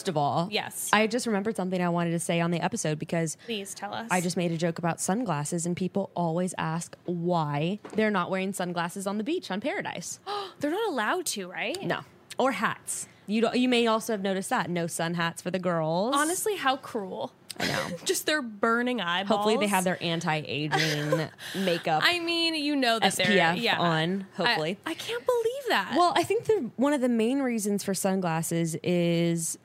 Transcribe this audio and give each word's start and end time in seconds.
first 0.00 0.08
of 0.08 0.16
all, 0.16 0.48
Yes. 0.50 0.88
I 0.94 1.06
just 1.06 1.26
remembered 1.26 1.56
something 1.56 1.80
I 1.82 1.90
wanted 1.90 2.12
to 2.12 2.18
say 2.18 2.40
on 2.40 2.50
the 2.50 2.60
episode 2.60 2.98
because 2.98 3.36
Please 3.44 3.74
tell 3.74 3.92
us. 3.92 4.08
I 4.10 4.22
just 4.22 4.34
made 4.34 4.50
a 4.50 4.56
joke 4.56 4.78
about 4.78 4.98
sunglasses, 4.98 5.66
and 5.66 5.76
people 5.76 6.10
always 6.16 6.54
ask 6.56 6.96
why 7.04 7.80
they're 7.94 8.10
not 8.10 8.30
wearing 8.30 8.54
sunglasses 8.54 9.06
on 9.06 9.18
the 9.18 9.24
beach 9.24 9.50
on 9.50 9.60
Paradise. 9.60 10.18
They're 10.60 10.70
not 10.70 10.88
allowed 10.88 11.26
to, 11.26 11.50
right? 11.50 11.82
No, 11.82 12.00
or 12.38 12.52
hats. 12.52 13.08
You 13.26 13.42
don't, 13.42 13.56
you 13.56 13.68
may 13.68 13.86
also 13.86 14.12
have 14.14 14.22
noticed 14.22 14.50
that 14.50 14.68
no 14.70 14.86
sun 14.86 15.14
hats 15.14 15.42
for 15.42 15.50
the 15.50 15.58
girls. 15.58 16.14
Honestly, 16.16 16.56
how 16.56 16.76
cruel. 16.76 17.32
I 17.58 17.66
know. 17.66 17.86
Just 18.04 18.26
their 18.26 18.42
burning 18.42 19.00
eyeballs. 19.00 19.28
Hopefully, 19.28 19.56
they 19.58 19.66
have 19.68 19.84
their 19.84 20.02
anti-aging 20.02 21.28
makeup. 21.64 22.02
I 22.04 22.18
mean, 22.20 22.54
you 22.54 22.74
know 22.74 22.98
that 22.98 23.14
they're 23.16 23.26
SPF 23.26 23.60
yeah. 23.60 23.78
on, 23.78 24.26
I- 24.38 24.42
hopefully. 24.42 24.78
I, 24.86 24.94
can't 24.94 25.24
believe 25.26 25.62
that. 25.68 25.94
Well, 25.96 26.12
I 26.16 26.24
think 26.24 26.44
the 26.44 26.70
one 26.76 26.92
of 26.92 27.00
the 27.00 27.08
main 27.08 27.40
reasons 27.40 27.84
for 27.84 27.94
sunglasses 27.94 28.76
is 28.82 29.58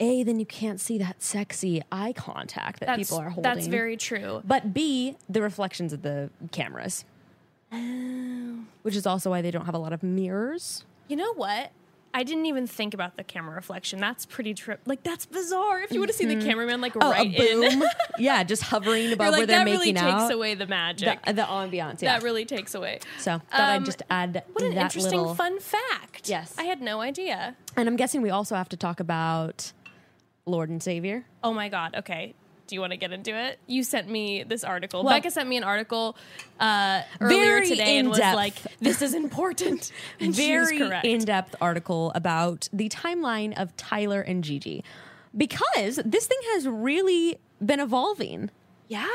a 0.00 0.22
then 0.22 0.40
you 0.40 0.46
can't 0.46 0.80
see 0.80 0.98
that 0.98 1.22
sexy 1.22 1.82
eye 1.92 2.12
contact 2.14 2.80
that 2.80 2.86
that's, 2.86 2.98
people 2.98 3.18
are 3.18 3.28
holding. 3.30 3.42
That's 3.54 3.66
very 3.66 3.96
true. 3.96 4.42
But 4.44 4.72
B, 4.74 5.16
the 5.28 5.42
reflections 5.42 5.92
of 5.92 6.02
the 6.02 6.30
cameras, 6.52 7.04
Oh. 7.72 8.60
which 8.82 8.96
is 8.96 9.06
also 9.06 9.30
why 9.30 9.42
they 9.42 9.50
don't 9.50 9.66
have 9.66 9.74
a 9.74 9.78
lot 9.78 9.92
of 9.92 10.02
mirrors. 10.02 10.84
You 11.08 11.16
know 11.16 11.32
what? 11.34 11.70
I 12.12 12.24
didn't 12.24 12.46
even 12.46 12.66
think 12.66 12.92
about 12.92 13.16
the 13.16 13.22
camera 13.22 13.54
reflection. 13.54 14.00
That's 14.00 14.26
pretty 14.26 14.52
trip. 14.52 14.80
Like 14.84 15.04
that's 15.04 15.26
bizarre. 15.26 15.82
If 15.82 15.92
you 15.92 16.00
would 16.00 16.08
have 16.08 16.16
seen 16.16 16.26
the 16.28 16.44
cameraman 16.44 16.80
like 16.80 16.94
Oh, 17.00 17.08
right 17.12 17.32
in, 17.32 17.84
yeah, 18.18 18.42
just 18.42 18.64
hovering 18.64 19.12
above 19.12 19.28
like 19.30 19.38
where 19.38 19.46
they're 19.46 19.58
that 19.58 19.64
making 19.64 19.94
really 19.94 19.96
out. 19.96 20.22
takes 20.22 20.34
away 20.34 20.54
the 20.56 20.66
magic. 20.66 21.24
the, 21.24 21.34
the 21.34 21.42
ambiance. 21.42 22.02
Yeah. 22.02 22.14
That 22.18 22.24
really 22.24 22.44
takes 22.44 22.74
away. 22.74 22.98
so 23.20 23.38
thought 23.52 23.60
I'd 23.60 23.76
Um, 23.76 23.84
just 23.84 24.02
add. 24.10 24.42
What 24.52 24.64
an 24.64 24.72
interesting 24.72 25.18
little. 25.20 25.36
fun 25.36 25.60
fact. 25.60 26.28
Yes. 26.28 26.52
I 26.58 26.64
had 26.64 26.82
no 26.82 27.00
idea. 27.00 27.54
And 27.76 27.88
I'm 27.88 27.94
guessing 27.94 28.22
we 28.22 28.30
also 28.30 28.56
have 28.56 28.68
to 28.70 28.76
talk 28.76 28.98
about 28.98 29.72
Lord 30.50 30.68
and 30.68 30.82
Savior. 30.82 31.24
Oh 31.42 31.52
my 31.54 31.68
god. 31.68 31.94
Okay. 31.96 32.34
Do 32.66 32.76
you 32.76 32.80
want 32.80 32.92
to 32.92 32.96
get 32.96 33.10
into 33.10 33.34
it? 33.36 33.58
You 33.66 33.82
sent 33.82 34.08
me 34.08 34.44
this 34.44 34.62
article. 34.62 35.02
Well- 35.02 35.16
Becca 35.16 35.32
sent 35.32 35.48
me 35.48 35.56
an 35.56 35.64
article 35.64 36.16
uh, 36.60 37.02
earlier 37.20 37.64
today 37.64 37.98
and 37.98 38.08
was 38.08 38.20
like, 38.20 38.54
"This 38.80 39.02
is 39.02 39.12
important." 39.14 39.90
And 40.20 40.32
very 40.32 40.78
in-depth 41.02 41.56
article 41.60 42.12
about 42.14 42.68
the 42.72 42.88
timeline 42.88 43.60
of 43.60 43.76
Tyler 43.76 44.20
and 44.20 44.44
Gigi 44.44 44.84
because 45.36 45.98
this 46.04 46.26
thing 46.26 46.38
has 46.54 46.68
really 46.68 47.38
been 47.64 47.80
evolving. 47.80 48.50
yeah, 48.88 49.06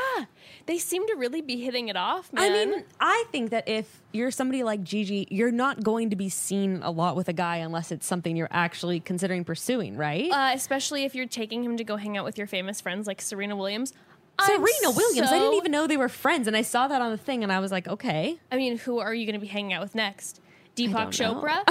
they 0.66 0.78
seem 0.78 1.06
to 1.06 1.14
really 1.14 1.40
be 1.42 1.56
hitting 1.60 1.88
it 1.88 1.96
off. 1.96 2.28
I 2.36 2.50
mean, 2.50 2.84
I 3.00 3.24
think 3.30 3.50
that 3.50 3.68
if 3.68 4.02
you're 4.12 4.30
somebody 4.32 4.62
like 4.64 4.82
Gigi, 4.82 5.26
you're 5.30 5.52
not 5.52 5.82
going 5.82 6.10
to 6.10 6.16
be 6.16 6.28
seen 6.28 6.80
a 6.82 6.90
lot 6.90 7.14
with 7.16 7.28
a 7.28 7.32
guy 7.32 7.56
unless 7.58 7.92
it's 7.92 8.06
something 8.06 8.36
you're 8.36 8.48
actually 8.50 8.98
considering 9.00 9.44
pursuing, 9.44 9.96
right? 9.96 10.30
uh, 10.30 10.50
especially 10.54 11.04
if 11.04 11.14
you're 11.14 11.26
taking 11.26 11.62
him 11.62 11.76
to 11.76 11.84
go 11.84 11.96
hang 11.96 12.16
out 12.16 12.24
with 12.24 12.36
your 12.36 12.46
famous 12.46 12.80
friends 12.80 13.06
like 13.06 13.22
Serena 13.22 13.54
Williams. 13.56 13.92
I'm 14.38 14.46
Serena 14.48 14.90
Williams, 14.90 15.30
I 15.30 15.38
didn't 15.38 15.54
even 15.54 15.72
know 15.72 15.86
they 15.86 15.96
were 15.96 16.10
friends, 16.10 16.46
and 16.46 16.54
I 16.56 16.60
saw 16.62 16.88
that 16.88 17.00
on 17.00 17.10
the 17.10 17.16
thing, 17.16 17.42
and 17.42 17.50
I 17.50 17.60
was 17.60 17.72
like, 17.72 17.88
okay. 17.88 18.38
I 18.52 18.56
mean, 18.56 18.76
who 18.76 18.98
are 18.98 19.14
you 19.14 19.24
going 19.24 19.34
to 19.34 19.40
be 19.40 19.46
hanging 19.46 19.72
out 19.72 19.80
with 19.82 19.94
next? 19.94 20.40
Deepak. 20.76 21.08
Chopra. 21.08 21.62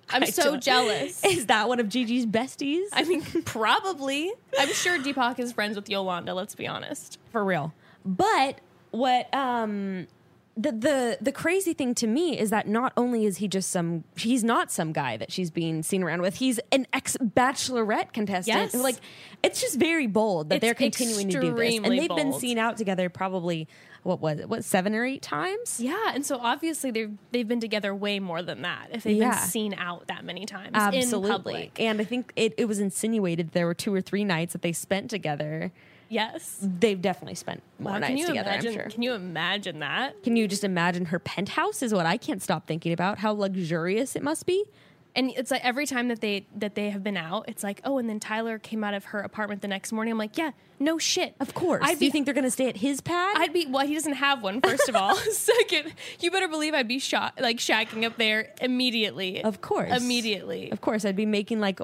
I'm 0.10 0.26
so 0.26 0.58
jealous. 0.58 1.24
Is 1.24 1.46
that 1.46 1.68
one 1.68 1.80
of 1.80 1.88
Gigi's 1.88 2.26
besties? 2.26 2.84
I 2.92 3.04
mean, 3.04 3.22
probably. 3.46 4.30
I'm 4.58 4.68
sure 4.74 4.98
Deepak 4.98 5.38
is 5.38 5.52
friends 5.52 5.74
with 5.74 5.88
Yolanda. 5.88 6.34
Let's 6.34 6.54
be 6.54 6.66
honest. 6.66 7.18
for 7.30 7.42
real. 7.42 7.72
But 8.04 8.60
what 8.90 9.32
um 9.34 10.06
the 10.54 10.70
the 10.70 11.18
the 11.20 11.32
crazy 11.32 11.72
thing 11.72 11.94
to 11.94 12.06
me 12.06 12.38
is 12.38 12.50
that 12.50 12.68
not 12.68 12.92
only 12.94 13.24
is 13.24 13.38
he 13.38 13.48
just 13.48 13.70
some 13.70 14.04
he's 14.16 14.44
not 14.44 14.70
some 14.70 14.92
guy 14.92 15.16
that 15.16 15.32
she's 15.32 15.50
being 15.50 15.82
seen 15.82 16.02
around 16.02 16.20
with. 16.20 16.36
He's 16.36 16.60
an 16.70 16.86
ex 16.92 17.16
bachelorette 17.18 18.12
contestant. 18.12 18.72
Yes. 18.72 18.74
Like 18.74 18.96
it's 19.42 19.60
just 19.62 19.78
very 19.78 20.06
bold 20.06 20.50
that 20.50 20.56
It's 20.56 20.62
they're 20.64 20.74
continuing 20.74 21.30
to 21.30 21.40
do 21.40 21.54
this. 21.54 21.76
And 21.78 21.86
they've 21.98 22.08
been 22.14 22.34
seen 22.34 22.58
out 22.58 22.76
together 22.76 23.08
probably 23.08 23.66
what 24.02 24.20
was 24.20 24.40
it? 24.40 24.48
What 24.48 24.62
seven 24.64 24.94
or 24.94 25.06
eight 25.06 25.22
times? 25.22 25.78
Yeah, 25.80 25.96
and 26.12 26.26
so 26.26 26.36
obviously 26.38 26.90
they've 26.90 27.16
they've 27.30 27.48
been 27.48 27.60
together 27.60 27.94
way 27.94 28.18
more 28.20 28.42
than 28.42 28.60
that. 28.62 28.88
If 28.92 29.04
they've 29.04 29.16
Yeah. 29.16 29.30
been 29.30 29.48
seen 29.48 29.74
out 29.74 30.08
that 30.08 30.22
many 30.24 30.44
times 30.44 30.70
in 30.74 30.74
Absolutely. 30.76 31.30
public, 31.30 31.80
And 31.80 31.98
I 32.00 32.04
think 32.04 32.30
it, 32.36 32.52
it 32.58 32.66
was 32.66 32.78
insinuated 32.78 33.52
there 33.52 33.64
were 33.64 33.74
two 33.74 33.94
or 33.94 34.02
three 34.02 34.24
nights 34.24 34.52
that 34.52 34.60
they 34.60 34.72
spent 34.72 35.08
together. 35.08 35.72
Yes. 36.12 36.58
They've 36.60 37.00
definitely 37.00 37.34
spent 37.34 37.62
more 37.78 37.92
Wow, 37.94 37.98
nights 37.98 38.08
can 38.10 38.16
you 38.18 38.26
together, 38.28 38.50
imagine? 38.50 38.68
I'm 38.68 38.74
sure. 38.74 38.90
Can 38.90 39.02
you 39.02 39.12
imagine 39.14 39.78
that? 39.80 40.22
Can 40.22 40.36
you 40.36 40.46
just 40.46 40.64
imagine 40.64 41.06
her 41.06 41.18
penthouse 41.18 41.82
is 41.82 41.92
what 41.92 42.06
I 42.06 42.16
can't 42.16 42.42
stop 42.42 42.66
thinking 42.66 42.92
about. 42.92 43.18
How 43.18 43.32
luxurious 43.32 44.14
it 44.16 44.22
must 44.22 44.46
be. 44.46 44.64
And 45.14 45.30
it's 45.36 45.50
like 45.50 45.62
every 45.62 45.84
time 45.84 46.08
that 46.08 46.22
they 46.22 46.46
that 46.56 46.74
they 46.74 46.88
have 46.88 47.04
been 47.04 47.18
out, 47.18 47.44
it's 47.46 47.62
like, 47.62 47.82
oh, 47.84 47.98
and 47.98 48.08
then 48.08 48.18
Tyler 48.18 48.58
came 48.58 48.82
out 48.82 48.94
of 48.94 49.04
her 49.06 49.20
apartment 49.20 49.60
the 49.60 49.68
next 49.68 49.92
morning. 49.92 50.12
I'm 50.12 50.16
like, 50.16 50.38
yeah, 50.38 50.52
no 50.80 50.96
shit. 50.96 51.34
Of 51.38 51.52
course. 51.52 51.82
I'd 51.84 51.98
Do 51.98 52.06
you 52.06 52.10
be 52.10 52.12
think 52.12 52.24
they're 52.24 52.32
going 52.32 52.44
to 52.46 52.50
stay 52.50 52.66
at 52.70 52.78
his 52.78 53.02
pad? 53.02 53.36
I'd 53.36 53.52
be 53.52 53.66
well. 53.66 53.86
He 53.86 53.92
doesn't 53.92 54.14
have 54.14 54.42
one. 54.42 54.62
First 54.62 54.88
of 54.88 54.96
all, 54.96 55.14
second, 55.32 55.92
you 56.20 56.30
better 56.30 56.48
believe 56.48 56.72
I'd 56.72 56.88
be 56.88 56.98
shot 56.98 57.38
like 57.38 57.58
shacking 57.58 58.04
up 58.06 58.16
there 58.16 58.54
immediately. 58.62 59.44
of 59.44 59.60
course. 59.60 59.94
immediately. 59.94 60.70
Of 60.72 60.80
course. 60.80 61.04
I'd 61.04 61.14
be 61.14 61.26
making 61.26 61.60
like 61.60 61.80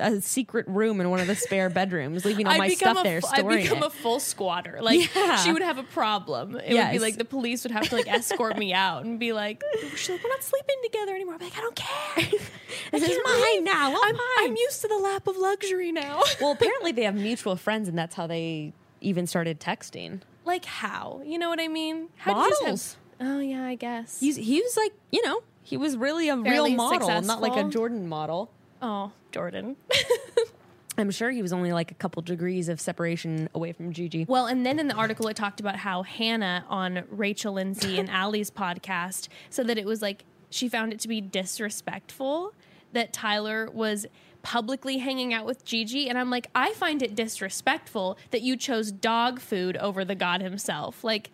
a 0.00 0.20
secret 0.20 0.66
room 0.68 1.00
in 1.00 1.10
one 1.10 1.20
of 1.20 1.26
the 1.26 1.34
spare 1.36 1.70
bedrooms, 1.80 2.24
leaving 2.24 2.46
all 2.46 2.52
I'd 2.54 2.58
my 2.58 2.68
stuff 2.70 2.98
a 3.00 3.02
there, 3.02 3.20
I'd 3.32 3.46
become 3.48 3.78
it. 3.78 3.84
a 3.84 3.90
full 3.90 4.18
squatter. 4.20 4.78
Like 4.82 5.14
Yeah. 5.14 5.36
she 5.36 5.52
would 5.52 5.62
have 5.62 5.78
a 5.78 5.82
problem. 5.82 6.56
It 6.56 6.74
would 6.74 6.90
be 6.92 6.98
like 6.98 7.16
the 7.16 7.24
police 7.24 7.62
would 7.64 7.70
have 7.72 7.88
to 7.90 7.96
like 7.96 8.08
escort 8.08 8.56
me 8.58 8.72
out 8.74 9.04
and 9.04 9.18
be 9.20 9.32
like, 9.32 9.62
She's 9.96 10.10
like, 10.10 10.22
"We're 10.24 10.30
not 10.30 10.42
sleeping 10.42 10.76
together 10.84 11.14
anymore." 11.14 11.34
I'm 11.34 11.40
like, 11.40 11.56
"I 11.56 11.60
don't 11.60 11.76
care. 11.76 12.24
this 12.92 13.02
is 13.02 13.18
mine 13.24 13.64
now. 13.64 13.90
I'm, 13.90 13.96
I'm, 14.02 14.14
mine. 14.16 14.50
I'm 14.50 14.56
used 14.56 14.80
to 14.82 14.88
the 14.88 14.98
lap 14.98 15.26
of 15.26 15.36
luxury 15.36 15.92
now." 15.92 16.22
well, 16.40 16.52
apparently 16.52 16.92
they 16.92 17.04
have 17.04 17.14
mutual 17.14 17.56
friends, 17.56 17.88
and 17.88 17.96
that's 17.98 18.14
how 18.14 18.26
they 18.26 18.72
even 19.00 19.26
started 19.26 19.60
texting. 19.60 20.20
like 20.44 20.64
how? 20.64 21.20
You 21.24 21.38
know 21.38 21.48
what 21.48 21.60
I 21.60 21.68
mean? 21.68 22.08
How 22.16 22.34
did 22.34 22.40
you 22.44 22.48
just 22.50 22.62
Models. 22.62 22.92
have- 22.92 23.00
Oh 23.22 23.38
yeah, 23.40 23.64
I 23.66 23.74
guess. 23.74 24.18
He's, 24.18 24.36
he 24.36 24.62
was 24.62 24.76
like, 24.78 24.92
you 25.12 25.22
know, 25.22 25.42
he 25.62 25.76
was 25.76 25.94
really 25.96 26.30
a 26.30 26.36
Fairly 26.42 26.70
real 26.70 26.76
model, 26.78 27.20
not 27.22 27.42
like 27.42 27.54
a. 27.54 27.68
Jordan 27.68 28.08
model. 28.08 28.50
oh, 28.80 29.12
Jordan. 29.32 29.76
I'm 30.98 31.10
sure 31.10 31.30
he 31.30 31.40
was 31.40 31.52
only 31.52 31.72
like 31.72 31.90
a 31.90 31.94
couple 31.94 32.20
degrees 32.22 32.68
of 32.68 32.80
separation 32.80 33.48
away 33.54 33.72
from 33.72 33.92
Gigi. 33.92 34.26
Well, 34.28 34.46
and 34.46 34.66
then 34.66 34.78
in 34.78 34.88
the 34.88 34.94
article, 34.94 35.28
it 35.28 35.36
talked 35.36 35.60
about 35.60 35.76
how 35.76 36.02
Hannah 36.02 36.64
on 36.68 37.04
Rachel 37.10 37.54
Lindsay 37.54 37.98
and 37.98 38.10
Allie's 38.10 38.50
podcast 38.50 39.28
said 39.48 39.66
that 39.68 39.78
it 39.78 39.86
was 39.86 40.02
like 40.02 40.24
she 40.50 40.68
found 40.68 40.92
it 40.92 41.00
to 41.00 41.08
be 41.08 41.20
disrespectful 41.20 42.52
that 42.92 43.12
Tyler 43.12 43.70
was 43.72 44.06
publicly 44.42 44.98
hanging 44.98 45.32
out 45.32 45.46
with 45.46 45.64
Gigi. 45.64 46.08
And 46.08 46.18
I'm 46.18 46.30
like, 46.30 46.48
I 46.54 46.72
find 46.72 47.02
it 47.02 47.14
disrespectful 47.14 48.18
that 48.30 48.42
you 48.42 48.56
chose 48.56 48.90
dog 48.90 49.38
food 49.38 49.76
over 49.76 50.04
the 50.04 50.14
god 50.14 50.40
himself. 50.40 51.04
Like, 51.04 51.30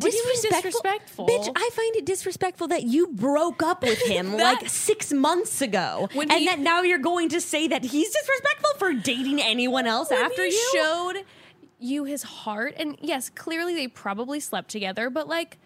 what 0.00 0.10
do 0.10 0.16
you 0.16 0.26
mean 0.26 0.42
disrespectful? 0.50 1.26
Bitch, 1.26 1.48
I 1.56 1.70
find 1.72 1.96
it 1.96 2.04
disrespectful 2.06 2.68
that 2.68 2.84
you 2.84 3.08
broke 3.08 3.62
up 3.62 3.82
with 3.82 4.00
him 4.06 4.32
That- 4.32 4.60
like 4.62 4.68
six 4.68 5.12
months 5.12 5.60
ago. 5.62 6.08
And 6.14 6.30
he- 6.32 6.46
that 6.46 6.58
now 6.58 6.82
you're 6.82 6.98
going 6.98 7.28
to 7.30 7.40
say 7.40 7.68
that 7.68 7.82
he's 7.84 8.10
disrespectful 8.10 8.70
for 8.78 8.92
dating 8.92 9.40
anyone 9.40 9.86
else 9.86 10.10
after 10.12 10.44
he 10.44 10.50
you? 10.50 10.70
showed 10.74 11.24
you 11.78 12.04
his 12.04 12.22
heart, 12.22 12.74
and 12.78 12.96
yes, 13.02 13.28
clearly 13.28 13.74
they 13.74 13.86
probably 13.88 14.40
slept 14.40 14.70
together, 14.70 15.10
but 15.10 15.28
like, 15.28 15.58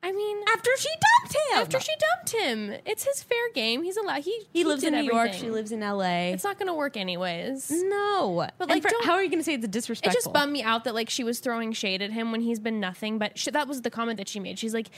I 0.00 0.12
mean, 0.12 0.38
after 0.52 0.70
she 0.78 0.88
dumped 0.88 1.34
him. 1.34 1.58
after 1.60 1.80
she 1.80 1.92
dumped 1.98 2.30
him, 2.32 2.80
it's 2.86 3.04
his 3.04 3.22
fair 3.22 3.50
game. 3.52 3.82
He's 3.82 3.96
allowed. 3.96 4.22
He 4.22 4.42
he 4.52 4.62
lives 4.64 4.84
in 4.84 4.94
New 4.94 5.02
York, 5.02 5.32
she 5.32 5.50
lives 5.50 5.72
in 5.72 5.82
L.A. 5.82 6.32
It's 6.32 6.44
not 6.44 6.56
going 6.56 6.68
to 6.68 6.74
work 6.74 6.96
anyways. 6.96 7.68
no, 7.70 8.46
But, 8.58 8.68
like, 8.68 8.82
for- 8.84 8.90
how 9.04 9.14
are 9.14 9.22
you 9.24 9.28
going 9.28 9.40
to 9.40 9.44
say 9.44 9.54
it's 9.54 9.66
disrespectful? 9.66 10.16
It 10.16 10.22
just 10.22 10.32
bummed 10.32 10.52
me 10.52 10.62
out 10.62 10.84
that 10.84 10.94
like 10.94 11.10
she 11.10 11.24
was 11.24 11.40
throwing 11.40 11.72
shade 11.72 12.00
at 12.00 12.12
him 12.12 12.30
when 12.30 12.40
he's 12.42 12.60
been 12.60 12.78
nothing. 12.78 13.18
But 13.18 13.38
she, 13.38 13.50
that 13.50 13.66
was 13.66 13.82
the 13.82 13.90
comment 13.90 14.18
that 14.18 14.28
she 14.28 14.38
made. 14.38 14.58
She's 14.58 14.72
like, 14.72 14.88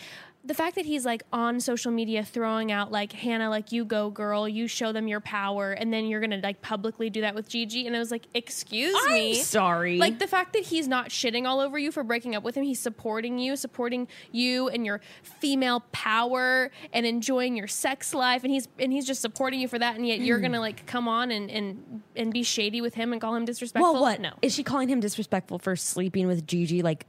the 0.44 0.54
fact 0.54 0.74
that 0.76 0.84
he's 0.86 1.04
like 1.06 1.22
on 1.32 1.60
social 1.60 1.92
media 1.92 2.22
throwing 2.24 2.70
out 2.70 2.92
like 2.92 3.12
Hannah, 3.12 3.48
like 3.50 3.72
you 3.72 3.84
go 3.86 4.10
girl, 4.10 4.46
you 4.48 4.68
show 4.68 4.92
them 4.92 5.08
your 5.08 5.20
power, 5.20 5.72
and 5.72 5.92
then 5.92 6.06
you're 6.06 6.20
gonna 6.20 6.40
like 6.42 6.60
publicly 6.62 7.08
do 7.10 7.22
that 7.22 7.34
with 7.34 7.48
Gigi. 7.48 7.86
And 7.86 7.96
I 7.96 7.98
was 7.98 8.10
like, 8.10 8.26
excuse 8.34 8.94
I'm 9.06 9.14
me, 9.14 9.34
sorry. 9.34 9.96
Like 9.98 10.18
the 10.18 10.26
fact 10.26 10.52
that 10.52 10.64
he's 10.64 10.86
not 10.88 11.08
shitting 11.08 11.46
all 11.46 11.60
over 11.60 11.78
you 11.78 11.90
for 11.90 12.02
breaking 12.04 12.34
up 12.34 12.42
with 12.42 12.54
him. 12.54 12.64
He's 12.64 12.80
supporting 12.80 13.38
you, 13.38 13.56
supporting 13.56 14.06
you 14.30 14.68
and 14.68 14.84
your 14.86 14.89
female 15.22 15.84
power 15.92 16.70
and 16.92 17.06
enjoying 17.06 17.56
your 17.56 17.68
sex 17.68 18.12
life. 18.12 18.42
And 18.42 18.52
he's 18.52 18.66
and 18.78 18.92
he's 18.92 19.06
just 19.06 19.20
supporting 19.20 19.60
you 19.60 19.68
for 19.68 19.78
that. 19.78 19.96
And 19.96 20.06
yet 20.06 20.18
you're 20.20 20.40
gonna 20.40 20.60
like 20.60 20.86
come 20.86 21.06
on 21.06 21.30
and 21.30 21.50
and 21.50 22.02
and 22.16 22.32
be 22.32 22.42
shady 22.42 22.80
with 22.80 22.94
him 22.94 23.12
and 23.12 23.20
call 23.20 23.34
him 23.34 23.44
disrespectful. 23.44 23.92
well, 23.92 24.02
what? 24.02 24.20
No. 24.20 24.32
Is 24.42 24.54
she 24.54 24.62
calling 24.62 24.88
him 24.88 25.00
disrespectful 25.00 25.58
for 25.58 25.76
sleeping 25.76 26.26
with 26.26 26.46
Gigi 26.46 26.82
like 26.82 27.06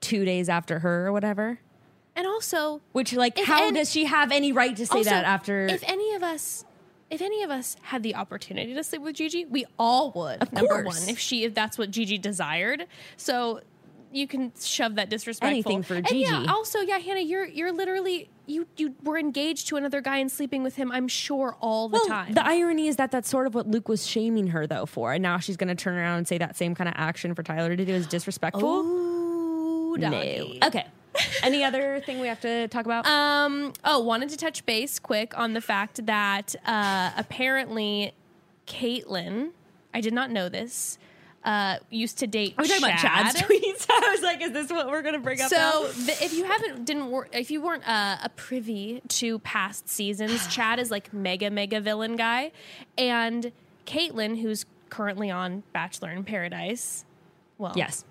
two 0.00 0.24
days 0.24 0.48
after 0.48 0.78
her 0.80 1.06
or 1.06 1.12
whatever? 1.12 1.60
And 2.16 2.26
also, 2.26 2.80
Which, 2.90 3.12
like, 3.12 3.38
how 3.38 3.68
any- 3.68 3.78
does 3.78 3.92
she 3.92 4.06
have 4.06 4.32
any 4.32 4.50
right 4.50 4.74
to 4.76 4.84
say 4.86 4.98
also, 4.98 5.10
that 5.10 5.24
after? 5.24 5.66
if 5.66 5.84
any 5.86 6.14
of 6.14 6.24
us 6.24 6.64
if 7.10 7.22
any 7.22 7.42
of 7.42 7.50
us 7.50 7.76
had 7.82 8.02
the 8.02 8.14
opportunity 8.16 8.74
to 8.74 8.84
sleep 8.84 9.02
with 9.02 9.14
Gigi, 9.16 9.44
we 9.46 9.64
all 9.78 10.10
would. 10.12 10.42
Of 10.42 10.52
number 10.52 10.82
course. 10.82 11.00
one, 11.00 11.08
if 11.08 11.18
she 11.18 11.44
if 11.44 11.54
that's 11.54 11.78
what 11.78 11.90
Gigi 11.90 12.18
desired. 12.18 12.86
So 13.16 13.60
you 14.12 14.26
can 14.26 14.52
shove 14.60 14.94
that 14.96 15.10
disrespectful 15.10 15.48
Anything 15.50 15.82
for 15.82 15.94
And 15.94 16.06
Gigi. 16.06 16.20
yeah, 16.20 16.46
also, 16.48 16.80
yeah, 16.80 16.98
Hannah, 16.98 17.20
you're 17.20 17.44
you're 17.46 17.72
literally 17.72 18.30
you 18.46 18.66
you 18.76 18.94
were 19.02 19.18
engaged 19.18 19.68
to 19.68 19.76
another 19.76 20.00
guy 20.00 20.18
and 20.18 20.30
sleeping 20.30 20.62
with 20.62 20.76
him. 20.76 20.90
I'm 20.92 21.08
sure 21.08 21.56
all 21.60 21.88
the 21.88 21.94
well, 21.98 22.06
time. 22.06 22.32
the 22.34 22.46
irony 22.46 22.88
is 22.88 22.96
that 22.96 23.10
that's 23.10 23.28
sort 23.28 23.46
of 23.46 23.54
what 23.54 23.66
Luke 23.68 23.88
was 23.88 24.06
shaming 24.06 24.48
her 24.48 24.66
though 24.66 24.86
for, 24.86 25.12
and 25.12 25.22
now 25.22 25.38
she's 25.38 25.56
going 25.56 25.68
to 25.68 25.74
turn 25.74 25.96
around 25.96 26.18
and 26.18 26.28
say 26.28 26.38
that 26.38 26.56
same 26.56 26.74
kind 26.74 26.88
of 26.88 26.94
action 26.96 27.34
for 27.34 27.42
Tyler 27.42 27.76
to 27.76 27.84
do 27.84 27.92
is 27.94 28.06
disrespectful. 28.06 28.68
Ooh, 28.68 29.96
no. 29.96 30.10
Okay. 30.64 30.86
Any 31.42 31.64
other 31.64 32.00
thing 32.06 32.20
we 32.20 32.28
have 32.28 32.40
to 32.42 32.68
talk 32.68 32.84
about? 32.84 33.06
Um. 33.06 33.72
Oh, 33.84 33.98
wanted 34.00 34.28
to 34.30 34.36
touch 34.36 34.64
base 34.66 34.98
quick 34.98 35.36
on 35.36 35.52
the 35.52 35.60
fact 35.60 36.06
that 36.06 36.54
uh, 36.64 37.10
apparently 37.16 38.12
Caitlyn, 38.66 39.50
I 39.92 40.00
did 40.00 40.12
not 40.12 40.30
know 40.30 40.48
this, 40.48 40.98
uh, 41.44 41.78
used 41.90 42.18
to 42.18 42.26
date. 42.26 42.54
We're 42.58 42.62
we 42.64 42.68
talking 42.68 42.84
about 42.84 42.98
Chad's 42.98 43.34
Chad. 43.40 43.48
tweets? 43.48 43.86
I 43.90 44.10
was 44.12 44.22
like, 44.22 44.42
is 44.42 44.52
this 44.52 44.70
what 44.70 44.88
we're 44.88 45.02
going 45.02 45.14
to 45.14 45.20
bring 45.20 45.40
up? 45.40 45.48
So 45.50 45.88
the, 46.04 46.12
if 46.24 46.34
you 46.34 46.44
haven't 46.44 46.84
didn't 46.84 47.10
wor- 47.10 47.28
if 47.32 47.50
you 47.50 47.60
weren't 47.62 47.86
uh, 47.88 48.18
a 48.22 48.28
privy 48.30 49.00
to 49.08 49.38
past 49.40 49.88
seasons, 49.88 50.46
Chad 50.54 50.78
is 50.78 50.90
like 50.90 51.12
mega 51.12 51.50
mega 51.50 51.80
villain 51.80 52.16
guy, 52.16 52.52
and 52.96 53.52
Caitlyn, 53.86 54.40
who's 54.40 54.66
currently 54.90 55.30
on 55.30 55.62
Bachelor 55.72 56.10
in 56.10 56.24
Paradise, 56.24 57.04
well, 57.58 57.72
yes. 57.76 58.04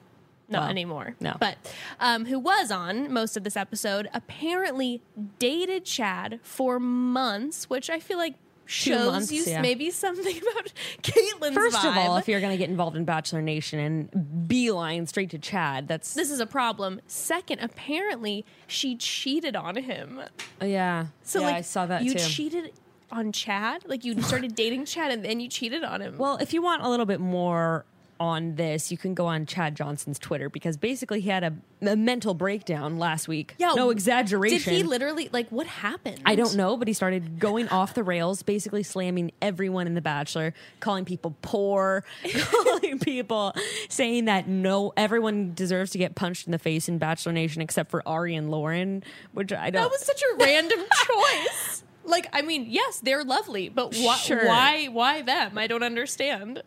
not 0.50 0.62
Well, 0.62 0.70
anymore. 0.70 1.16
no. 1.20 1.36
But 1.40 1.58
um, 2.00 2.26
who 2.26 2.40
was 2.40 2.72
on 2.72 3.12
most 3.12 3.36
of 3.38 3.44
this 3.44 3.58
episode 3.58 4.10
apparently 4.14 5.02
dated 5.40 5.86
Chad 5.86 6.40
for 6.44 6.80
months, 6.80 7.70
which 7.70 7.90
I 7.90 8.00
feel 8.00 8.18
like 8.18 8.36
shows 8.68 9.12
months, 9.12 9.32
you 9.32 9.44
yeah. 9.46 9.62
maybe 9.62 9.90
something 9.90 10.38
about 10.42 10.72
Caitlyn's 11.02 11.56
First 11.56 11.84
of 11.84 11.98
all, 11.98 12.18
if 12.18 12.28
you're 12.28 12.40
going 12.40 12.52
to 12.52 12.58
get 12.58 12.70
involved 12.70 12.96
in 12.96 13.06
Bachelor 13.06 13.42
Nation 13.42 13.80
and 13.80 14.48
beeline 14.48 15.08
straight 15.08 15.30
to 15.32 15.40
Chad, 15.40 15.88
that's 15.88 16.14
this 16.14 16.30
is 16.30 16.40
a 16.40 16.46
problem. 16.46 17.02
Second, 17.08 17.60
apparently 17.60 18.46
she 18.68 18.96
cheated 18.96 19.56
on 19.56 19.76
him. 19.78 20.22
Oh, 20.62 20.66
yeah. 20.66 21.08
So 21.24 21.40
yeah, 21.40 21.46
like 21.48 21.56
I 21.56 21.62
saw 21.62 21.86
that 21.86 22.04
you 22.04 22.14
too. 22.14 22.20
cheated 22.20 22.74
on 23.12 23.32
Chad, 23.32 23.84
like 23.88 24.04
you 24.04 24.22
started 24.22 24.54
dating 24.54 24.86
Chad 24.86 25.12
and 25.12 25.24
then 25.24 25.40
you 25.40 25.48
cheated 25.48 25.84
on 25.84 26.02
him. 26.02 26.18
Well, 26.18 26.38
if 26.38 26.54
you 26.54 26.62
want 26.62 26.84
a 26.84 26.90
little 26.90 27.06
bit 27.06 27.20
more 27.20 27.86
on 28.20 28.56
this, 28.56 28.92
you 28.92 28.98
can 28.98 29.14
go 29.14 29.26
on 29.26 29.46
Chad 29.46 29.76
Johnson's 29.76 30.20
Twitter 30.20 30.50
because 30.50 30.78
basically 30.78 31.22
he 31.22 31.30
had 31.30 31.44
a, 31.44 31.54
a 31.82 31.96
mental 31.96 32.34
breakdown 32.34 32.98
last 32.98 33.28
week. 33.28 33.56
Yeah, 33.58 33.74
no 33.76 33.90
exaggeration. 33.90 34.60
Did 34.60 34.78
he 34.78 34.84
literally 34.84 35.30
like 35.32 35.50
what 35.50 35.68
happened? 35.68 36.22
I 36.26 36.36
don't 36.36 36.56
know, 36.56 36.78
but 36.78 36.88
he 36.88 36.94
started 36.94 37.40
going 37.40 37.68
off 37.70 37.94
the 37.94 38.04
rails, 38.04 38.44
basically 38.44 38.84
slamming 38.84 39.32
everyone 39.42 39.88
in 39.88 39.94
The 39.94 40.02
Bachelor, 40.02 40.54
calling 40.80 41.06
people 41.06 41.36
poor, 41.42 42.04
calling 42.34 43.00
people 43.00 43.54
saying 43.90 44.26
that 44.26 44.48
no, 44.48 44.94
everyone 44.98 45.54
deserves 45.54 45.92
to 45.92 45.98
get 45.98 46.16
punched 46.16 46.48
in 46.48 46.52
the 46.52 46.60
face 46.60 46.90
in 46.90 46.98
Bachelor 46.98 47.34
Nation 47.34 47.62
except 47.62 47.92
for 47.92 48.08
Ari 48.08 48.36
and 48.36 48.52
Lauren, 48.52 49.04
which 49.34 49.52
I 49.54 49.70
don't. 49.70 49.82
That 49.82 49.92
was 49.92 50.02
such 50.02 50.22
a 50.22 50.36
random 50.38 50.80
choice. 51.06 51.84
Like, 52.04 52.28
I 52.32 52.42
mean, 52.42 52.68
yes, 52.70 53.02
they're 53.02 53.24
lovely, 53.24 53.68
but 53.70 53.94
why? 53.96 54.16
Sure. 54.16 54.46
Why? 54.48 54.86
Why 54.86 55.22
them? 55.22 55.58
I 55.58 55.68
don't 55.68 55.84
understand. 55.84 56.64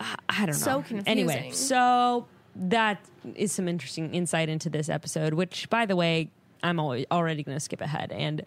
I 0.00 0.16
don't 0.38 0.46
know. 0.48 0.52
So 0.52 0.76
confusing. 0.82 1.06
Anyway, 1.06 1.50
so 1.52 2.26
that 2.56 3.04
is 3.34 3.52
some 3.52 3.68
interesting 3.68 4.14
insight 4.14 4.48
into 4.48 4.70
this 4.70 4.88
episode, 4.88 5.34
which, 5.34 5.68
by 5.70 5.86
the 5.86 5.94
way, 5.96 6.30
I'm 6.62 6.80
always, 6.80 7.06
already 7.10 7.42
going 7.42 7.56
to 7.56 7.60
skip 7.60 7.80
ahead. 7.80 8.10
And 8.12 8.42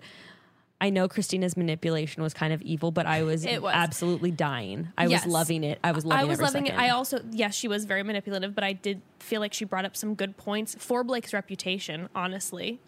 I 0.82 0.90
know 0.90 1.08
Kristina's 1.08 1.56
manipulation 1.56 2.22
was 2.24 2.34
kind 2.34 2.52
of 2.54 2.62
evil, 2.64 2.92
but 2.92 3.06
I 3.06 3.24
was, 3.24 3.46
It 3.46 3.62
was. 3.62 3.72
absolutely 3.74 4.32
dying. 4.32 4.90
I 4.98 5.06
Yes. 5.06 5.26
was 5.26 5.34
loving 5.34 5.64
it. 5.64 5.80
I 5.84 5.92
was 5.92 6.06
loving 6.06 6.20
it. 6.20 6.28
I 6.28 6.30
was 6.30 6.42
loving 6.42 6.66
second. 6.66 6.80
it. 6.80 6.84
I 6.84 6.90
also, 6.90 7.22
yes, 7.32 7.54
she 7.56 7.68
was 7.68 7.86
very 7.86 8.04
manipulative, 8.04 8.54
but 8.56 8.64
I 8.64 8.74
did 8.74 9.02
feel 9.20 9.40
like 9.40 9.54
she 9.54 9.64
brought 9.64 9.86
up 9.86 9.96
some 9.96 10.16
good 10.16 10.36
points 10.38 10.76
for 10.80 11.04
Blake's 11.04 11.34
reputation. 11.34 12.10
Honestly, 12.16 12.80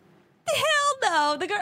Hell 0.48 0.96
no. 1.02 1.38
The 1.38 1.48
girl, 1.48 1.58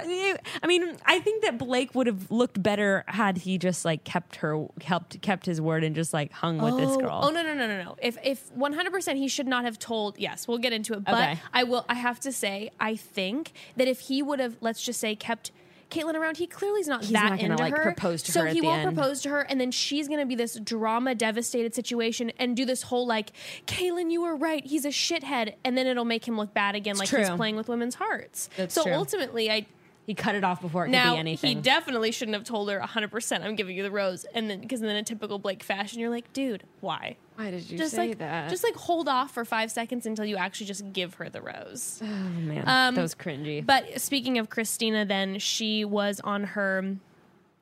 I 0.61 0.67
mean, 0.67 0.97
I 1.05 1.19
think 1.19 1.43
that 1.43 1.57
Blake 1.57 1.95
would 1.95 2.07
have 2.07 2.29
looked 2.29 2.61
better 2.61 3.03
had 3.07 3.37
he 3.37 3.57
just 3.57 3.85
like 3.85 4.03
kept 4.03 4.37
her, 4.37 4.67
helped, 4.83 5.21
kept 5.21 5.45
his 5.45 5.61
word 5.61 5.83
and 5.83 5.95
just 5.95 6.13
like 6.13 6.31
hung 6.31 6.57
with 6.59 6.77
this 6.77 6.89
oh, 6.89 6.99
girl. 6.99 7.21
oh 7.23 7.29
no 7.29 7.41
no 7.43 7.53
no 7.53 7.67
no 7.67 7.83
no! 7.83 7.95
If 8.01 8.17
if 8.23 8.51
one 8.53 8.73
hundred 8.73 8.91
percent 8.91 9.17
he 9.19 9.27
should 9.27 9.47
not 9.47 9.63
have 9.63 9.79
told. 9.79 10.17
Yes, 10.19 10.47
we'll 10.47 10.57
get 10.57 10.73
into 10.73 10.93
it. 10.93 11.03
But 11.03 11.13
Okay. 11.13 11.39
I 11.53 11.63
will. 11.63 11.85
I 11.87 11.95
have 11.95 12.19
to 12.21 12.31
say, 12.31 12.71
I 12.79 12.95
think 12.95 13.53
that 13.77 13.87
if 13.87 14.01
he 14.01 14.21
would 14.21 14.39
have, 14.39 14.57
let's 14.61 14.81
just 14.83 14.99
say, 14.99 15.15
kept. 15.15 15.51
Caitlyn 15.93 16.15
around, 16.15 16.37
he 16.37 16.47
clearly 16.47 16.81
is 16.81 16.87
not 16.87 17.01
He's 17.01 17.11
that 17.11 17.29
not 17.29 17.39
gonna, 17.39 17.53
into 17.53 17.63
like, 17.63 17.75
her. 17.75 17.83
propose 17.83 18.23
to 18.23 18.31
so 18.31 18.41
her 18.41 18.47
at 18.47 18.53
he 18.53 18.61
the 18.61 18.67
won't 18.67 18.85
end. 18.85 18.95
propose 18.95 19.21
to 19.21 19.29
her, 19.29 19.41
and 19.41 19.61
then 19.61 19.71
she's 19.71 20.07
gonna 20.07 20.25
be 20.25 20.35
this 20.35 20.55
drama 20.59 21.15
devastated 21.15 21.75
situation 21.75 22.31
and 22.39 22.55
do 22.55 22.65
this 22.65 22.83
whole 22.83 23.05
like, 23.05 23.31
Caitlyn, 23.67 24.11
you 24.11 24.21
were 24.21 24.35
right. 24.35 24.65
He's 24.65 24.85
a 24.85 24.89
shithead, 24.89 25.53
and 25.63 25.77
then 25.77 25.87
it'll 25.87 26.05
make 26.05 26.27
him 26.27 26.37
look 26.37 26.53
bad 26.53 26.75
again, 26.75 26.97
like 26.97 27.09
he's 27.09 27.27
true. 27.27 27.35
playing 27.37 27.55
with 27.55 27.67
women's 27.67 27.95
hearts. 27.95 28.49
That's 28.57 28.73
so 28.73 28.83
true. 28.83 28.93
ultimately, 28.93 29.51
I 29.51 29.65
He 30.05 30.13
cut 30.13 30.35
it 30.35 30.43
off 30.43 30.59
before 30.61 30.83
it 30.85 30.87
could 30.89 30.91
be 31.13 31.17
anything. 31.17 31.57
he 31.57 31.61
definitely 31.61 32.11
shouldn't 32.11 32.35
have 32.35 32.43
told 32.43 32.69
her 32.69 32.79
100. 32.79 33.09
percent 33.09 33.43
I'm 33.43 33.55
giving 33.55 33.75
you 33.77 33.83
the 33.83 33.91
rose, 33.91 34.25
and 34.33 34.49
then 34.49 34.59
because 34.59 34.81
then 34.81 34.89
in 34.89 34.97
a 34.97 35.03
typical 35.03 35.39
Blake 35.39 35.63
fashion, 35.63 35.99
you're 35.99 36.09
like, 36.09 36.31
dude, 36.33 36.63
why? 36.81 37.15
Why 37.35 37.51
did 37.51 37.69
you 37.69 37.77
just 37.77 37.97
like 37.97 38.19
just 38.19 38.63
like 38.63 38.75
hold 38.75 39.07
off 39.07 39.33
for 39.33 39.45
five 39.45 39.71
seconds 39.71 40.05
until 40.05 40.25
you 40.25 40.35
actually 40.35 40.67
just 40.67 40.91
give 40.93 41.15
her 41.15 41.29
the 41.29 41.41
rose. 41.41 41.99
oh 42.03 42.05
man, 42.05 42.63
um, 42.67 42.95
that 42.95 43.01
was 43.01 43.15
cringy. 43.15 43.65
but 43.65 43.99
speaking 44.01 44.37
of 44.37 44.49
Kristina, 44.49 45.07
then 45.07 45.39
she 45.39 45.85
was 45.85 46.19
on 46.23 46.43
her. 46.43 46.97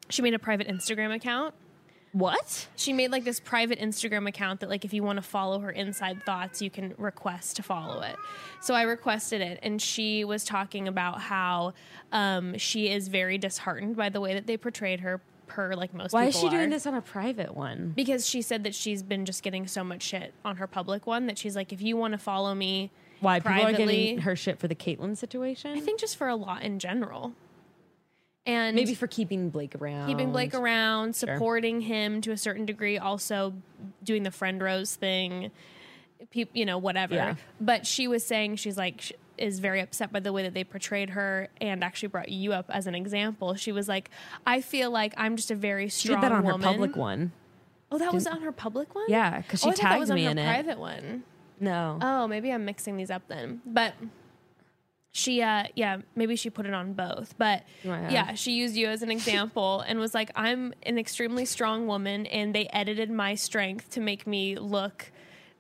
She 0.09 0.21
made 0.21 0.33
a 0.33 0.39
private 0.39 0.67
Instagram 0.67 1.13
account. 1.15 1.53
What? 2.13 2.67
She 2.75 2.91
made 2.93 3.11
like 3.11 3.23
this 3.23 3.39
private 3.39 3.79
Instagram 3.79 4.27
account 4.27 4.59
that 4.59 4.69
like 4.69 4.83
if 4.83 4.93
you 4.93 5.03
want 5.03 5.17
to 5.17 5.21
follow 5.21 5.59
her 5.59 5.71
inside 5.71 6.23
thoughts, 6.25 6.61
you 6.61 6.69
can 6.69 6.93
request 6.97 7.55
to 7.55 7.63
follow 7.63 8.01
it. 8.01 8.15
So 8.61 8.73
I 8.73 8.83
requested 8.83 9.41
it, 9.41 9.59
and 9.63 9.81
she 9.81 10.23
was 10.23 10.43
talking 10.43 10.87
about 10.87 11.21
how 11.21 11.73
um, 12.11 12.57
she 12.57 12.89
is 12.89 13.07
very 13.07 13.37
disheartened 13.37 13.95
by 13.95 14.09
the 14.09 14.19
way 14.19 14.33
that 14.33 14.47
they 14.47 14.57
portrayed 14.57 15.01
her. 15.01 15.21
Per 15.47 15.75
like 15.75 15.93
most 15.93 16.13
Why 16.13 16.27
is 16.27 16.39
she 16.39 16.47
doing 16.47 16.69
this 16.69 16.85
on 16.87 16.93
a 16.93 17.01
private 17.01 17.53
one? 17.53 17.91
Because 17.93 18.25
she 18.25 18.41
said 18.41 18.63
that 18.63 18.73
she's 18.73 19.03
been 19.03 19.25
just 19.25 19.43
getting 19.43 19.67
so 19.67 19.83
much 19.83 20.01
shit 20.01 20.33
on 20.45 20.55
her 20.55 20.65
public 20.65 21.05
one 21.05 21.25
that 21.27 21.37
she's 21.37 21.57
like, 21.57 21.73
if 21.73 21.81
you 21.81 21.97
want 21.97 22.13
to 22.13 22.17
follow 22.17 22.55
me, 22.55 22.89
Why 23.19 23.39
people 23.39 23.51
are 23.51 23.55
privately, 23.63 23.95
getting 23.97 24.17
her 24.19 24.37
shit 24.37 24.59
for 24.59 24.69
the 24.69 24.75
Caitlyn 24.75 25.17
situation? 25.17 25.71
I 25.77 25.81
think 25.81 25.99
just 25.99 26.15
for 26.15 26.29
a 26.29 26.37
lot 26.37 26.63
in 26.63 26.79
general. 26.79 27.33
And 28.45 28.75
maybe 28.75 28.95
for 28.95 29.07
keeping 29.07 29.49
Blake 29.51 29.75
around. 29.75 30.07
keeping 30.07 30.31
Blake 30.31 30.53
around, 30.55 31.15
Sure. 31.15 31.35
supporting 31.35 31.81
him 31.81 32.21
to 32.21 32.31
a 32.31 32.37
certain 32.37 32.65
degree, 32.65 32.97
also 32.97 33.53
doing 34.03 34.23
the 34.23 34.31
friend 34.31 34.61
rose 34.61 34.95
thing, 34.95 35.51
you 36.33 36.65
know, 36.65 36.77
whatever. 36.79 37.13
Yeah. 37.15 37.35
But 37.59 37.85
she 37.85 38.07
was 38.07 38.25
saying 38.25 38.55
she's 38.55 38.77
like 38.77 39.01
sh- 39.01 39.11
is 39.37 39.59
very 39.59 39.79
upset 39.79 40.11
by 40.11 40.19
the 40.19 40.31
way 40.33 40.43
that 40.43 40.53
they 40.53 40.63
portrayed 40.63 41.11
her, 41.11 41.47
and 41.59 41.83
actually 41.83 42.07
brought 42.09 42.29
you 42.29 42.53
up 42.53 42.65
as 42.69 42.85
an 42.87 42.93
example. 42.95 43.55
She 43.55 43.71
was 43.71 43.87
like, 43.87 44.09
"I 44.45 44.61
feel 44.61 44.91
like 44.91 45.13
I'm 45.17 45.35
just 45.35 45.49
a 45.51 45.55
very 45.55 45.87
She 45.89 46.07
strong 46.09 46.21
did 46.21 46.25
that 46.29 46.35
on 46.35 46.43
woman." 46.43 46.61
her 46.61 46.67
public 46.73 46.95
one. 46.95 47.31
Oh, 47.91 47.97
that 47.97 48.13
was 48.13 48.25
on 48.27 48.41
her 48.41 48.51
public 48.51 48.93
one. 48.95 49.05
Yeah, 49.09 49.41
because 49.41 49.61
she 49.61 49.67
oh, 49.67 49.71
I 49.71 49.73
thought 49.73 49.81
that 49.81 49.87
tagged 49.89 49.99
was 49.99 50.09
on 50.11 50.15
me 50.15 50.25
in 50.27 50.37
it. 50.37 50.45
private 50.45 50.79
one. 50.79 51.23
No. 51.59 51.99
Oh, 52.01 52.27
maybe 52.27 52.51
I'm 52.51 52.65
mixing 52.65 52.97
these 52.97 53.11
up 53.11 53.23
then. 53.27 53.61
But 53.65 53.93
she 55.13 55.41
uh 55.41 55.65
yeah, 55.75 55.97
maybe 56.15 56.35
she 56.35 56.49
put 56.49 56.65
it 56.65 56.73
on 56.73 56.93
both. 56.93 57.37
But 57.37 57.63
yeah, 58.11 58.33
she 58.35 58.53
used 58.53 58.75
you 58.75 58.87
as 58.87 59.01
an 59.01 59.11
example 59.11 59.81
and 59.85 59.99
was 59.99 60.13
like, 60.13 60.31
I'm 60.35 60.73
an 60.83 60.97
extremely 60.97 61.45
strong 61.45 61.85
woman 61.87 62.25
and 62.27 62.55
they 62.55 62.67
edited 62.67 63.11
my 63.11 63.35
strength 63.35 63.89
to 63.91 63.99
make 63.99 64.25
me 64.25 64.55
look 64.57 65.11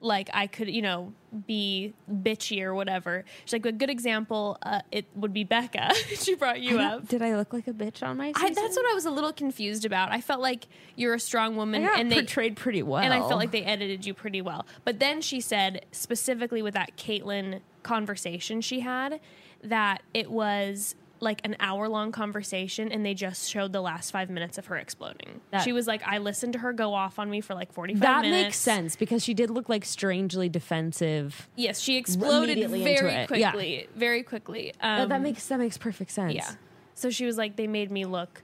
like 0.03 0.31
I 0.33 0.47
could, 0.47 0.67
you 0.67 0.81
know, 0.81 1.13
be 1.45 1.93
bitchy 2.11 2.63
or 2.63 2.73
whatever. 2.73 3.23
She's 3.45 3.53
like 3.53 3.67
a 3.67 3.71
good 3.71 3.89
example. 3.91 4.57
Uh, 4.63 4.81
it 4.91 5.05
would 5.15 5.31
be 5.31 5.43
Becca. 5.43 5.93
she 6.15 6.33
brought 6.33 6.59
you 6.59 6.79
up. 6.79 7.07
Did 7.07 7.21
I 7.21 7.35
look 7.35 7.53
like 7.53 7.67
a 7.67 7.71
bitch 7.73 8.01
on 8.01 8.17
my 8.17 8.31
I, 8.35 8.49
that's 8.49 8.75
what 8.75 8.89
I 8.89 8.95
was 8.95 9.05
a 9.05 9.11
little 9.11 9.31
confused 9.31 9.85
about. 9.85 10.11
I 10.11 10.19
felt 10.19 10.41
like 10.41 10.65
you're 10.95 11.13
a 11.13 11.19
strong 11.19 11.55
woman, 11.55 11.83
and 11.85 12.11
they 12.11 12.15
portrayed 12.15 12.55
pretty 12.55 12.81
well. 12.81 13.03
and 13.03 13.13
I 13.13 13.19
felt 13.19 13.35
like 13.35 13.51
they 13.51 13.61
edited 13.63 14.03
you 14.05 14.15
pretty 14.15 14.41
well. 14.41 14.65
But 14.85 14.97
then 14.99 15.21
she 15.21 15.39
said 15.39 15.85
specifically 15.91 16.63
with 16.63 16.73
that 16.73 16.97
Caitlyn 16.97 17.59
conversation 17.83 18.61
she 18.61 18.79
had 18.79 19.19
that 19.63 20.01
it 20.13 20.29
was 20.31 20.95
like 21.19 21.39
an 21.43 21.55
hour 21.59 21.87
long 21.87 22.11
conversation 22.11 22.91
and 22.91 23.05
they 23.05 23.13
just 23.13 23.47
showed 23.47 23.71
the 23.71 23.81
last 23.81 24.09
five 24.09 24.27
minutes 24.31 24.57
of 24.57 24.65
her 24.65 24.75
exploding. 24.77 25.39
That- 25.51 25.63
she 25.63 25.71
was 25.71 25.85
like, 25.85 26.01
I 26.05 26.17
listened 26.17 26.53
to 26.53 26.59
her 26.59 26.73
go 26.73 26.95
off 26.95 27.19
on 27.19 27.29
me 27.29 27.41
for 27.41 27.53
like 27.53 27.71
45 27.71 28.01
that 28.01 28.21
minutes. 28.23 28.37
That 28.39 28.43
makes 28.45 28.57
sense 28.57 28.95
because 28.95 29.23
she 29.23 29.35
did 29.35 29.51
look 29.51 29.69
like 29.69 29.85
strangely 29.85 30.49
defensive. 30.49 31.47
Yes, 31.55 31.79
she 31.79 31.97
exploded 31.97 32.57
very 32.69 33.13
it. 33.13 33.29
Yeah. 33.37 33.51
quickly. 33.51 33.87
Very 33.95 34.23
quickly. 34.23 34.73
That- 34.81 35.01
Um, 35.01 35.09
that 35.09 35.21
makes 35.21 35.47
that 35.47 35.59
makes 35.59 35.77
perfect 35.77 36.09
sense. 36.09 36.33
Yeah. 36.33 36.49
So 36.95 37.11
she 37.11 37.25
was 37.27 37.37
like, 37.37 37.55
they 37.55 37.67
made 37.67 37.91
me 37.91 38.05
look 38.05 38.41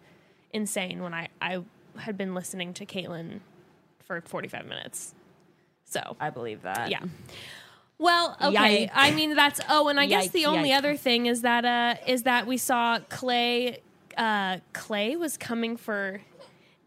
insane 0.51 1.01
when 1.01 1.13
I, 1.15 1.29
I 1.41 1.63
had 1.97 2.15
been 2.15 2.35
listening 2.35 2.73
to 2.75 2.85
Caitlyn 2.85 3.39
for 4.03 4.21
45 4.21 4.67
minutes. 4.67 5.15
So 5.85 6.15
I 6.19 6.29
believe 6.29 6.61
that. 6.61 6.91
Yeah. 6.91 7.03
Well, 7.99 8.37
okay. 8.41 8.81
Yike. 8.81 8.91
I 8.93 9.11
mean, 9.11 9.35
that's 9.35 9.59
oh, 9.69 9.87
and 9.87 9.99
I 9.99 10.05
guess 10.05 10.29
the 10.29 10.45
only 10.45 10.69
yike. 10.69 10.77
other 10.77 10.95
thing 10.95 11.25
is 11.25 11.41
that 11.41 11.65
uh 11.65 11.95
is 12.05 12.23
that 12.23 12.47
we 12.47 12.57
saw 12.57 12.99
Clay. 13.09 13.81
Uh, 14.15 14.57
Clay 14.73 15.15
was 15.15 15.37
coming 15.37 15.77
for 15.77 16.21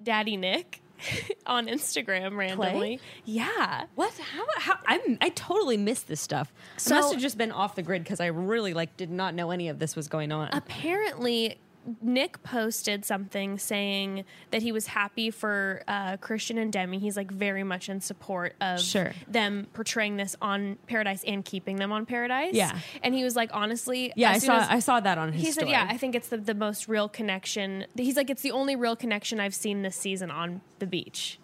Daddy 0.02 0.36
Nick 0.36 0.80
on 1.46 1.66
Instagram 1.66 2.36
randomly. 2.36 3.00
Yeah. 3.24 3.84
What? 3.94 4.12
How? 4.18 4.44
How? 4.56 4.78
I'm, 4.86 5.18
I 5.20 5.28
totally 5.30 5.76
missed 5.76 6.08
this 6.08 6.20
stuff. 6.20 6.52
So- 6.76 6.96
I 6.96 7.00
must 7.00 7.12
have 7.12 7.22
just 7.22 7.38
been 7.38 7.52
off 7.52 7.74
the 7.74 7.82
grid 7.82 8.02
because 8.02 8.20
I 8.20 8.26
really 8.26 8.74
like 8.74 8.96
did 8.96 9.10
not 9.10 9.34
know 9.34 9.50
any 9.50 9.68
of 9.68 9.78
this 9.78 9.94
was 9.96 10.08
going 10.08 10.32
on. 10.32 10.48
Apparently, 10.52 11.58
Nick 12.02 12.42
posted 12.42 13.04
something 13.04 13.58
saying 13.58 14.24
that 14.50 14.62
he 14.62 14.70
was 14.70 14.86
happy 14.88 15.30
for 15.30 15.82
uh, 15.88 16.18
Kristian 16.18 16.58
and 16.60 16.70
Demi. 16.72 16.98
He's 16.98 17.16
like 17.16 17.30
very 17.30 17.64
much 17.64 17.88
in 17.88 18.00
support 18.00 18.54
of 18.60 18.80
Sure. 18.80 19.12
them 19.26 19.66
portraying 19.72 20.16
this 20.16 20.36
on 20.42 20.76
Paradise 20.86 21.24
and 21.26 21.44
keeping 21.44 21.76
them 21.76 21.90
on 21.90 22.04
Paradise. 22.06 22.52
Yeah. 22.54 22.78
and 23.02 23.14
he 23.14 23.24
was 23.24 23.34
like, 23.34 23.50
honestly, 23.54 24.12
yeah, 24.14 24.30
I 24.30 24.38
saw 24.38 24.58
as- 24.58 24.68
I 24.68 24.78
saw 24.80 25.00
that 25.00 25.16
on 25.18 25.32
his. 25.32 25.42
he 25.42 25.50
said, 25.52 25.68
"Yeah, 25.68 25.86
I 25.88 25.96
think 25.96 26.14
it's 26.14 26.28
the, 26.28 26.36
the 26.36 26.54
most 26.54 26.86
real 26.86 27.08
connection." 27.08 27.86
He's 27.96 28.16
like, 28.16 28.28
"It's 28.30 28.42
the 28.42 28.52
only 28.52 28.76
real 28.76 28.94
connection 28.94 29.40
I've 29.40 29.54
seen 29.54 29.82
this 29.82 29.96
season 29.96 30.30
on 30.30 30.60
the 30.80 30.86
beach." 30.86 31.38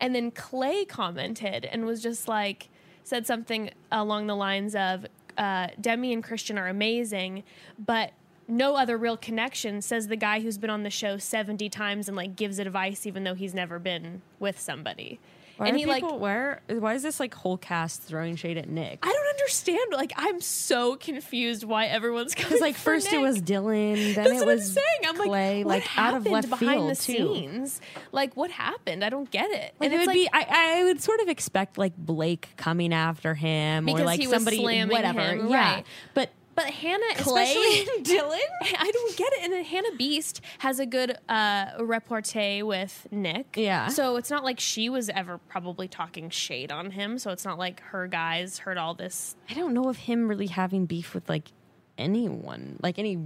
And 0.00 0.14
then 0.14 0.30
Clay 0.30 0.84
commented 0.84 1.64
and 1.64 1.84
was 1.84 2.02
just 2.02 2.28
like, 2.28 2.68
said 3.04 3.26
something 3.26 3.70
along 3.90 4.26
the 4.28 4.36
lines 4.36 4.74
of, 4.76 5.06
uh, 5.36 5.68
"Demi 5.80 6.12
and 6.12 6.22
Kristian 6.22 6.56
are 6.58 6.68
amazing, 6.68 7.42
but." 7.78 8.12
No 8.48 8.76
other 8.76 8.98
real 8.98 9.16
connection, 9.16 9.80
says 9.82 10.08
the 10.08 10.16
guy 10.16 10.40
who's 10.40 10.58
been 10.58 10.70
on 10.70 10.82
the 10.82 10.90
show 10.90 11.16
70 11.16 11.68
times 11.68 12.08
and 12.08 12.16
like 12.16 12.36
gives 12.36 12.58
advice 12.58 13.06
even 13.06 13.24
though 13.24 13.34
he's 13.34 13.54
never 13.54 13.78
been 13.78 14.22
with 14.38 14.58
somebody. 14.58 15.20
Why 15.56 15.68
and 15.68 15.76
he 15.76 15.86
like 15.86 16.02
where? 16.02 16.60
Why 16.68 16.94
is 16.94 17.02
this 17.02 17.20
like 17.20 17.34
whole 17.34 17.56
cast 17.56 18.02
throwing 18.02 18.36
shade 18.36 18.56
at 18.56 18.68
Nick? 18.68 18.98
I 19.02 19.12
don't 19.12 19.28
understand. 19.28 19.92
Like 19.92 20.12
I'm 20.16 20.40
so 20.40 20.96
confused 20.96 21.64
why 21.64 21.86
everyone's 21.86 22.34
Because 22.34 22.60
like 22.60 22.74
first 22.74 23.12
it 23.12 23.20
was 23.20 23.40
Dylan, 23.40 24.14
then 24.14 24.24
That's 24.24 24.42
it 24.42 24.46
was 24.46 24.76
I'm 24.76 24.82
saying. 24.82 24.86
I'm 25.06 25.28
Clay, 25.28 25.64
like, 25.64 25.66
what 25.66 25.74
like 25.74 25.98
out 25.98 26.14
of 26.14 26.24
happened 26.24 26.32
left 26.32 26.50
behind 26.50 26.70
field 26.70 26.90
the 26.90 26.94
too. 26.96 27.34
scenes? 27.34 27.80
Like, 28.10 28.36
what 28.36 28.50
happened? 28.50 29.04
I 29.04 29.08
don't 29.10 29.30
get 29.30 29.50
it. 29.50 29.74
Like 29.78 29.86
and 29.86 29.92
it 29.92 29.98
would 29.98 30.06
like, 30.06 30.14
be, 30.14 30.28
I, 30.32 30.46
I 30.80 30.84
would 30.84 31.00
sort 31.02 31.20
of 31.20 31.28
expect 31.28 31.78
like 31.78 31.96
Blake 31.96 32.48
coming 32.56 32.92
after 32.92 33.34
him 33.34 33.88
or 33.88 34.00
like 34.00 34.22
somebody, 34.22 34.62
whatever. 34.62 35.20
him, 35.20 35.48
yeah, 35.48 35.74
right. 35.74 35.86
but 36.14 36.30
but 36.54 36.66
Hannah, 36.66 37.14
Clay 37.16 37.44
especially 37.44 37.94
and 37.96 38.06
Dylan. 38.06 38.76
I 38.78 38.90
don't 38.90 39.16
get 39.16 39.32
it. 39.34 39.44
And 39.44 39.52
then 39.52 39.64
Hannah 39.64 39.96
Beast 39.96 40.40
has 40.58 40.78
a 40.80 40.86
good 40.86 41.16
uh, 41.28 41.66
repartee 41.80 42.62
with 42.62 43.06
Nick. 43.10 43.54
Yeah. 43.56 43.88
So 43.88 44.16
it's 44.16 44.30
not 44.30 44.44
like 44.44 44.60
she 44.60 44.88
was 44.88 45.08
ever 45.08 45.38
probably 45.38 45.88
talking 45.88 46.30
shade 46.30 46.70
on 46.70 46.90
him. 46.90 47.18
So 47.18 47.30
it's 47.30 47.44
not 47.44 47.58
like 47.58 47.80
her 47.80 48.06
guys 48.06 48.58
heard 48.58 48.78
all 48.78 48.94
this. 48.94 49.36
I 49.50 49.54
don't 49.54 49.74
know 49.74 49.88
of 49.88 49.96
him 49.96 50.28
really 50.28 50.48
having 50.48 50.86
beef 50.86 51.14
with 51.14 51.28
like 51.28 51.52
anyone, 51.98 52.78
like 52.82 52.98
any 52.98 53.18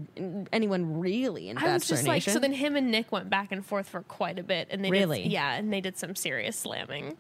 anyone 0.53 0.99
really 1.01 1.49
in 1.49 1.59
I 1.59 1.73
was 1.73 1.87
just 1.87 2.07
like, 2.07 2.23
so 2.23 2.39
then 2.39 2.53
him 2.53 2.77
and 2.77 2.91
Nick 2.91 3.13
went 3.13 3.31
back 3.31 3.53
and 3.53 3.65
forth 3.65 3.89
for 3.89 4.03
quite 4.03 4.39
a 4.39 4.43
bit, 4.43 4.69
and 4.71 4.85
they 4.85 4.91
Really? 4.91 5.23
did, 5.25 5.33
yeah, 5.33 5.55
and 5.55 5.73
they 5.73 5.81
did 5.81 5.97
some 5.97 6.15
serious 6.17 6.59
slamming. 6.59 7.17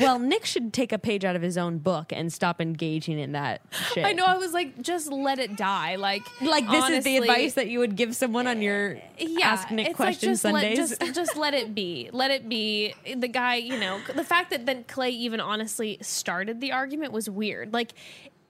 Well, 0.00 0.18
Nick 0.18 0.44
should 0.44 0.72
take 0.72 0.92
a 0.92 0.98
page 0.98 1.24
out 1.24 1.36
of 1.36 1.42
his 1.42 1.56
own 1.58 1.78
book 1.78 2.12
and 2.12 2.32
stop 2.32 2.60
engaging 2.60 3.18
in 3.18 3.32
that 3.32 3.62
shit. 3.92 4.04
I 4.04 4.12
know. 4.12 4.24
I 4.24 4.36
was 4.36 4.52
like, 4.52 4.80
just 4.82 5.10
let 5.10 5.38
it 5.38 5.56
die. 5.56 5.96
Like, 5.96 6.22
Like 6.40 6.68
this 6.70 6.88
is 6.90 7.04
the 7.04 7.16
advice 7.18 7.54
that 7.54 7.68
you 7.68 7.78
would 7.78 7.96
give 7.96 8.14
someone 8.16 8.46
on 8.46 8.62
your 8.62 8.98
yeah, 9.18 9.48
Ask 9.48 9.70
Nick 9.70 9.88
it's 9.88 9.96
Questions 9.96 10.44
like 10.44 10.52
Sundays. 10.52 10.78
just 10.78 11.00
Let, 11.00 11.14
just, 11.14 11.14
just 11.14 11.36
let 11.36 11.54
it 11.54 11.74
be. 11.74 12.10
Let 12.12 12.30
it 12.30 12.48
be. 12.48 12.94
The 13.16 13.28
guy, 13.28 13.56
you 13.56 13.78
know, 13.78 14.00
the 14.14 14.24
fact 14.24 14.50
that 14.50 14.66
then 14.66 14.84
Clay 14.84 15.10
even 15.10 15.40
honestly 15.40 15.98
started 16.00 16.60
the 16.60 16.72
argument 16.72 17.12
was 17.12 17.28
weird. 17.30 17.72
Like, 17.72 17.92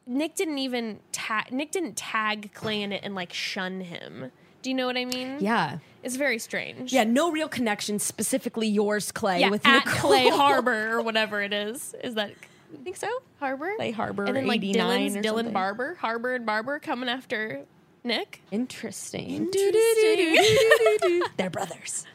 Nick 0.07 0.35
didn't 0.37 0.59
even 0.59 1.01
tag. 1.13 1.53
Nick 1.53 1.71
didn't 1.73 1.97
tag 1.97 2.53
Clay 2.55 2.83
in 2.83 2.93
it 2.93 3.01
and 3.03 3.15
like 3.15 3.33
shun 3.33 3.81
him. 3.81 4.31
Do 4.63 4.71
you 4.71 4.75
know 4.75 4.87
what 4.87 4.97
I 4.97 5.05
mean? 5.05 5.37
yeah. 5.41 5.79
It's 6.07 6.17
very 6.17 6.39
strange. 6.39 6.93
Yeah, 6.93 7.05
no 7.05 7.31
real 7.33 7.49
connection, 7.49 7.99
specifically 7.99 8.69
yours, 8.69 9.11
Clay, 9.13 9.41
Yeah, 9.41 9.51
with 9.51 9.67
at 9.67 9.85
Nicole. 9.85 10.11
Clay 10.11 10.29
Harbor 10.31 10.91
or 10.97 11.03
whatever 11.03 11.43
it 11.43 11.53
is. 11.53 11.95
Is 12.03 12.15
that 12.15 12.31
I 12.31 12.83
think 12.85 12.97
so. 12.97 13.09
Harbor? 13.41 13.73
Clay 13.77 13.91
Harbor, 13.91 14.25
and 14.25 14.37
then 14.37 14.47
like 14.47 14.59
89 14.63 14.87
Dylan's 15.11 15.17
or 15.17 15.21
Dylan 15.21 15.35
something. 15.37 15.53
Barbour, 15.53 15.95
Harbor 15.97 16.35
and 16.35 16.47
Barbour 16.47 16.79
coming 16.79 17.09
after 17.09 17.63
Nick. 18.05 18.41
Interesting. 18.53 19.31
Interesting. 19.53 20.37
They're 21.37 21.51
brothers. 21.51 22.07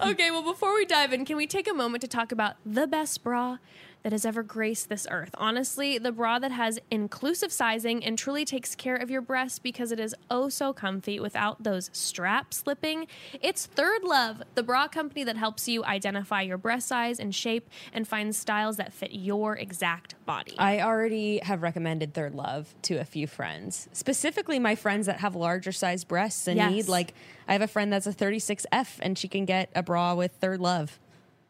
okay, 0.00 0.30
well, 0.30 0.42
before 0.42 0.74
we 0.74 0.86
dive 0.86 1.12
in, 1.12 1.24
can 1.26 1.36
we 1.36 1.46
take 1.46 1.68
a 1.68 1.74
moment 1.74 2.00
to 2.00 2.08
talk 2.08 2.32
about 2.32 2.56
the 2.64 2.86
best 2.86 3.22
bra 3.22 3.58
that 4.02 4.12
has 4.12 4.24
ever 4.24 4.42
graced 4.42 4.88
this 4.88 5.06
earth? 5.10 5.30
Honestly, 5.38 5.98
the 5.98 6.12
bra 6.12 6.38
that 6.38 6.52
has 6.52 6.78
inclusive 6.90 7.52
sizing 7.52 8.04
and 8.04 8.16
truly 8.18 8.44
takes 8.44 8.74
care 8.74 8.96
of 8.96 9.10
your 9.10 9.20
breasts 9.20 9.58
because 9.58 9.92
it 9.92 10.00
is 10.00 10.14
oh 10.30 10.48
so 10.48 10.72
comfy 10.72 11.18
without 11.20 11.62
those 11.62 11.90
straps 11.92 12.58
slipping. 12.58 13.06
It's 13.40 13.66
Third 13.66 14.04
Love, 14.04 14.42
the 14.54 14.62
bra 14.62 14.88
company 14.88 15.24
that 15.24 15.36
helps 15.36 15.68
you 15.68 15.84
identify 15.84 16.42
your 16.42 16.58
breast 16.58 16.88
size 16.88 17.18
and 17.18 17.34
shape 17.34 17.68
and 17.92 18.06
find 18.06 18.34
styles 18.34 18.76
that 18.76 18.92
fit 18.92 19.12
your 19.12 19.56
exact 19.56 20.14
body. 20.26 20.54
I 20.58 20.80
already 20.80 21.38
have 21.42 21.62
recommended 21.62 22.14
Third 22.14 22.34
Love 22.34 22.74
to 22.82 22.96
a 22.96 23.04
few 23.04 23.26
friends, 23.26 23.88
specifically 23.92 24.58
my 24.58 24.74
friends 24.74 25.06
that 25.06 25.20
have 25.20 25.34
larger 25.34 25.72
size 25.72 26.04
breasts 26.04 26.46
and 26.46 26.56
Yes. 26.56 26.72
need 26.72 26.88
like. 26.88 27.14
I 27.46 27.52
have 27.52 27.62
a 27.62 27.66
friend 27.68 27.90
that's 27.92 28.06
a 28.06 28.12
36F 28.12 28.98
and 29.00 29.16
she 29.16 29.26
can 29.26 29.44
get 29.46 29.70
a 29.74 29.82
bra 29.82 30.14
with 30.14 30.32
Third 30.32 30.60
Love. 30.60 30.98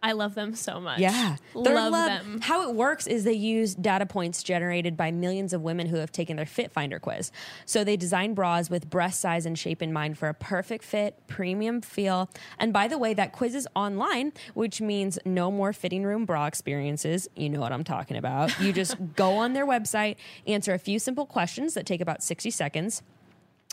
I 0.03 0.13
love 0.13 0.35
them 0.37 0.55
so 0.55 0.81
much. 0.81 1.01
Yeah. 1.01 1.37
love, 1.55 1.67
Third 1.67 1.75
Love, 1.75 1.93
them. 1.93 2.41
How 2.41 2.69
it 2.69 2.75
works 2.75 3.07
is 3.09 3.25
they 3.25 3.33
use 3.33 3.75
data 3.75 4.07
points 4.07 4.45
generated 4.45 4.97
by 4.97 5.11
millions 5.11 5.53
of 5.53 5.63
women 5.63 5.89
who 5.89 5.97
have 5.97 6.13
taken 6.13 6.37
their 6.37 6.47
Fit 6.47 6.71
Finder 6.71 7.01
quiz. 7.01 7.33
So 7.67 7.83
they 7.83 7.97
design 7.97 8.35
bras 8.35 8.71
with 8.71 8.89
breast 8.89 9.21
size 9.21 9.45
and 9.45 9.59
shape 9.59 9.83
in 9.83 9.93
mind 9.93 10.17
for 10.17 10.29
a 10.29 10.35
perfect 10.35 10.85
fit, 10.85 11.21
premium 11.27 11.81
feel. 11.81 12.31
And 12.59 12.73
by 12.73 12.87
the 12.87 12.97
way, 12.97 13.13
that 13.15 13.33
quiz 13.33 13.57
is 13.57 13.67
online, 13.75 14.33
which 14.55 14.81
means 14.81 15.19
no 15.25 15.51
more 15.51 15.73
fitting 15.73 16.05
room 16.05 16.25
bra 16.25 16.47
experiences. 16.47 17.29
You 17.35 17.49
know 17.49 17.61
what 17.61 17.73
I'm 17.73 17.85
talking 17.85 18.17
about. 18.17 18.59
You 18.61 18.73
just 18.73 18.97
go 19.17 19.33
on 19.33 19.53
their 19.53 19.67
website, 19.67 20.17
answer 20.47 20.73
a 20.75 20.79
few 20.79 21.01
simple 21.01 21.27
questions 21.27 21.75
that 21.75 21.87
take 21.87 22.01
about 22.01 22.23
60 22.23 22.51
seconds. 22.53 23.03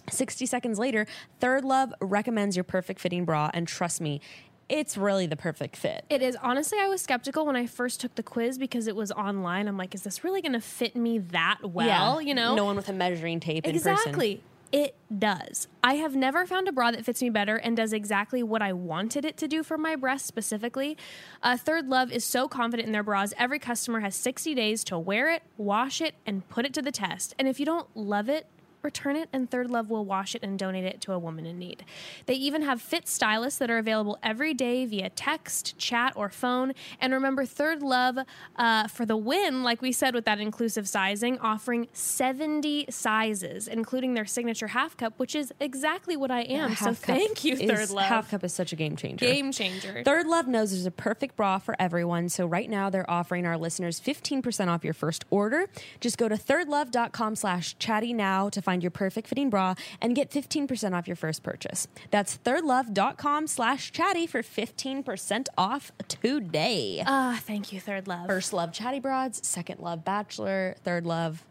60 0.09 0.45
seconds 0.45 0.79
later, 0.79 1.07
Third 1.39 1.65
Love 1.65 1.93
recommends 1.99 2.55
your 2.55 2.63
perfect 2.63 2.99
fitting 2.99 3.25
bra. 3.25 3.49
And 3.53 3.67
trust 3.67 4.01
me, 4.01 4.21
it's 4.69 4.97
really 4.97 5.27
the 5.27 5.35
perfect 5.35 5.75
fit. 5.75 6.05
It 6.09 6.21
is. 6.21 6.35
Honestly, 6.41 6.77
I 6.81 6.87
was 6.87 7.01
skeptical 7.01 7.45
when 7.45 7.55
I 7.55 7.67
first 7.67 8.01
took 8.01 8.15
the 8.15 8.23
quiz 8.23 8.57
because 8.57 8.87
it 8.87 8.95
was 8.95 9.11
online. 9.11 9.67
I'm 9.67 9.77
like, 9.77 9.93
is 9.93 10.03
this 10.03 10.23
really 10.23 10.41
going 10.41 10.53
to 10.53 10.61
fit 10.61 10.95
me 10.95 11.19
that 11.19 11.59
well? 11.63 12.21
You 12.21 12.33
know? 12.33 12.55
no 12.55 12.65
one 12.65 12.75
with 12.75 12.89
a 12.89 12.93
measuring 12.93 13.39
tape 13.39 13.65
in 13.65 13.73
person. 13.73 13.91
exactly. 13.91 14.43
It 14.71 14.95
does. 15.17 15.67
I 15.83 15.93
have 15.93 16.15
never 16.15 16.45
found 16.45 16.67
a 16.67 16.71
bra 16.71 16.91
that 16.91 17.05
fits 17.05 17.21
me 17.21 17.29
better 17.29 17.55
and 17.55 17.77
does 17.77 17.93
exactly 17.93 18.43
what 18.43 18.61
I 18.61 18.73
wanted 18.73 19.23
it 19.23 19.37
to 19.37 19.47
do 19.47 19.63
for 19.63 19.77
my 19.77 19.95
breasts 19.95 20.27
specifically. 20.27 20.97
Uh, 21.41 21.55
Third 21.55 21.87
Love 21.87 22.11
is 22.11 22.25
so 22.25 22.47
confident 22.47 22.87
in 22.87 22.91
their 22.91 23.03
bras, 23.03 23.33
every 23.37 23.59
customer 23.59 24.01
has 24.01 24.15
60 24.15 24.53
days 24.53 24.83
to 24.85 24.99
wear 24.99 25.31
it, 25.31 25.43
wash 25.55 26.01
it, 26.01 26.15
and 26.25 26.45
put 26.49 26.65
it 26.65 26.73
to 26.73 26.81
the 26.81 26.91
test. 26.91 27.35
And 27.39 27.47
if 27.47 27.59
you 27.59 27.65
don't 27.65 27.87
love 27.95 28.27
it, 28.27 28.47
return 28.85 29.15
it, 29.17 29.27
and 29.33 29.49
Third 29.51 29.69
Love 29.69 29.89
will 29.89 30.05
wash 30.05 30.35
it 30.35 30.43
and 30.43 30.57
donate 30.57 30.85
it 30.85 31.01
to 31.01 31.11
a 31.11 31.19
woman 31.19 31.45
in 31.45 31.59
need. 31.59 31.83
They 32.25 32.35
even 32.35 32.61
have 32.61 32.81
fit 32.81 33.07
stylists 33.09 33.59
that 33.59 33.69
are 33.69 33.77
available 33.77 34.17
every 34.23 34.53
day 34.53 34.85
via 34.85 35.09
text, 35.09 35.77
chat, 35.77 36.13
or 36.15 36.29
phone. 36.29 36.71
And 37.01 37.11
remember, 37.11 37.45
Third 37.45 37.81
Love 37.81 38.19
uh, 38.55 38.87
for 38.87 39.05
the 39.05 39.17
win, 39.17 39.63
like 39.63 39.81
we 39.81 39.91
said 39.91 40.13
with 40.15 40.23
that 40.25 40.39
inclusive 40.39 40.87
sizing, 40.87 41.37
offering 41.39 41.87
70 41.93 42.85
sizes, 42.89 43.67
including 43.67 44.13
their 44.13 44.25
signature 44.25 44.67
half 44.67 44.95
cup, 44.95 45.13
which 45.17 45.35
is 45.35 45.51
exactly 45.59 46.15
what 46.15 46.31
I 46.31 46.41
am. 46.41 46.75
so 46.75 46.85
Half 46.85 47.01
Cup 47.01 47.15
thank 47.17 47.43
you, 47.43 47.55
is- 47.55 47.69
Third 47.69 47.89
Love. 47.89 48.05
Half 48.05 48.31
cup 48.31 48.43
is 48.43 48.53
such 48.53 48.71
a 48.71 48.75
game 48.75 48.95
changer. 48.95 49.25
Game 49.25 49.51
changer. 49.51 50.03
Third 50.05 50.27
Love 50.27 50.47
knows 50.47 50.71
there's 50.71 50.85
a 50.85 50.91
perfect 50.91 51.35
bra 51.35 51.57
for 51.57 51.75
everyone. 51.79 52.29
So 52.29 52.45
right 52.45 52.69
now 52.69 52.89
they're 52.89 53.09
offering 53.09 53.45
our 53.45 53.57
listeners 53.57 53.99
15% 53.99 54.67
off 54.67 54.83
your 54.83 54.93
first 54.93 55.25
order. 55.29 55.67
Just 55.99 56.17
go 56.17 56.29
to 56.29 56.35
thirdlove.com 56.35 57.35
slash 57.35 57.75
chatty 57.79 58.13
now 58.13 58.49
to 58.49 58.61
find 58.61 58.74
your 58.81 58.91
perfect 58.91 59.27
fitting 59.27 59.49
bra 59.49 59.75
and 60.01 60.15
get 60.15 60.29
15% 60.31 60.93
off 60.93 61.07
your 61.07 61.15
first 61.15 61.43
purchase. 61.43 61.87
That's 62.11 62.37
thirdlove.com 62.37 63.47
slash 63.47 63.91
chatty 63.91 64.27
for 64.27 64.41
15% 64.41 65.47
off 65.57 65.91
today. 66.07 67.03
Ah, 67.05 67.39
thank 67.43 67.71
you, 67.73 67.79
Third 67.79 68.07
Love. 68.07 68.27
First 68.27 68.53
love 68.53 68.71
chatty 68.71 68.99
broads, 68.99 69.45
second 69.47 69.79
love 69.79 70.03
bachelor, 70.05 70.75
third 70.83 71.05
love. 71.05 71.43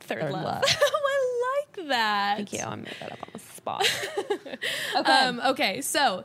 Third, 0.00 0.22
Third 0.22 0.32
Love. 0.32 0.44
Love. 0.44 0.64
I 0.66 1.54
like 1.76 1.88
that. 1.88 2.36
Thank 2.36 2.52
you. 2.52 2.60
I 2.60 2.74
made 2.76 2.94
that 3.00 3.12
up 3.12 3.18
on 3.22 3.28
the 3.32 3.38
spot. 3.38 4.06
Um, 5.04 5.40
okay, 5.44 5.80
so 5.80 6.24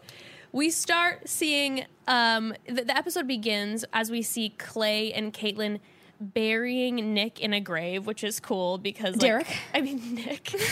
we 0.52 0.70
start 0.70 1.28
seeing 1.30 1.86
um, 2.08 2.54
the, 2.68 2.84
the 2.84 2.98
episode 2.98 3.28
begins 3.28 3.86
as 3.94 4.10
we 4.10 4.22
see 4.22 4.50
Clay 4.50 5.14
and 5.14 5.34
Caitlin 5.34 5.80
burying 6.20 7.14
Nick 7.14 7.40
in 7.40 7.54
a 7.54 7.60
grave, 7.60 8.06
which 8.06 8.24
is 8.24 8.40
cool 8.40 8.78
because 8.78 9.16
like, 9.16 9.22
Derek? 9.22 9.58
I 9.74 9.82
mean 9.82 10.16
Nick. 10.16 10.56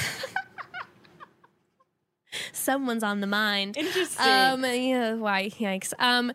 Someone's 2.53 3.03
on 3.03 3.19
the 3.19 3.27
mind. 3.27 3.75
Interesting. 3.75 4.25
Um, 4.25 4.63
yeah, 4.63 5.15
why? 5.15 5.49
Yikes. 5.49 5.93
Um, 5.99 6.31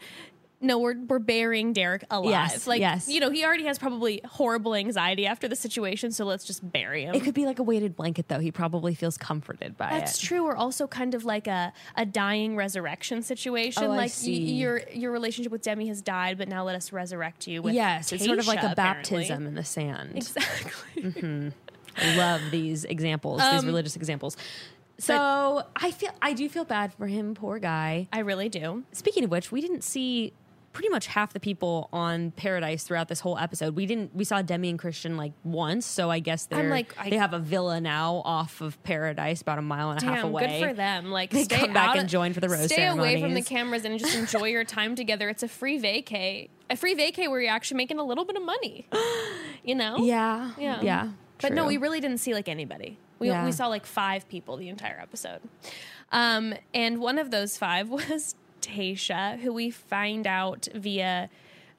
no, 0.60 0.78
we're 0.78 0.96
we're 1.06 1.18
burying 1.18 1.72
Derek 1.74 2.04
alive. 2.10 2.30
Yes, 2.30 2.66
like 2.66 2.80
yes. 2.80 3.08
you 3.08 3.20
know, 3.20 3.30
he 3.30 3.44
already 3.44 3.64
has 3.64 3.78
probably 3.78 4.22
horrible 4.24 4.74
anxiety 4.74 5.26
after 5.26 5.48
the 5.48 5.56
situation, 5.56 6.12
so 6.12 6.24
let's 6.24 6.44
just 6.44 6.70
bury 6.72 7.04
him. 7.04 7.14
it 7.14 7.22
could 7.24 7.34
be 7.34 7.44
like 7.44 7.58
a 7.58 7.62
weighted 7.62 7.94
blanket, 7.94 8.28
though. 8.28 8.38
He 8.40 8.50
probably 8.50 8.94
feels 8.94 9.18
comforted 9.18 9.76
by 9.76 9.90
That's 9.90 9.96
it. 9.96 10.04
That's 10.06 10.18
true. 10.20 10.44
Or 10.46 10.56
also 10.56 10.86
kind 10.86 11.14
of 11.14 11.24
like 11.24 11.46
a, 11.46 11.72
a 11.94 12.06
dying 12.06 12.56
resurrection 12.56 13.22
situation. 13.22 13.84
Oh, 13.84 13.88
like 13.88 14.12
y- 14.24 14.30
your 14.30 14.82
your 14.92 15.12
relationship 15.12 15.52
with 15.52 15.62
Demi 15.62 15.88
has 15.88 16.00
died, 16.00 16.38
but 16.38 16.48
now 16.48 16.64
let 16.64 16.74
us 16.76 16.92
resurrect 16.92 17.46
you 17.46 17.60
with 17.60 17.74
Yes, 17.74 18.12
it's 18.12 18.24
sort 18.24 18.38
of 18.38 18.46
like 18.46 18.62
a 18.62 18.72
apparently. 18.72 19.18
baptism 19.18 19.46
in 19.46 19.54
the 19.54 19.64
sand. 19.64 20.12
Exactly. 20.16 21.52
I 21.98 22.16
love 22.16 22.40
these 22.50 22.84
examples, 22.84 23.40
these 23.40 23.60
Um, 23.60 23.66
religious 23.66 23.96
examples. 23.96 24.36
So 24.98 25.62
I 25.76 25.90
feel 25.90 26.10
I 26.22 26.32
do 26.32 26.48
feel 26.48 26.64
bad 26.64 26.92
for 26.94 27.06
him, 27.06 27.34
poor 27.34 27.58
guy. 27.58 28.08
I 28.12 28.20
really 28.20 28.48
do. 28.48 28.84
Speaking 28.92 29.24
of 29.24 29.30
which, 29.30 29.52
we 29.52 29.60
didn't 29.60 29.84
see 29.84 30.32
pretty 30.76 30.90
much 30.90 31.06
half 31.06 31.32
the 31.32 31.40
people 31.40 31.88
on 31.90 32.32
Paradise 32.32 32.84
throughout 32.84 33.08
this 33.08 33.20
whole 33.20 33.38
episode. 33.38 33.74
We 33.74 33.86
didn't. 33.86 34.14
We 34.14 34.24
saw 34.24 34.42
Demi 34.42 34.68
and 34.68 34.78
Kristian 34.78 35.16
like 35.16 35.32
once, 35.42 35.86
so 35.86 36.10
I 36.10 36.18
guess 36.18 36.44
they're 36.44 36.68
like, 36.68 36.94
I- 36.98 37.08
they 37.08 37.16
have 37.16 37.32
a 37.32 37.38
villa 37.38 37.80
now 37.80 38.20
off 38.26 38.60
of 38.60 38.80
Paradise, 38.82 39.40
about 39.40 39.58
a 39.58 39.62
mile 39.62 39.90
and 39.92 40.02
a 40.02 40.04
half 40.04 40.24
away. 40.24 40.60
good 40.60 40.68
for 40.68 40.74
them. 40.74 41.10
Like 41.10 41.30
They 41.30 41.44
stay 41.44 41.60
come 41.60 41.72
back 41.72 41.96
and 41.96 42.10
join 42.10 42.34
for 42.34 42.40
the 42.40 42.50
rose 42.50 42.66
Stay 42.66 42.86
away 42.86 43.22
from 43.22 43.32
the 43.32 43.40
cameras 43.40 43.86
and 43.86 43.98
just 43.98 44.14
enjoy 44.14 44.48
your 44.48 44.64
time 44.78 44.94
together. 44.96 45.30
It's 45.30 45.42
a 45.42 45.48
free 45.48 45.80
vacay. 45.80 46.50
A 46.68 46.76
free 46.76 46.94
vacay 46.94 47.30
where 47.30 47.40
you're 47.40 47.52
actually 47.52 47.78
making 47.78 47.98
a 47.98 48.04
little 48.04 48.26
bit 48.26 48.36
of 48.36 48.42
money. 48.42 48.86
You 49.64 49.76
know? 49.76 49.96
Yeah, 50.04 50.50
Yeah. 50.58 50.82
yeah. 50.82 51.08
But 51.40 51.54
no, 51.54 51.64
we 51.64 51.78
really 51.78 52.00
didn't 52.00 52.18
see 52.18 52.34
like 52.34 52.48
anybody. 52.50 52.98
We, 53.18 53.28
Yeah. 53.28 53.46
we 53.46 53.52
saw 53.52 53.68
like 53.68 53.86
five 53.86 54.28
people 54.28 54.58
the 54.58 54.68
entire 54.68 54.98
episode. 55.00 55.40
Um, 56.12 56.52
and 56.74 56.98
one 57.00 57.18
of 57.18 57.30
those 57.30 57.56
five 57.56 57.88
was 57.98 58.34
Tayshia, 58.66 59.38
who 59.38 59.52
we 59.52 59.70
find 59.70 60.26
out 60.26 60.68
via 60.74 61.28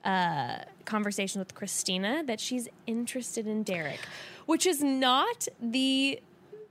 uh, 0.04 0.60
conversation 0.86 1.40
with 1.40 1.54
Kristina 1.54 2.26
that 2.28 2.40
she's 2.40 2.68
interested 2.86 3.46
in 3.48 3.64
Derek, 3.64 4.00
which 4.46 4.66
is 4.66 4.82
not 4.84 5.48
the 5.62 6.20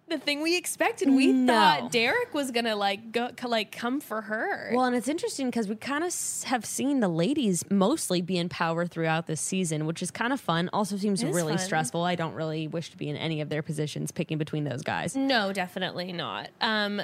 the 0.09 0.19
thing 0.19 0.41
we 0.41 0.57
expected. 0.57 1.11
We 1.11 1.33
No. 1.33 1.53
thought 1.53 1.91
Derek 1.91 2.33
was 2.33 2.53
gonna 2.53 2.77
like 2.77 3.11
go 3.11 3.29
like 3.45 3.73
come 3.73 4.01
for 4.01 4.23
her. 4.23 4.71
Well, 4.73 4.85
and 4.85 4.95
it's 4.95 5.09
interesting 5.09 5.47
because 5.49 5.67
we 5.69 5.75
kind 5.75 6.05
of 6.05 6.15
have 6.45 6.65
seen 6.65 7.01
the 7.01 7.09
ladies 7.09 7.65
mostly 7.73 8.23
be 8.23 8.39
in 8.39 8.49
power 8.49 8.87
throughout 8.87 9.27
this 9.27 9.41
season, 9.41 9.85
which 9.85 10.03
is 10.03 10.13
kind 10.13 10.33
of 10.33 10.41
fun. 10.41 10.71
Also 10.73 10.97
seems 10.97 11.25
really 11.25 11.57
fun. 11.57 11.59
stressful. 11.59 12.05
I 12.05 12.15
don't 12.15 12.35
really 12.35 12.69
wish 12.69 12.91
to 12.93 12.97
be 12.97 13.09
in 13.09 13.17
any 13.17 13.41
of 13.41 13.49
their 13.49 13.63
positions 13.65 14.13
picking 14.13 14.39
between 14.39 14.63
those 14.63 14.83
guys. 14.83 15.17
No, 15.17 15.53
definitely 15.53 16.13
not. 16.13 16.51
Um, 16.61 17.03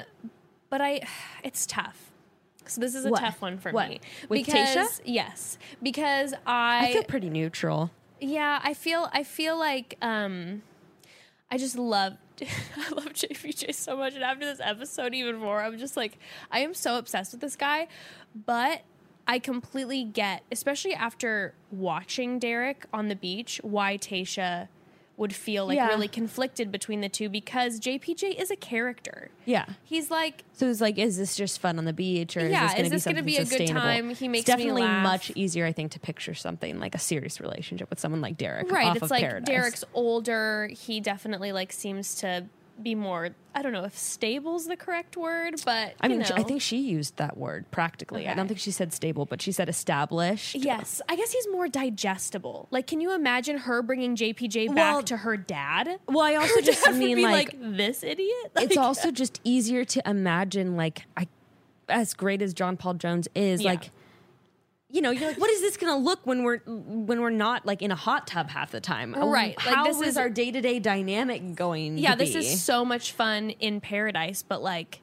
but 0.69 0.79
I, 0.79 1.01
it's 1.43 1.65
tough. 1.65 2.09
So 2.69 2.81
this 2.81 2.95
is 2.95 3.05
a 3.05 3.09
What? 3.09 3.19
tough 3.19 3.41
one 3.41 3.57
for 3.57 3.71
What? 3.71 3.89
me. 3.89 4.01
With 4.29 4.45
because, 4.45 4.75
Tayshia? 4.99 5.01
Yes, 5.05 5.57
because 5.81 6.33
I, 6.45 6.87
I 6.89 6.93
feel 6.93 7.03
pretty 7.03 7.29
neutral. 7.29 7.91
yeah, 8.19 8.59
I 8.63 8.73
feel 8.73 9.09
I 9.11 9.23
feel 9.23 9.57
like 9.57 9.97
um, 10.01 10.61
I 11.51 11.57
just 11.57 11.77
love 11.77 12.13
I 12.41 12.89
love 12.91 13.13
JPJ 13.13 13.73
so 13.75 13.95
much, 13.97 14.15
and 14.15 14.23
after 14.23 14.45
this 14.45 14.59
episode, 14.61 15.13
even 15.13 15.37
more. 15.37 15.61
I'm 15.61 15.77
just 15.77 15.95
like 15.97 16.17
I 16.51 16.59
am 16.59 16.73
so 16.73 16.97
obsessed 16.97 17.31
with 17.33 17.41
this 17.41 17.55
guy, 17.55 17.87
but. 18.45 18.81
I 19.25 19.39
completely 19.39 20.03
get, 20.03 20.43
especially 20.51 20.93
after 20.93 21.53
watching 21.71 22.39
Derek 22.39 22.85
on 22.91 23.07
the 23.07 23.15
beach, 23.15 23.61
why 23.63 23.97
Tayshia 23.97 24.67
would 25.15 25.33
feel 25.33 25.67
like 25.67 25.75
Yeah. 25.75 25.87
really 25.89 26.07
conflicted 26.07 26.71
between 26.71 27.01
the 27.01 27.09
two 27.09 27.29
because 27.29 27.79
JPJ 27.79 28.31
is 28.39 28.49
a 28.49 28.55
character. 28.55 29.29
Yeah. 29.45 29.65
He's 29.83 30.09
like, 30.09 30.43
So 30.53 30.67
it's 30.69 30.81
like, 30.81 30.97
is 30.97 31.17
this 31.17 31.35
just 31.35 31.59
fun 31.59 31.77
on 31.77 31.85
the 31.85 31.93
beach, 31.93 32.35
or 32.35 32.47
Yeah, 32.47 32.75
is 32.75 32.89
this 32.89 32.93
is 32.97 33.03
to 33.03 33.09
be 33.21 33.37
this 33.37 33.49
gonna 33.49 33.57
be 33.57 33.63
a 33.63 33.67
good 33.67 33.73
time? 33.73 34.09
He 34.15 34.27
makes 34.27 34.41
it's 34.41 34.47
definitely 34.47 34.81
much 34.81 35.31
easier, 35.35 35.65
I 35.67 35.71
think, 35.71 35.91
to 35.91 35.99
picture 35.99 36.33
something 36.33 36.79
like 36.79 36.95
a 36.95 36.99
serious 36.99 37.39
relationship 37.39 37.89
with 37.91 37.99
someone 37.99 38.21
like 38.21 38.37
Derek. 38.37 38.71
right? 38.71 38.95
It's 38.97 39.11
like 39.11 39.21
Paradise. 39.21 39.45
Derek's 39.45 39.83
older. 39.93 40.67
He 40.71 40.99
definitely 40.99 41.51
like 41.51 41.71
seems 41.71 42.15
to 42.15 42.45
be 42.81 42.95
more. 42.95 43.29
I 43.55 43.61
don't 43.61 43.71
know 43.73 43.83
if 43.83 43.95
stable's 43.97 44.65
the 44.65 44.75
correct 44.75 45.15
word, 45.15 45.61
but 45.63 45.93
I 46.01 46.07
mean, 46.07 46.19
know. 46.19 46.25
I 46.35 46.43
think 46.43 46.61
she 46.61 46.77
used 46.77 47.17
that 47.17 47.37
word 47.37 47.69
practically. 47.71 48.27
I 48.27 48.33
don't 48.33 48.47
think 48.47 48.59
she 48.59 48.71
said 48.71 48.93
stable, 48.93 49.25
but 49.25 49.41
she 49.41 49.51
said 49.51 49.69
established. 49.69 50.55
Yes, 50.55 51.01
I 51.07 51.15
guess 51.15 51.31
he's 51.31 51.47
more 51.51 51.67
digestible. 51.67 52.67
Like, 52.71 52.87
can 52.87 52.99
you 53.01 53.13
imagine 53.13 53.59
her 53.59 53.81
bringing 53.81 54.15
JPJ 54.15 54.67
Well- 54.69 54.75
back 54.75 55.05
to 55.05 55.17
her 55.17 55.37
dad? 55.37 55.99
Well, 56.07 56.21
I 56.21 56.35
also 56.35 56.55
Her 56.55 56.61
just 56.61 56.91
mean 56.93 57.15
be 57.17 57.23
like, 57.23 57.55
this 57.59 58.03
idiot. 58.03 58.51
it's 58.57 58.77
also 58.77 59.11
just 59.11 59.39
easier 59.43 59.85
to 59.85 60.09
imagine 60.09 60.75
like 60.75 61.03
I 61.15 61.27
as 61.89 62.13
great 62.13 62.41
as 62.41 62.53
John 62.53 62.77
Paul 62.77 62.95
Jones 62.95 63.27
is, 63.35 63.61
Yeah. 63.61 63.71
like 63.71 63.91
you 64.93 65.01
know, 65.01 65.09
you're 65.09 65.29
like, 65.29 65.39
what 65.39 65.49
is 65.49 65.59
this 65.59 65.75
gonna 65.75 65.97
look 65.97 66.19
when 66.23 66.43
we're 66.43 66.59
when 66.59 67.19
we're 67.19 67.31
not 67.31 67.65
like 67.65 67.81
in 67.81 67.89
a 67.89 67.95
hot 67.95 68.27
tub 68.27 68.47
half 68.49 68.71
the 68.71 68.79
time? 68.79 69.15
Um, 69.15 69.27
right, 69.29 69.57
like, 69.65 69.85
this 69.85 69.97
is 69.97 70.09
is- 70.09 70.17
our 70.17 70.29
day 70.29 70.51
to 70.51 70.61
day 70.61 70.77
dynamic 70.79 71.55
going? 71.55 71.97
yeah, 71.97 72.11
to 72.11 72.19
this 72.19 72.33
be? 72.33 72.39
is 72.39 72.61
so 72.61 72.85
much 72.85 73.11
fun 73.11 73.49
in 73.49 73.81
paradise, 73.81 74.43
but 74.47 74.61
like 74.61 75.01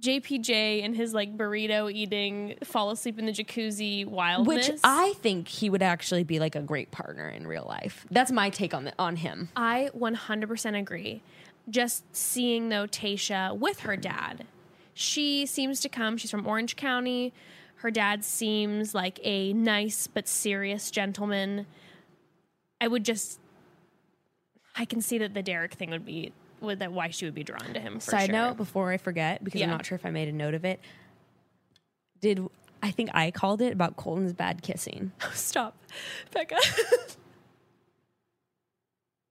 JPJ 0.00 0.82
and 0.82 0.96
his 0.96 1.12
like 1.12 1.36
burrito 1.36 1.92
eating, 1.92 2.54
fall 2.64 2.90
asleep 2.90 3.18
in 3.18 3.26
the 3.26 3.32
jacuzzi 3.32 4.06
wildness. 4.06 4.68
which 4.68 4.80
I 4.82 5.12
think 5.20 5.48
he 5.48 5.68
would 5.68 5.82
actually 5.82 6.24
be 6.24 6.38
like 6.38 6.54
a 6.54 6.62
great 6.62 6.90
partner 6.90 7.28
in 7.28 7.46
real 7.46 7.66
life. 7.68 8.06
That's 8.10 8.32
my 8.32 8.48
take 8.48 8.72
on 8.72 8.84
the, 8.84 8.94
on 8.98 9.16
him. 9.16 9.50
I 9.54 9.90
100% 9.94 10.78
agree. 10.78 11.22
Just 11.68 12.04
seeing 12.16 12.70
though 12.70 12.86
Tayshia 12.86 13.58
with 13.58 13.80
her 13.80 13.96
dad, 13.96 14.46
she 14.94 15.44
seems 15.44 15.80
to 15.80 15.90
come. 15.90 16.16
She's 16.16 16.30
from 16.30 16.46
Orange 16.46 16.76
County. 16.76 17.34
Her 17.86 17.90
dad 17.92 18.24
seems 18.24 18.96
like 18.96 19.20
a 19.22 19.52
nice 19.52 20.08
but 20.08 20.26
serious 20.26 20.90
gentleman. 20.90 21.66
I 22.80 22.88
would 22.88 23.04
just, 23.04 23.38
I 24.74 24.84
can 24.84 25.00
see 25.00 25.18
that 25.18 25.34
the 25.34 25.42
Derek 25.44 25.74
thing 25.74 25.90
would 25.90 26.04
be, 26.04 26.32
would 26.60 26.80
that 26.80 26.90
why 26.90 27.10
she 27.10 27.26
would 27.26 27.34
be 27.36 27.44
drawn 27.44 27.74
to 27.74 27.78
him. 27.78 28.00
For 28.00 28.10
Side 28.10 28.26
sure. 28.26 28.32
note 28.32 28.56
before 28.56 28.90
I 28.90 28.96
forget, 28.96 29.44
because 29.44 29.62
I'm 29.62 29.70
not 29.70 29.86
sure 29.86 29.94
if 29.94 30.04
I 30.04 30.10
made 30.10 30.26
a 30.26 30.32
note 30.32 30.54
of 30.54 30.64
it. 30.64 30.80
Did 32.20 32.44
I 32.82 32.90
think 32.90 33.10
I 33.14 33.30
called 33.30 33.62
it 33.62 33.72
about 33.72 33.96
Colton's 33.96 34.32
bad 34.32 34.62
kissing? 34.62 35.12
stop, 35.32 35.76
Becca. 36.32 36.56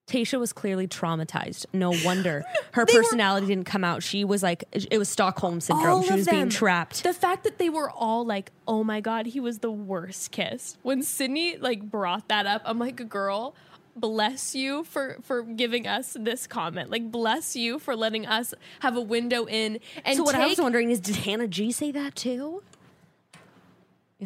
Tayshia 0.07 0.39
was 0.39 0.53
clearly 0.53 0.87
traumatized. 0.87 1.65
No 1.73 1.89
wonder 2.05 2.43
her 2.73 2.85
They 2.85 2.93
were- 2.93 3.01
personality 3.01 3.47
didn't 3.47 3.65
come 3.65 3.83
out. 3.83 4.03
She 4.03 4.23
was 4.23 4.43
like, 4.43 4.63
it 4.71 4.97
was 4.97 5.09
Stockholm 5.09 5.59
syndrome. 5.61 6.03
She 6.03 6.13
was 6.13 6.27
being 6.27 6.41
them. 6.41 6.49
trapped. 6.49 7.03
The 7.03 7.13
fact 7.13 7.43
that 7.43 7.57
they 7.57 7.69
were 7.69 7.89
all 7.89 8.25
like, 8.25 8.51
"Oh 8.67 8.83
my 8.83 9.01
god, 9.01 9.25
he 9.25 9.39
was 9.39 9.59
the 9.59 9.71
worst 9.71 10.31
kiss." 10.31 10.77
When 10.83 11.01
Sydney 11.01 11.57
like 11.57 11.81
brought 11.89 12.27
that 12.27 12.45
up, 12.45 12.61
I'm 12.65 12.77
like, 12.79 13.09
"Girl, 13.09 13.55
bless 13.95 14.53
you 14.53 14.83
for 14.83 15.17
for 15.23 15.41
giving 15.41 15.87
us 15.87 16.15
this 16.19 16.45
comment. 16.47 16.91
Like, 16.91 17.11
bless 17.11 17.55
you 17.55 17.79
for 17.79 17.95
letting 17.95 18.25
us 18.27 18.53
have 18.81 18.95
a 18.95 19.01
window 19.01 19.45
in." 19.45 19.79
And 20.03 20.17
so 20.17 20.23
what 20.23 20.35
I 20.35 20.45
was 20.47 20.59
wondering 20.59 20.91
is, 20.91 20.99
did 20.99 21.15
Hannah 21.17 21.47
G 21.47 21.71
say 21.71 21.91
that 21.91 22.15
too? 22.15 22.61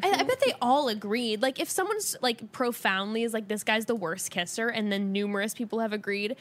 I, 0.04 0.12
I 0.12 0.24
bet 0.24 0.40
they 0.46 0.54
all 0.62 0.88
agreed. 0.88 1.42
Like, 1.42 1.60
if 1.60 1.70
someone's 1.70 2.16
like 2.22 2.52
profoundly 2.52 3.24
is 3.24 3.34
like, 3.34 3.48
"This 3.48 3.64
guy's 3.64 3.86
the 3.86 3.96
worst 3.96 4.30
kisser," 4.32 4.68
and 4.68 4.92
then 4.92 5.12
numerous 5.12 5.54
people 5.54 5.80
have 5.80 5.94
agreed. 5.94 6.36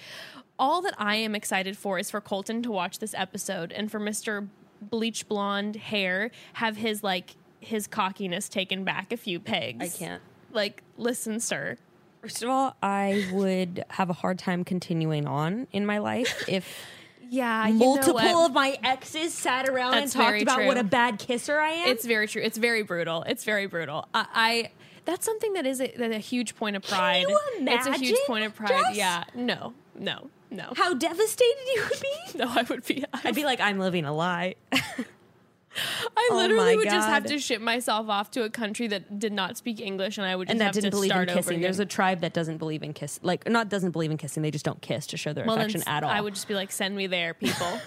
all 0.58 0.82
that 0.82 0.94
I 0.98 1.14
am 1.16 1.34
excited 1.34 1.78
for 1.78 1.98
is 1.98 2.11
for 2.11 2.20
Colton 2.20 2.62
to 2.64 2.70
watch 2.70 2.98
this 2.98 3.14
episode 3.14 3.70
and 3.72 3.90
for 3.90 4.00
Mr. 4.00 4.48
Bleach 4.82 5.26
blonde 5.28 5.76
hair 5.76 6.30
have 6.54 6.76
his 6.76 7.02
like 7.02 7.37
his 7.61 7.87
cockiness 7.87 8.48
taken 8.48 8.84
back 8.84 9.12
a 9.12 9.16
few 9.16 9.40
pegs. 9.40 9.94
I 9.94 9.98
can't. 9.98 10.22
Like, 10.52 10.82
listen, 10.96 11.40
sir. 11.40 11.76
First 12.22 12.42
of 12.42 12.48
all, 12.50 12.76
I 12.82 13.28
would 13.32 13.84
have 13.90 14.11
a 14.11 14.12
hard 14.12 14.38
time 14.38 14.64
continuing 14.64 15.26
on 15.26 15.68
in 15.72 15.87
my 15.87 15.98
life 15.98 16.44
if 16.48 16.66
Yeah, 17.30 17.66
you 17.68 17.74
multiple 17.74 18.20
know 18.20 18.46
of 18.46 18.52
my 18.52 18.78
exes 18.82 19.34
sat 19.34 19.68
around 19.68 19.92
That's 19.92 20.14
and 20.14 20.24
talked 20.24 20.42
about 20.42 20.56
true. 20.56 20.66
what 20.66 20.78
a 20.78 20.84
bad 20.84 21.18
kisser 21.18 21.58
I 21.58 21.70
am. 21.70 21.88
It's 21.88 22.04
very 22.04 22.26
true. 22.26 22.42
It's 22.42 22.58
very 22.58 22.82
brutal. 22.82 23.22
It's 23.24 23.44
very 23.44 23.66
brutal. 23.66 24.08
I, 24.14 24.26
I 24.34 24.70
that's 25.04 25.24
something 25.24 25.54
that 25.54 25.66
is 25.66 25.80
a, 25.80 25.92
that 25.96 26.10
a 26.10 26.18
huge 26.18 26.54
point 26.56 26.76
of 26.76 26.82
pride. 26.82 27.24
Can 27.24 27.30
you 27.30 27.40
imagine? 27.58 27.92
It's 27.94 28.02
a 28.02 28.04
huge 28.04 28.18
point 28.26 28.44
of 28.44 28.54
pride. 28.54 28.94
Yeah. 28.94 29.24
No. 29.34 29.74
No. 29.94 30.30
No. 30.50 30.72
how 30.76 30.94
devastated 30.94 31.66
you 31.74 31.82
would 31.90 32.00
be. 32.00 32.38
no, 32.38 32.46
I 32.48 32.62
would 32.62 32.84
be. 32.86 33.04
I'd 33.12 33.34
be 33.34 33.44
like, 33.44 33.60
I'm 33.60 33.78
living 33.78 34.06
a 34.06 34.14
lie. 34.14 34.54
I 36.16 36.28
Oh 36.30 36.36
literally 36.36 36.72
my 36.72 36.76
would 36.76 36.88
just 36.88 37.08
have 37.08 37.24
to 37.26 37.38
ship 37.38 37.60
myself 37.60 38.08
off 38.08 38.30
to 38.32 38.44
a 38.44 38.50
country 38.50 38.88
that 38.88 39.18
did 39.18 39.32
not 39.32 39.56
speak 39.56 39.80
English, 39.80 40.18
and 40.18 40.26
I 40.26 40.36
would 40.36 40.48
just 40.48 40.52
and 40.52 40.60
that 40.60 40.66
have 40.66 40.74
didn't 40.74 40.90
to 40.90 40.96
believe 40.96 41.12
in 41.12 41.26
kissing. 41.28 41.60
There's 41.60 41.78
a 41.78 41.86
tribe 41.86 42.20
that 42.20 42.32
doesn't 42.32 42.58
believe 42.58 42.82
in 42.82 42.92
kiss, 42.92 43.20
like 43.22 43.48
not 43.48 43.68
doesn't 43.68 43.92
believe 43.92 44.10
in 44.10 44.16
kissing. 44.16 44.42
They 44.42 44.50
just 44.50 44.64
don't 44.64 44.80
kiss 44.80 45.06
to 45.08 45.16
show 45.16 45.32
their 45.32 45.44
well, 45.44 45.56
affection 45.56 45.82
at 45.86 46.02
all. 46.02 46.10
I 46.10 46.20
would 46.20 46.34
just 46.34 46.48
be 46.48 46.54
like, 46.54 46.72
send 46.72 46.96
me 46.96 47.06
there, 47.06 47.34
people. 47.40 47.80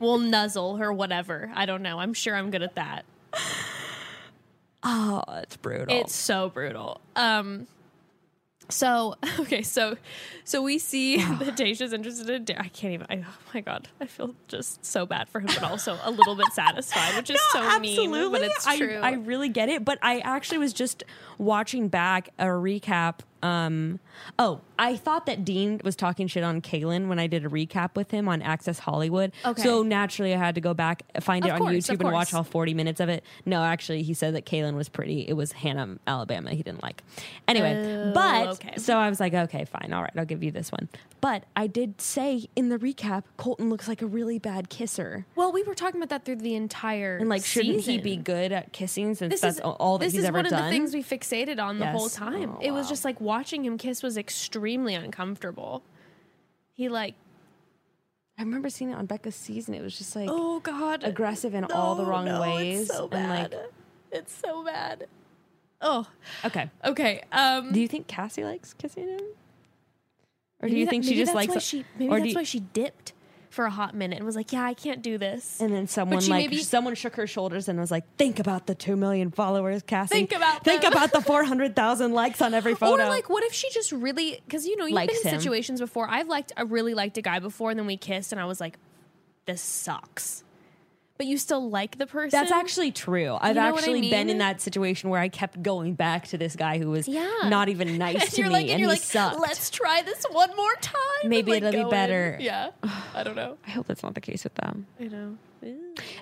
we'll 0.00 0.18
nuzzle 0.18 0.78
or 0.80 0.92
whatever. 0.92 1.50
I 1.54 1.66
don't 1.66 1.82
know. 1.82 1.98
I'm 1.98 2.14
sure 2.14 2.34
I'm 2.34 2.50
good 2.50 2.62
at 2.62 2.74
that. 2.74 3.04
oh, 4.82 5.22
it's 5.42 5.56
brutal. 5.56 5.96
It's 5.96 6.14
so 6.14 6.50
brutal. 6.50 7.00
Um 7.16 7.66
so 8.70 9.16
okay, 9.40 9.62
so 9.62 9.96
so 10.44 10.62
we 10.62 10.78
see 10.78 11.16
that 11.24 11.56
Tayshia's 11.56 11.92
interested 11.92 12.30
in 12.30 12.44
Derek. 12.44 12.64
I 12.64 12.68
can't 12.68 12.94
even. 12.94 13.06
I, 13.10 13.24
oh 13.26 13.38
my 13.54 13.60
god, 13.60 13.88
I 14.00 14.06
feel 14.06 14.34
just 14.48 14.84
so 14.84 15.06
bad 15.06 15.28
for 15.28 15.40
him, 15.40 15.46
but 15.46 15.62
also 15.62 15.98
a 16.02 16.10
little 16.10 16.34
bit 16.34 16.52
satisfied, 16.52 17.16
which 17.16 17.30
is 17.30 17.40
so 17.52 17.78
mean, 17.78 18.10
but 18.30 18.42
it's 18.42 18.66
I, 18.66 18.78
true. 18.78 19.00
I 19.02 19.12
really 19.12 19.48
get 19.48 19.68
it, 19.68 19.84
but 19.84 19.98
I 20.02 20.20
actually 20.20 20.58
was 20.58 20.72
just 20.72 21.04
watching 21.38 21.88
back 21.88 22.30
a 22.38 22.46
recap. 22.46 23.20
Um, 23.42 24.00
oh, 24.38 24.60
I 24.78 24.96
thought 24.96 25.26
that 25.26 25.44
Dean 25.44 25.80
was 25.84 25.96
talking 25.96 26.26
shit 26.26 26.42
on 26.42 26.60
Caelynn 26.60 27.08
when 27.08 27.18
I 27.18 27.26
did 27.26 27.44
a 27.44 27.48
recap 27.48 27.96
with 27.96 28.10
him 28.10 28.28
on 28.28 28.40
Access 28.42 28.78
Hollywood. 28.78 29.32
Okay. 29.44 29.62
So 29.62 29.82
naturally, 29.82 30.34
I 30.34 30.38
had 30.38 30.54
to 30.54 30.60
go 30.60 30.72
back, 30.74 31.02
find 31.20 31.44
it 31.44 31.50
on 31.50 31.58
course, 31.58 31.72
YouTube, 31.74 32.00
and 32.00 32.12
watch 32.12 32.32
all 32.34 32.44
40 32.44 32.74
minutes 32.74 33.00
of 33.00 33.08
it. 33.08 33.24
No, 33.44 33.62
actually, 33.62 34.02
he 34.02 34.14
said 34.14 34.34
that 34.34 34.46
Caelynn 34.46 34.74
was 34.74 34.88
pretty. 34.88 35.22
It 35.28 35.34
was 35.34 35.52
Hannah, 35.52 35.98
Alabama. 36.06 36.50
He 36.50 36.62
didn't 36.62 36.82
like. 36.82 37.02
Anyway, 37.48 37.74
Oh, 38.10 38.12
but 38.14 38.48
okay. 38.54 38.76
so 38.78 38.96
I 38.96 39.08
was 39.10 39.20
like, 39.20 39.34
okay, 39.34 39.64
fine, 39.64 39.92
all 39.92 40.02
right, 40.02 40.12
I'll 40.16 40.24
give 40.24 40.42
you 40.42 40.50
this 40.50 40.72
one. 40.72 40.88
But 41.20 41.44
I 41.54 41.66
did 41.66 42.00
say 42.00 42.46
in 42.56 42.70
the 42.70 42.78
recap, 42.78 43.24
Colton 43.36 43.68
looks 43.68 43.86
like 43.88 44.00
a 44.00 44.06
really 44.06 44.38
bad 44.38 44.70
kisser. 44.70 45.26
well, 45.36 45.52
we 45.52 45.62
were 45.62 45.74
talking 45.74 46.00
about 46.00 46.08
that 46.08 46.24
through 46.24 46.36
the 46.36 46.54
entire 46.54 47.18
And 47.18 47.28
like, 47.28 47.44
shouldn't 47.44 47.80
he 47.82 47.98
be 47.98 48.16
good 48.16 48.52
at 48.52 48.72
kissing 48.72 49.14
since 49.14 49.30
This 49.32 49.40
that's 49.42 49.56
is 49.56 49.60
all 49.60 49.98
that 49.98 50.06
this 50.06 50.14
is 50.14 50.30
one 50.30 50.46
of 50.46 50.50
the 50.50 50.68
things 50.70 50.94
we 50.94 51.02
fixated 51.02 51.62
on 51.62 51.78
the 51.78 51.84
Yes. 51.84 51.94
whole 51.96 52.08
time. 52.08 52.52
Oh, 52.56 52.58
it 52.62 52.70
was 52.70 52.88
just 52.88 53.04
like 53.04 53.20
watching 53.20 53.64
him 53.64 53.76
kiss 53.76 54.02
was 54.02 54.09
extremely 54.16 54.94
uncomfortable. 54.94 55.82
He 56.74 56.88
like, 56.88 57.14
I 58.38 58.42
remember 58.42 58.70
seeing 58.70 58.90
it 58.90 58.94
on 58.94 59.06
Becca's 59.06 59.34
season. 59.34 59.74
It 59.74 59.82
was 59.82 59.96
just 59.96 60.16
like 60.16 60.28
oh 60.30 60.60
god, 60.60 61.04
aggressive 61.04 61.54
in 61.54 61.64
all 61.64 61.94
the 61.94 62.04
wrong 62.04 62.24
no, 62.24 62.40
ways. 62.40 62.82
It's 62.82 62.96
so 62.96 63.02
and 63.04 63.10
bad. 63.10 63.52
like, 63.52 63.60
it's 64.12 64.32
so 64.34 64.64
bad. 64.64 65.06
Oh, 65.82 66.06
okay. 66.44 66.70
okay. 66.84 67.22
Um, 67.32 67.72
Do 67.72 67.80
you 67.80 67.88
think 67.88 68.06
Cassie 68.06 68.44
likes 68.44 68.74
kissing 68.74 69.08
him, 69.08 69.20
or 70.62 70.68
do 70.68 70.76
you 70.76 70.86
think 70.86 71.04
she 71.04 71.14
just 71.16 71.32
that's 71.32 71.48
likes? 71.48 71.54
Why 71.54 71.58
she, 71.58 71.84
maybe 71.98 72.12
or 72.12 72.18
that's 72.18 72.30
you- 72.30 72.36
why 72.36 72.42
she 72.42 72.60
dipped 72.60 73.12
for 73.50 73.64
a 73.66 73.70
hot 73.70 73.94
minute 73.94 74.16
and 74.16 74.24
was 74.24 74.36
like, 74.36 74.52
"Yeah, 74.52 74.62
I 74.64 74.74
can't 74.74 75.02
do 75.02 75.18
this." 75.18 75.60
and 75.60 75.72
then 75.74 75.86
someone 75.88 76.20
like 76.20 76.28
maybe- 76.28 76.58
someone 76.62 76.94
shook 76.94 77.16
her 77.16 77.26
shoulders 77.26 77.68
and 77.68 77.78
was 77.78 77.90
like, 77.90 78.04
"Think 78.16 78.38
about 78.38 78.66
the 78.66 78.74
two 78.74 78.96
million 78.96 79.30
followers, 79.30 79.82
Cassie. 79.82 80.14
Think 80.14 80.32
about 80.32 80.64
think 80.64 80.82
them." 80.82 80.92
about 80.92 81.12
the 81.12 81.20
four 81.20 81.44
hundred 81.44 81.76
thousand 81.76 82.12
likes 82.12 82.40
on 82.40 82.54
every 82.54 82.74
photo." 82.82 83.04
Or 83.04 83.08
like, 83.08 83.28
what 83.28 83.44
if 83.44 83.52
she 83.52 83.68
just 83.70 83.92
really? 83.92 84.40
Because 84.46 84.66
you 84.66 84.76
know, 84.76 84.86
you've 84.86 84.94
Likes 84.94 85.12
been 85.18 85.28
in 85.28 85.34
him. 85.34 85.40
situations 85.40 85.80
before. 85.80 86.08
I've 86.08 86.28
liked, 86.28 86.52
I 86.56 86.62
really 86.62 86.94
liked 86.94 87.18
a 87.18 87.22
guy 87.22 87.38
before, 87.40 87.70
and 87.70 87.78
then 87.78 87.86
we 87.86 87.96
kissed, 87.96 88.32
and 88.32 88.40
I 88.40 88.44
was 88.44 88.60
like, 88.60 88.78
"This 89.46 89.60
sucks." 89.60 90.44
But 91.20 91.26
you 91.26 91.36
still 91.36 91.68
like 91.68 91.98
the 91.98 92.06
person. 92.06 92.30
That's 92.30 92.50
actually 92.50 92.92
true. 92.92 93.36
I've 93.38 93.54
know 93.54 93.60
what 93.72 93.74
I 93.74 93.78
actually 93.78 94.08
been 94.08 94.30
in 94.30 94.38
that 94.38 94.62
situation 94.62 95.10
where 95.10 95.20
I 95.20 95.28
kept 95.28 95.60
going 95.62 95.92
back 95.92 96.28
to 96.28 96.38
this 96.38 96.56
guy 96.56 96.78
who 96.78 96.88
was 96.88 97.06
Yeah. 97.06 97.28
not 97.44 97.68
even 97.68 97.98
nice 97.98 98.22
and 98.22 98.30
to 98.30 98.42
me, 98.44 98.48
like, 98.48 98.62
and, 98.62 98.70
and 98.70 98.80
you're 98.80 98.88
he 98.88 98.94
like, 98.94 99.02
sucked. 99.02 99.38
let's 99.38 99.68
try 99.68 100.00
this 100.00 100.24
one 100.30 100.48
more 100.56 100.74
time. 100.80 100.96
Maybe 101.28 101.52
it'll 101.52 101.72
be 101.72 101.76
go 101.76 101.84
in. 101.84 101.90
better. 101.90 102.38
Yeah, 102.40 102.70
I 103.14 103.22
don't 103.22 103.36
know. 103.36 103.58
I 103.66 103.70
hope 103.70 103.86
that's 103.86 104.02
not 104.02 104.14
the 104.14 104.22
case 104.22 104.44
with 104.44 104.54
them. 104.54 104.86
I 104.98 105.08
know. 105.08 105.36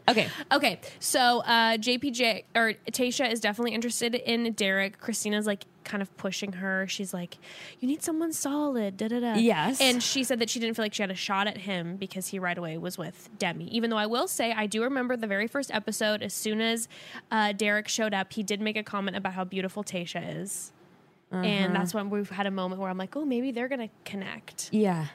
Okay, 0.08 0.28
Okay, 0.52 0.80
so 1.00 1.40
uh, 1.40 1.76
JPJ 1.76 2.44
or 2.54 2.74
Tayshia 2.90 3.30
is 3.30 3.40
definitely 3.40 3.74
interested 3.74 4.14
in 4.14 4.52
Derek. 4.52 4.98
Kristina's 5.00 5.46
like 5.46 5.64
kind 5.84 6.02
of 6.02 6.14
pushing 6.16 6.52
her. 6.54 6.86
She's 6.88 7.14
like, 7.14 7.38
"You 7.80 7.88
need 7.88 8.02
someone 8.02 8.32
solid." 8.32 8.96
Da 8.96 9.08
da 9.08 9.20
da. 9.20 9.34
Yes. 9.34 9.80
And 9.80 10.02
she 10.02 10.24
said 10.24 10.38
that 10.40 10.50
she 10.50 10.58
didn't 10.60 10.76
feel 10.76 10.84
like 10.84 10.94
she 10.94 11.02
had 11.02 11.10
a 11.10 11.14
shot 11.14 11.46
at 11.46 11.56
him 11.58 11.96
because 11.96 12.28
he 12.28 12.38
right 12.38 12.56
away 12.58 12.76
was 12.78 12.98
with 12.98 13.28
Demi. 13.38 13.64
Even 13.68 13.90
though 13.90 13.96
I 13.96 14.06
will 14.06 14.28
say, 14.28 14.52
I 14.52 14.66
do 14.66 14.82
remember 14.82 15.16
the 15.16 15.26
very 15.26 15.46
first 15.46 15.70
episode. 15.72 16.22
As 16.22 16.34
soon 16.34 16.60
as 16.60 16.88
uh, 17.30 17.52
Derek 17.52 17.88
showed 17.88 18.12
up, 18.14 18.32
he 18.32 18.42
did 18.42 18.60
make 18.60 18.76
a 18.76 18.82
comment 18.82 19.16
about 19.16 19.32
how 19.34 19.44
beautiful 19.44 19.82
Tayshia 19.84 20.40
is. 20.42 20.72
And 21.30 21.74
that's 21.74 21.92
when 21.92 22.08
we've 22.08 22.30
had 22.30 22.46
a 22.46 22.50
moment 22.50 22.80
where 22.80 22.88
I'm 22.90 22.96
like, 22.96 23.14
oh, 23.14 23.24
maybe 23.26 23.50
they're 23.52 23.68
gonna 23.68 23.90
connect. 24.06 24.70
yeah. 24.72 25.06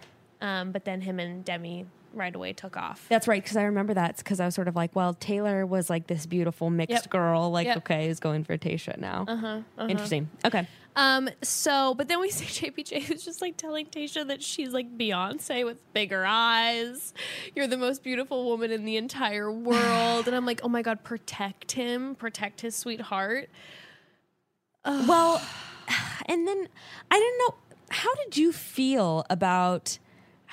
Um, 0.42 0.72
but 0.72 0.84
then 0.86 1.02
him 1.02 1.20
and 1.20 1.44
Demi 1.46 1.86
right 2.14 2.34
away 2.36 2.54
took 2.54 2.78
off. 2.78 3.06
That's 3.10 3.28
right, 3.28 3.42
because 3.44 3.58
I 3.58 3.64
remember 3.64 3.94
that 3.94 4.18
because 4.18 4.40
I 4.40 4.46
was 4.46 4.56
sort 4.56 4.68
of 4.68 4.76
like, 4.76 4.96
well, 4.96 5.14
Taylor 5.14 5.66
was 5.66 5.90
like 5.90 6.08
this 6.08 6.26
beautiful 6.26 6.70
mixed 6.70 6.92
Yep. 6.92 7.10
girl. 7.10 7.52
Like, 7.52 7.68
Yep. 7.68 7.78
okay, 7.78 8.08
is 8.10 8.20
going 8.20 8.44
for 8.44 8.58
Tayshia 8.58 8.98
now. 8.98 9.26
Uh-huh, 9.28 9.62
Interesting. 9.88 10.30
Okay. 10.46 10.68
Um, 10.96 11.28
so, 11.42 11.96
but 11.96 12.08
then 12.08 12.22
we 12.22 12.30
see 12.32 12.46
JPJ 12.46 13.02
who's 13.04 13.26
just 13.26 13.42
like 13.42 13.58
telling 13.58 13.88
Tayshia 13.88 14.28
that 14.28 14.44
she's 14.44 14.74
like 14.74 14.96
Beyonce 14.98 15.66
with 15.66 15.78
bigger 15.94 16.24
eyes. 16.26 17.14
You're 17.56 17.66
the 17.68 17.78
most 17.78 18.04
beautiful 18.04 18.46
woman 18.46 18.72
in 18.72 18.86
the 18.86 18.98
entire 18.98 19.52
world. 19.70 20.28
and 20.28 20.36
I'm 20.36 20.46
like, 20.46 20.62
oh 20.64 20.70
my 20.70 20.84
God, 20.84 21.04
protect 21.04 21.72
him, 21.72 22.14
protect 22.16 22.62
his 22.62 22.76
sweetheart. 22.76 23.50
Well, 24.86 25.42
and 26.28 26.48
then 26.48 26.68
I 27.10 27.20
don't 27.20 27.38
know. 27.40 27.56
How 27.90 28.14
did 28.16 28.38
you 28.38 28.52
feel 28.52 29.26
about? 29.30 29.98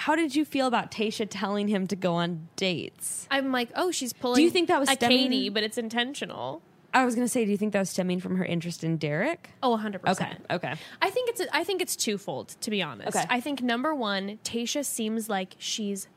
How 0.01 0.17
did 0.17 0.35
you 0.35 0.47
feel 0.47 0.67
about 0.67 0.91
Tayshia 0.91 1.27
telling 1.29 1.69
him 1.69 1.87
to 1.89 1.95
go 1.95 2.15
on 2.15 2.49
dates? 2.57 3.29
I'm 3.31 3.53
like, 3.53 3.69
oh, 3.77 3.91
she's 3.91 4.15
pulling. 4.15 4.37
Do 4.37 4.43
you 4.43 4.49
think 4.49 4.69
that 4.69 4.81
was 4.81 4.89
a 4.89 4.93
stemming- 4.95 5.31
Katie, 5.31 5.51
but 5.51 5.63
it's 5.63 5.77
intentional. 5.77 6.63
I 6.95 7.05
was 7.05 7.15
gonna 7.15 7.29
say, 7.29 7.45
do 7.45 7.51
you 7.51 7.59
think 7.59 7.75
that 7.75 7.81
was 7.81 7.91
stemming 7.91 8.19
from 8.19 8.37
her 8.37 8.45
interest 8.45 8.83
in 8.83 8.97
Derek? 8.97 9.51
Oh, 9.63 9.73
100 9.73 10.01
Okay. 10.01 10.09
percent. 10.09 10.47
Okay. 10.51 10.73
I 11.03 11.11
think 11.11 11.29
it's 11.29 11.43
I 11.53 11.65
think 11.65 11.83
it's 11.83 11.97
twofold 11.97 12.49
to 12.63 12.71
be 12.71 12.83
honest. 12.83 13.15
Okay. 13.15 13.27
I 13.29 13.41
think 13.41 13.61
number 13.61 13.95
one, 13.95 14.39
Tayshia 14.43 14.87
seems 14.87 15.29
like 15.29 15.55
she's 15.59 16.09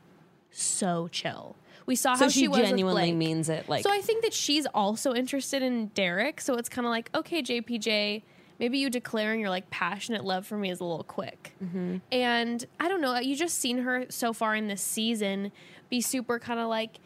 so 0.50 1.08
chill. 1.08 1.54
We 1.84 1.94
saw 1.94 2.14
So 2.14 2.24
how 2.24 2.30
she, 2.30 2.40
she, 2.40 2.48
was 2.48 2.60
genuinely 2.60 3.12
means 3.12 3.50
it. 3.50 3.68
Like, 3.68 3.82
so 3.82 3.92
I 3.92 4.00
think 4.00 4.24
that 4.24 4.32
she's 4.32 4.64
also 4.72 5.12
interested 5.12 5.62
in 5.62 5.88
Derek. 5.88 6.40
So 6.40 6.54
it's 6.54 6.70
kind 6.70 6.86
of 6.86 6.90
like, 6.90 7.10
okay, 7.14 7.42
JPJ, 7.42 8.22
maybe 8.64 8.78
you 8.78 8.88
declaring 8.88 9.40
your 9.40 9.50
like 9.50 9.68
passionate 9.68 10.24
love 10.24 10.46
for 10.46 10.56
me 10.56 10.70
is 10.70 10.80
a 10.80 10.84
little 10.84 11.04
quick. 11.04 11.52
Mm-hmm. 11.62 11.98
And 12.10 12.64
I 12.80 12.88
don't 12.88 13.02
know, 13.02 13.18
you 13.18 13.36
just 13.36 13.58
seen 13.58 13.76
her 13.78 14.06
so 14.08 14.32
far 14.32 14.54
in 14.54 14.68
this 14.68 14.80
season 14.80 15.52
be 15.90 16.00
super 16.00 16.38
kind 16.38 16.58
of 16.58 16.68
like, 16.68 16.98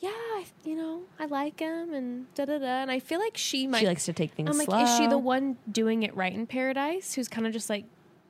yeah, 0.00 0.10
I- 0.10 0.44
you 0.64 0.76
know, 0.76 1.00
I 1.18 1.24
like 1.24 1.60
him 1.60 1.94
and 1.94 2.26
da 2.34 2.44
da 2.44 2.58
da. 2.58 2.82
And 2.82 2.90
I 2.90 2.98
feel 2.98 3.20
like 3.20 3.38
she 3.38 3.66
might. 3.66 3.78
she 3.80 3.86
likes 3.86 4.04
to 4.04 4.12
take 4.12 4.32
things 4.32 4.50
I'm 4.50 4.58
like, 4.58 4.66
slow. 4.66 4.84
is 4.84 4.98
she 4.98 5.06
the 5.06 5.16
one 5.16 5.56
doing 5.72 6.02
it 6.02 6.14
right 6.14 6.32
in 6.34 6.46
paradise? 6.46 7.14
Who's 7.14 7.26
kind 7.26 7.46
of 7.46 7.54
just 7.54 7.70
like 7.70 7.86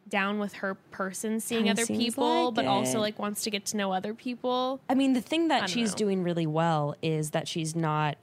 down 0.09 0.39
with 0.39 0.53
her 0.53 0.77
person, 0.93 1.41
seeing 1.41 1.65
Kinda 1.65 1.83
other 1.83 1.87
people, 1.93 2.47
like 2.47 2.55
but 2.55 2.67
also 2.67 3.01
like 3.01 3.19
wants 3.19 3.43
to 3.43 3.51
get 3.51 3.67
to 3.67 3.77
know 3.77 3.93
other 3.93 4.15
people. 4.15 4.81
I 4.89 4.95
mean, 4.95 5.15
the 5.15 5.21
thing 5.21 5.49
that 5.49 5.69
she's 5.69 5.91
know. 5.91 5.97
doing 5.99 6.23
really 6.23 6.47
well 6.47 6.95
is 7.03 7.33
that 7.33 7.49
she's 7.49 7.75
not 7.75 8.19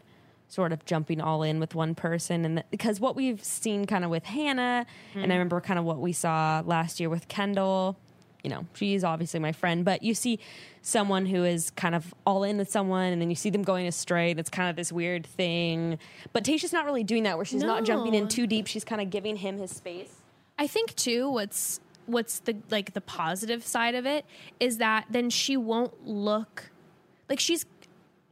sort 0.47 0.71
of 0.71 0.85
jumping 0.85 1.19
all 1.21 1.43
in 1.43 1.59
with 1.59 1.73
one 1.75 1.95
person, 1.95 2.45
and 2.45 2.63
because 2.71 2.99
what 2.99 3.15
we've 3.15 3.43
seen 3.43 3.85
kind 3.85 4.03
of 4.03 4.09
with 4.11 4.25
Hannah, 4.25 4.85
Mm-hmm. 5.11 5.19
and 5.23 5.31
I 5.31 5.35
remember 5.35 5.59
kind 5.61 5.79
of 5.79 5.85
what 5.85 5.99
we 5.99 6.13
saw 6.13 6.61
last 6.65 6.99
year 6.99 7.09
with 7.09 7.27
Kendall. 7.27 7.97
You 8.43 8.51
know, 8.51 8.67
she's 8.75 9.03
obviously 9.03 9.39
my 9.39 9.51
friend, 9.53 9.83
but 9.83 10.03
you 10.03 10.13
see 10.13 10.37
someone 10.83 11.25
who 11.25 11.43
is 11.43 11.71
kind 11.71 11.95
of 11.95 12.13
all 12.27 12.43
in 12.43 12.57
with 12.57 12.69
someone, 12.69 13.11
and 13.11 13.19
then 13.19 13.31
you 13.31 13.35
see 13.35 13.49
them 13.49 13.63
going 13.63 13.87
astray. 13.87 14.29
and 14.31 14.39
It's 14.39 14.51
kind 14.51 14.69
of 14.69 14.75
this 14.75 14.91
weird 14.91 15.25
thing. 15.25 15.97
But 16.31 16.43
Tayshia's 16.43 16.71
not 16.71 16.85
really 16.85 17.03
doing 17.03 17.23
that, 17.23 17.37
where 17.37 17.45
she's 17.45 17.63
not 17.63 17.85
jumping 17.85 18.13
in 18.13 18.27
too 18.27 18.45
deep. 18.45 18.67
She's 18.67 18.83
kind 18.85 19.01
of 19.01 19.09
giving 19.09 19.35
him 19.37 19.57
his 19.57 19.71
space. 19.71 20.13
I 20.59 20.67
think 20.67 20.95
too 20.95 21.27
what's 21.29 21.79
what's 22.05 22.37
the 22.41 22.55
like 22.69 22.93
the 22.93 23.01
positive 23.01 23.65
side 23.65 23.95
of 23.95 24.05
it 24.05 24.25
is 24.59 24.77
that 24.77 25.05
then 25.09 25.31
she 25.31 25.57
won't 25.57 26.05
look 26.07 26.69
like 27.27 27.39
she's 27.39 27.65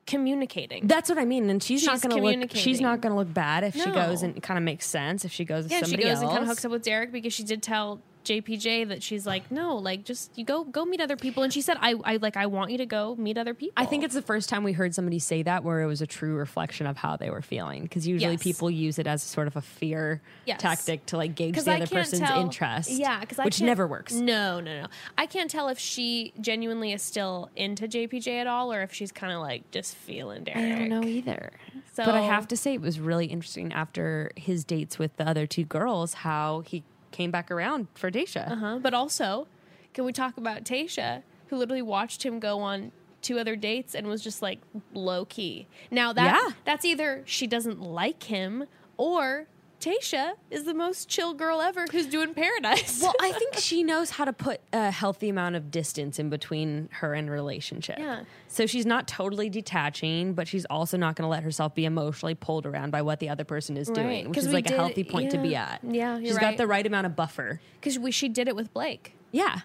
communicating. 0.05 0.87
That's 0.87 1.09
what 1.09 1.17
I 1.17 1.25
mean. 1.25 1.49
And 1.49 1.61
she's, 1.61 1.85
not 1.85 2.01
going 2.01 2.15
to 2.15 2.21
look. 2.21 2.51
She's 2.55 2.81
not 2.81 3.01
going 3.01 3.11
to 3.11 3.17
look 3.17 3.33
bad 3.33 3.63
if 3.63 3.75
she 3.75 3.89
goes 3.91 4.23
and 4.23 4.41
kind 4.41 4.57
of 4.57 4.63
makes 4.63 4.85
sense 4.85 5.25
if 5.25 5.31
she 5.31 5.45
goes 5.45 5.65
with 5.65 5.71
yeah, 5.71 5.83
she 5.83 5.97
goes 5.97 6.05
else. 6.05 6.21
and 6.21 6.29
kind 6.29 6.43
of 6.43 6.47
hooks 6.47 6.65
up 6.65 6.71
with 6.71 6.83
Derek 6.83 7.11
because 7.11 7.33
she 7.33 7.43
did 7.43 7.63
tell 7.63 8.01
JPJ 8.23 8.87
that 8.89 9.03
she's 9.03 9.25
like, 9.25 9.51
no, 9.51 9.75
like 9.77 10.03
just 10.05 10.37
you 10.37 10.45
go 10.45 10.63
go 10.63 10.85
meet 10.85 11.01
other 11.01 11.15
people. 11.17 11.43
And 11.43 11.51
she 11.53 11.61
said, 11.61 11.77
I, 11.81 11.95
I 12.03 12.17
like 12.17 12.37
I 12.37 12.45
want 12.47 12.71
you 12.71 12.77
to 12.79 12.85
go 12.85 13.15
meet 13.15 13.37
other 13.37 13.53
people. 13.53 13.73
I 13.77 13.85
think 13.85 14.03
it's 14.03 14.13
the 14.13 14.21
first 14.21 14.49
time 14.49 14.63
we 14.63 14.73
heard 14.73 14.93
somebody 14.95 15.19
say 15.19 15.43
that 15.43 15.63
where 15.63 15.81
it 15.81 15.87
was 15.87 16.01
a 16.01 16.07
true 16.07 16.35
reflection 16.35 16.87
of 16.87 16.97
how 16.97 17.17
they 17.17 17.29
were 17.29 17.41
feeling. 17.41 17.83
Because 17.83 18.07
usually 18.07 18.33
Yes. 18.33 18.43
people 18.43 18.69
use 18.71 18.99
it 18.99 19.07
as 19.07 19.21
sort 19.23 19.47
of 19.47 19.55
a 19.55 19.61
fear 19.61 20.21
Yes. 20.45 20.61
tactic 20.61 21.05
to 21.07 21.17
like 21.17 21.35
gauge 21.35 21.55
the 21.55 21.71
I 21.71 21.75
other 21.77 21.87
person's 21.87 22.21
tell, 22.27 22.39
interest. 22.39 22.89
Yeah, 22.91 23.19
because 23.19 23.37
which 23.39 23.61
never 23.61 23.85
works. 23.87 24.13
No, 24.13 24.59
no, 24.59 24.81
no. 24.83 24.87
I 25.17 25.25
can't 25.25 25.49
tell 25.49 25.67
if 25.69 25.79
she 25.79 26.33
genuinely 26.39 26.93
is 26.93 27.01
still 27.01 27.49
into 27.55 27.87
JPJ 27.87 28.39
at 28.41 28.47
all, 28.47 28.71
or 28.73 28.81
if 28.81 28.93
she's 28.93 29.11
kind 29.11 29.33
of 29.33 29.39
like 29.41 29.69
just 29.71 29.95
feeling 29.95 30.43
Derek. 30.43 30.59
I 30.59 30.79
don't 30.79 30.89
know 30.89 31.03
either. 31.03 31.51
So- 31.93 32.05
but 32.05 32.15
I 32.15 32.21
have 32.21 32.47
to 32.49 32.57
say, 32.57 32.73
it 32.73 32.81
was 32.81 32.99
really 32.99 33.27
interesting 33.27 33.71
after 33.73 34.31
his 34.35 34.63
dates 34.63 34.97
with 34.97 35.15
the 35.17 35.27
other 35.27 35.45
two 35.45 35.63
girls 35.63 36.13
how 36.15 36.61
he 36.65 36.83
came 37.13 37.31
back 37.31 37.49
around 37.49 37.87
for 37.93 38.11
Tayshia. 38.11 38.51
Uh-huh. 38.51 38.79
But 38.81 38.93
also, 38.93 39.47
can 39.93 40.03
we 40.03 40.11
talk 40.11 40.35
about 40.35 40.65
Tayshia, 40.65 41.23
who 41.47 41.55
literally 41.55 41.81
watched 41.81 42.23
him 42.25 42.39
go 42.41 42.59
on 42.59 42.91
two 43.21 43.39
other 43.39 43.55
dates 43.55 43.95
and 43.95 44.05
was 44.07 44.21
just 44.21 44.41
like 44.41 44.59
low 44.93 45.23
key. 45.23 45.65
Now 45.89 46.11
that 46.11 46.25
Yeah. 46.43 46.49
that's 46.65 46.83
either 46.83 47.23
she 47.25 47.47
doesn't 47.47 47.79
like 47.81 48.23
him 48.23 48.65
or 48.97 49.47
Tayshia 49.83 50.33
is 50.49 50.63
the 50.63 50.73
most 50.73 51.09
chill 51.09 51.33
girl 51.33 51.59
ever 51.59 51.85
who's 51.91 52.05
doing 52.05 52.33
paradise. 52.33 53.01
Well, 53.01 53.13
I 53.19 53.33
think 53.33 53.53
she 53.57 53.83
knows 53.83 54.11
how 54.11 54.23
to 54.23 54.31
put 54.31 54.61
a 54.71 54.91
healthy 54.91 55.27
amount 55.27 55.55
of 55.57 55.71
distance 55.71 56.19
in 56.19 56.29
between 56.29 56.87
her 56.93 57.13
and 57.13 57.29
relationship. 57.29 57.99
Yeah. 57.99 58.21
So 58.47 58.65
she's 58.65 58.85
not 58.85 59.07
totally 59.09 59.49
detaching, 59.49 60.33
but 60.35 60.47
she's 60.47 60.63
also 60.65 60.95
not 60.95 61.15
going 61.17 61.25
to 61.25 61.29
let 61.29 61.43
herself 61.43 61.75
be 61.75 61.83
emotionally 61.83 62.35
pulled 62.35 62.65
around 62.65 62.91
by 62.91 63.01
what 63.01 63.19
the 63.19 63.27
other 63.27 63.43
person 63.43 63.75
is 63.75 63.89
Right, 63.89 63.95
doing, 63.95 64.29
which 64.29 64.37
is 64.37 64.53
like 64.53 64.65
did- 64.67 64.75
a 64.75 64.77
healthy 64.77 65.03
point 65.03 65.31
to 65.31 65.37
be 65.37 65.53
at. 65.55 65.81
Yeah, 65.83 66.17
she's 66.19 66.33
right. 66.35 66.41
got 66.41 66.57
the 66.57 66.67
right 66.67 66.85
amount 66.87 67.05
of 67.05 67.15
buffer. 67.17 67.59
because 67.81 68.15
she 68.15 68.29
did 68.29 68.47
it 68.47 68.55
with 68.55 68.73
Blake. 68.73 69.15
Yeah. 69.31 69.59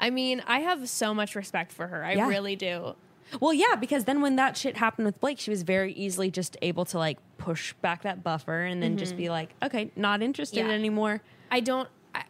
I 0.00 0.10
mean, 0.10 0.42
I 0.46 0.60
have 0.60 0.88
so 0.88 1.12
much 1.12 1.34
respect 1.34 1.72
for 1.72 1.88
her. 1.88 2.04
I 2.04 2.12
Yeah. 2.14 2.28
really 2.28 2.56
do. 2.56 2.94
Well, 3.40 3.52
yeah, 3.52 3.74
because 3.76 4.04
then 4.04 4.20
when 4.20 4.36
that 4.36 4.56
shit 4.56 4.76
happened 4.76 5.06
with 5.06 5.20
Blake, 5.20 5.38
she 5.38 5.50
was 5.50 5.62
very 5.62 5.92
easily 5.92 6.30
just 6.30 6.56
able 6.62 6.84
to 6.86 6.98
like 6.98 7.18
push 7.36 7.72
back 7.74 8.02
that 8.02 8.22
buffer 8.24 8.62
and 8.62 8.82
then 8.82 8.96
just 8.96 9.16
be 9.16 9.28
like, 9.28 9.54
okay, 9.62 9.90
not 9.96 10.22
interested 10.22 10.60
Mm-hmm. 10.60 10.68
Yeah. 10.68 10.74
anymore. 10.74 11.20
I 11.50 11.60
don't. 11.60 11.88
I, 12.14 12.24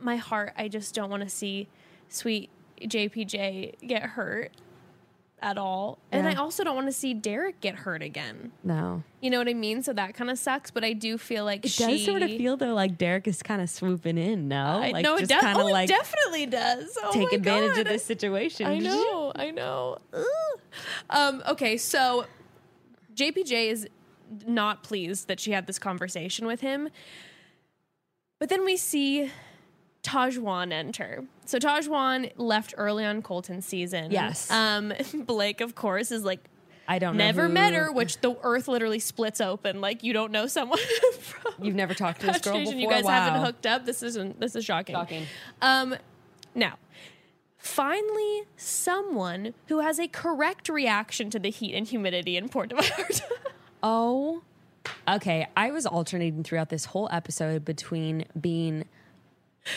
my 0.00 0.16
heart. 0.16 0.52
I 0.56 0.68
just 0.68 0.94
don't 0.94 1.10
want 1.10 1.22
to 1.22 1.28
see 1.28 1.68
sweet 2.08 2.50
JPJ 2.80 3.80
get 3.86 4.02
hurt 4.02 4.52
at 5.42 5.58
all, 5.58 5.98
and 6.10 6.26
I 6.26 6.34
also 6.34 6.64
don't 6.64 6.74
want 6.74 6.86
to 6.88 6.92
see 6.92 7.12
Derek 7.12 7.60
get 7.60 7.74
hurt 7.74 8.02
again. 8.02 8.52
No. 8.64 9.02
You 9.20 9.28
know 9.30 9.38
what 9.38 9.48
I 9.48 9.54
mean? 9.54 9.82
So 9.82 9.92
that 9.92 10.14
kind 10.14 10.30
of 10.30 10.38
sucks. 10.38 10.70
But 10.70 10.82
I 10.82 10.92
do 10.94 11.18
feel 11.18 11.44
like 11.44 11.64
It 11.64 11.72
she, 11.72 11.84
does 11.84 12.04
sort 12.06 12.22
of 12.22 12.30
feel 12.30 12.56
though 12.56 12.72
like 12.74 12.96
Derek 12.96 13.28
is 13.28 13.42
kind 13.42 13.60
of 13.60 13.68
swooping 13.68 14.16
in, 14.16 14.48
no? 14.48 14.64
I 14.82 14.90
like 14.92 15.02
know 15.04 15.16
it 15.16 15.20
just 15.20 15.30
does. 15.30 15.42
kind 15.42 15.58
of 15.58 15.64
Oh, 15.66 15.68
like 15.68 15.90
it 15.90 15.92
definitely 15.92 16.46
does. 16.46 16.96
Oh 17.02 17.12
take 17.12 17.32
advantage 17.32 17.72
God. 17.72 17.80
of 17.80 17.86
this 17.86 18.04
situation. 18.04 18.66
I 18.66 18.78
know. 18.78 19.32
I 19.36 19.50
know. 19.50 19.98
Um, 21.10 21.42
okay, 21.48 21.76
so 21.76 22.26
JPJ 23.14 23.70
is 23.70 23.88
not 24.46 24.82
pleased 24.82 25.28
that 25.28 25.38
she 25.38 25.52
had 25.52 25.66
this 25.66 25.78
conversation 25.78 26.46
with 26.46 26.60
him. 26.62 26.88
But 28.38 28.48
then 28.48 28.64
we 28.64 28.76
see 28.76 29.30
Tajwan 30.02 30.72
enter. 30.72 31.24
So 31.46 31.58
Tajwan 31.58 32.32
left 32.36 32.74
early 32.76 33.04
on 33.04 33.22
Colton's 33.22 33.64
season. 33.64 34.10
Yes. 34.10 34.50
Um, 34.50 34.92
Blake, 35.14 35.60
of 35.60 35.74
course, 35.74 36.10
is 36.10 36.24
like 36.24 36.40
I 36.88 36.98
don't 36.98 37.16
know. 37.16 37.24
never 37.24 37.48
met 37.48 37.72
her, 37.74 37.90
which 37.90 38.20
the 38.20 38.36
earth 38.42 38.68
literally 38.68 38.98
splits 38.98 39.40
open. 39.40 39.80
Like 39.80 40.02
you 40.02 40.12
don't 40.12 40.32
know 40.32 40.46
someone 40.46 40.78
from 41.20 41.52
You've 41.62 41.74
never 41.74 41.94
talked 41.94 42.20
to 42.20 42.26
this 42.26 42.40
girl 42.40 42.58
before. 42.58 42.74
You 42.74 42.88
guys 42.88 43.04
wow. 43.04 43.12
haven't 43.12 43.44
hooked 43.44 43.66
up. 43.66 43.86
This 43.86 44.02
isn't. 44.02 44.40
This 44.40 44.56
is 44.56 44.64
shocking. 44.64 44.94
Shocking. 44.94 45.26
Um, 45.62 45.96
now, 46.54 46.78
finally, 47.58 48.42
someone 48.56 49.54
who 49.68 49.80
has 49.80 49.98
a 49.98 50.08
correct 50.08 50.68
reaction 50.68 51.30
to 51.30 51.38
the 51.38 51.50
heat 51.50 51.74
and 51.74 51.86
humidity 51.86 52.36
in 52.36 52.48
Puerto 52.48 52.76
Vallarta. 52.76 53.22
Oh, 53.82 54.42
okay. 55.06 55.46
I 55.56 55.70
was 55.70 55.86
alternating 55.86 56.42
throughout 56.42 56.70
this 56.70 56.86
whole 56.86 57.08
episode 57.12 57.64
between 57.64 58.24
being 58.40 58.86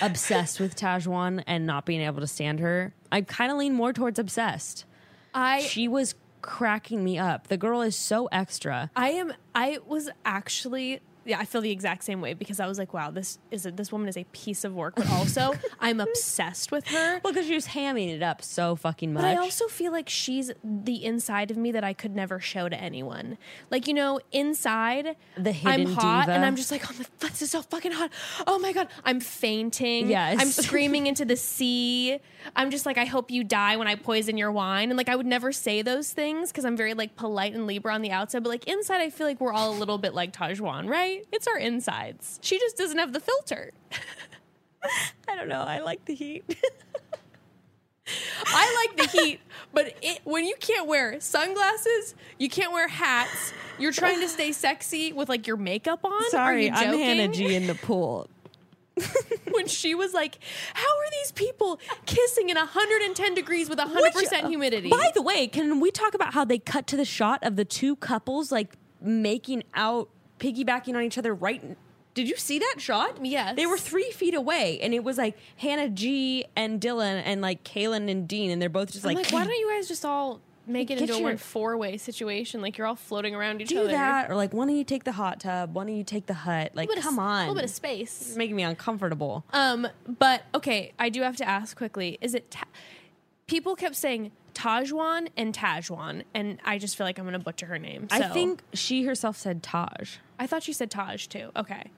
obsessed 0.01 0.59
with 0.59 0.75
Tajwan 0.75 1.43
and 1.47 1.65
not 1.65 1.85
being 1.85 2.01
able 2.01 2.21
to 2.21 2.27
stand 2.27 2.59
her. 2.59 2.93
I 3.11 3.21
kind 3.21 3.51
of 3.51 3.57
lean 3.57 3.73
more 3.73 3.93
towards 3.93 4.19
obsessed. 4.19 4.85
I 5.33 5.61
She 5.61 5.87
was 5.87 6.15
cracking 6.41 7.03
me 7.03 7.17
up. 7.17 7.47
The 7.47 7.57
girl 7.57 7.81
is 7.81 7.95
so 7.95 8.27
extra. 8.31 8.91
I 8.95 9.09
am. 9.09 9.33
I 9.53 9.79
was 9.85 10.09
actually. 10.25 11.01
Yeah, 11.29 11.39
I 11.39 11.45
feel 11.45 11.61
the 11.61 11.71
exact 11.71 12.03
same 12.03 12.21
way 12.21 12.33
because 12.33 12.59
I 12.59 12.67
was 12.67 12.77
like, 12.79 12.93
"Wow, 12.93 13.11
this 13.11 13.39
is 13.51 13.65
a, 13.65 13.71
this 13.71 13.91
woman 13.91 14.07
is 14.09 14.17
a 14.17 14.23
piece 14.25 14.63
of 14.63 14.73
work," 14.73 14.95
but 14.95 15.09
also 15.11 15.53
I'm 15.79 15.99
obsessed 15.99 16.71
with 16.71 16.87
her. 16.87 17.21
Well, 17.23 17.33
because 17.33 17.45
she 17.47 17.53
was 17.55 17.67
hamming 17.67 18.09
it 18.15 18.21
up 18.23 18.41
so 18.43 18.75
fucking 18.75 19.13
much. 19.13 19.21
But 19.21 19.29
I 19.29 19.37
also 19.37 19.67
feel 19.67 19.91
like 19.91 20.09
she's 20.09 20.51
the 20.63 21.03
inside 21.05 21.51
of 21.51 21.57
me 21.57 21.71
that 21.71 21.83
I 21.83 21.93
could 21.93 22.15
never 22.15 22.39
show 22.39 22.67
to 22.67 22.75
anyone. 22.75 23.37
Like 23.69 23.87
you 23.87 23.93
know, 23.93 24.19
inside 24.31 25.15
The 25.37 25.49
I'm 25.51 25.79
hidden 25.81 25.93
hot 25.93 26.25
diva. 26.25 26.35
and 26.35 26.45
I'm 26.45 26.55
just 26.55 26.71
like, 26.71 26.83
oh, 26.89 26.95
my, 26.97 27.05
this 27.19 27.41
is 27.41 27.51
so 27.51 27.61
fucking 27.61 27.91
hot. 27.91 28.11
Oh 28.47 28.59
my 28.59 28.73
god, 28.73 28.87
I'm 29.05 29.19
fainting. 29.19 30.09
Yes. 30.09 30.37
I'm 30.41 30.47
screaming 30.65 31.07
into 31.07 31.25
the 31.25 31.35
sea. 31.35 32.19
I'm 32.55 32.71
just 32.71 32.85
like, 32.85 32.97
I 32.97 33.05
hope 33.05 33.31
you 33.31 33.43
die 33.43 33.75
when 33.77 33.87
I 33.87 33.95
poison 33.95 34.37
your 34.37 34.51
wine. 34.51 34.89
And 34.89 34.97
like, 34.97 35.09
I 35.09 35.15
would 35.15 35.25
never 35.25 35.51
say 35.51 35.81
those 35.81 36.11
things 36.11 36.51
because 36.51 36.65
I'm 36.65 36.77
very 36.77 36.93
like 36.93 37.15
polite 37.15 37.53
and 37.53 37.67
Libra 37.67 37.93
on 37.93 38.01
the 38.01 38.11
outside. 38.11 38.43
But 38.43 38.49
like 38.49 38.67
inside, 38.67 39.01
I 39.01 39.09
feel 39.09 39.27
like 39.27 39.39
we're 39.41 39.51
all 39.53 39.71
a 39.71 39.77
little 39.77 39.97
bit 39.97 40.13
like 40.13 40.33
Tajwan, 40.33 40.89
right? 40.89 41.18
It's 41.31 41.47
our 41.47 41.57
insides. 41.57 42.39
She 42.41 42.59
just 42.59 42.77
doesn't 42.77 42.97
have 42.97 43.13
the 43.13 43.19
filter. 43.19 43.71
I 45.27 45.35
don't 45.35 45.49
know. 45.49 45.61
I 45.61 45.79
like 45.79 46.05
the 46.05 46.15
heat. 46.15 46.43
I 48.45 48.87
like 48.87 49.11
the 49.11 49.17
heat, 49.17 49.39
but 49.73 49.95
it, 50.01 50.21
when 50.23 50.45
you 50.45 50.55
can't 50.59 50.87
wear 50.87 51.19
sunglasses, 51.19 52.15
you 52.37 52.49
can't 52.49 52.71
wear 52.71 52.87
hats. 52.87 53.53
You're 53.77 53.91
trying 53.91 54.19
to 54.21 54.27
stay 54.37 54.51
sexy 54.51 55.13
with 55.13 55.29
like 55.29 55.45
your 55.45 55.57
makeup 55.57 56.03
on. 56.03 56.13
Are 56.13 56.29
Sorry, 56.29 56.65
you 56.65 56.71
I'm? 56.73 56.97
Hannah 56.97 57.27
G 57.27 57.53
in 57.53 57.67
the 57.67 57.75
pool. 57.83 58.27
When 59.51 59.67
she 59.67 59.95
was 59.95 60.13
like, 60.13 60.39
"How 60.73 60.87
are 60.87 61.11
these 61.21 61.31
people 61.31 61.79
kissing 62.05 62.49
in 62.49 62.57
110 62.57 63.33
degrees 63.33 63.69
with 63.69 63.77
100 63.77 64.11
percent 64.11 64.45
uh, 64.45 64.49
humidity?" 64.49 64.89
By 64.89 65.11
the 65.13 65.21
way, 65.21 65.47
can 65.47 65.79
we 65.79 65.89
talk 65.91 66.13
about 66.13 66.33
how 66.33 66.43
they 66.43 66.59
cut 66.59 66.85
to 66.87 66.97
the 66.97 67.05
shot 67.05 67.41
of 67.43 67.55
the 67.55 67.63
two 67.63 67.95
couples 67.95 68.51
like 68.51 68.75
making 69.01 69.63
out, 69.73 70.09
piggybacking 70.39 70.95
on 70.95 71.03
each 71.03 71.17
other? 71.17 71.33
Right? 71.35 71.77
Did 72.15 72.27
you 72.27 72.35
see 72.37 72.59
that 72.59 72.75
shot? 72.79 73.23
Yes. 73.23 73.55
They 73.55 73.65
were 73.67 73.77
three 73.77 74.09
feet 74.11 74.33
away, 74.33 74.79
and 74.81 74.93
it 74.93 75.03
was 75.03 75.17
like 75.17 75.37
Hannah 75.57 75.89
G 75.89 76.45
and 76.55 76.81
Dylan 76.81 77.21
and 77.23 77.41
like 77.41 77.63
Caelynn 77.63 78.09
and 78.09 78.27
Dean, 78.27 78.49
and 78.51 78.61
they're 78.61 78.67
both 78.69 78.91
just 78.91 79.05
I'm 79.05 79.13
like, 79.13 79.25
like, 79.25 79.33
why 79.33 79.43
don't 79.45 79.53
you 79.57 79.69
guys 79.69 79.87
just 79.87 80.03
all 80.03 80.41
make 80.67 80.91
it 80.91 80.99
into 80.99 81.13
a 81.13 81.17
your- 81.17 81.23
one 81.29 81.37
four 81.37 81.77
way 81.77 81.97
situation? 81.97 82.61
Like 82.61 82.77
you're 82.77 82.87
all 82.87 82.95
floating 82.95 83.35
around 83.35 83.61
each 83.61 83.69
do 83.69 83.79
other. 83.81 83.89
that? 83.89 84.29
Or 84.29 84.35
like, 84.35 84.53
why 84.53 84.65
don't 84.65 84.75
you 84.75 84.83
take 84.83 85.03
the 85.03 85.11
hot 85.13 85.39
tub? 85.39 85.75
Why 85.75 85.85
don't 85.85 85.95
you 85.95 86.03
take 86.03 86.25
the 86.25 86.33
hut? 86.33 86.71
Like, 86.73 86.87
A 86.89 86.93
bit 86.93 86.97
of- 86.97 87.03
come 87.03 87.19
on, 87.19 87.37
a 87.37 87.39
little 87.41 87.55
bit 87.55 87.63
of 87.65 87.69
space. 87.69 88.21
It's 88.29 88.35
making 88.35 88.55
me 88.55 88.63
uncomfortable. 88.63 89.45
Um, 89.53 89.87
but 90.07 90.43
okay, 90.55 90.93
I 90.99 91.09
do 91.09 91.21
have 91.21 91.37
to 91.37 91.47
ask 91.47 91.77
quickly: 91.77 92.17
Is 92.21 92.33
it? 92.33 92.49
Ta- 92.51 92.65
people 93.47 93.75
kept 93.75 93.95
saying 93.95 94.31
Tajwan 94.59 95.29
and 95.37 95.53
Tajwan, 95.55 96.23
and 96.33 96.59
I 96.65 96.77
just 96.79 96.97
feel 96.97 97.07
like 97.07 97.17
I'm 97.17 97.23
going 97.23 97.33
to 97.33 97.39
butcher 97.39 97.65
her 97.67 97.79
name. 97.79 98.07
I 98.11 98.23
think 98.23 98.61
she 98.73 99.03
herself 99.03 99.37
said 99.37 99.63
Taj. 99.63 100.17
I 100.37 100.47
thought 100.47 100.63
she 100.63 100.73
said 100.73 100.91
Taj 100.91 101.27
too. 101.27 101.51
Okay. 101.55 101.91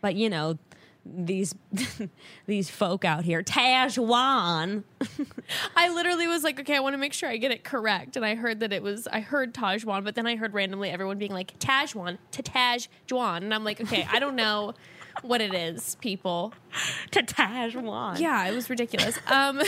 But 0.00 0.16
you 0.16 0.28
know, 0.28 0.58
these 1.06 1.54
these 2.46 2.70
folk 2.70 3.04
out 3.04 3.24
here, 3.24 3.42
Tajwan. 3.44 4.82
I 5.76 5.94
literally 5.94 6.26
was 6.26 6.42
like, 6.42 6.58
okay, 6.58 6.74
I 6.76 6.80
want 6.80 6.94
to 6.94 6.98
make 6.98 7.12
sure 7.12 7.28
I 7.28 7.36
get 7.36 7.52
it 7.52 7.62
correct. 7.62 8.16
And 8.16 8.24
I 8.24 8.34
heard 8.34 8.60
that 8.60 8.72
it 8.72 8.82
was, 8.82 9.06
I 9.06 9.20
heard 9.20 9.54
Tajwan, 9.54 10.02
but 10.02 10.16
then 10.16 10.26
I 10.26 10.34
heard 10.34 10.54
randomly 10.54 10.90
everyone 10.90 11.18
being 11.18 11.32
like, 11.32 11.56
Tajwan, 11.60 12.18
to 12.32 12.42
Tajwan. 12.42 13.38
And 13.38 13.54
I'm 13.54 13.64
like, 13.64 13.80
okay, 13.80 14.06
I 14.10 14.18
don't 14.18 14.34
know 14.36 14.74
what 15.22 15.40
it 15.40 15.54
is, 15.54 15.96
people. 16.00 16.52
to 17.12 17.22
Tajwan. 17.22 18.18
Yeah, 18.20 18.46
it 18.48 18.54
was 18.54 18.68
ridiculous. 18.70 19.18
Um, 19.30 19.60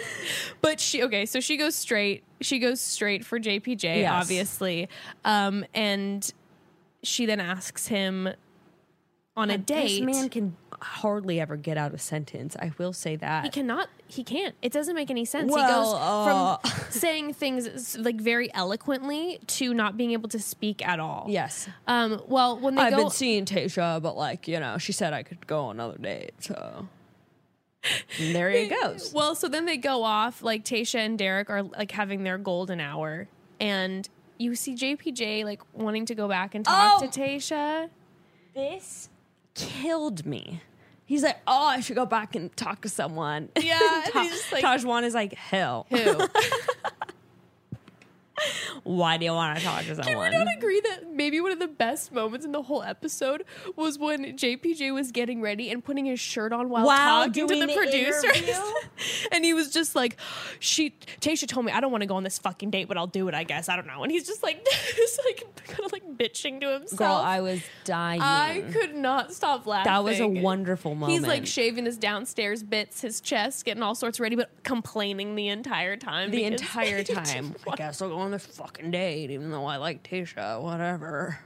but 0.60 0.80
she, 0.80 1.02
okay, 1.02 1.26
so 1.26 1.40
she 1.40 1.56
goes 1.56 1.74
straight, 1.74 2.24
she 2.40 2.58
goes 2.58 2.80
straight 2.80 3.24
for 3.24 3.38
JPJ, 3.38 3.82
Yes. 4.00 4.12
obviously. 4.12 4.88
Um, 5.24 5.64
and 5.74 6.30
she 7.02 7.26
then 7.26 7.40
asks 7.40 7.86
him 7.88 8.28
on 9.36 9.50
a 9.50 9.56
date. 9.58 9.88
This 9.88 10.00
man 10.00 10.28
can 10.28 10.56
hardly 10.80 11.40
ever 11.40 11.56
get 11.56 11.78
out 11.78 11.94
a 11.94 11.98
sentence. 11.98 12.56
I 12.58 12.72
will 12.76 12.92
say 12.92 13.16
that. 13.16 13.44
He 13.44 13.50
cannot. 13.50 13.88
He 14.06 14.22
can't. 14.24 14.54
It 14.62 14.72
doesn't 14.72 14.94
make 14.94 15.10
any 15.10 15.24
sense. 15.24 15.50
Well, 15.50 15.64
he 15.66 15.72
goes 15.72 15.94
uh, 15.94 16.56
from 16.58 16.82
saying 16.90 17.34
things 17.34 17.96
like 17.98 18.20
very 18.20 18.52
eloquently 18.52 19.38
to 19.46 19.72
not 19.72 19.96
being 19.96 20.10
able 20.12 20.28
to 20.30 20.38
speak 20.38 20.86
at 20.86 21.00
all. 21.00 21.26
yes. 21.28 21.68
Um. 21.86 22.20
Well, 22.28 22.58
when 22.58 22.74
they 22.74 22.82
I've 22.82 22.92
go, 22.92 22.98
been 22.98 23.10
seeing 23.10 23.44
Tayshia, 23.46 24.02
but 24.02 24.16
like, 24.16 24.48
you 24.48 24.60
know, 24.60 24.76
she 24.78 24.92
said 24.92 25.12
I 25.12 25.22
could 25.22 25.46
go 25.46 25.66
on 25.66 25.76
another 25.76 25.98
date, 25.98 26.32
so 26.40 26.88
and 28.18 28.34
there 28.34 28.50
he 28.50 28.66
goes. 28.82 29.12
well, 29.14 29.34
so 29.34 29.48
then 29.48 29.64
they 29.64 29.76
go 29.78 30.02
off. 30.04 30.42
Like 30.42 30.64
Tayshia 30.64 31.00
and 31.00 31.18
Derek 31.18 31.48
are 31.48 31.62
like 31.62 31.90
having 31.92 32.22
their 32.22 32.36
golden 32.38 32.80
hour, 32.80 33.28
and 33.60 34.06
you 34.38 34.54
see 34.56 34.74
JPJ 34.74 35.44
like 35.44 35.62
wanting 35.72 36.04
to 36.06 36.14
go 36.14 36.28
back 36.28 36.54
and 36.54 36.64
talk 36.64 37.00
Oh. 37.02 37.06
to 37.06 37.20
Tayshia. 37.20 37.88
This 38.54 39.08
killed 39.54 40.24
me. 40.26 40.60
He's 41.04 41.22
like, 41.22 41.36
oh, 41.46 41.66
I 41.66 41.80
should 41.80 41.96
go 41.96 42.06
back 42.06 42.34
and 42.36 42.54
talk 42.56 42.82
to 42.82 42.88
someone. 42.88 43.50
Yeah, 43.60 43.78
Ta- 44.12 44.22
he's 44.22 44.30
just 44.32 44.52
like- 44.52 44.64
Tajwan 44.64 45.02
is 45.04 45.14
like, 45.14 45.34
hell. 45.34 45.86
Who? 45.90 45.96
Why 48.84 49.16
do 49.16 49.24
you 49.24 49.32
want 49.32 49.58
to 49.58 49.64
talk 49.64 49.80
to 49.80 49.94
someone? 49.94 50.04
Can 50.04 50.18
we 50.18 50.30
not 50.30 50.46
agree 50.56 50.80
that 50.80 51.10
maybe 51.12 51.40
one 51.40 51.52
of 51.52 51.58
the 51.58 51.68
best 51.68 52.12
moments 52.12 52.44
in 52.44 52.52
the 52.52 52.62
whole 52.62 52.82
episode 52.82 53.44
was 53.76 53.98
when 53.98 54.36
JPJ 54.36 54.92
was 54.92 55.12
getting 55.12 55.40
ready 55.40 55.70
and 55.70 55.84
putting 55.84 56.06
his 56.06 56.20
shirt 56.20 56.52
on 56.52 56.68
while 56.68 56.86
While 56.86 57.26
talking 57.26 57.48
to 57.48 57.54
the 57.54 57.66
the 57.66 57.74
producers? 57.74 58.24
and 59.32 59.44
he 59.44 59.54
was 59.54 59.70
just 59.70 59.94
like, 59.94 60.16
"She, 60.58 60.90
Tayshia 61.20 61.46
told 61.48 61.66
me 61.66 61.72
I 61.72 61.80
don't 61.80 61.92
want 61.92 62.02
to 62.02 62.06
go 62.06 62.16
on 62.16 62.22
this 62.24 62.38
fucking 62.38 62.70
date, 62.70 62.88
but 62.88 62.96
I'll 62.96 63.06
do 63.06 63.28
it. 63.28 63.34
I 63.34 63.44
guess 63.44 63.68
I 63.68 63.76
don't 63.76 63.86
know." 63.86 64.02
And 64.02 64.10
he's 64.12 64.26
just 64.26 64.42
like, 64.42 64.64
just 64.96 65.20
like 65.24 65.44
kind 65.66 65.84
of 65.84 65.92
like 65.92 66.04
bitching 66.16 66.60
to 66.60 66.72
himself. 66.72 66.98
Girl, 66.98 67.12
I 67.14 67.40
was 67.40 67.62
dying. 67.84 68.20
I 68.20 68.64
could 68.72 68.94
not 68.94 69.32
stop 69.32 69.66
laughing. 69.66 69.90
that 69.92 70.04
was 70.04 70.20
a 70.20 70.28
wonderful 70.28 70.94
moment. 70.94 71.12
He's 71.12 71.26
like 71.26 71.46
shaving 71.46 71.84
his 71.84 71.96
downstairs 71.96 72.62
bits, 72.62 73.00
his 73.00 73.20
chest, 73.20 73.64
getting 73.64 73.82
all 73.82 73.94
sorts 73.94 74.18
ready, 74.20 74.36
but 74.36 74.50
complaining 74.62 75.34
the 75.34 75.48
entire 75.48 75.96
time. 75.96 76.30
the 76.30 76.44
entire 76.44 77.02
time. 77.04 77.54
I 77.70 77.76
guess 77.76 78.00
I'll 78.02 78.08
go 78.08 78.18
on 78.18 78.30
this 78.30 78.46
fucking 78.62 78.90
date, 78.90 79.30
even 79.30 79.50
though 79.50 79.66
I 79.66 79.76
like 79.76 80.02
Tayshia, 80.02 80.60
whatever. 80.60 81.38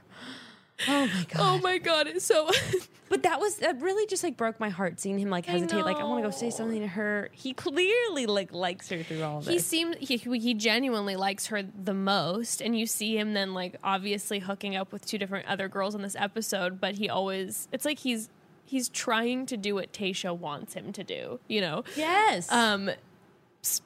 Oh 0.87 1.07
my 1.07 1.25
god. 1.29 1.39
Oh 1.39 1.59
my 1.61 1.77
god! 1.77 2.07
It's 2.07 2.25
so 2.25 2.49
But 3.09 3.23
that 3.23 3.39
was 3.39 3.57
that 3.57 3.81
really 3.81 4.05
just 4.05 4.23
like 4.23 4.35
broke 4.35 4.59
my 4.59 4.69
heart 4.69 4.99
seeing 4.99 5.17
him 5.17 5.29
like 5.29 5.47
I 5.47 5.53
hesitate. 5.53 5.83
Like 5.83 5.97
I 5.97 6.03
want 6.03 6.23
to 6.23 6.27
go 6.27 6.31
say 6.31 6.49
something 6.49 6.81
to 6.81 6.87
her. 6.87 7.29
He 7.31 7.53
clearly 7.53 8.25
like 8.25 8.53
likes 8.53 8.89
her 8.89 9.01
through 9.01 9.23
all 9.23 9.37
of 9.39 9.47
he 9.47 9.55
this. 9.55 9.65
seemed 9.65 9.95
he 9.95 10.17
he 10.17 10.53
genuinely 10.53 11.15
likes 11.15 11.47
her 11.47 11.63
the 11.63 11.93
most, 11.93 12.61
and 12.61 12.77
you 12.77 12.85
see 12.85 13.17
him 13.17 13.33
then 13.33 13.53
like 13.53 13.77
obviously 13.83 14.39
hooking 14.39 14.75
up 14.75 14.91
with 14.91 15.05
two 15.05 15.17
different 15.17 15.47
other 15.47 15.67
girls 15.69 15.95
in 15.95 16.01
this 16.01 16.15
episode. 16.17 16.81
But 16.81 16.95
he 16.95 17.09
always 17.09 17.67
it's 17.71 17.85
like 17.85 17.99
he's 17.99 18.29
he's 18.65 18.89
trying 18.89 19.45
to 19.47 19.57
do 19.57 19.73
what 19.75 19.93
Tasha 19.93 20.37
wants 20.37 20.73
him 20.73 20.91
to 20.93 21.03
do. 21.03 21.39
You 21.47 21.61
know. 21.61 21.83
yes. 21.95 22.51
Um, 22.51 22.91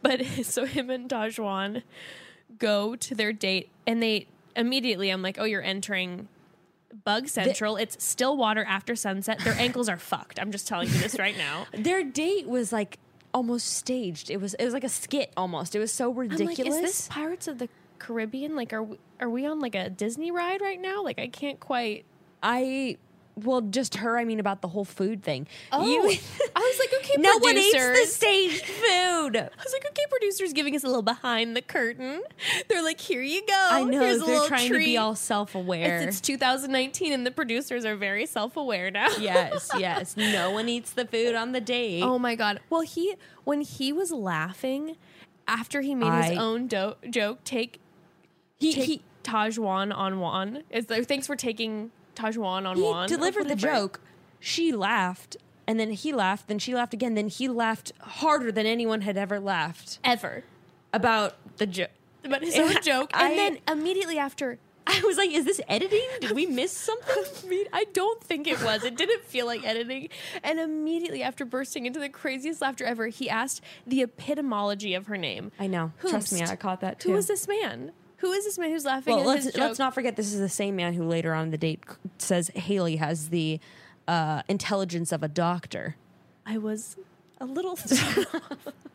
but 0.01 0.25
so 0.43 0.65
him 0.65 0.89
and 0.89 1.07
Tajwan 1.09 1.83
go 2.61 2.95
to 2.95 3.15
their 3.15 3.33
date, 3.33 3.69
and 3.85 4.01
they 4.01 4.27
immediately, 4.55 5.09
I'm 5.09 5.21
like, 5.21 5.37
oh, 5.39 5.43
you're 5.43 5.61
entering 5.61 6.27
Bug 7.03 7.27
Central. 7.27 7.77
it's 7.77 8.03
still 8.03 8.37
water 8.37 8.63
after 8.63 8.95
sunset. 8.95 9.39
Their 9.39 9.53
ankles 9.53 9.89
are 9.89 9.97
fucked. 9.97 10.39
I'm 10.39 10.51
just 10.51 10.67
telling 10.67 10.87
you 10.87 10.99
this 10.99 11.17
right 11.17 11.37
now. 11.37 11.65
Their 11.73 12.03
date 12.03 12.47
was 12.47 12.71
like 12.71 12.99
almost 13.33 13.67
staged. 13.67 14.29
It 14.29 14.39
was 14.41 14.53
it 14.55 14.65
was 14.65 14.73
like 14.73 14.83
a 14.83 14.89
skit 14.89 15.31
almost. 15.35 15.75
It 15.75 15.79
was 15.79 15.91
so 15.91 16.11
ridiculous. 16.11 16.59
like, 16.59 16.67
is 16.67 16.81
this 16.81 17.07
Pirates 17.07 17.47
of 17.47 17.59
the 17.59 17.69
Caribbean? 17.97 18.55
Like, 18.55 18.73
are 18.73 18.83
we, 18.83 18.97
are 19.19 19.29
we 19.29 19.45
on 19.45 19.59
like 19.59 19.75
a 19.75 19.89
Disney 19.89 20.31
ride 20.31 20.61
right 20.61 20.79
now? 20.79 21.03
Like, 21.03 21.19
I 21.19 21.27
can't 21.27 21.59
quite. 21.59 22.05
I 22.43 22.97
well, 23.43 23.61
just 23.61 23.95
her. 23.95 24.17
I 24.17 24.25
mean, 24.25 24.39
about 24.39 24.61
the 24.61 24.67
whole 24.69 24.85
food 24.85 25.23
thing. 25.23 25.47
Oh, 25.71 25.85
You- 25.85 26.17
I 26.55 26.59
was 26.59 26.79
like, 26.79 26.93
okay, 27.01 27.15
no 27.19 27.37
one 27.39 27.57
eats 27.57 27.71
the 27.73 27.79
producers. 27.79 28.15
staged 28.15 28.65
food. 28.65 29.37
I 29.37 29.49
was 29.63 29.73
like, 29.73 29.85
okay, 29.87 30.03
producers 30.09 30.53
giving 30.53 30.75
us 30.75 30.83
a 30.83 30.87
little 30.87 31.01
behind 31.01 31.55
the 31.55 31.61
curtain. 31.61 32.21
They're 32.67 32.83
like, 32.83 32.99
here 32.99 33.21
you 33.21 33.41
go. 33.47 33.67
I 33.71 33.83
know 33.83 33.99
Here's 34.01 34.17
a 34.21 34.25
they're 34.25 34.27
little 34.33 34.47
trying 34.47 34.69
to 34.71 34.77
be 34.77 34.97
all 34.97 35.15
self-aware. 35.15 35.99
It's, 36.01 36.17
it's 36.17 36.21
2019 36.21 37.13
and 37.13 37.25
the 37.25 37.31
producers 37.31 37.85
are 37.85 37.95
very 37.95 38.25
self-aware 38.25 38.91
now. 38.91 39.09
yes, 39.19 39.69
yes. 39.77 40.15
No 40.17 40.51
one 40.51 40.69
eats 40.69 40.91
the 40.93 41.05
food 41.05 41.35
on 41.35 41.51
the 41.51 41.61
date. 41.61 42.03
Oh 42.03 42.17
my 42.19 42.35
god. 42.35 42.59
Well, 42.69 42.81
he 42.81 43.15
when 43.43 43.61
he 43.61 43.91
was 43.93 44.11
laughing 44.11 44.95
after 45.47 45.81
he 45.81 45.95
made 45.95 46.11
his 46.29 46.37
own 46.37 46.67
do- 46.67 46.95
joke, 47.09 47.43
take 47.43 47.79
he, 48.59 48.73
take 48.73 48.85
he, 48.85 49.01
Tajwan 49.23 49.93
on 49.95 50.19
Juan. 50.19 50.63
Is 50.69 50.89
like 50.89 51.07
thanks 51.07 51.27
for 51.27 51.35
taking 51.35 51.91
Tajwan 52.21 52.67
on 52.67 52.75
he 52.77 52.81
Juan. 52.81 53.07
delivered 53.07 53.47
the 53.47 53.55
joke. 53.55 53.99
She 54.39 54.71
laughed, 54.71 55.37
and 55.67 55.79
then 55.79 55.91
he 55.91 56.13
laughed. 56.13 56.47
Then 56.47 56.59
she 56.59 56.73
laughed 56.73 56.93
again. 56.93 57.13
Then 57.15 57.27
he 57.27 57.47
laughed 57.47 57.91
harder 57.99 58.51
than 58.51 58.65
anyone 58.65 59.01
had 59.01 59.17
ever 59.17 59.39
laughed 59.39 59.99
ever. 60.03 60.43
about 60.93 61.35
the 61.57 61.65
joke. 61.67 61.89
But 62.23 62.41
his 62.43 62.57
own 62.57 62.75
joke, 62.83 63.11
and 63.13 63.33
I- 63.33 63.35
then 63.35 63.57
immediately 63.69 64.17
after. 64.17 64.57
I 64.87 64.99
was 65.05 65.15
like, 65.15 65.29
"Is 65.29 65.45
this 65.45 65.61
editing? 65.69 66.05
Did 66.21 66.31
we 66.31 66.47
miss 66.47 66.71
something?" 66.75 67.23
I 67.45 67.47
mean, 67.47 67.65
I 67.71 67.85
don't 67.93 68.21
think 68.23 68.47
it 68.47 68.61
was. 68.63 68.83
It 68.83 68.97
didn't 68.97 69.23
feel 69.23 69.45
like 69.45 69.63
editing. 69.63 70.09
And 70.43 70.59
immediately 70.59 71.21
after 71.21 71.45
bursting 71.45 71.85
into 71.85 71.99
the 71.99 72.09
craziest 72.09 72.61
laughter 72.61 72.83
ever, 72.83 73.07
he 73.07 73.29
asked 73.29 73.61
the 73.85 74.01
epitomology 74.01 74.95
of 74.95 75.05
her 75.05 75.17
name. 75.17 75.51
I 75.59 75.67
know. 75.67 75.91
Trust 76.01 76.33
me, 76.33 76.41
I 76.41 76.55
caught 76.55 76.81
that 76.81 76.99
too. 76.99 77.09
Who 77.09 77.15
was 77.15 77.27
this 77.27 77.47
man? 77.47 77.91
Who 78.21 78.31
is 78.31 78.45
this 78.45 78.57
man 78.57 78.69
who's 78.69 78.85
laughing 78.85 79.15
Well, 79.15 79.29
at 79.29 79.43
let's 79.43 79.57
let's 79.57 79.79
not 79.79 79.93
forget 79.93 80.15
this 80.15 80.33
is 80.33 80.39
the 80.39 80.49
same 80.49 80.75
man 80.75 80.93
who 80.93 81.03
later 81.03 81.33
on 81.33 81.45
in 81.45 81.51
the 81.51 81.57
date 81.57 81.83
says 82.17 82.49
Haley 82.55 82.95
has 82.97 83.29
the 83.29 83.59
uh, 84.07 84.43
intelligence 84.47 85.11
of 85.11 85.23
a 85.23 85.27
doctor. 85.27 85.95
I 86.45 86.57
was 86.57 86.97
a 87.39 87.45
little. 87.45 87.77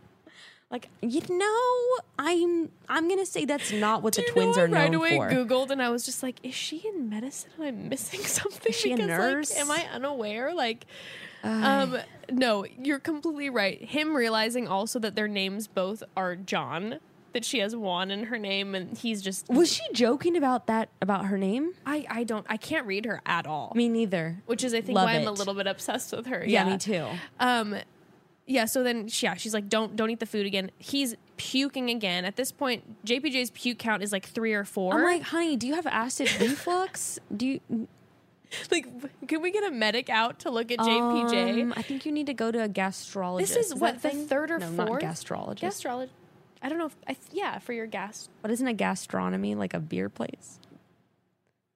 Like 0.69 0.89
you 1.01 1.23
know, 1.29 2.05
I'm 2.19 2.71
I'm 2.89 3.09
gonna 3.09 3.25
say 3.25 3.45
that's 3.45 3.71
not 3.71 4.03
what 4.03 4.15
the 4.15 4.23
Do 4.23 4.27
you 4.27 4.33
twins 4.33 4.59
are 4.59 4.67
right 4.67 4.91
known 4.91 4.95
away 4.95 5.17
for. 5.17 5.31
Googled 5.31 5.71
and 5.71 5.81
I 5.81 5.91
was 5.91 6.05
just 6.05 6.25
like, 6.25 6.41
is 6.43 6.55
she 6.55 6.83
in 6.89 7.09
medicine? 7.09 7.51
Am 7.59 7.65
I 7.67 7.71
missing 7.71 8.21
something? 8.25 8.71
Is 8.71 8.75
she 8.77 8.91
a 8.93 8.97
Because, 8.97 9.09
like, 9.09 9.19
nurse? 9.19 9.57
am 9.57 9.71
I 9.71 9.87
unaware? 9.93 10.53
Like, 10.55 10.87
um, 11.45 11.99
no, 12.33 12.67
you're 12.83 12.99
completely 12.99 13.49
right. 13.49 13.81
Him 13.81 14.17
realizing 14.17 14.67
also 14.67 14.99
that 14.99 15.15
their 15.15 15.29
names 15.29 15.69
both 15.69 16.03
are 16.17 16.35
John, 16.35 16.99
that 17.37 17.44
she 17.44 17.59
has 17.59 17.77
Juan 17.77 18.11
in 18.11 18.25
her 18.25 18.38
name, 18.38 18.75
and 18.75 18.96
he's 18.96 19.20
just. 19.20 19.46
Was 19.51 19.70
she 19.70 19.83
joking 19.92 20.38
about 20.38 20.68
that 20.68 20.88
about 21.03 21.27
her 21.27 21.37
name? 21.37 21.75
I 21.85 22.07
I 22.09 22.25
don't 22.25 22.46
I 22.49 22.57
can't 22.57 22.87
read 22.87 23.05
her 23.05 23.20
at 23.27 23.46
all. 23.46 23.72
Me 23.77 23.90
neither. 23.90 24.42
which 24.46 24.64
is 24.64 24.72
I 24.72 24.81
think 24.81 24.96
Love 24.96 25.05
why 25.05 25.16
I'm 25.16 25.29
a 25.29 25.33
little 25.33 25.53
bit 25.53 25.66
obsessed 25.66 26.16
with 26.16 26.27
her. 26.29 26.42
Yeah, 26.46 26.64
me 26.64 26.79
too. 26.79 27.07
Um, 27.38 27.77
yeah. 28.46 28.64
So 28.64 28.83
then, 28.83 29.11
yeah, 29.20 29.35
she's 29.35 29.53
like, 29.53 29.68
"Don't 29.68 29.96
don't 29.96 30.09
eat 30.09 30.18
the 30.20 30.25
food 30.25 30.46
again." 30.46 30.70
He's 30.79 31.14
puking 31.37 31.90
again. 31.90 32.25
At 32.25 32.37
this 32.37 32.53
point, 32.53 33.05
JPJ's 33.05 33.51
puke 33.51 33.79
count 33.79 34.03
is 34.03 34.12
like 34.12 34.25
three 34.25 34.55
or 34.55 34.64
4 34.64 34.94
I'm 34.94 35.03
like, 35.03 35.20
honey, 35.20 35.57
do 35.57 35.66
you 35.66 35.75
have 35.75 35.87
acid 35.87 36.31
reflux? 36.40 37.18
Do 37.37 37.46
you? 37.46 37.61
like, 38.70 38.87
can 39.29 39.42
we 39.42 39.51
get 39.51 39.64
a 39.64 39.70
medic 39.70 40.09
out 40.09 40.38
to 40.38 40.51
look 40.51 40.70
at 40.70 40.79
JPJ? 40.79 41.62
Um, 41.62 41.75
I 41.77 41.83
think 41.83 42.07
you 42.07 42.12
need 42.12 42.27
to 42.27 42.35
go 42.35 42.51
to 42.51 42.62
a 42.62 42.68
gastrologist. 42.68 43.38
this 43.38 43.57
is, 43.57 43.68
that 43.70 43.79
what 43.79 44.03
the 44.03 44.11
thing? 44.11 44.27
third 44.27 44.51
or 44.51 44.59
no, 44.59 44.70
fourth 44.70 45.03
gastrologist. 45.03 45.61
gastrologist. 45.61 46.09
I 46.62 46.69
don't 46.69 46.79
know. 46.79 46.87
If, 46.87 46.97
I 47.09 47.16
yeah, 47.33 47.59
for 47.59 47.73
your 47.73 47.87
gas. 47.87 48.29
What 48.40 48.51
isn't 48.51 48.66
a 48.66 48.73
gastronomy 48.73 49.55
like 49.55 49.75
a 49.75 49.81
beer 49.81 50.09
place? 50.09 50.59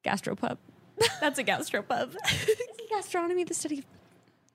Gastropub. 0.04 0.58
That's 1.20 1.38
a 1.38 1.44
gastropub. 1.44 2.14
Isn't 2.24 2.88
gastronomy 2.90 3.44
the 3.44 3.54
study? 3.54 3.78
Of... 3.78 3.84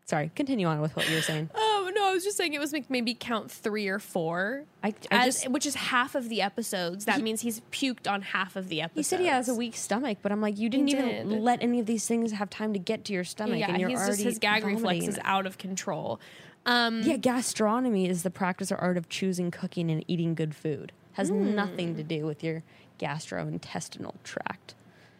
Sorry, 0.06 0.30
continue 0.36 0.68
on 0.68 0.82
with 0.82 0.96
what 0.96 1.10
you 1.10 1.16
were 1.16 1.22
saying. 1.22 1.50
oh 1.56 1.92
no, 1.96 2.10
I 2.10 2.14
was 2.14 2.24
just 2.24 2.38
saying 2.38 2.54
it 2.54 2.60
was 2.60 2.74
like 2.74 2.90
maybe 2.90 3.16
count 3.16 3.50
three 3.50 3.88
or 3.88 3.98
four. 3.98 4.66
I, 4.84 4.90
I 5.10 5.28
As, 5.28 5.42
just, 5.42 5.50
which 5.50 5.66
is 5.66 5.76
half 5.76 6.14
of 6.14 6.30
the 6.30 6.42
episodes. 6.42 7.06
That 7.06 7.22
means 7.22 7.42
he's 7.42 7.62
puked 7.72 8.10
on 8.10 8.22
half 8.22 8.56
of 8.56 8.68
the 8.70 8.82
episodes. 8.82 8.98
he 8.98 9.04
said 9.04 9.20
he 9.20 9.28
has 9.28 9.50
a 9.50 9.56
weak 9.56 9.76
stomach, 9.76 10.20
but 10.22 10.32
I'm 10.32 10.42
like, 10.42 10.60
you 10.60 10.70
didn't 10.70 10.90
even 10.90 11.44
let 11.44 11.64
any 11.64 11.80
of 11.80 11.88
these 11.88 12.08
things 12.08 12.32
have 12.34 12.50
time 12.52 12.74
to 12.74 12.80
get 12.80 13.06
to 13.06 13.14
your 13.14 13.24
stomach, 13.24 13.60
Yeah, 13.60 13.70
and 13.70 13.80
you're 13.80 13.92
already 13.92 14.12
just 14.12 14.24
his 14.24 14.40
gag 14.40 14.64
reflex 14.64 15.08
is 15.08 15.20
out 15.24 15.48
of 15.48 15.58
control. 15.58 16.20
Um, 16.66 17.02
Yeah, 17.04 17.18
gastronomy 17.18 18.08
is 18.10 18.24
the 18.24 18.32
practice 18.32 18.72
or 18.72 18.76
art 18.78 18.98
of 18.98 19.08
choosing, 19.10 19.52
cooking, 19.52 19.92
and 19.92 20.04
eating 20.08 20.34
good 20.36 20.56
food. 20.56 20.92
Has 21.14 21.30
Hmm. 21.30 21.54
nothing 21.56 21.96
to 21.96 22.04
do 22.04 22.26
with 22.26 22.44
your 22.44 22.64
gastrointestinal 23.00 24.16
tract. 24.24 24.74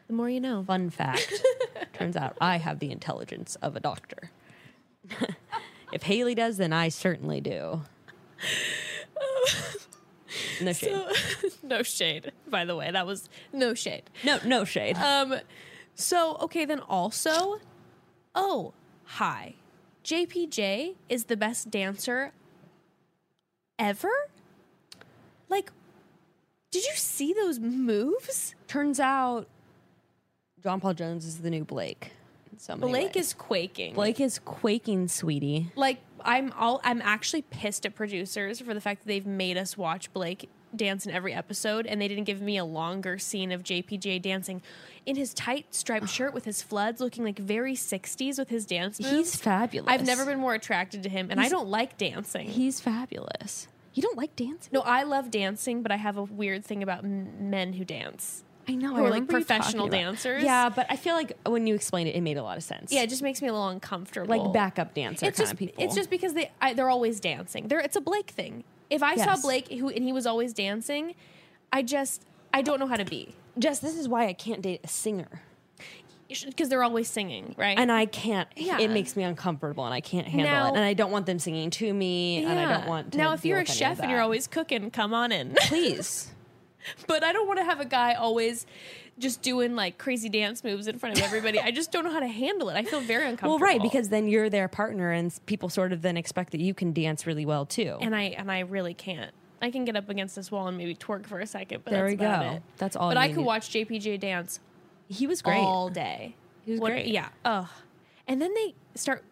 the 0.08 0.14
more 0.14 0.30
you 0.30 0.40
know. 0.40 0.64
Fun 0.64 0.90
fact. 0.92 1.34
Turns 1.94 2.16
out 2.16 2.38
I 2.40 2.58
have 2.58 2.78
the 2.80 2.92
intelligence 2.92 3.56
of 3.62 3.76
a 3.76 3.80
doctor. 3.80 4.30
if 5.92 6.04
Haley 6.04 6.36
does, 6.36 6.58
then 6.58 6.72
I 6.74 6.90
certainly 6.90 7.42
do. 7.42 7.82
No 10.62 10.74
shade. 10.74 11.02
no 11.64 11.82
shade, 11.84 12.32
by 12.48 12.66
the 12.66 12.76
way. 12.76 12.92
That 12.92 13.06
was 13.06 13.30
no 13.54 13.74
shade. 13.74 14.04
no, 14.24 14.40
no 14.46 14.64
shade. 14.66 14.98
Um, 14.98 15.36
so 15.96 16.36
okay, 16.42 16.66
then 16.66 16.80
also, 16.82 17.60
oh 18.34 18.74
hi, 19.06 19.56
JPJ 20.06 20.94
is 21.10 21.26
the 21.26 21.36
best 21.36 21.72
dancer 21.72 22.32
ever. 23.80 24.12
Like, 25.50 25.72
did 26.70 26.86
you 26.86 26.94
see 26.94 27.34
those 27.34 27.60
moves? 27.60 28.54
Turns 28.68 29.00
out 29.00 29.48
John 30.62 30.80
Paul 30.80 30.94
Jones 30.94 31.26
is 31.26 31.40
the 31.40 31.50
new 31.50 31.64
Blake. 31.66 32.12
so 32.58 32.76
Blake 32.76 33.16
ways. 33.16 33.28
is 33.30 33.34
quaking. 33.34 33.96
Blake 33.96 34.20
is 34.20 34.38
quaking, 34.38 35.08
sweetie. 35.08 35.72
like 35.76 36.02
I'm 36.22 36.54
all 36.54 36.82
I'm 36.84 37.02
actually 37.02 37.42
pissed 37.42 37.88
at 37.88 37.96
producers 37.96 38.60
for 38.60 38.76
the 38.76 38.82
fact 38.82 39.02
that 39.02 39.08
they've 39.08 39.26
made 39.26 39.58
us 39.58 39.76
watch 39.76 40.14
Blake 40.14 40.50
dance 40.78 41.06
in 41.06 41.12
every 41.12 41.34
episode 41.34 41.86
and 41.86 42.02
they 42.02 42.08
didn't 42.08 42.24
give 42.26 42.42
me 42.42 42.58
a 42.58 42.66
longer 42.66 43.18
scene 43.18 43.52
of 43.52 43.64
JPJ 43.64 44.22
dancing 44.22 44.62
in 45.06 45.16
his 45.16 45.34
tight 45.34 45.74
striped 45.74 46.10
shirt 46.10 46.34
with 46.34 46.46
his 46.46 46.62
floods 46.62 47.00
looking 47.02 47.24
like 47.24 47.38
very 47.40 47.76
60s 47.76 48.38
with 48.40 48.50
his 48.50 48.66
dance 48.66 49.00
moves. 49.00 49.12
He's 49.12 49.36
fabulous. 49.36 49.92
I've 49.92 50.06
never 50.06 50.26
been 50.26 50.40
more 50.40 50.54
attracted 50.54 51.04
to 51.04 51.10
him 51.10 51.30
and 51.32 51.40
I 51.40 51.50
don't 51.50 51.68
like 51.68 51.98
dancing. 51.98 52.48
He's 52.48 52.80
fabulous. 52.80 53.68
You 53.94 54.02
don't 54.04 54.18
like 54.18 54.36
dancing? 54.36 54.72
no, 54.74 54.82
I 54.82 55.04
love 55.04 55.32
dancing, 55.32 55.82
but 55.82 55.92
I 55.92 55.96
have 55.96 56.18
a 56.18 56.24
weird 56.24 56.66
thing 56.66 56.84
about 56.84 57.06
m- 57.06 57.50
men 57.50 57.74
who 57.74 57.86
dance. 57.86 58.44
I 58.68 58.74
know. 58.76 58.96
who 58.96 59.04
I 59.04 59.08
are, 59.08 59.10
like, 59.12 59.28
professional 59.28 59.88
dancers. 59.88 60.44
Yeah, 60.44 60.70
but 60.70 60.88
I 60.90 60.96
feel 60.96 61.14
like 61.14 61.34
when 61.46 61.68
you 61.68 61.76
explained 61.76 62.10
it, 62.10 62.16
it 62.16 62.22
made 62.22 62.38
a 62.38 62.44
lot 62.44 62.58
of 62.58 62.64
sense. 62.64 62.92
Yeah, 62.92 63.04
it 63.04 63.10
just 63.10 63.22
makes 63.22 63.42
me 63.42 63.48
a 63.48 63.54
little 63.54 63.68
uncomfortable. 63.70 64.28
like 64.28 64.52
backup 64.54 64.94
dancer 64.96 65.28
it's 65.28 65.38
kind 65.38 65.44
just 65.46 65.54
of 65.54 65.60
people. 65.60 65.84
it's 65.84 65.96
just 65.96 66.10
because 66.10 66.34
they 66.34 66.52
I, 66.62 66.74
they're 66.74 66.90
always 66.90 67.20
dancing. 67.20 67.68
They're 67.68 67.80
it's 67.80 67.96
a 67.96 68.02
Blake 68.02 68.32
thing. 68.32 68.64
If 68.90 69.02
I 69.04 69.16
saw 69.16 69.36
Blake 69.38 69.70
who 69.72 69.90
and 69.90 70.04
he 70.04 70.14
was 70.14 70.26
always 70.26 70.54
dancing, 70.54 71.16
I 71.72 71.82
just 71.82 72.24
I 72.54 72.62
don't 72.62 72.80
know 72.80 72.88
how 72.88 72.98
to 72.98 73.06
be 73.06 73.36
Jess. 73.58 73.80
This 73.80 73.98
is 73.98 74.08
why 74.08 74.28
I 74.28 74.34
can't 74.34 74.62
date 74.62 74.82
a 74.84 74.88
singer, 74.88 75.42
because 76.46 76.70
they're 76.70 76.84
always 76.84 77.08
singing, 77.08 77.56
right? 77.58 77.78
and 77.78 77.92
I 77.92 78.06
can't. 78.06 78.48
Yeah. 78.56 78.80
It 78.80 78.90
makes 78.90 79.16
me 79.16 79.24
uncomfortable, 79.24 79.86
and 79.86 79.94
I 79.94 80.02
can't 80.02 80.28
handle 80.28 80.52
Now- 80.52 80.68
it. 80.68 80.76
And 80.76 80.84
I 80.84 80.94
don't 80.94 81.12
want 81.12 81.26
them 81.26 81.40
singing 81.40 81.70
to 81.72 81.94
me, 81.94 82.44
and 82.44 82.60
I 82.60 82.78
don't 82.78 82.88
want. 82.88 83.12
To 83.14 83.18
now 83.18 83.34
if 83.34 83.46
you're 83.46 83.58
a 83.58 83.62
with 83.62 83.70
any 83.70 83.74
of 83.76 83.78
chef 83.78 84.00
and 84.00 84.12
you're 84.12 84.22
always 84.22 84.48
cooking, 84.48 84.92
come 84.92 85.14
on 85.14 85.32
in. 85.32 85.56
please. 85.68 86.32
but 87.08 87.24
I 87.24 87.34
don't 87.34 87.48
want 87.48 87.60
to 87.60 87.66
have 87.66 87.80
a 87.80 87.86
guy 87.86 88.14
always 88.14 88.66
just 89.18 89.42
doing 89.42 89.76
like 89.76 89.98
crazy 89.98 90.28
dance 90.30 90.64
moves 90.64 90.88
in 90.88 91.00
front 91.00 91.18
of 91.18 91.24
everybody. 91.24 91.60
I 91.60 91.72
just 91.72 91.92
don't 91.92 92.04
know 92.04 92.12
how 92.12 92.20
to 92.20 92.28
handle 92.28 92.70
it. 92.70 92.76
I 92.76 92.84
feel 92.84 93.00
very 93.02 93.24
uncomfortable. 93.24 93.52
Well, 93.56 93.60
right, 93.60 93.82
because 93.82 94.10
then 94.10 94.28
you're 94.28 94.50
their 94.50 94.68
partner, 94.68 95.12
and 95.12 95.34
people 95.46 95.70
sort 95.70 95.94
of 95.94 96.02
then 96.02 96.18
expect 96.18 96.52
that 96.52 96.60
you 96.62 96.74
can 96.74 96.92
dance 96.94 97.26
really 97.26 97.46
well 97.46 97.66
too. 97.66 97.98
and 98.02 98.16
I 98.16 98.24
and 98.38 98.52
I 98.52 98.60
really 98.60 98.94
can't. 98.94 99.32
I 99.62 99.72
can 99.72 99.86
get 99.86 99.96
up 99.96 100.10
against 100.10 100.36
this 100.36 100.52
wall 100.52 100.68
and 100.68 100.78
maybe 100.78 100.94
twerk 100.96 101.26
for 101.26 101.40
a 101.40 101.48
second, 101.48 101.84
but 101.86 101.92
There 101.92 102.02
that's 102.10 102.12
we 102.12 102.16
go. 102.48 102.54
it. 102.58 102.64
That's 102.78 102.96
all 102.96 103.10
But 103.10 103.18
I 103.18 103.30
could 103.30 103.38
need. 103.38 103.46
watch 103.46 103.70
JPJ 103.70 104.20
dance 104.20 104.60
he 105.08 105.26
was 105.28 105.42
great. 105.42 105.58
all 105.60 105.90
day. 105.90 106.36
He 106.66 106.72
was 106.72 106.82
What- 106.82 106.92
great. 106.92 107.08
Yeah. 107.08 107.30
Ugh. 107.46 107.68
And 108.28 108.42
then 108.42 108.54
they 108.54 108.74
start. 108.96 109.24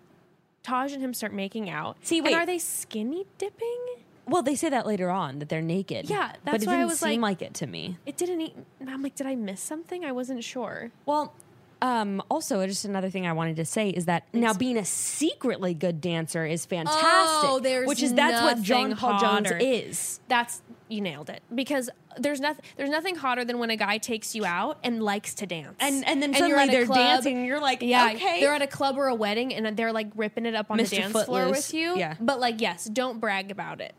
Taj 0.63 0.93
and 0.93 1.03
him 1.03 1.13
start 1.13 1.34
making 1.34 1.69
out. 1.69 1.97
See, 2.03 2.19
And 2.19 2.25
wait. 2.27 2.36
are 2.36 2.45
they 2.45 2.57
skinny 2.57 3.25
dipping? 3.38 3.86
Well, 4.28 4.41
they 4.43 4.55
say 4.55 4.69
that 4.69 4.86
later 4.88 5.09
on 5.09 5.39
that 5.39 5.49
they're 5.49 5.61
naked. 5.61 6.09
Yeah, 6.09 6.32
but 6.45 6.51
that's 6.53 6.63
it 6.63 6.67
why 6.67 6.74
I 6.74 6.78
didn't 6.78 6.89
was 6.89 6.99
seem 6.99 7.21
like- 7.21 7.41
like 7.41 7.49
it 7.49 7.53
to 7.55 7.67
me. 7.67 7.97
It 8.05 8.17
didn't. 8.17 8.41
Eat, 8.41 8.55
I'm 8.88 9.01
like, 9.03 9.15
did 9.15 9.28
I 9.28 9.36
miss 9.36 9.61
something? 9.61 10.05
I 10.05 10.11
wasn't 10.11 10.43
sure. 10.43 10.91
Well, 11.05 11.34
um, 11.82 12.24
also, 12.32 12.65
just 12.65 12.86
another 12.86 13.09
thing 13.09 13.28
I 13.28 13.34
wanted 13.34 13.57
to 13.57 13.65
say 13.65 13.89
is 13.89 14.05
that 14.05 14.24
now 14.34 14.53
being 14.53 14.78
a 14.78 14.86
secretly 14.86 15.74
good 15.74 15.99
dancer 15.99 16.45
is 16.45 16.65
fantastic. 16.65 17.01
Oh, 17.49 17.59
there's 17.61 17.86
which 17.88 18.01
is 18.01 18.13
that's 18.13 18.41
what 18.41 18.61
John 18.61 18.91
nothing 18.91 18.95
Paul 18.97 19.19
Jones 19.19 19.47
hotter. 19.49 19.57
is. 19.57 20.21
That's 20.30 20.61
you 20.88 21.01
nailed 21.01 21.30
it 21.30 21.41
because 21.53 21.89
there's 22.17 22.39
nothing 22.39 22.63
there's 22.78 22.89
nothing 22.89 23.15
hotter 23.15 23.43
than 23.43 23.57
when 23.57 23.69
a 23.71 23.76
guy 23.76 23.97
takes 23.97 24.36
you 24.36 24.45
out 24.45 24.78
and 24.84 25.01
likes 25.03 25.34
to 25.34 25.45
dance 25.47 25.76
And- 25.80 26.07
and 26.07 26.21
then 26.21 26.34
suddenly 26.34 26.67
they're 26.67 26.86
dancing 26.86 27.38
and 27.38 27.45
you're 27.47 27.59
like, 27.59 27.82
yeah 27.82 28.11
okay. 28.13 28.39
they're 28.39 28.53
at 28.53 28.61
a 28.61 28.67
club 28.67 28.97
or 28.97 29.07
a 29.07 29.15
wedding 29.15 29.53
and 29.55 29.76
they're 29.76 29.91
like 29.91 30.07
ripping 30.15 30.45
it 30.45 30.53
up 30.53 30.69
on 30.69 30.78
Mr. 30.78 30.89
the 30.91 30.95
dance 30.97 31.11
floor 31.11 31.26
Footloose. 31.26 31.49
with 31.69 31.74
you 31.74 31.97
Yeah. 31.97 32.15
but 32.21 32.39
like 32.39 32.61
yes 32.61 32.86
don't 32.86 33.19
brag 33.19 33.49
about 33.49 33.82
it 33.82 33.93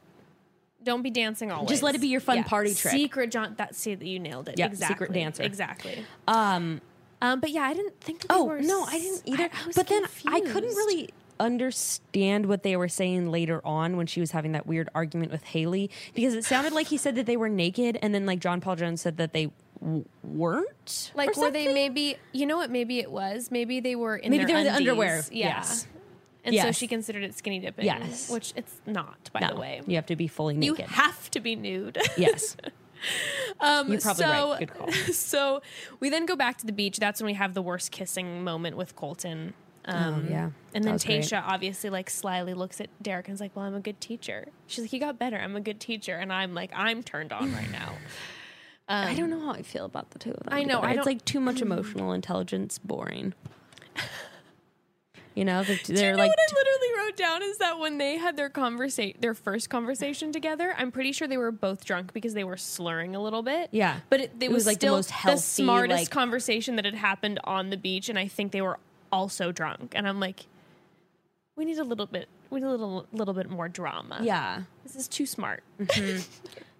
don't 0.85 1.03
be 1.03 1.11
dancing 1.11 1.51
always 1.51 1.68
Just 1.70 1.82
let 1.82 1.95
it 1.95 2.01
be 2.01 2.09
your 2.09 2.20
fun 2.20 2.45
party 2.45 2.74
trick. 2.74 2.93
secret 2.93 3.30
John 3.30 3.55
that 3.57 3.74
see 3.74 3.95
that 3.95 4.07
you 4.07 4.18
nailed 4.18 4.49
it 4.49 4.57
Yeah, 4.59 4.66
exactly 4.66 4.95
secret 4.95 5.12
dancer. 5.12 5.43
exactly 5.43 6.05
Um, 6.28 6.80
um 7.22 7.41
but 7.41 7.51
yeah 7.51 7.62
I 7.62 7.74
didn't 7.74 8.01
think 8.01 8.24
oh 8.30 8.45
were 8.45 8.61
no, 8.61 8.85
I 8.85 8.99
didn't 8.99 9.22
either. 9.26 9.45
I, 9.53 9.66
was 9.66 9.76
but 9.76 9.89
then 9.89 10.05
I 10.26 10.41
couldn't 10.41 10.74
really 10.76 11.11
understand 11.41 12.47
what 12.47 12.62
they 12.62 12.76
were 12.76 12.89
saying 12.89 13.30
later 13.30 13.61
on 13.64 13.97
when 13.97 14.07
she 14.07 14.20
was 14.20 14.30
having 14.30 14.53
that 14.53 14.66
weird 14.66 14.89
argument 14.95 15.32
with 15.32 15.43
Haley 15.45 15.91
because 16.14 16.35
it 16.35 16.45
sounded 16.45 16.72
like 16.72 16.87
he 16.89 16.97
said 16.97 17.16
that 17.16 17.26
they 17.26 17.37
were 17.37 17.49
naked, 17.49 17.99
and 18.03 18.14
then 18.14 18.24
like 18.26 18.39
John 18.41 18.61
Paul 18.61 18.76
Jones 18.76 19.01
said 19.01 19.16
that 19.16 19.32
they 19.32 19.51
w- 19.80 20.05
weren't. 20.22 21.12
like 21.14 21.37
were 21.37 21.51
they 21.51 21.72
maybe 21.72 22.16
you 22.32 22.47
know 22.47 22.57
what 22.57 22.70
maybe 22.70 22.99
it 23.01 23.11
was 23.11 23.51
maybe 23.51 23.80
they 23.80 23.97
were 23.97 24.16
in 24.16 24.30
Maybe 24.30 24.45
their 24.45 24.47
they 24.47 24.55
were 24.55 24.62
the 24.70 24.76
underwear, 24.76 25.24
yeah 25.32 25.57
yes. 25.57 25.87
And 26.45 26.55
so 26.57 26.72
she 26.72 26.86
considered 26.86 27.22
it 27.24 27.34
skinny 27.34 27.59
dipping 27.59 27.84
Yes. 27.86 28.30
which 28.30 28.53
it's 28.57 28.80
not 28.86 29.30
by 29.32 29.40
No, 29.40 29.55
the 29.55 29.61
way 29.61 29.80
you 29.86 29.97
have 29.97 30.07
to 30.07 30.16
be 30.16 30.28
fully 30.28 30.55
naked. 30.57 30.78
you 30.78 30.84
have 30.86 31.30
to 31.30 31.40
be 31.40 31.57
nude 31.57 31.99
yes. 32.18 32.57
um 33.61 33.90
You're 33.90 34.01
probably 34.01 34.24
so, 34.24 34.51
right. 34.51 34.59
Good 34.61 34.74
call. 34.74 34.92
so 35.12 35.62
we 36.01 36.11
then 36.11 36.26
go 36.26 36.36
back 36.36 36.59
to 36.59 36.66
the 36.66 36.72
beach 36.72 36.99
that's 36.99 37.20
when 37.20 37.26
we 37.26 37.34
have 37.34 37.55
the 37.55 37.62
worst 37.62 37.90
kissing 37.90 38.45
moment 38.45 38.76
with 38.76 38.95
colton 38.97 39.55
um, 39.86 40.24
Oh, 40.26 40.30
yeah. 40.30 40.51
And 40.74 40.82
then 40.82 40.97
great. 40.97 41.22
Tayshia 41.24 41.42
obviously 41.47 41.90
like 41.90 42.09
slyly 42.09 42.55
looks 42.55 42.80
at 42.80 42.88
Derek 43.03 43.28
and 43.28 43.34
is 43.34 43.40
like, 43.40 43.55
"Well, 43.55 43.66
I'm 43.66 43.74
a 43.74 43.80
good 43.80 44.01
teacher." 44.01 44.47
She's 44.66 44.82
like, 44.84 44.92
"You 44.95 44.99
got 44.99 45.18
better. 45.18 45.36
I'm 45.36 45.57
a 45.57 45.61
good 45.61 45.78
teacher." 45.78 46.16
And 46.16 46.32
I'm 46.32 46.55
like, 46.55 46.70
"I'm 46.74 47.03
turned 47.03 47.34
on 47.34 47.53
right 47.53 47.70
now." 47.70 47.92
I 48.88 49.12
don't 49.14 49.28
know 49.28 49.40
how 49.40 49.51
I 49.53 49.61
feel 49.61 49.84
about 49.84 50.11
the 50.12 50.18
two 50.18 50.30
of 50.30 50.38
them. 50.45 50.49
I 50.55 50.62
know. 50.62 50.80
I 50.80 50.92
it's 50.92 51.05
like 51.05 51.22
too 51.26 51.38
much 51.38 51.61
emotional 51.61 52.12
intelligence, 52.12 52.78
boring. 52.78 53.34
You 55.35 55.45
know, 55.45 55.64
they're, 55.64 55.76
Do 55.76 55.93
you 55.93 55.99
they're 55.99 56.12
know 56.12 56.18
like 56.18 56.30
what 56.30 56.39
I 56.39 56.55
literally 56.55 57.05
wrote 57.07 57.16
down 57.16 57.43
is 57.43 57.59
that 57.59 57.78
when 57.80 57.99
they 57.99 58.16
had 58.18 58.37
their 58.37 58.49
conversation, 58.49 59.16
their 59.20 59.35
first 59.35 59.68
conversation 59.68 60.30
together, 60.30 60.74
I'm 60.78 60.93
pretty 60.93 61.11
sure 61.12 61.26
they 61.26 61.37
were 61.39 61.51
both 61.51 61.85
drunk 61.85 62.12
because 62.12 62.35
they 62.35 62.45
were 62.45 62.57
slurring 62.57 63.16
a 63.16 63.20
little 63.22 63.43
bit. 63.43 63.68
Yeah. 63.72 63.99
but 64.11 64.20
it, 64.20 64.32
it 64.39 64.45
It 64.45 64.49
was, 64.51 64.59
was, 64.61 64.66
like, 64.66 64.80
the 64.80 64.89
most 64.91 65.11
healthy, 65.11 65.41
smartest 65.41 66.03
like- 66.03 66.11
conversation 66.11 66.76
that 66.76 66.85
had 66.85 66.95
happened 66.95 67.41
on 67.45 67.70
the 67.70 67.76
beach, 67.76 68.09
and 68.09 68.16
I 68.18 68.28
think 68.28 68.53
they 68.53 68.62
were 68.62 68.78
also 69.12 69.51
drunk. 69.51 69.93
And 69.97 70.07
I'm 70.09 70.20
like, 70.20 70.47
we 71.57 71.64
need 71.64 71.78
a 71.78 71.85
little 71.85 72.07
bit, 72.07 72.28
we 72.51 72.61
need 72.61 72.66
a 72.66 72.70
little, 72.70 73.07
little 73.12 73.35
bit 73.35 73.51
more 73.51 73.68
drama. 73.68 74.20
yeah. 74.22 74.62
this 74.85 74.95
is 74.95 75.09
too 75.09 75.26
smart. 75.26 75.62
Mm-hmm. 75.80 76.20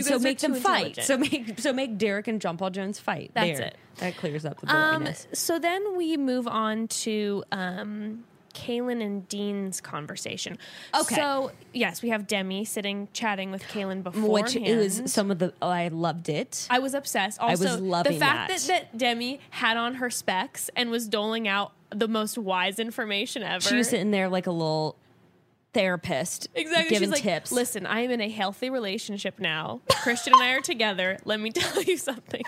so 0.00 0.18
make 0.18 0.38
them 0.38 0.54
fight. 0.54 0.98
So 1.02 1.16
make 1.18 1.58
so 1.58 1.72
make 1.72 1.98
Derek 1.98 2.28
and 2.28 2.40
John 2.40 2.56
Paul 2.56 2.70
Jones 2.70 2.98
fight. 2.98 3.30
That's 3.34 3.58
There. 3.58 3.68
it. 3.68 3.76
That 3.98 4.16
clears 4.16 4.44
up 4.44 4.60
the 4.60 4.74
Um, 4.74 5.08
so 5.32 5.58
then 5.58 5.96
we 5.96 6.16
move 6.16 6.48
on 6.48 6.88
to 6.88 7.44
um, 7.52 8.24
Caelynn 8.54 9.02
and 9.02 9.28
Dean's 9.28 9.80
conversation. 9.80 10.58
Okay. 10.98 11.14
So 11.14 11.52
yes, 11.72 12.02
we 12.02 12.10
have 12.10 12.26
Demi 12.26 12.64
sitting 12.64 13.08
chatting 13.12 13.50
with 13.50 13.62
Caelynn 13.64 14.02
beforehand. 14.02 14.32
Which 14.32 14.56
it 14.56 14.76
was 14.76 15.02
some 15.12 15.30
of 15.30 15.38
the 15.38 15.52
I 15.60 15.88
loved 15.88 16.28
it. 16.28 16.66
I 16.70 16.78
was 16.78 16.94
obsessed. 16.94 17.40
was 17.40 17.64
Also, 17.64 17.80
loving 17.82 18.14
the 18.14 18.18
fact 18.18 18.48
that. 18.48 18.60
that. 18.60 18.66
that 18.92 18.98
Demi 18.98 19.40
had 19.50 19.76
on 19.76 19.94
her 19.94 20.10
specs 20.10 20.70
and 20.76 20.90
was 20.90 21.08
doling 21.08 21.48
out 21.48 21.72
the 21.90 22.08
most 22.08 22.38
wise 22.38 22.78
information 22.78 23.42
ever. 23.42 23.60
She 23.60 23.76
was 23.76 23.88
sitting 23.88 24.10
there 24.10 24.28
like 24.28 24.46
a 24.46 24.50
little 24.52 24.96
therapist, 25.72 26.48
Exactly. 26.54 26.90
giving 26.90 27.08
She's 27.08 27.12
like, 27.12 27.22
tips. 27.22 27.52
listen, 27.52 27.86
I 27.86 28.00
am 28.00 28.10
in 28.10 28.20
a 28.20 28.28
healthy 28.28 28.70
relationship 28.70 29.38
now. 29.38 29.80
Kristian 29.88 30.32
and 30.32 30.42
I 30.42 30.52
are 30.52 30.60
together. 30.60 31.18
Let 31.24 31.40
me 31.40 31.50
tell 31.54 31.82
you 31.82 31.96
something. 31.96 32.42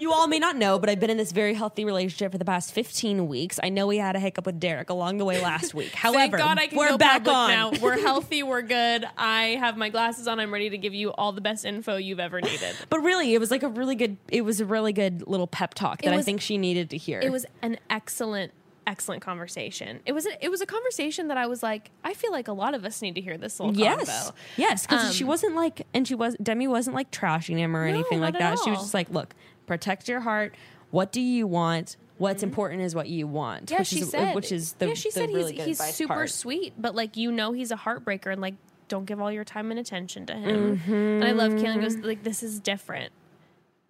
You 0.00 0.12
all 0.12 0.28
may 0.28 0.38
not 0.38 0.54
know, 0.54 0.78
but 0.78 0.88
I've 0.88 1.00
been 1.00 1.10
in 1.10 1.16
this 1.16 1.32
very 1.32 1.54
healthy 1.54 1.84
relationship 1.84 2.30
for 2.30 2.38
the 2.38 2.44
past 2.44 2.72
15 2.72 3.26
weeks. 3.26 3.58
I 3.60 3.68
know 3.68 3.88
we 3.88 3.96
had 3.96 4.14
a 4.14 4.20
hiccup 4.20 4.46
with 4.46 4.60
Derek 4.60 4.90
along 4.90 5.16
the 5.18 5.24
way 5.24 5.42
last 5.42 5.74
week. 5.74 5.92
However, 5.92 6.38
God 6.38 6.56
I 6.56 6.68
can 6.68 6.78
we're 6.78 6.90
go 6.90 6.98
back 6.98 7.26
on. 7.26 7.50
now. 7.50 7.72
We're 7.82 7.98
healthy. 8.06 8.44
We're 8.44 8.62
good. 8.62 9.04
I 9.16 9.56
have 9.58 9.76
my 9.76 9.88
glasses 9.88 10.28
on. 10.28 10.38
I'm 10.38 10.52
ready 10.52 10.70
to 10.70 10.78
give 10.78 10.94
you 10.94 11.10
all 11.14 11.32
the 11.32 11.40
best 11.40 11.64
info 11.64 11.96
you've 11.96 12.20
ever 12.20 12.40
needed. 12.40 12.76
But 12.90 13.00
really, 13.00 13.34
it 13.34 13.40
was 13.40 13.50
like 13.50 13.64
a 13.64 13.68
really 13.68 13.96
good. 13.96 14.18
It 14.28 14.42
was 14.42 14.60
a 14.60 14.64
really 14.64 14.92
good 14.92 15.26
little 15.26 15.48
pep 15.48 15.74
talk 15.74 16.02
that 16.02 16.14
I 16.14 16.22
think 16.22 16.42
she 16.42 16.58
needed 16.58 16.90
to 16.90 16.96
hear. 16.96 17.18
It 17.20 17.32
was 17.32 17.44
an 17.60 17.76
excellent, 17.90 18.52
excellent 18.88 19.22
conversation. 19.22 20.00
It 20.06 20.12
was 20.12 20.26
a, 20.26 20.44
it 20.44 20.48
was 20.50 20.60
a 20.60 20.66
conversation 20.66 21.28
that 21.28 21.36
I 21.36 21.46
was 21.46 21.62
like, 21.62 21.90
I 22.02 22.14
feel 22.14 22.32
like 22.32 22.48
a 22.48 22.52
lot 22.52 22.74
of 22.74 22.84
us 22.84 23.00
need 23.02 23.14
to 23.16 23.20
hear 23.20 23.36
this 23.38 23.60
little 23.60 23.76
yes, 23.76 24.08
convo. 24.08 24.32
yes, 24.56 24.86
because 24.86 25.14
she 25.14 25.24
Um, 25.24 25.28
wasn't 25.28 25.54
like, 25.54 25.86
and 25.94 26.08
she 26.08 26.14
was 26.14 26.34
Demi 26.42 26.66
wasn't 26.66 26.96
like 26.96 27.10
trashing 27.10 27.56
him 27.58 27.76
or 27.76 27.84
anything 27.84 28.20
like 28.20 28.38
that. 28.38 28.58
She 28.64 28.70
was 28.70 28.80
just 28.80 28.94
like, 28.94 29.10
look, 29.10 29.34
protect 29.66 30.08
your 30.08 30.20
heart. 30.20 30.54
What 30.90 31.12
do 31.12 31.20
you 31.20 31.46
want? 31.46 31.96
What's 32.16 32.42
important 32.42 32.82
is 32.82 32.94
what 32.96 33.08
you 33.08 33.26
want. 33.28 33.66
Mm-hmm. 33.66 33.74
Yeah, 33.74 33.78
which 33.80 33.88
she 33.88 34.00
is, 34.00 34.10
said. 34.10 34.34
which 34.34 34.50
is 34.50 34.72
the 34.72 34.88
yeah, 34.88 34.94
she 34.94 35.10
the 35.10 35.12
said 35.12 35.28
really 35.30 35.54
he's 35.54 35.64
he's 35.80 35.94
super 35.94 36.14
part. 36.14 36.30
sweet, 36.30 36.72
but 36.76 36.94
like 36.94 37.16
you 37.16 37.30
know 37.30 37.52
he's 37.52 37.70
a 37.70 37.76
heartbreaker 37.76 38.32
and 38.32 38.40
like 38.40 38.54
don't 38.88 39.04
give 39.04 39.20
all 39.20 39.30
your 39.30 39.44
time 39.44 39.70
and 39.70 39.78
attention 39.78 40.24
to 40.26 40.32
him. 40.34 40.80
And 40.88 41.22
I 41.24 41.32
love 41.32 41.52
Caelynn 41.52 41.80
goes 41.82 41.96
like 41.98 42.24
this 42.24 42.42
is 42.42 42.58
different. 42.58 43.12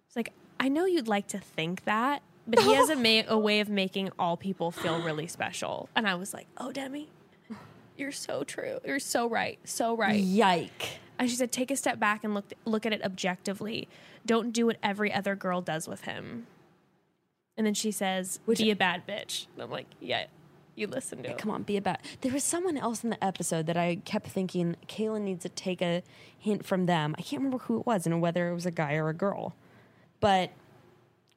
It's 0.07 0.15
like 0.15 0.33
I 0.59 0.67
know 0.69 0.85
you'd 0.85 1.07
like 1.07 1.27
to 1.29 1.39
think 1.39 1.85
that, 1.85 2.21
but 2.49 2.59
he 2.59 2.73
has 2.73 2.89
a 2.89 2.95
ma- 2.97 3.27
a 3.27 3.37
way 3.37 3.59
of 3.59 3.69
making 3.69 4.09
all 4.17 4.37
people 4.37 4.71
feel 4.71 5.01
really 5.01 5.27
special. 5.27 5.89
And 5.95 6.07
I 6.07 6.15
was 6.15 6.33
like, 6.33 6.47
oh 6.57 6.71
Demi, 6.71 7.09
you're 7.97 8.11
so 8.11 8.43
true. 8.43 8.79
You're 8.85 8.99
so 8.99 9.29
right. 9.29 9.59
So 9.63 9.95
right. 9.95 10.19
Yike. 10.19 10.99
And 11.17 11.29
she 11.29 11.35
said, 11.35 11.51
take 11.51 11.69
a 11.69 11.75
step 11.75 11.99
back 11.99 12.23
and 12.23 12.33
look 12.33 12.53
look 12.65 12.85
at 12.85 12.93
it 12.93 13.03
objectively. 13.03 13.87
Don't 14.25 14.51
do 14.51 14.65
what 14.65 14.77
every 14.81 15.13
other 15.13 15.35
girl 15.35 15.61
does 15.61 15.87
with 15.87 16.01
him. 16.01 16.47
And 17.57 17.65
then 17.65 17.73
she 17.73 17.91
says, 17.91 18.39
"Would 18.45 18.57
be 18.57 18.71
a 18.71 18.75
bad 18.75 19.05
bitch. 19.05 19.47
And 19.53 19.63
I'm 19.63 19.69
like, 19.69 19.87
yeah, 19.99 20.27
you 20.75 20.87
listen 20.87 21.21
to 21.23 21.31
it. 21.31 21.37
Come 21.37 21.51
on, 21.51 21.63
be 21.63 21.75
a 21.75 21.81
bad. 21.81 21.99
There 22.21 22.31
was 22.31 22.43
someone 22.43 22.77
else 22.77 23.03
in 23.03 23.09
the 23.09 23.21
episode 23.21 23.65
that 23.65 23.75
I 23.75 23.97
kept 24.05 24.27
thinking 24.27 24.77
Kayla 24.87 25.19
needs 25.19 25.43
to 25.43 25.49
take 25.49 25.81
a 25.81 26.01
hint 26.37 26.65
from 26.65 26.85
them. 26.85 27.15
I 27.17 27.21
can't 27.21 27.41
remember 27.43 27.57
who 27.65 27.81
it 27.81 27.85
was 27.85 28.05
and 28.05 28.21
whether 28.21 28.49
it 28.49 28.53
was 28.53 28.65
a 28.65 28.71
guy 28.71 28.93
or 28.95 29.09
a 29.09 29.13
girl. 29.13 29.55
But 30.21 30.51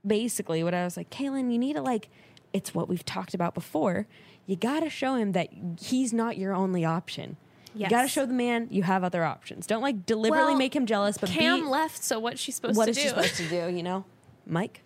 basically, 0.07 0.63
what 0.63 0.75
I 0.75 0.85
was 0.85 0.97
like, 0.97 1.11
Caelynn, 1.11 1.53
you 1.53 1.59
need 1.59 1.75
to 1.75 1.83
like. 1.83 2.09
It's 2.53 2.75
what 2.75 2.89
we've 2.89 3.05
talked 3.05 3.33
about 3.33 3.55
before. 3.55 4.07
You 4.47 4.57
got 4.57 4.81
to 4.81 4.91
show 4.91 5.15
him 5.15 5.33
that 5.33 5.49
he's 5.81 6.13
not 6.13 6.37
your 6.37 6.53
only 6.55 6.85
option. 6.85 7.37
You 7.75 7.89
got 7.89 8.03
to 8.03 8.09
show 8.09 8.27
the 8.27 8.35
man 8.35 8.69
you 8.71 8.83
have 8.83 9.03
other 9.03 9.25
options. 9.25 9.67
Don't 9.67 9.81
like 9.81 10.05
deliberately 10.05 10.51
Well, 10.51 10.59
make 10.59 10.77
him 10.77 10.85
jealous, 10.85 11.17
but 11.17 11.31
Cam 11.31 11.61
be, 11.61 11.67
left, 11.67 12.05
so 12.05 12.19
what's 12.19 12.41
she 12.41 12.53
supposed 12.53 12.77
what 12.77 12.85
to 12.85 12.91
is 12.91 12.97
do? 12.99 13.03
she 13.03 13.09
supposed 13.09 13.37
to 13.37 13.49
do? 13.49 13.75
You 13.75 13.83
know, 13.83 14.05
Mike, 14.47 14.83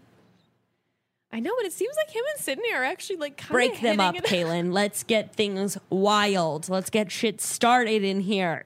I 1.32 1.40
know, 1.40 1.52
but 1.58 1.66
it 1.66 1.72
seems 1.72 1.96
like 1.96 2.14
him 2.14 2.22
and 2.34 2.40
Sydney 2.42 2.72
are 2.72 2.84
actually 2.84 3.16
like 3.16 3.36
kind 3.36 3.50
of. 3.50 3.52
break 3.52 3.80
them 3.80 3.98
up. 3.98 4.14
Caelynn. 4.14 4.72
Let's 4.72 5.02
get 5.02 5.34
things 5.34 5.76
wild. 5.90 6.68
Let's 6.68 6.88
get 6.90 7.10
shit 7.10 7.40
started 7.40 8.04
in 8.04 8.20
here. 8.20 8.64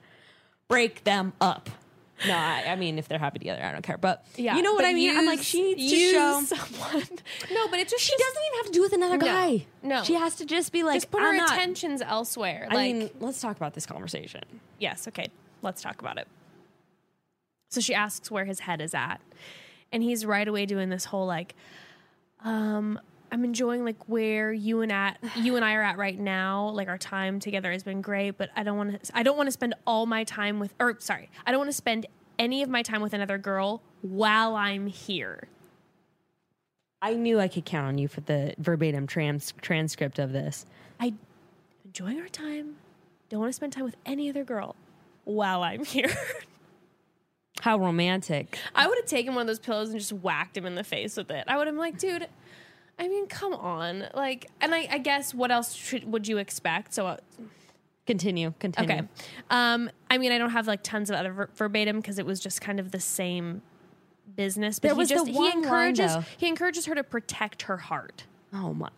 break 0.68 1.02
them 1.04 1.32
up. 1.40 1.68
No, 2.26 2.34
I, 2.34 2.64
I 2.68 2.76
mean, 2.76 2.98
if 2.98 3.06
they're 3.06 3.18
happy 3.18 3.38
together, 3.38 3.62
I 3.62 3.70
don't 3.70 3.82
care. 3.82 3.96
But 3.98 4.24
Yeah, 4.36 4.56
you 4.56 4.62
know 4.62 4.74
what 4.74 4.84
I 4.84 4.92
mean? 4.92 5.16
I'm 5.16 5.24
like, 5.26 5.38
use- 5.38 5.46
she 5.46 5.62
needs 5.74 5.92
to 5.92 6.10
show. 6.12 6.40
someone. 6.46 7.02
No, 7.52 7.68
but 7.68 7.78
it's 7.78 7.92
just 7.92 8.04
She 8.04 8.16
doesn't 8.16 8.42
even 8.46 8.56
have 8.58 8.66
to 8.66 8.72
do 8.72 8.80
with 8.82 8.92
another 8.92 9.18
No, 9.18 9.26
guy. 9.26 9.66
no. 9.82 10.02
she 10.02 10.14
has 10.14 10.34
to 10.36 10.44
just 10.44 10.72
be 10.72 10.82
like, 10.82 10.96
just 10.96 11.10
put 11.10 11.22
I'm 11.22 11.32
her 11.32 11.36
not- 11.36 11.52
attentions 11.52 12.02
elsewhere. 12.02 12.66
I 12.70 12.74
like, 12.74 12.94
mean, 12.96 13.10
let's 13.20 13.40
talk 13.40 13.56
about 13.56 13.74
this 13.74 13.86
conversation. 13.86 14.42
yes, 14.78 15.06
okay, 15.08 15.28
let's 15.62 15.80
talk 15.80 16.00
about 16.00 16.18
it. 16.18 16.26
So 17.70 17.80
she 17.80 17.94
asks 17.94 18.30
where 18.30 18.46
his 18.46 18.60
head 18.60 18.80
is 18.80 18.94
at, 18.94 19.20
and 19.92 20.02
he's 20.02 20.24
right 20.26 20.48
away 20.48 20.66
doing 20.66 20.88
this 20.88 21.04
whole 21.04 21.26
like, 21.26 21.54
um, 22.44 22.98
I'm 23.30 23.44
enjoying 23.44 23.84
like 23.84 24.08
where 24.08 24.52
you 24.52 24.80
and 24.80 24.90
at 24.90 25.18
you 25.36 25.56
and 25.56 25.64
I 25.64 25.74
are 25.74 25.82
at 25.82 25.98
right 25.98 26.18
now. 26.18 26.70
Like 26.70 26.88
our 26.88 26.98
time 26.98 27.40
together 27.40 27.72
has 27.72 27.82
been 27.82 28.00
great, 28.00 28.38
but 28.38 28.50
I 28.56 28.62
don't 28.62 28.76
want 28.76 29.04
to. 29.04 29.16
I 29.16 29.22
don't 29.22 29.36
want 29.36 29.48
to 29.48 29.52
spend 29.52 29.74
all 29.86 30.06
my 30.06 30.24
time 30.24 30.58
with, 30.58 30.74
or 30.80 30.96
sorry, 30.98 31.30
I 31.46 31.50
don't 31.50 31.58
want 31.58 31.70
to 31.70 31.76
spend 31.76 32.06
any 32.38 32.62
of 32.62 32.68
my 32.68 32.82
time 32.82 33.02
with 33.02 33.12
another 33.12 33.38
girl 33.38 33.82
while 34.02 34.54
I'm 34.54 34.86
here. 34.86 35.48
I 37.00 37.14
knew 37.14 37.38
I 37.38 37.48
could 37.48 37.64
count 37.64 37.86
on 37.86 37.98
you 37.98 38.08
for 38.08 38.20
the 38.22 38.54
verbatim 38.58 39.06
trans- 39.06 39.54
transcript 39.60 40.18
of 40.18 40.32
this. 40.32 40.66
I 40.98 41.14
enjoying 41.84 42.20
our 42.20 42.28
time. 42.28 42.76
Don't 43.28 43.40
want 43.40 43.50
to 43.50 43.56
spend 43.56 43.72
time 43.72 43.84
with 43.84 43.96
any 44.06 44.28
other 44.30 44.44
girl 44.44 44.74
while 45.24 45.62
I'm 45.62 45.84
here. 45.84 46.10
How 47.60 47.78
romantic. 47.78 48.58
I 48.74 48.86
would 48.86 48.96
have 48.98 49.06
taken 49.06 49.34
one 49.34 49.42
of 49.42 49.46
those 49.48 49.58
pillows 49.58 49.90
and 49.90 49.98
just 49.98 50.12
whacked 50.12 50.56
him 50.56 50.64
in 50.64 50.74
the 50.74 50.84
face 50.84 51.16
with 51.16 51.30
it. 51.30 51.44
I 51.48 51.56
would 51.56 51.66
have 51.66 51.74
been 51.74 51.80
like, 51.80 51.98
dude, 51.98 52.28
I 52.98 53.06
mean, 53.08 53.26
come 53.28 53.54
on. 53.54 54.08
Like, 54.14 54.50
and 54.60 54.74
I, 54.74 54.88
I 54.90 54.98
guess 54.98 55.32
what 55.32 55.50
else 55.50 55.72
should, 55.74 56.10
would 56.10 56.26
you 56.26 56.38
expect? 56.38 56.94
So, 56.94 57.06
uh, 57.06 57.16
Continue. 58.06 58.54
Continue. 58.58 58.94
okay. 58.94 59.08
Um, 59.50 59.90
I 60.10 60.16
mean, 60.18 60.32
I 60.32 60.38
don't 60.38 60.50
have 60.50 60.66
like 60.66 60.82
tons 60.82 61.10
of 61.10 61.16
other 61.16 61.32
ver- 61.32 61.50
verbatim 61.54 61.96
because 62.00 62.18
it 62.18 62.24
was 62.26 62.40
just 62.40 62.60
kind 62.60 62.80
of 62.80 62.90
the 62.90 63.00
same 63.00 63.60
business. 64.34 64.78
But 64.78 64.88
There 64.88 64.94
he 64.94 64.98
was 64.98 65.08
the 65.10 65.14
just 65.16 65.26
he 65.28 65.34
one 65.34 65.44
line, 65.50 65.58
encourages 65.58 66.14
though. 66.14 66.24
he 66.38 66.48
encourages 66.48 66.86
her 66.86 66.94
to 66.94 67.04
protect 67.04 67.62
her 67.62 67.76
heart, 67.76 68.24
Oh 68.52 68.72
my. 68.72 68.88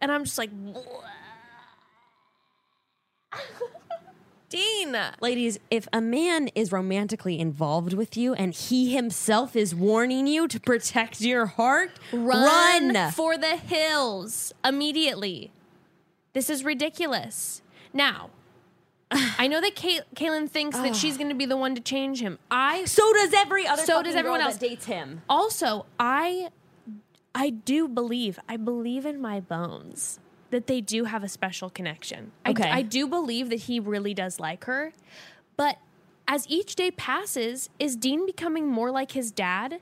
and 0.00 0.12
I'm 0.12 0.24
just 0.24 0.38
like, 0.38 0.50
Dean. 4.54 4.96
Ladies, 5.20 5.58
if 5.70 5.88
a 5.92 6.00
man 6.00 6.48
is 6.54 6.72
romantically 6.72 7.38
involved 7.40 7.92
with 7.92 8.16
you 8.16 8.34
and 8.34 8.54
he 8.54 8.94
himself 8.94 9.56
is 9.56 9.74
warning 9.74 10.26
you 10.26 10.46
to 10.48 10.60
protect 10.60 11.20
your 11.20 11.46
heart, 11.46 11.90
Run, 12.12 12.92
run. 12.94 13.12
for 13.12 13.36
the 13.36 13.56
hills 13.56 14.52
immediately. 14.64 15.50
This 16.32 16.48
is 16.50 16.64
ridiculous. 16.64 17.62
Now, 17.92 18.30
I 19.10 19.46
know 19.46 19.60
that 19.60 19.74
Kay- 19.76 20.00
Caelynn 20.16 20.48
thinks 20.48 20.76
that 20.78 20.90
ah. 20.90 20.94
she's 20.94 21.16
going 21.16 21.28
to 21.28 21.34
be 21.34 21.46
the 21.46 21.56
one 21.56 21.74
to 21.74 21.80
change 21.80 22.20
him. 22.20 22.38
I 22.50 22.84
so 22.86 23.12
does 23.12 23.32
every 23.34 23.66
other 23.66 23.82
So 23.82 24.02
does 24.02 24.14
everyone 24.14 24.40
else. 24.40 24.54
that 24.56 24.68
dates 24.68 24.86
him. 24.86 25.22
also 25.28 25.86
I 25.98 26.48
I 27.34 27.50
do 27.50 27.88
believe 27.88 28.38
I 28.48 28.56
believe 28.56 29.06
in 29.06 29.20
my 29.20 29.40
bones 29.40 30.18
that 30.54 30.66
they 30.68 30.80
do 30.80 31.04
have 31.04 31.22
a 31.24 31.28
special 31.28 31.68
connection. 31.68 32.30
I- 32.46 32.50
Okay. 32.50 32.70
I, 32.70 32.82
do 32.82 33.06
believe 33.08 33.50
that 33.50 33.60
he 33.62 33.80
really 33.80 34.14
does 34.14 34.38
like 34.38 34.64
her, 34.64 34.92
but 35.56 35.78
as 36.28 36.46
each 36.48 36.74
day 36.76 36.90
passes, 36.92 37.68
is 37.78 37.96
Dean 37.96 38.24
becoming 38.24 38.66
more 38.68 38.90
like 38.92 39.12
his 39.12 39.30
dad, 39.32 39.80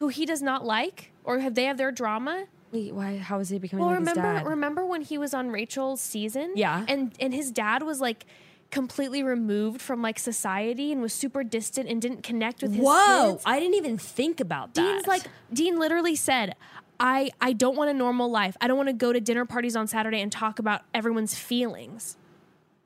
who 0.00 0.08
he 0.08 0.24
does 0.24 0.40
not 0.42 0.64
like, 0.64 1.12
or 1.24 1.40
have 1.40 1.54
they 1.54 1.64
have 1.64 1.76
their 1.76 1.92
drama? 1.92 2.44
Wait, 2.72 2.94
why? 2.94 3.18
How 3.18 3.38
is 3.40 3.48
he 3.50 3.58
becoming 3.58 3.84
Well, 3.84 3.94
like 3.94 4.00
his 4.00 4.08
remember 4.16 4.38
dad? 4.38 4.46
remember 4.46 4.86
when 4.86 5.02
he 5.02 5.18
was 5.18 5.34
on 5.34 5.50
Rachel's 5.50 6.00
season? 6.00 6.52
Yeah. 6.56 6.84
And 6.88 7.12
and 7.20 7.34
his 7.34 7.50
dad 7.50 7.82
was 7.82 8.00
like 8.00 8.24
completely 8.70 9.22
removed 9.22 9.82
from 9.82 10.00
like 10.00 10.18
society 10.18 10.90
and 10.92 11.02
was 11.02 11.12
super 11.12 11.44
distant 11.44 11.88
and 11.90 12.00
didn't 12.00 12.22
connect 12.22 12.62
with 12.62 12.72
his 12.74 12.82
Whoa! 12.84 13.32
kids. 13.32 13.42
I 13.44 13.60
didn't 13.60 13.74
even 13.74 13.98
think 13.98 14.40
about 14.40 14.72
that. 14.74 14.80
Dean's 14.82 15.06
like 15.06 15.22
Dean 15.52 15.78
literally 15.78 16.16
said, 16.16 16.54
I 17.02 17.32
I 17.40 17.52
don't 17.52 17.76
want 17.76 17.90
a 17.90 17.94
normal 17.94 18.30
life. 18.30 18.56
I 18.60 18.68
don't 18.68 18.76
want 18.76 18.88
to 18.88 18.92
go 18.94 19.12
to 19.12 19.20
dinner 19.20 19.44
parties 19.44 19.74
on 19.76 19.88
Saturday 19.88 20.22
and 20.22 20.30
talk 20.30 20.58
about 20.58 20.82
everyone's 20.94 21.34
feelings. 21.34 22.16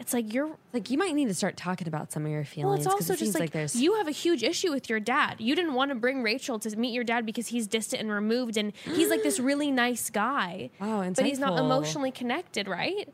It's 0.00 0.12
like 0.12 0.32
you're 0.32 0.56
like 0.72 0.90
you 0.90 0.98
might 0.98 1.14
need 1.14 1.28
to 1.28 1.34
start 1.34 1.56
talking 1.56 1.86
about 1.86 2.12
some 2.12 2.24
of 2.24 2.30
your 2.30 2.44
feelings. 2.44 2.86
well, 2.86 2.96
it's 2.96 3.02
also 3.02 3.14
it 3.14 3.18
just 3.18 3.32
seems 3.32 3.38
like, 3.38 3.50
there's 3.50 3.76
you 3.76 3.94
have 3.94 4.08
a 4.08 4.12
huge 4.12 4.42
issue 4.42 4.70
with 4.70 4.88
your 4.90 5.00
dad. 5.00 5.36
You 5.38 5.54
didn't 5.54 5.74
want 5.74 5.90
to 5.90 5.94
bring 5.94 6.22
Rachel 6.22 6.58
to 6.60 6.76
meet 6.76 6.92
your 6.92 7.04
dad 7.04 7.24
because 7.26 7.48
he's 7.48 7.66
distant 7.66 8.02
and 8.02 8.10
removed, 8.10 8.56
and 8.56 8.72
he's 8.84 9.08
like 9.10 9.22
this 9.22 9.38
really 9.38 9.70
nice 9.70 10.10
guy. 10.10 10.70
Wow, 10.80 11.10
but 11.14 11.24
he's 11.24 11.38
not 11.38 11.58
emotionally 11.58 12.10
connected, 12.10 12.68
right? 12.68 13.08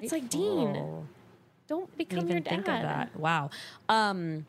It's 0.00 0.12
like 0.12 0.28
Dean, 0.28 1.06
don't 1.66 1.96
become 1.96 2.28
your 2.28 2.40
dad. 2.40 2.48
think 2.48 2.68
of 2.68 2.82
that. 2.82 3.16
Wow. 3.16 3.50
Um, 3.88 4.46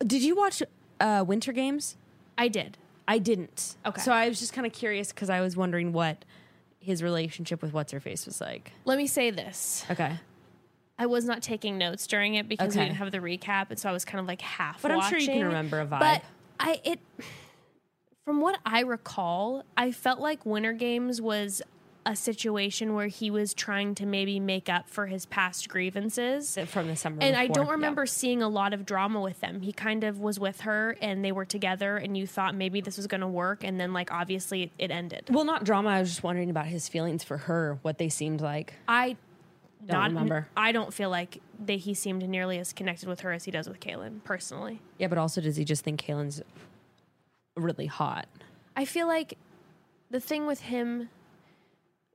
did 0.00 0.22
you 0.22 0.34
watch 0.36 0.62
uh, 1.00 1.24
Winter 1.26 1.52
Games? 1.52 1.96
I 2.36 2.48
did. 2.48 2.78
I 3.08 3.18
didn't. 3.18 3.76
Okay. 3.86 4.02
So 4.02 4.12
I 4.12 4.28
was 4.28 4.38
just 4.38 4.52
kind 4.52 4.66
of 4.66 4.72
curious 4.72 5.08
because 5.12 5.30
I 5.30 5.40
was 5.40 5.56
wondering 5.56 5.92
what 5.94 6.26
his 6.78 7.02
relationship 7.02 7.62
with 7.62 7.72
what's 7.72 7.90
her 7.90 8.00
face 8.00 8.26
was 8.26 8.40
like. 8.40 8.72
Let 8.84 8.98
me 8.98 9.06
say 9.06 9.30
this: 9.30 9.84
Okay. 9.90 10.12
I 10.98 11.06
was 11.06 11.24
not 11.24 11.42
taking 11.42 11.78
notes 11.78 12.06
during 12.06 12.34
it 12.34 12.48
because 12.48 12.76
we 12.76 12.82
didn't 12.82 12.96
have 12.96 13.10
the 13.10 13.18
recap, 13.18 13.70
and 13.70 13.78
so 13.78 13.88
I 13.88 13.92
was 13.92 14.04
kind 14.04 14.20
of 14.20 14.26
like 14.26 14.42
half. 14.42 14.82
But 14.82 14.90
I'm 14.90 15.00
sure 15.08 15.18
you 15.18 15.28
can 15.28 15.44
remember 15.44 15.80
a 15.80 15.86
vibe. 15.86 16.00
But 16.00 16.22
I 16.60 16.80
it 16.84 17.00
from 18.24 18.40
what 18.40 18.58
I 18.66 18.80
recall, 18.80 19.64
I 19.76 19.90
felt 19.90 20.20
like 20.20 20.44
Winter 20.44 20.74
Games 20.74 21.20
was 21.20 21.62
a 22.08 22.16
situation 22.16 22.94
where 22.94 23.06
he 23.08 23.30
was 23.30 23.52
trying 23.52 23.94
to 23.94 24.06
maybe 24.06 24.40
make 24.40 24.70
up 24.70 24.88
for 24.88 25.06
his 25.06 25.26
past 25.26 25.68
grievances. 25.68 26.56
From 26.66 26.86
the 26.88 26.96
summer. 26.96 27.18
And 27.20 27.36
I 27.36 27.48
don't 27.48 27.66
Yeah. 27.66 27.72
remember 27.72 28.06
seeing 28.06 28.40
a 28.42 28.48
lot 28.48 28.72
of 28.72 28.86
drama 28.86 29.20
with 29.20 29.40
them. 29.40 29.60
He 29.60 29.74
kind 29.74 30.02
of 30.04 30.18
was 30.18 30.40
with 30.40 30.62
her 30.62 30.96
and 31.02 31.22
they 31.22 31.32
were 31.32 31.44
together 31.44 31.98
and 31.98 32.16
you 32.16 32.26
thought 32.26 32.54
maybe 32.54 32.80
this 32.80 32.96
was 32.96 33.06
going 33.06 33.20
to 33.20 33.28
work 33.28 33.62
and 33.62 33.78
then 33.78 33.92
like 33.92 34.10
obviously 34.10 34.72
it 34.78 34.90
ended. 34.90 35.24
Well, 35.30 35.44
not 35.44 35.64
drama. 35.64 35.90
I 35.90 36.00
was 36.00 36.08
just 36.08 36.22
wondering 36.22 36.48
about 36.48 36.64
his 36.66 36.88
feelings 36.88 37.22
for 37.22 37.36
her, 37.36 37.78
what 37.82 37.98
they 37.98 38.08
seemed 38.08 38.40
like. 38.40 38.72
I 38.88 39.16
Don't 39.84 39.98
not 39.98 40.08
remember. 40.08 40.48
I 40.56 40.72
don't 40.72 40.94
feel 40.94 41.10
like 41.10 41.42
that 41.66 41.80
he 41.80 41.92
seemed 41.92 42.26
nearly 42.26 42.58
as 42.58 42.72
connected 42.72 43.06
with 43.06 43.20
her 43.20 43.32
as 43.32 43.44
he 43.44 43.50
does 43.50 43.68
with 43.68 43.80
Caelynn 43.80 44.24
personally. 44.24 44.80
Yeah, 44.96 45.08
but 45.08 45.18
also 45.18 45.42
does 45.42 45.56
he 45.56 45.64
just 45.64 45.84
think 45.84 46.02
Caelynn's 46.02 46.40
really 47.54 47.86
hot? 47.86 48.26
I 48.74 48.86
feel 48.86 49.06
like 49.06 49.36
the 50.10 50.20
thing 50.20 50.46
with 50.46 50.60
him 50.62 51.10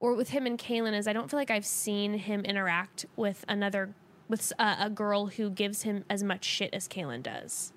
or 0.03 0.13
with 0.13 0.31
him 0.31 0.45
and 0.45 0.59
Caelynn 0.59 0.93
is 0.93 1.07
I 1.07 1.13
don't 1.13 1.31
feel 1.31 1.39
like 1.39 1.49
I've 1.49 1.65
seen 1.65 2.15
him 2.15 2.41
interact 2.41 3.05
with 3.15 3.45
another 3.47 3.95
with 4.27 4.51
a, 4.59 4.63
uh, 4.63 4.75
a 4.81 4.89
girl 4.89 5.27
who 5.27 5.49
gives 5.49 5.83
him 5.83 6.03
as 6.09 6.21
much 6.21 6.43
shit 6.43 6.73
as 6.73 6.89
Caelynn 6.89 7.23
does. 7.23 7.71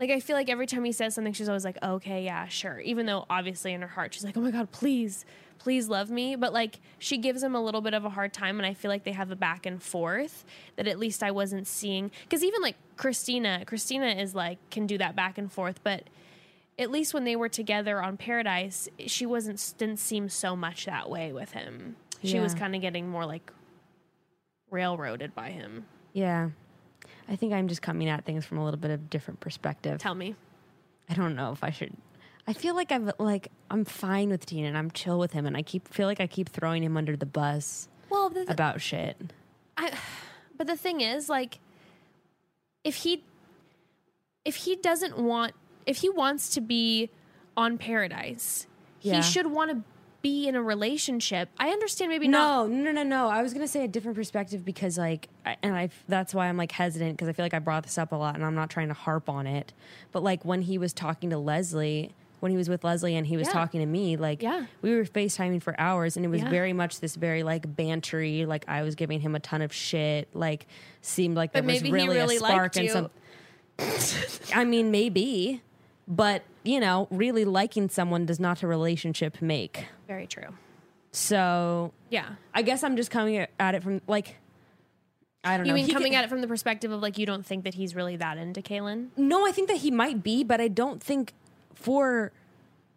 Like 0.00 0.10
I 0.10 0.18
feel 0.18 0.34
like 0.34 0.50
every 0.50 0.66
time 0.66 0.82
he 0.82 0.90
says 0.90 1.14
something, 1.14 1.32
she's 1.32 1.48
always 1.48 1.64
like, 1.64 1.78
"Okay, 1.80 2.24
yeah, 2.24 2.48
sure." 2.48 2.80
Even 2.80 3.06
though 3.06 3.26
obviously 3.30 3.72
in 3.72 3.80
her 3.80 3.86
heart 3.86 4.12
she's 4.12 4.24
like, 4.24 4.36
"Oh 4.36 4.40
my 4.40 4.50
god, 4.50 4.72
please, 4.72 5.24
please 5.58 5.88
love 5.88 6.10
me." 6.10 6.34
But 6.34 6.52
like 6.52 6.80
she 6.98 7.16
gives 7.16 7.44
him 7.44 7.54
a 7.54 7.62
little 7.62 7.80
bit 7.80 7.94
of 7.94 8.04
a 8.04 8.10
hard 8.10 8.32
time, 8.32 8.58
and 8.58 8.66
I 8.66 8.74
feel 8.74 8.90
like 8.90 9.04
they 9.04 9.12
have 9.12 9.30
a 9.30 9.36
back 9.36 9.66
and 9.66 9.80
forth 9.80 10.44
that 10.74 10.88
at 10.88 10.98
least 10.98 11.22
I 11.22 11.30
wasn't 11.30 11.68
seeing. 11.68 12.10
Because 12.24 12.42
even 12.42 12.60
like 12.60 12.74
Kristina, 12.96 13.64
Kristina 13.64 14.20
is 14.20 14.34
like 14.34 14.58
can 14.70 14.84
do 14.84 14.98
that 14.98 15.14
back 15.14 15.38
and 15.38 15.52
forth, 15.52 15.78
but 15.84 16.08
at 16.78 16.90
least 16.90 17.12
when 17.12 17.24
they 17.24 17.36
were 17.36 17.48
together 17.48 18.02
on 18.02 18.16
Paradise, 18.16 18.88
she 19.06 19.26
wasn't 19.26 19.74
didn't 19.78 19.98
seem 19.98 20.28
so 20.28 20.56
much 20.56 20.86
that 20.86 21.10
way 21.10 21.32
with 21.32 21.52
him. 21.52 21.96
She 22.22 22.38
was 22.38 22.54
kind 22.54 22.74
of 22.74 22.82
getting 22.82 23.08
more 23.08 23.24
like 23.24 23.50
railroaded 24.70 25.34
by 25.34 25.50
him. 25.50 25.86
Yeah. 26.12 26.50
I 27.28 27.36
think 27.36 27.52
I'm 27.52 27.68
just 27.68 27.80
coming 27.80 28.08
at 28.08 28.24
things 28.24 28.44
from 28.44 28.58
a 28.58 28.64
little 28.64 28.78
bit 28.78 28.90
of 28.90 29.08
different 29.08 29.40
perspective. 29.40 29.98
Tell 29.98 30.14
me. 30.14 30.34
I 31.08 31.14
don't 31.14 31.34
know 31.34 31.52
if 31.52 31.64
I 31.64 31.70
should. 31.70 31.96
I 32.46 32.52
feel 32.52 32.74
like 32.74 32.90
I've 32.92 33.12
like 33.18 33.48
I'm 33.70 33.84
fine 33.84 34.28
with 34.28 34.46
Dean 34.46 34.64
and 34.64 34.76
I'm 34.76 34.90
chill 34.90 35.18
with 35.18 35.32
him 35.32 35.46
and 35.46 35.56
I 35.56 35.62
keep 35.62 35.88
feel 35.88 36.06
like 36.06 36.20
I 36.20 36.26
keep 36.26 36.48
throwing 36.48 36.82
him 36.82 36.96
under 36.96 37.16
the 37.16 37.26
bus 37.26 37.88
Well, 38.08 38.30
the, 38.30 38.50
about 38.50 38.80
shit. 38.80 39.16
I, 39.76 39.92
but 40.56 40.66
the 40.66 40.76
thing 40.76 41.00
is, 41.00 41.28
like, 41.28 41.58
if 42.84 42.96
he, 42.96 43.24
if 44.44 44.56
he 44.56 44.76
doesn't 44.76 45.18
want, 45.18 45.52
if 45.86 45.98
he 45.98 46.08
wants 46.08 46.50
to 46.50 46.60
be 46.60 47.10
on 47.56 47.78
Paradise, 47.78 48.66
Yeah. 49.02 49.16
he 49.16 49.22
should 49.22 49.46
want 49.46 49.70
to 49.70 49.82
be 50.22 50.46
in 50.46 50.54
a 50.54 50.62
relationship. 50.62 51.48
I 51.58 51.70
understand 51.70 52.10
maybe 52.10 52.28
not. 52.28 52.68
No, 52.68 52.76
no, 52.76 52.92
no, 52.92 53.02
no. 53.02 53.28
I 53.28 53.40
was 53.42 53.54
gonna 53.54 53.66
say 53.66 53.84
a 53.84 53.88
different 53.88 54.16
perspective 54.16 54.64
because, 54.66 54.98
like, 54.98 55.28
I, 55.46 55.56
and 55.62 55.74
I 55.74 55.88
that's 56.08 56.34
why 56.34 56.46
I'm 56.48 56.58
like 56.58 56.72
hesitant 56.72 57.16
because 57.16 57.28
I 57.28 57.32
feel 57.32 57.44
like 57.44 57.54
I 57.54 57.58
brought 57.58 57.84
this 57.84 57.96
up 57.96 58.12
a 58.12 58.16
lot 58.16 58.34
and 58.34 58.44
I'm 58.44 58.54
not 58.54 58.68
trying 58.68 58.88
to 58.88 58.94
harp 58.94 59.30
on 59.30 59.46
it. 59.46 59.72
But 60.12 60.22
like 60.22 60.44
when 60.44 60.60
he 60.62 60.76
was 60.76 60.92
talking 60.92 61.30
to 61.30 61.38
Leslie, 61.38 62.12
when 62.40 62.50
he 62.52 62.58
was 62.58 62.68
with 62.68 62.84
Leslie 62.84 63.16
and 63.16 63.26
he 63.26 63.38
was 63.38 63.46
Yeah. 63.48 63.52
talking 63.54 63.80
to 63.80 63.86
me, 63.86 64.16
like, 64.18 64.42
Yeah. 64.42 64.66
we 64.82 64.94
were 64.94 65.04
FaceTiming 65.04 65.62
for 65.62 65.78
hours 65.80 66.16
and 66.18 66.24
it 66.26 66.28
was 66.28 66.42
Yeah. 66.42 66.50
very 66.50 66.74
much 66.74 67.00
this 67.00 67.16
very 67.16 67.42
like 67.42 67.74
bantery. 67.74 68.46
Like 68.46 68.66
I 68.68 68.82
was 68.82 68.94
giving 68.96 69.20
him 69.20 69.34
a 69.34 69.40
ton 69.40 69.62
of 69.62 69.72
shit. 69.72 70.28
Like 70.34 70.66
seemed 71.00 71.34
like 71.34 71.52
there 71.52 71.62
But 71.62 71.72
was 71.72 71.82
maybe 71.82 71.88
he 71.88 71.92
really, 71.94 72.16
really 72.18 72.36
a 72.36 72.40
spark 72.40 72.76
and 72.76 72.90
some. 72.90 73.10
I 74.54 74.64
mean, 74.64 74.90
maybe, 74.90 75.62
but 76.10 76.42
you 76.64 76.80
know, 76.80 77.08
really 77.10 77.46
liking 77.46 77.88
someone 77.88 78.26
does 78.26 78.38
not 78.38 78.62
a 78.62 78.66
relationship 78.66 79.40
make. 79.40 79.86
Very 80.06 80.26
true. 80.26 80.48
So 81.12 81.92
Yeah. 82.10 82.28
I 82.52 82.62
guess 82.62 82.84
I'm 82.84 82.96
just 82.96 83.10
coming 83.10 83.46
at 83.58 83.74
it 83.74 83.82
from 83.82 84.02
like 84.06 84.36
I 85.42 85.56
don't 85.56 85.66
know. 85.66 85.70
You 85.70 85.74
mean 85.74 85.86
He 85.86 85.92
coming 85.92 86.12
could- 86.12 86.18
at 86.18 86.24
it 86.24 86.28
from 86.28 86.42
the 86.42 86.48
perspective 86.48 86.90
of 86.90 87.00
like 87.00 87.16
you 87.16 87.24
don't 87.24 87.46
think 87.46 87.64
that 87.64 87.74
he's 87.74 87.94
really 87.94 88.16
that 88.16 88.36
into 88.36 88.60
Caelynn? 88.60 89.08
No, 89.16 89.46
I 89.46 89.52
think 89.52 89.68
that 89.68 89.78
he 89.78 89.90
might 89.90 90.22
be, 90.22 90.44
but 90.44 90.60
I 90.60 90.68
don't 90.68 91.02
think 91.02 91.32
for 91.74 92.32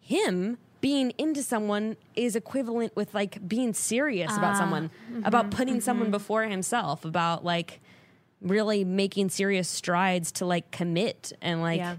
him 0.02 0.58
being 0.82 1.12
into 1.18 1.42
someone 1.42 1.96
is 2.16 2.36
equivalent 2.36 2.94
with 2.98 3.14
like 3.14 3.48
being 3.48 3.74
serious 3.74 4.36
about 4.36 4.56
ah, 4.56 4.60
someone, 4.60 4.92
about 5.24 5.46
mm-hmm, 5.46 5.58
putting 5.58 5.80
someone 5.80 6.08
mm-hmm. 6.08 6.12
before 6.12 6.44
himself, 6.44 7.06
about 7.06 7.46
like 7.46 7.80
really 8.42 8.84
making 8.84 9.30
serious 9.30 9.70
strides 9.70 10.34
to 10.34 10.46
like 10.46 10.70
commit 10.72 11.32
and 11.42 11.62
like 11.62 11.78
yeah. 11.78 11.96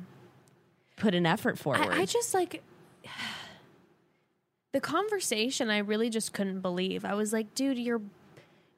Put 0.97 1.14
an 1.14 1.26
effort 1.26 1.59
forward. 1.59 1.88
I, 1.88 2.01
I 2.03 2.05
just 2.07 2.34
like 2.34 2.62
the 4.72 4.80
conversation. 4.80 5.70
I 5.70 5.78
really 5.78 6.11
just 6.11 6.32
couldn't 6.32 6.61
believe. 6.61 7.05
I 7.05 7.14
was 7.14 7.32
like, 7.32 7.55
dude, 7.55 7.78
you're 7.78 8.01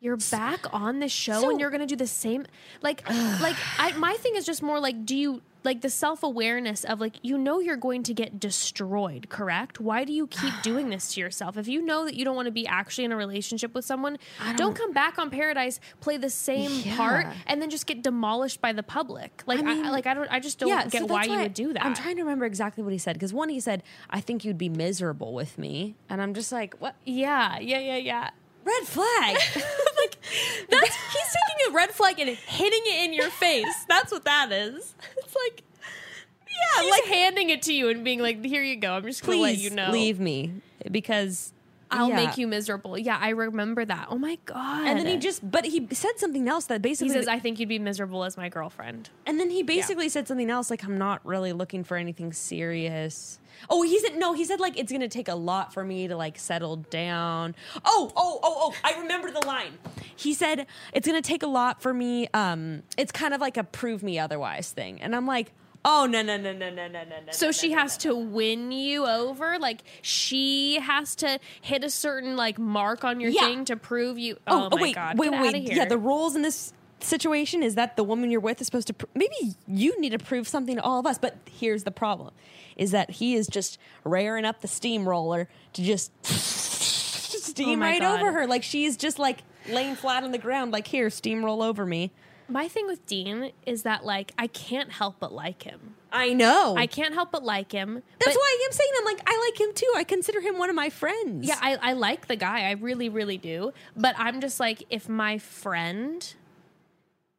you're 0.00 0.18
back 0.30 0.60
on 0.74 1.00
the 1.00 1.08
show 1.08 1.40
So- 1.40 1.50
and 1.50 1.58
you're 1.60 1.70
gonna 1.70 1.86
do 1.86 1.96
the 1.96 2.06
same. 2.06 2.46
Like, 2.82 3.08
like 3.40 3.56
I 3.78 3.92
my 3.96 4.12
thing 4.14 4.36
is 4.36 4.44
just 4.44 4.62
more 4.62 4.78
like, 4.80 5.06
do 5.06 5.16
you 5.16 5.42
like 5.66 5.82
the 5.82 5.90
self 5.90 6.22
awareness 6.22 6.84
of 6.84 7.00
like 7.00 7.16
you 7.22 7.36
know 7.36 7.58
you're 7.58 7.76
going 7.76 8.02
to 8.04 8.14
get 8.14 8.40
destroyed, 8.40 9.28
correct? 9.28 9.80
Why 9.80 10.04
do 10.04 10.12
you 10.12 10.26
keep 10.28 10.54
doing 10.62 10.88
this 10.88 11.12
to 11.14 11.20
yourself? 11.20 11.58
If 11.58 11.68
you 11.68 11.82
know 11.82 12.06
that 12.06 12.14
you 12.14 12.24
don't 12.24 12.36
want 12.36 12.46
to 12.46 12.52
be 12.52 12.66
actually 12.66 13.04
in 13.04 13.12
a 13.12 13.16
relationship 13.16 13.74
with 13.74 13.84
someone, 13.84 14.18
don't, 14.56 14.76
come 14.76 14.92
back 14.92 15.18
on 15.18 15.30
Paradise, 15.30 15.80
play 16.00 16.16
the 16.16 16.30
same 16.30 16.82
part, 16.96 17.26
and 17.46 17.60
then 17.60 17.68
just 17.70 17.86
get 17.86 18.02
demolished 18.02 18.60
by 18.60 18.72
the 18.72 18.82
public. 18.82 19.42
Like, 19.46 19.58
I, 19.58 19.62
mean- 19.62 19.90
like 19.90 20.06
I 20.06 20.14
don't, 20.14 20.30
I 20.30 20.38
just 20.38 20.58
don't 20.58 20.68
yeah, 20.68 20.86
get 20.86 21.00
so 21.02 21.06
why 21.06 21.24
you 21.24 21.38
would 21.38 21.54
do 21.54 21.72
that. 21.72 21.84
I'm 21.84 21.94
trying 21.94 22.16
to 22.16 22.22
remember 22.22 22.44
exactly 22.44 22.84
what 22.84 22.92
he 22.92 22.98
said 22.98 23.14
because 23.14 23.34
one, 23.34 23.48
he 23.48 23.60
said, 23.60 23.82
"I 24.08 24.20
think 24.20 24.44
you'd 24.44 24.58
be 24.58 24.68
miserable 24.68 25.34
with 25.34 25.58
me," 25.58 25.96
and 26.08 26.22
I'm 26.22 26.32
just 26.32 26.52
like, 26.52 26.74
"What? 26.78 26.94
Yeah, 27.04 27.58
yeah, 27.58 27.80
yeah, 27.80 27.96
yeah. 27.96 28.30
Red 28.66 28.84
flag." 28.84 29.36
like 29.96 30.16
that's 30.68 30.96
he's 31.12 31.36
taking 31.36 31.70
a 31.70 31.72
red 31.72 31.90
flag 31.90 32.18
and 32.18 32.30
hitting 32.30 32.82
it 32.84 33.04
in 33.04 33.14
your 33.14 33.30
face. 33.30 33.84
That's 33.88 34.12
what 34.12 34.24
that 34.24 34.52
is. 34.52 34.94
It's 35.16 35.36
like 35.48 35.62
yeah, 36.56 36.82
he's 36.82 36.90
like 36.90 37.04
handing 37.04 37.50
it 37.50 37.62
to 37.62 37.72
you 37.72 37.88
and 37.88 38.04
being 38.04 38.20
like, 38.20 38.44
"Here 38.44 38.62
you 38.62 38.76
go. 38.76 38.92
I'm 38.92 39.02
just 39.04 39.24
going 39.24 39.38
to 39.38 39.42
let 39.42 39.58
you 39.58 39.70
know. 39.70 39.90
leave 39.90 40.20
me 40.20 40.62
because 40.90 41.52
I'll 41.90 42.08
yeah. 42.08 42.16
make 42.16 42.38
you 42.38 42.46
miserable." 42.46 42.98
Yeah, 42.98 43.18
I 43.20 43.30
remember 43.30 43.84
that. 43.84 44.08
Oh 44.10 44.18
my 44.18 44.38
god. 44.44 44.86
And 44.86 44.98
then 44.98 45.06
he 45.06 45.16
just, 45.18 45.48
but 45.48 45.64
he 45.64 45.86
said 45.92 46.18
something 46.18 46.48
else 46.48 46.66
that 46.66 46.76
he 46.76 46.80
basically 46.80 47.12
says, 47.12 47.28
"I 47.28 47.38
think 47.38 47.58
you'd 47.58 47.68
be 47.68 47.78
miserable 47.78 48.24
as 48.24 48.36
my 48.36 48.48
girlfriend." 48.48 49.10
And 49.26 49.38
then 49.38 49.50
he 49.50 49.62
basically 49.62 50.08
said 50.08 50.28
something 50.28 50.50
else 50.50 50.70
like, 50.70 50.84
I'm 50.84 50.98
not 50.98 51.24
really 51.24 51.52
looking 51.52 51.84
for 51.84 51.96
anything 51.96 52.32
serious. 52.32 53.38
Oh, 53.70 53.82
he 53.82 53.98
said 53.98 54.16
no. 54.16 54.32
He 54.32 54.44
said 54.44 54.60
like 54.60 54.78
it's 54.78 54.92
gonna 54.92 55.08
take 55.08 55.28
a 55.28 55.34
lot 55.34 55.72
for 55.72 55.84
me 55.84 56.08
to 56.08 56.16
like 56.16 56.38
settle 56.38 56.76
down. 56.76 57.54
Oh, 57.84 58.12
oh, 58.16 58.40
oh, 58.42 58.56
oh! 58.60 58.74
I 58.84 59.00
remember 59.00 59.30
the 59.30 59.44
line. 59.46 59.78
He 60.14 60.34
said 60.34 60.66
it's 60.92 61.06
gonna 61.06 61.22
take 61.22 61.42
a 61.42 61.48
lot 61.48 61.82
for 61.82 61.92
me. 61.92 62.28
Um, 62.34 62.82
it's 62.96 63.12
kind 63.12 63.34
of 63.34 63.40
like 63.40 63.56
a 63.56 63.64
prove 63.64 64.02
me 64.02 64.18
otherwise 64.18 64.70
thing, 64.70 65.00
and 65.00 65.14
I'm 65.14 65.26
like. 65.26 65.52
Oh 65.88 66.04
no 66.04 66.20
no 66.20 66.36
no 66.36 66.52
no 66.52 66.68
no 66.68 66.88
no 66.88 67.04
no! 67.04 67.30
So 67.30 67.52
she 67.52 67.70
has 67.70 67.96
to 67.98 68.16
win 68.16 68.72
you 68.72 69.06
over, 69.06 69.56
like 69.60 69.84
she 70.02 70.80
has 70.80 71.14
to 71.16 71.38
hit 71.60 71.84
a 71.84 71.90
certain 71.90 72.34
like 72.34 72.58
mark 72.58 73.04
on 73.04 73.20
your 73.20 73.30
thing 73.30 73.64
to 73.66 73.76
prove 73.76 74.18
you. 74.18 74.36
Oh, 74.48 74.64
oh, 74.64 74.68
oh 74.72 74.82
wait, 74.82 74.96
God. 74.96 75.16
wait, 75.16 75.30
Get 75.30 75.40
wait! 75.40 75.72
Yeah, 75.72 75.84
the 75.84 75.96
rules 75.96 76.34
in 76.34 76.42
this 76.42 76.72
situation 77.00 77.62
is 77.62 77.76
that 77.76 77.96
the 77.96 78.02
woman 78.02 78.30
you're 78.30 78.40
with 78.40 78.60
is 78.60 78.66
supposed 78.66 78.88
to. 78.88 78.94
Maybe 79.14 79.54
you 79.68 80.00
need 80.00 80.10
to 80.10 80.18
prove 80.18 80.48
something 80.48 80.74
to 80.74 80.82
all 80.82 80.98
of 80.98 81.06
us, 81.06 81.18
but 81.18 81.36
here's 81.48 81.84
the 81.84 81.92
problem: 81.92 82.34
is 82.76 82.90
that 82.92 83.10
he 83.12 83.34
is 83.34 83.46
just 83.46 83.78
rearing 84.04 84.44
up 84.44 84.60
the 84.60 84.68
steamroller 84.68 85.48
to 85.72 85.82
just 85.82 86.10
steam 86.24 87.80
Oh 87.80 87.84
right 87.86 88.00
God. 88.00 88.20
over 88.20 88.32
her, 88.32 88.46
like 88.46 88.62
she's 88.62 88.96
just 88.96 89.18
like 89.18 89.38
laying 89.68 89.94
flat 89.96 90.22
on 90.24 90.32
the 90.32 90.38
ground, 90.38 90.72
like 90.72 90.86
here, 90.86 91.08
steamroll 91.08 91.64
over 91.64 91.84
me. 91.86 92.12
My 92.48 92.68
thing 92.68 92.86
with 92.86 93.04
Dean 93.06 93.50
is 93.64 93.82
that 93.82 94.04
like 94.04 94.32
I 94.38 94.46
can't 94.46 94.90
help 94.92 95.16
but 95.18 95.32
like 95.32 95.62
him. 95.62 95.94
I 96.12 96.32
know. 96.32 96.74
I 96.78 96.86
can't 96.86 97.12
help 97.12 97.32
but 97.32 97.42
like 97.42 97.72
him. 97.72 97.94
That's 98.20 98.34
but- 98.34 98.40
why 98.40 98.58
I'm 98.66 98.72
saying 98.72 98.90
I'm 98.98 99.04
like 99.04 99.20
I 99.26 99.50
like 99.50 99.60
him 99.60 99.74
too. 99.74 99.92
I 99.96 100.04
consider 100.04 100.40
him 100.40 100.56
one 100.58 100.70
of 100.70 100.76
my 100.76 100.88
friends. 100.90 101.46
Yeah, 101.48 101.58
I, 101.60 101.76
I 101.82 101.92
like 101.94 102.28
the 102.28 102.36
guy. 102.36 102.68
I 102.68 102.72
really, 102.72 103.08
really 103.08 103.36
do. 103.38 103.72
But 103.96 104.14
I'm 104.18 104.40
just 104.40 104.60
like, 104.60 104.84
if 104.90 105.08
my 105.08 105.38
friend, 105.38 106.34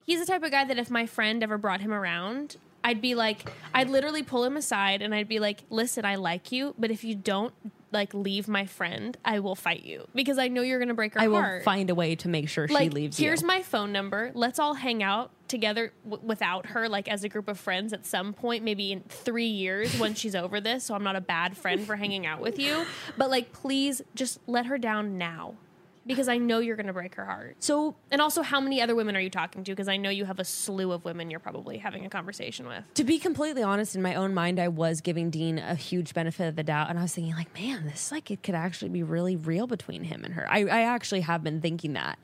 he's 0.06 0.20
the 0.20 0.26
type 0.26 0.44
of 0.44 0.52
guy 0.52 0.66
that 0.66 0.78
if 0.78 0.90
my 0.92 1.06
friend 1.06 1.42
ever 1.42 1.58
brought 1.58 1.80
him 1.82 1.94
around, 1.94 2.58
I'd 2.84 3.02
be 3.02 3.16
like, 3.16 3.52
I'd 3.74 3.90
literally 3.90 4.24
pull 4.24 4.44
him 4.44 4.58
aside 4.58 5.02
and 5.02 5.14
I'd 5.14 5.28
be 5.28 5.40
like, 5.40 5.64
listen, 5.70 6.06
I 6.06 6.16
like 6.16 6.52
you, 6.52 6.74
but 6.78 6.92
if 6.92 7.04
you 7.04 7.16
don't 7.16 7.54
like 7.92 8.14
leave 8.14 8.48
my 8.48 8.66
friend, 8.66 9.18
I 9.24 9.40
will 9.40 9.56
fight 9.56 9.84
you 9.84 10.08
because 10.14 10.38
I 10.38 10.48
know 10.48 10.62
you're 10.62 10.80
gonna 10.80 10.94
break 10.94 11.14
her 11.14 11.22
I 11.22 11.28
will 11.28 11.62
find 11.62 11.90
a 11.90 11.96
way 11.96 12.16
to 12.18 12.28
make 12.28 12.50
sure 12.50 12.68
like, 12.68 12.84
she 12.84 12.90
leaves 12.90 13.20
you. 13.20 13.28
here's 13.28 13.42
you. 13.42 13.48
my 13.48 13.62
phone 13.62 13.92
number. 13.92 14.32
Let's 14.34 14.60
all 14.60 14.74
hang 14.74 15.04
out 15.04 15.32
together 15.48 15.94
w- 16.08 16.26
without 16.26 16.68
her, 16.68 16.90
like 16.90 17.08
as 17.08 17.24
a 17.24 17.30
group 17.30 17.48
of 17.48 17.58
friends 17.60 17.94
at 17.94 18.06
some 18.06 18.34
point, 18.34 18.64
maybe 18.64 18.92
in 18.92 19.02
three 19.08 19.48
years 19.48 19.98
when 20.00 20.14
she's 20.14 20.36
over 20.36 20.60
this. 20.60 20.84
So 20.84 20.96
I'm 20.96 21.04
not 21.04 21.16
a 21.16 21.22
bad 21.22 21.58
friend 21.58 21.86
for 21.86 21.96
hanging 21.96 22.26
out 22.26 22.42
with 22.42 22.60
you. 22.60 22.86
But 23.18 23.30
like, 23.30 23.54
please 23.54 24.02
just 24.16 24.40
let 24.48 24.66
her 24.66 24.78
down 24.78 25.18
now 25.18 25.56
because 26.08 26.28
I 26.28 26.38
know 26.38 26.60
you're 26.60 26.76
going 26.76 26.88
to 26.88 26.94
break 26.94 27.16
her 27.16 27.26
heart. 27.26 27.58
so 27.60 27.96
And 28.12 28.22
also, 28.22 28.42
how 28.42 28.60
many 28.60 28.82
other 28.82 28.96
women 28.96 29.16
are 29.16 29.20
you 29.20 29.30
talking 29.30 29.64
to? 29.64 29.72
Because 29.72 29.88
I 29.88 29.98
know 29.98 30.10
you 30.10 30.26
have 30.26 30.40
a 30.40 30.46
slew 30.46 30.92
of 30.92 31.06
women 31.06 31.30
you're 31.30 31.40
probably 31.40 31.78
having 31.78 32.06
a 32.06 32.10
conversation 32.10 32.68
with. 32.68 32.84
To 32.96 33.04
be 33.04 33.20
completely 33.20 33.64
honest, 33.64 33.96
in 33.96 34.02
my 34.02 34.16
own 34.16 34.34
mind, 34.34 34.60
I 34.60 34.70
was 34.70 35.02
giving 35.02 35.30
Dean 35.30 35.60
a 35.60 35.76
huge 35.76 36.14
benefit 36.14 36.48
of 36.48 36.56
the 36.56 36.64
doubt, 36.64 36.90
and 36.90 36.98
I 36.98 37.04
was 37.04 37.14
thinking, 37.14 37.34
like, 37.34 37.54
man, 37.54 37.86
this 37.86 38.12
like 38.12 38.32
it 38.32 38.42
could 38.42 38.56
actually 38.56 38.90
be 38.90 39.04
really 39.04 39.36
real 39.36 39.68
between 39.68 40.04
him 40.04 40.24
and 40.24 40.34
her. 40.34 40.48
I, 40.50 40.62
I 40.66 40.82
actually 40.82 41.22
have 41.22 41.44
been 41.44 41.62
thinking 41.62 41.94
that. 41.94 42.18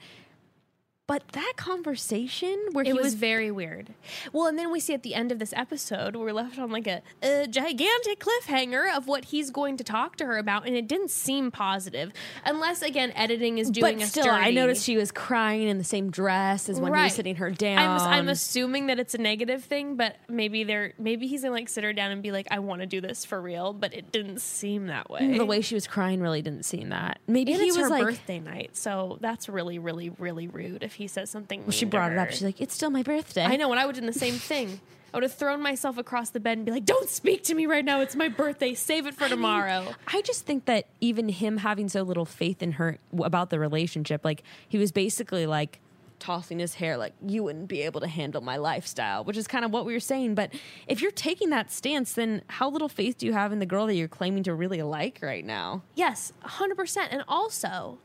But 1.06 1.28
that 1.34 1.54
conversation 1.58 2.58
where 2.72 2.84
It 2.84 2.88
he 2.88 2.93
was, 2.93 3.04
was, 3.04 3.14
very 3.16 3.51
weird. 3.51 3.93
Well, 4.32 4.47
and 4.47 4.58
then 4.58 4.72
we 4.72 4.80
see 4.80 4.93
at 4.93 5.04
the 5.04 5.16
end 5.16 5.34
of 5.34 5.39
this 5.39 5.51
episode, 5.54 6.16
we're 6.16 6.32
left 6.32 6.58
on 6.58 6.72
like 6.72 6.88
a, 6.88 7.01
a 7.22 7.45
gigantic 7.45 8.20
cliffhanger 8.24 8.95
of 8.95 9.06
what 9.06 9.26
he's 9.26 9.51
going 9.51 9.76
to 9.78 9.84
talk 9.84 10.16
to 10.18 10.26
her 10.26 10.38
about, 10.38 10.66
and 10.66 10.78
it 10.78 10.88
didn't 10.88 11.12
seem 11.12 11.51
positive, 11.51 12.14
unless 12.45 12.82
again 12.82 13.12
editing 13.18 13.58
is 13.58 13.70
doing. 13.70 13.97
but 13.99 14.08
still, 14.08 14.30
I 14.30 14.51
noticed 14.51 14.86
she 14.86 14.95
was 14.95 15.12
crying 15.12 15.68
in 15.68 15.78
the 15.78 15.84
same 15.84 16.10
dress 16.10 16.70
as 16.70 16.80
when 16.80 16.93
he 16.93 16.97
Right. 16.99 17.04
was 17.06 17.16
sitting 17.16 17.36
her 17.36 17.51
down. 17.51 17.99
I'm, 18.01 18.08
I'm 18.20 18.30
assuming 18.30 18.88
that 18.88 18.97
it's 18.97 19.14
a 19.14 19.18
negative 19.18 19.62
thing, 19.66 19.97
but 19.97 20.16
maybe 20.30 20.64
they're 20.64 20.93
maybe 20.97 21.28
he's 21.28 21.41
gonna 21.41 21.54
like 21.54 21.68
sit 21.68 21.84
her 21.84 21.91
down 21.91 22.12
and 22.12 22.24
be 22.24 22.32
like, 22.32 22.47
"I 22.49 22.60
want 22.60 22.80
to 22.80 22.88
do 22.88 23.01
this 23.01 23.26
for 23.26 23.41
real," 23.41 23.74
but 23.74 23.93
it 23.93 24.14
didn't 24.14 24.39
seem 24.39 24.88
that 24.88 25.10
way. 25.10 25.38
the 25.38 25.45
way 25.45 25.60
she 25.60 25.76
was 25.76 25.86
crying 25.86 26.22
really 26.22 26.41
didn't 26.41 26.64
seem 26.64 26.89
that. 26.89 27.20
Maybe 27.28 27.51
and 27.51 27.62
he 27.62 27.68
it's 27.68 27.78
was 27.78 27.88
her 27.88 27.89
like, 27.89 28.04
birthday 28.06 28.39
night, 28.39 28.78
so 28.78 29.18
that's 29.20 29.49
really, 29.49 29.80
really, 29.80 30.10
really 30.10 30.47
rude 30.47 30.82
if 30.94 30.98
he 30.98 31.08
says 31.08 31.30
something. 31.30 31.62
she 31.72 31.86
mean 31.86 31.91
to 31.91 31.98
brought 31.98 32.12
it 32.12 32.18
up. 32.18 32.30
She's 32.30 32.44
like, 32.44 32.62
it's 32.62 32.76
still 32.76 32.91
my 32.91 33.02
birthday. 33.02 33.44
I 33.44 33.56
know, 33.56 33.72
and 33.72 33.80
I 33.80 33.86
would 33.86 33.96
have 33.96 34.04
done 34.04 34.14
the 34.14 34.20
same 34.20 34.36
thing. 34.36 34.80
I 35.12 35.18
would 35.18 35.24
have 35.24 35.34
thrown 35.34 35.62
myself 35.62 35.98
across 35.98 36.32
the 36.32 36.39
bed 36.39 36.58
and 36.58 36.66
be 36.66 36.72
like, 36.72 36.86
"Don't 36.86 37.08
speak 37.08 37.44
to 37.44 37.54
me 37.54 37.68
right 37.68 37.86
now. 37.86 38.02
It's 38.02 38.16
my 38.16 38.30
birthday. 38.30 38.74
Save 38.74 39.06
it 39.06 39.14
for 39.14 39.30
tomorrow." 39.30 39.94
I 40.08 40.22
just 40.22 40.44
think 40.46 40.66
that 40.66 40.88
even 41.02 41.30
him 41.30 41.58
having 41.58 41.88
so 41.88 42.02
little 42.02 42.26
faith 42.26 42.64
in 42.64 42.74
her 42.74 42.98
about 43.20 43.52
the 43.52 43.60
relationship, 43.60 44.26
like 44.26 44.41
he 44.68 44.80
was 44.80 44.91
basically 44.91 45.46
like 45.46 45.80
tossing 46.18 46.58
his 46.58 46.76
hair, 46.76 46.98
like 46.98 47.14
you 47.24 47.44
wouldn't 47.44 47.68
be 47.68 47.82
able 47.82 48.02
to 48.02 48.08
handle 48.08 48.41
my 48.41 48.58
lifestyle, 48.58 49.24
which 49.24 49.38
is 49.38 49.46
kind 49.48 49.64
of 49.64 49.70
what 49.70 49.86
we 49.86 49.94
were 49.94 50.00
saying. 50.00 50.34
But 50.34 50.52
if 50.88 51.00
you're 51.00 51.12
taking 51.12 51.52
that 51.52 51.72
stance, 51.72 52.14
then 52.14 52.41
how 52.48 52.72
little 52.72 52.89
faith 52.89 53.20
do 53.20 53.28
you 53.28 53.34
have 53.34 53.52
in 53.52 53.60
the 53.60 53.68
girl 53.68 53.86
that 53.86 53.94
you're 53.96 54.08
claiming 54.08 54.41
to 54.44 54.54
really 54.56 54.82
like 54.82 55.20
right 55.22 55.46
now? 55.46 55.84
Yes, 55.94 56.34
100%. 56.44 57.08
And 57.12 57.24
also, 57.28 58.00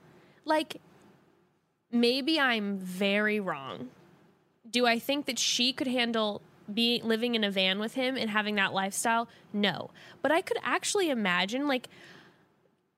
like, 0.44 0.80
maybe 1.90 2.38
I'm 2.38 2.78
very 2.78 3.40
wrong. 3.40 3.88
Do 4.70 4.86
I 4.86 4.98
think 4.98 5.26
that 5.26 5.38
she 5.38 5.72
could 5.72 5.86
handle 5.86 6.42
being 6.72 7.02
living 7.04 7.34
in 7.34 7.44
a 7.44 7.50
van 7.50 7.78
with 7.78 7.94
him 7.94 8.16
and 8.16 8.30
having 8.30 8.56
that 8.56 8.72
lifestyle? 8.74 9.28
No. 9.52 9.90
But 10.22 10.32
I 10.32 10.40
could 10.40 10.58
actually 10.62 11.10
imagine, 11.10 11.66
like, 11.66 11.88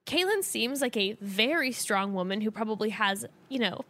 Caelynn 0.06 0.42
seems 0.42 0.80
like 0.80 0.96
a 0.96 1.16
very 1.20 1.70
strong 1.70 2.14
woman 2.14 2.40
who 2.40 2.50
probably 2.50 2.90
has, 2.90 3.26
you 3.48 3.60
know, 3.60 3.82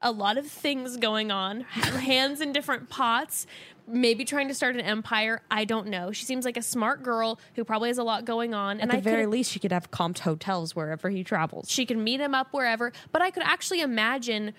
a 0.00 0.12
lot 0.12 0.36
of 0.36 0.46
things 0.46 0.96
going 0.96 1.32
on, 1.32 1.60
hands 1.62 2.40
in 2.40 2.52
different 2.52 2.88
pots, 2.88 3.46
maybe 3.86 4.24
trying 4.24 4.48
to 4.48 4.54
start 4.54 4.74
an 4.74 4.80
empire. 4.80 5.42
I 5.50 5.64
don't 5.64 5.88
know. 5.88 6.12
She 6.12 6.24
seems 6.24 6.44
like 6.44 6.56
a 6.56 6.62
smart 6.62 7.02
girl 7.02 7.38
who 7.54 7.64
probably 7.64 7.90
has 7.90 7.98
a 7.98 8.02
lot 8.02 8.24
going 8.24 8.54
on. 8.54 8.78
At 8.78 8.82
and 8.82 8.90
the 8.90 8.96
I 8.96 9.00
very 9.00 9.26
least, 9.26 9.50
she 9.50 9.58
could 9.58 9.72
have 9.72 9.90
comped 9.90 10.20
hotels 10.20 10.74
wherever 10.74 11.10
he 11.10 11.24
travels. 11.24 11.70
she 11.70 11.86
can 11.86 12.02
meet 12.02 12.20
him 12.20 12.34
up 12.34 12.48
wherever. 12.52 12.92
But 13.12 13.22
I 13.22 13.30
could 13.30 13.42
actually 13.42 13.80
imagine 13.80 14.54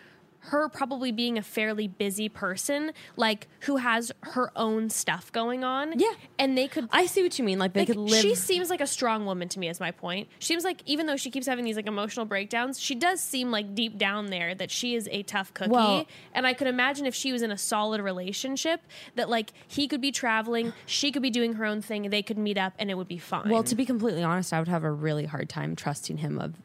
her 0.47 0.69
probably 0.69 1.11
being 1.11 1.37
a 1.37 1.41
fairly 1.41 1.87
busy 1.87 2.29
person, 2.29 2.91
like 3.15 3.47
who 3.61 3.77
has 3.77 4.11
her 4.21 4.51
own 4.55 4.89
stuff 4.89 5.31
going 5.31 5.63
on. 5.63 5.97
Yeah. 5.97 6.13
And 6.39 6.57
they 6.57 6.67
could 6.67 6.87
I 6.91 7.05
see 7.05 7.23
what 7.23 7.37
you 7.37 7.45
mean. 7.45 7.59
Like 7.59 7.73
they 7.73 7.81
like, 7.81 7.87
could 7.87 7.97
live. 7.97 8.21
She 8.21 8.35
seems 8.35 8.69
like 8.69 8.81
a 8.81 8.87
strong 8.87 9.25
woman 9.25 9.49
to 9.49 9.59
me. 9.59 9.69
Is 9.69 9.79
my 9.79 9.91
point. 9.91 10.27
She 10.39 10.47
seems 10.47 10.63
like 10.63 10.81
even 10.85 11.07
though 11.07 11.17
she 11.17 11.31
keeps 11.31 11.47
having 11.47 11.65
these 11.65 11.75
like 11.75 11.87
emotional 11.87 12.25
breakdowns, 12.25 12.79
she 12.79 12.95
does 12.95 13.21
seem 13.21 13.51
like 13.51 13.73
deep 13.73 13.97
down 13.97 14.27
there 14.27 14.53
that 14.55 14.71
she 14.71 14.95
is 14.95 15.09
a 15.11 15.23
tough 15.23 15.53
cookie. 15.53 15.71
Well- 15.71 16.05
and 16.33 16.45
I 16.45 16.53
could 16.53 16.67
imagine 16.67 17.05
if 17.05 17.15
she 17.15 17.31
was 17.31 17.41
in 17.41 17.51
a 17.51 17.57
solid 17.57 18.01
relationship, 18.01 18.81
that 19.15 19.29
like 19.29 19.51
he 19.67 19.87
could 19.87 20.01
be 20.01 20.11
traveling, 20.11 20.73
she 20.85 21.11
could 21.11 21.21
be 21.21 21.29
doing 21.29 21.53
her 21.53 21.65
own 21.65 21.81
thing, 21.81 22.09
they 22.09 22.21
could 22.21 22.37
meet 22.37 22.57
up, 22.57 22.73
and 22.77 22.91
it 22.91 22.95
would 22.95 23.07
be 23.07 23.17
fine. 23.17 23.49
Well, 23.49 23.63
to 23.63 23.75
be 23.75 23.85
completely 23.85 24.23
honest, 24.23 24.53
I 24.53 24.59
would 24.59 24.67
have 24.67 24.83
a 24.83 24.91
really 24.91 25.25
hard 25.25 25.49
time 25.49 25.75
trusting 25.75 26.17
him 26.17 26.39
of 26.39 26.55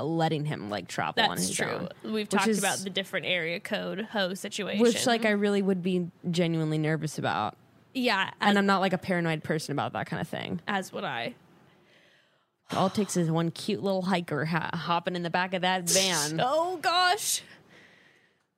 letting 0.00 0.44
him 0.44 0.70
like 0.70 0.88
travel 0.88 1.22
on 1.22 1.30
That's 1.30 1.48
his 1.48 1.56
true. 1.56 1.88
own. 2.04 2.12
We've 2.12 2.28
talked 2.28 2.46
is- 2.48 2.58
about 2.58 2.78
the 2.78 2.90
different 2.90 3.26
area 3.26 3.60
code 3.60 4.02
ho 4.12 4.34
situation. 4.34 4.80
which 4.80 5.06
like 5.06 5.24
I 5.24 5.30
really 5.30 5.62
would 5.62 5.82
be 5.82 6.10
genuinely 6.30 6.78
nervous 6.78 7.18
about. 7.18 7.56
yeah, 7.94 8.30
And 8.40 8.56
I'm 8.58 8.66
not 8.66 8.80
like 8.80 8.92
a 8.92 8.98
paranoid 8.98 9.42
person 9.42 9.72
about 9.72 9.92
that 9.94 10.06
kind 10.06 10.20
of 10.20 10.28
thing. 10.28 10.60
as 10.68 10.92
would 10.92 11.04
I. 11.04 11.34
All 12.72 12.86
it 12.86 12.94
takes 12.94 13.16
is 13.16 13.30
one 13.30 13.50
cute 13.50 13.82
little 13.82 14.02
hiker 14.02 14.44
ha- 14.44 14.70
hopping 14.72 15.16
in 15.16 15.24
the 15.24 15.30
back 15.30 15.54
of 15.54 15.62
that 15.62 15.90
van. 15.90 16.38
Oh 16.44 16.76
gosh. 16.80 17.42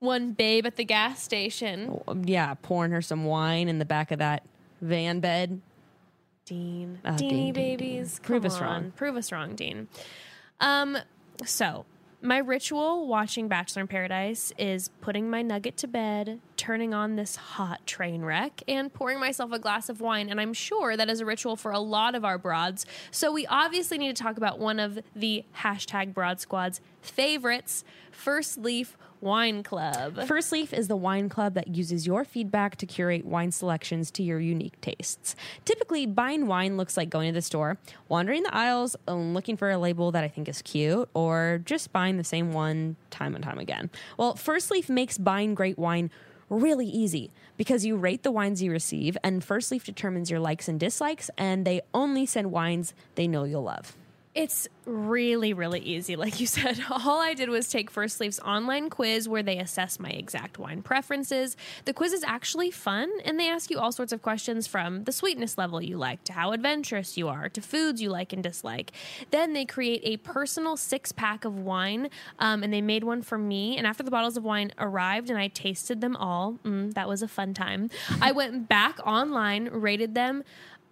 One 0.00 0.32
babe 0.32 0.66
at 0.66 0.76
the 0.76 0.84
gas 0.84 1.22
station. 1.22 1.98
yeah, 2.24 2.54
pouring 2.60 2.90
her 2.92 3.00
some 3.00 3.24
wine 3.24 3.68
in 3.68 3.78
the 3.78 3.84
back 3.84 4.10
of 4.10 4.18
that 4.18 4.42
van 4.82 5.20
bed. 5.20 5.60
Dean. 6.44 6.98
Deanie 7.04 7.16
Dean, 7.18 7.30
Dean, 7.30 7.52
babies. 7.54 8.14
Dean. 8.18 8.24
Prove 8.24 8.42
Come 8.42 8.50
us 8.50 8.60
wrong. 8.60 8.90
Prove 8.96 9.16
us 9.16 9.30
wrong, 9.32 9.54
Dean. 9.54 9.86
Um, 10.60 10.98
so 11.44 11.86
my 12.24 12.38
ritual 12.38 13.08
watching 13.08 13.48
Bachelor 13.48 13.82
in 13.82 13.88
Paradise 13.88 14.52
is 14.56 14.90
putting 15.00 15.28
my 15.28 15.42
nugget 15.42 15.76
to 15.78 15.88
bed, 15.88 16.40
turning 16.56 16.94
on 16.94 17.16
this 17.16 17.34
hot 17.34 17.84
train 17.84 18.22
wreck, 18.22 18.62
and 18.68 18.92
pouring 18.92 19.18
myself 19.18 19.50
a 19.50 19.58
glass 19.58 19.88
of 19.88 20.00
wine. 20.00 20.28
And 20.28 20.40
I'm 20.40 20.52
sure 20.52 20.96
that 20.96 21.10
is 21.10 21.20
a 21.20 21.26
ritual 21.26 21.56
for 21.56 21.72
a 21.72 21.80
lot 21.80 22.14
of 22.14 22.24
our 22.24 22.38
broads. 22.38 22.86
So 23.10 23.32
we 23.32 23.44
obviously 23.48 23.98
need 23.98 24.14
to 24.14 24.22
talk 24.22 24.36
about 24.36 24.60
one 24.60 24.78
of 24.78 25.00
the 25.16 25.44
hashtag 25.58 26.14
Broad 26.14 26.38
Squad's 26.38 26.80
favorites, 27.00 27.82
First 28.12 28.56
Leaf 28.56 28.96
Wine 29.22 29.62
Club. 29.62 30.26
First 30.26 30.50
Leaf 30.50 30.72
is 30.72 30.88
the 30.88 30.96
wine 30.96 31.28
club 31.28 31.54
that 31.54 31.68
uses 31.68 32.08
your 32.08 32.24
feedback 32.24 32.74
to 32.76 32.86
curate 32.86 33.24
wine 33.24 33.52
selections 33.52 34.10
to 34.10 34.22
your 34.24 34.40
unique 34.40 34.80
tastes. 34.80 35.36
Typically, 35.64 36.06
buying 36.06 36.48
wine 36.48 36.76
looks 36.76 36.96
like 36.96 37.08
going 37.08 37.28
to 37.28 37.32
the 37.32 37.40
store, 37.40 37.78
wandering 38.08 38.42
the 38.42 38.52
aisles, 38.52 38.96
and 39.06 39.32
looking 39.32 39.56
for 39.56 39.70
a 39.70 39.78
label 39.78 40.10
that 40.10 40.24
I 40.24 40.28
think 40.28 40.48
is 40.48 40.60
cute, 40.60 41.08
or 41.14 41.62
just 41.64 41.92
buying 41.92 42.16
the 42.16 42.24
same 42.24 42.52
one 42.52 42.96
time 43.10 43.36
and 43.36 43.44
time 43.44 43.60
again. 43.60 43.90
Well, 44.16 44.34
First 44.34 44.72
Leaf 44.72 44.88
makes 44.88 45.18
buying 45.18 45.54
great 45.54 45.78
wine 45.78 46.10
really 46.50 46.86
easy 46.86 47.30
because 47.56 47.86
you 47.86 47.96
rate 47.96 48.24
the 48.24 48.32
wines 48.32 48.60
you 48.60 48.72
receive, 48.72 49.16
and 49.22 49.44
First 49.44 49.70
Leaf 49.70 49.84
determines 49.84 50.32
your 50.32 50.40
likes 50.40 50.66
and 50.66 50.80
dislikes, 50.80 51.30
and 51.38 51.64
they 51.64 51.80
only 51.94 52.26
send 52.26 52.50
wines 52.50 52.92
they 53.14 53.28
know 53.28 53.44
you'll 53.44 53.62
love. 53.62 53.96
It's 54.34 54.66
really, 54.86 55.52
really 55.52 55.80
easy. 55.80 56.16
Like 56.16 56.40
you 56.40 56.46
said, 56.48 56.80
all 56.90 57.20
I 57.20 57.34
did 57.34 57.50
was 57.50 57.68
take 57.68 57.90
First 57.90 58.18
Leaf's 58.18 58.40
online 58.40 58.88
quiz 58.88 59.28
where 59.28 59.42
they 59.42 59.58
assess 59.58 60.00
my 60.00 60.08
exact 60.08 60.58
wine 60.58 60.80
preferences. 60.80 61.54
The 61.84 61.92
quiz 61.92 62.14
is 62.14 62.24
actually 62.24 62.70
fun, 62.70 63.10
and 63.24 63.38
they 63.38 63.48
ask 63.48 63.70
you 63.70 63.78
all 63.78 63.92
sorts 63.92 64.12
of 64.12 64.22
questions 64.22 64.66
from 64.66 65.04
the 65.04 65.12
sweetness 65.12 65.58
level 65.58 65.82
you 65.82 65.98
like 65.98 66.24
to 66.24 66.32
how 66.32 66.52
adventurous 66.52 67.18
you 67.18 67.28
are 67.28 67.50
to 67.50 67.60
foods 67.60 68.00
you 68.00 68.08
like 68.08 68.32
and 68.32 68.42
dislike. 68.42 68.92
Then 69.30 69.52
they 69.52 69.66
create 69.66 70.00
a 70.04 70.16
personal 70.16 70.78
six 70.78 71.12
pack 71.12 71.44
of 71.44 71.58
wine, 71.58 72.08
um, 72.38 72.62
and 72.62 72.72
they 72.72 72.80
made 72.80 73.04
one 73.04 73.20
for 73.20 73.36
me. 73.36 73.76
And 73.76 73.86
after 73.86 74.02
the 74.02 74.10
bottles 74.10 74.38
of 74.38 74.44
wine 74.44 74.72
arrived 74.78 75.28
and 75.28 75.38
I 75.38 75.48
tasted 75.48 76.00
them 76.00 76.16
all, 76.16 76.58
mm, 76.64 76.94
that 76.94 77.06
was 77.06 77.22
a 77.22 77.28
fun 77.28 77.52
time. 77.52 77.90
I 78.20 78.32
went 78.32 78.66
back 78.66 78.98
online, 79.06 79.68
rated 79.68 80.14
them 80.14 80.42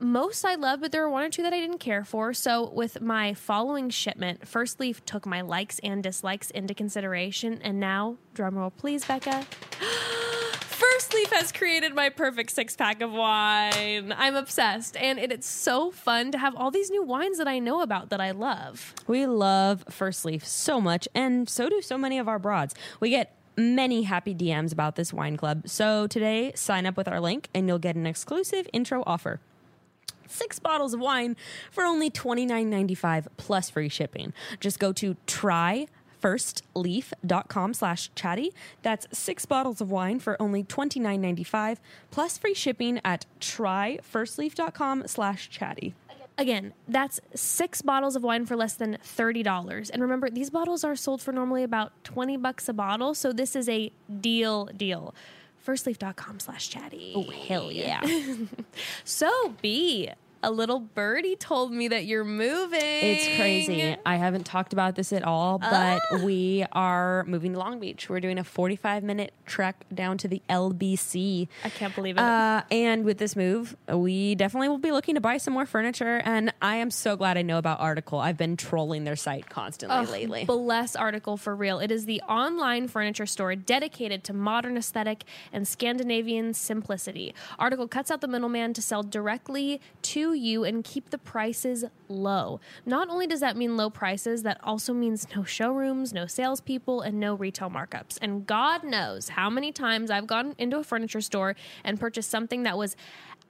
most 0.00 0.44
I 0.44 0.54
love, 0.54 0.80
but 0.80 0.92
there 0.92 1.02
were 1.02 1.10
one 1.10 1.24
or 1.24 1.28
two 1.28 1.42
that 1.42 1.52
I 1.52 1.60
didn't 1.60 1.78
care 1.78 2.04
for. 2.04 2.32
So, 2.32 2.70
with 2.70 3.00
my 3.00 3.34
following 3.34 3.90
shipment, 3.90 4.48
First 4.48 4.80
Leaf 4.80 5.04
took 5.04 5.26
my 5.26 5.42
likes 5.42 5.78
and 5.80 6.02
dislikes 6.02 6.50
into 6.50 6.74
consideration. 6.74 7.60
And 7.62 7.78
now, 7.78 8.16
drumroll 8.34 8.72
please, 8.76 9.04
Becca. 9.04 9.46
First 10.60 11.14
Leaf 11.14 11.30
has 11.32 11.52
created 11.52 11.94
my 11.94 12.08
perfect 12.08 12.50
six 12.50 12.74
pack 12.74 13.02
of 13.02 13.12
wine. 13.12 14.14
I'm 14.16 14.34
obsessed. 14.34 14.96
And 14.96 15.18
it, 15.18 15.30
it's 15.30 15.46
so 15.46 15.90
fun 15.90 16.32
to 16.32 16.38
have 16.38 16.56
all 16.56 16.70
these 16.70 16.90
new 16.90 17.02
wines 17.02 17.38
that 17.38 17.46
I 17.46 17.58
know 17.58 17.82
about 17.82 18.10
that 18.10 18.20
I 18.20 18.30
love. 18.30 18.94
We 19.06 19.26
love 19.26 19.84
First 19.90 20.24
Leaf 20.24 20.46
so 20.46 20.80
much, 20.80 21.06
and 21.14 21.48
so 21.48 21.68
do 21.68 21.82
so 21.82 21.98
many 21.98 22.18
of 22.18 22.28
our 22.28 22.38
broads. 22.38 22.74
We 23.00 23.10
get 23.10 23.36
many 23.56 24.04
happy 24.04 24.34
DMs 24.34 24.72
about 24.72 24.96
this 24.96 25.12
wine 25.12 25.36
club. 25.36 25.68
So 25.68 26.06
today, 26.06 26.52
sign 26.54 26.86
up 26.86 26.96
with 26.96 27.08
our 27.08 27.20
link, 27.20 27.48
and 27.54 27.68
you'll 27.68 27.78
get 27.78 27.96
an 27.96 28.06
exclusive 28.06 28.66
intro 28.72 29.02
offer. 29.06 29.40
Six 30.30 30.58
bottles 30.60 30.94
of 30.94 31.00
wine 31.00 31.36
for 31.70 31.84
only 31.84 32.08
$29.95 32.08 33.26
plus 33.36 33.68
free 33.68 33.88
shipping. 33.88 34.32
Just 34.60 34.78
go 34.78 34.92
to 34.92 35.16
tryfirstleaf.com 35.26 37.74
slash 37.74 38.10
chatty. 38.14 38.54
That's 38.82 39.08
six 39.12 39.44
bottles 39.44 39.80
of 39.80 39.90
wine 39.90 40.20
for 40.20 40.40
only 40.40 40.62
$29.95 40.62 41.78
plus 42.12 42.38
free 42.38 42.54
shipping 42.54 43.00
at 43.04 43.26
tryfirstleaf.com 43.40 45.08
slash 45.08 45.50
chatty. 45.50 45.94
Again, 46.38 46.74
that's 46.88 47.20
six 47.34 47.82
bottles 47.82 48.14
of 48.16 48.22
wine 48.22 48.46
for 48.46 48.56
less 48.56 48.72
than 48.74 48.96
$30. 49.04 49.90
And 49.92 50.00
remember, 50.00 50.30
these 50.30 50.48
bottles 50.48 50.84
are 50.84 50.96
sold 50.96 51.20
for 51.20 51.32
normally 51.32 51.64
about 51.64 51.92
20 52.04 52.38
bucks 52.38 52.66
a 52.68 52.72
bottle. 52.72 53.14
So 53.14 53.30
this 53.32 53.54
is 53.54 53.68
a 53.68 53.92
deal 54.20 54.64
deal. 54.66 55.14
Firstleaf.com 55.64 56.40
slash 56.40 56.68
chatty. 56.68 57.12
Oh, 57.14 57.30
hell 57.30 57.70
yeah. 57.70 58.00
So, 59.04 59.54
B, 59.60 60.10
a 60.42 60.50
little 60.50 60.80
birdie 60.80 61.36
told 61.36 61.72
me 61.72 61.88
that 61.88 62.06
you're 62.06 62.24
moving. 62.24 62.80
It's 62.80 63.26
crazy. 63.36 63.96
I 64.06 64.16
haven't 64.16 64.44
talked 64.44 64.72
about 64.72 64.94
this 64.94 65.12
at 65.12 65.22
all, 65.22 65.58
but 65.58 66.00
we 66.22 66.64
are 66.72 67.24
moving 67.24 67.52
to 67.52 67.58
Long 67.58 67.78
Beach. 67.78 68.08
We're 68.08 68.20
doing 68.20 68.38
a 68.38 68.44
45 68.44 69.02
minute 69.02 69.32
trek 69.46 69.84
down 69.92 70.18
to 70.18 70.28
the 70.28 70.42
LBC. 70.48 71.48
I 71.64 71.68
can't 71.68 71.94
believe 71.94 72.16
it. 72.16 72.20
Uh, 72.20 72.62
and 72.70 73.04
with 73.04 73.18
this 73.18 73.36
move, 73.36 73.76
we 73.92 74.34
definitely 74.34 74.68
will 74.68 74.78
be 74.78 74.92
looking 74.92 75.14
to 75.14 75.20
buy 75.20 75.36
some 75.36 75.52
more 75.54 75.66
furniture. 75.66 76.22
And 76.24 76.52
I 76.62 76.76
am 76.76 76.90
so 76.90 77.16
glad 77.16 77.36
I 77.36 77.42
know 77.42 77.58
about 77.58 77.80
Article. 77.80 78.18
I've 78.18 78.38
been 78.38 78.56
trolling 78.56 79.04
their 79.04 79.16
site 79.16 79.48
constantly 79.48 79.98
Ugh, 79.98 80.08
lately. 80.08 80.44
Bless 80.44 80.96
Article 80.96 81.36
for 81.36 81.54
real. 81.54 81.78
It 81.80 81.90
is 81.90 82.06
the 82.06 82.20
online 82.22 82.88
furniture 82.88 83.26
store 83.26 83.54
dedicated 83.56 84.24
to 84.24 84.32
modern 84.32 84.76
aesthetic 84.76 85.24
and 85.52 85.68
Scandinavian 85.68 86.54
simplicity. 86.54 87.34
Article 87.58 87.86
cuts 87.88 88.10
out 88.10 88.20
the 88.20 88.28
middleman 88.28 88.72
to 88.74 88.82
sell 88.82 89.02
directly 89.02 89.80
to 90.02 90.29
you 90.32 90.64
and 90.64 90.84
keep 90.84 91.10
the 91.10 91.18
prices 91.18 91.84
low. 92.08 92.60
Not 92.86 93.08
only 93.08 93.26
does 93.26 93.40
that 93.40 93.56
mean 93.56 93.76
low 93.76 93.90
prices, 93.90 94.42
that 94.42 94.58
also 94.62 94.92
means 94.92 95.26
no 95.34 95.44
showrooms, 95.44 96.12
no 96.12 96.26
salespeople, 96.26 97.00
and 97.00 97.20
no 97.20 97.34
retail 97.34 97.70
markups. 97.70 98.18
And 98.20 98.46
God 98.46 98.84
knows 98.84 99.30
how 99.30 99.50
many 99.50 99.72
times 99.72 100.10
I've 100.10 100.26
gone 100.26 100.54
into 100.58 100.78
a 100.78 100.84
furniture 100.84 101.20
store 101.20 101.56
and 101.84 101.98
purchased 101.98 102.30
something 102.30 102.62
that 102.64 102.76
was 102.76 102.96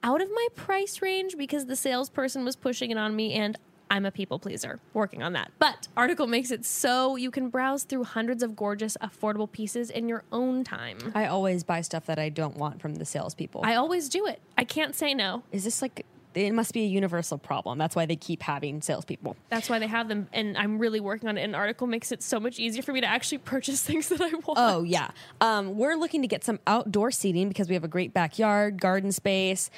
out 0.03 0.21
of 0.21 0.29
my 0.29 0.47
price 0.55 1.01
range 1.01 1.37
because 1.37 1.65
the 1.65 1.75
salesperson 1.75 2.43
was 2.43 2.55
pushing 2.55 2.91
it 2.91 2.97
on 2.97 3.15
me 3.15 3.33
and 3.33 3.57
I'm 3.91 4.05
a 4.05 4.11
people 4.11 4.39
pleaser 4.39 4.79
working 4.93 5.21
on 5.21 5.33
that. 5.33 5.51
But 5.59 5.89
Article 5.97 6.25
makes 6.25 6.49
it 6.49 6.63
so 6.63 7.17
you 7.17 7.29
can 7.29 7.49
browse 7.49 7.83
through 7.83 8.05
hundreds 8.05 8.41
of 8.41 8.55
gorgeous, 8.55 8.95
affordable 9.01 9.51
pieces 9.51 9.89
in 9.89 10.07
your 10.07 10.23
own 10.31 10.63
time. 10.63 11.11
I 11.13 11.25
always 11.25 11.65
buy 11.65 11.81
stuff 11.81 12.05
that 12.05 12.17
I 12.17 12.29
don't 12.29 12.55
want 12.55 12.81
from 12.81 12.95
the 12.95 13.03
salespeople. 13.03 13.61
I 13.65 13.75
always 13.75 14.07
do 14.07 14.25
it. 14.27 14.41
I 14.57 14.63
can't 14.63 14.95
say 14.95 15.13
no. 15.13 15.43
Is 15.51 15.65
this 15.65 15.81
like, 15.81 16.05
it 16.33 16.53
must 16.53 16.73
be 16.73 16.81
a 16.81 16.87
universal 16.87 17.37
problem. 17.37 17.77
That's 17.77 17.95
why 17.95 18.05
they 18.05 18.15
keep 18.15 18.41
having 18.43 18.81
salespeople. 18.81 19.35
That's 19.49 19.69
why 19.69 19.79
they 19.79 19.87
have 19.87 20.07
them. 20.07 20.27
And 20.33 20.57
I'm 20.57 20.79
really 20.79 20.99
working 20.99 21.29
on 21.29 21.37
it. 21.37 21.43
An 21.43 21.55
Article 21.55 21.87
makes 21.87 22.11
it 22.11 22.23
so 22.23 22.39
much 22.39 22.59
easier 22.59 22.81
for 22.81 22.93
me 22.93 23.01
to 23.01 23.07
actually 23.07 23.37
purchase 23.55 23.81
things 23.81 24.09
that 24.09 24.21
I 24.21 24.29
want. 24.29 24.57
Oh 24.57 24.83
yeah. 24.83 25.11
Um, 25.39 25.77
we're 25.77 25.95
looking 25.95 26.21
to 26.21 26.27
get 26.27 26.43
some 26.43 26.59
outdoor 26.67 27.11
seating 27.11 27.47
because 27.47 27.67
we 27.67 27.75
have 27.75 27.83
a 27.83 27.89
great 27.89 28.13
backyard, 28.13 28.79
garden 28.79 29.11
space, 29.11 29.69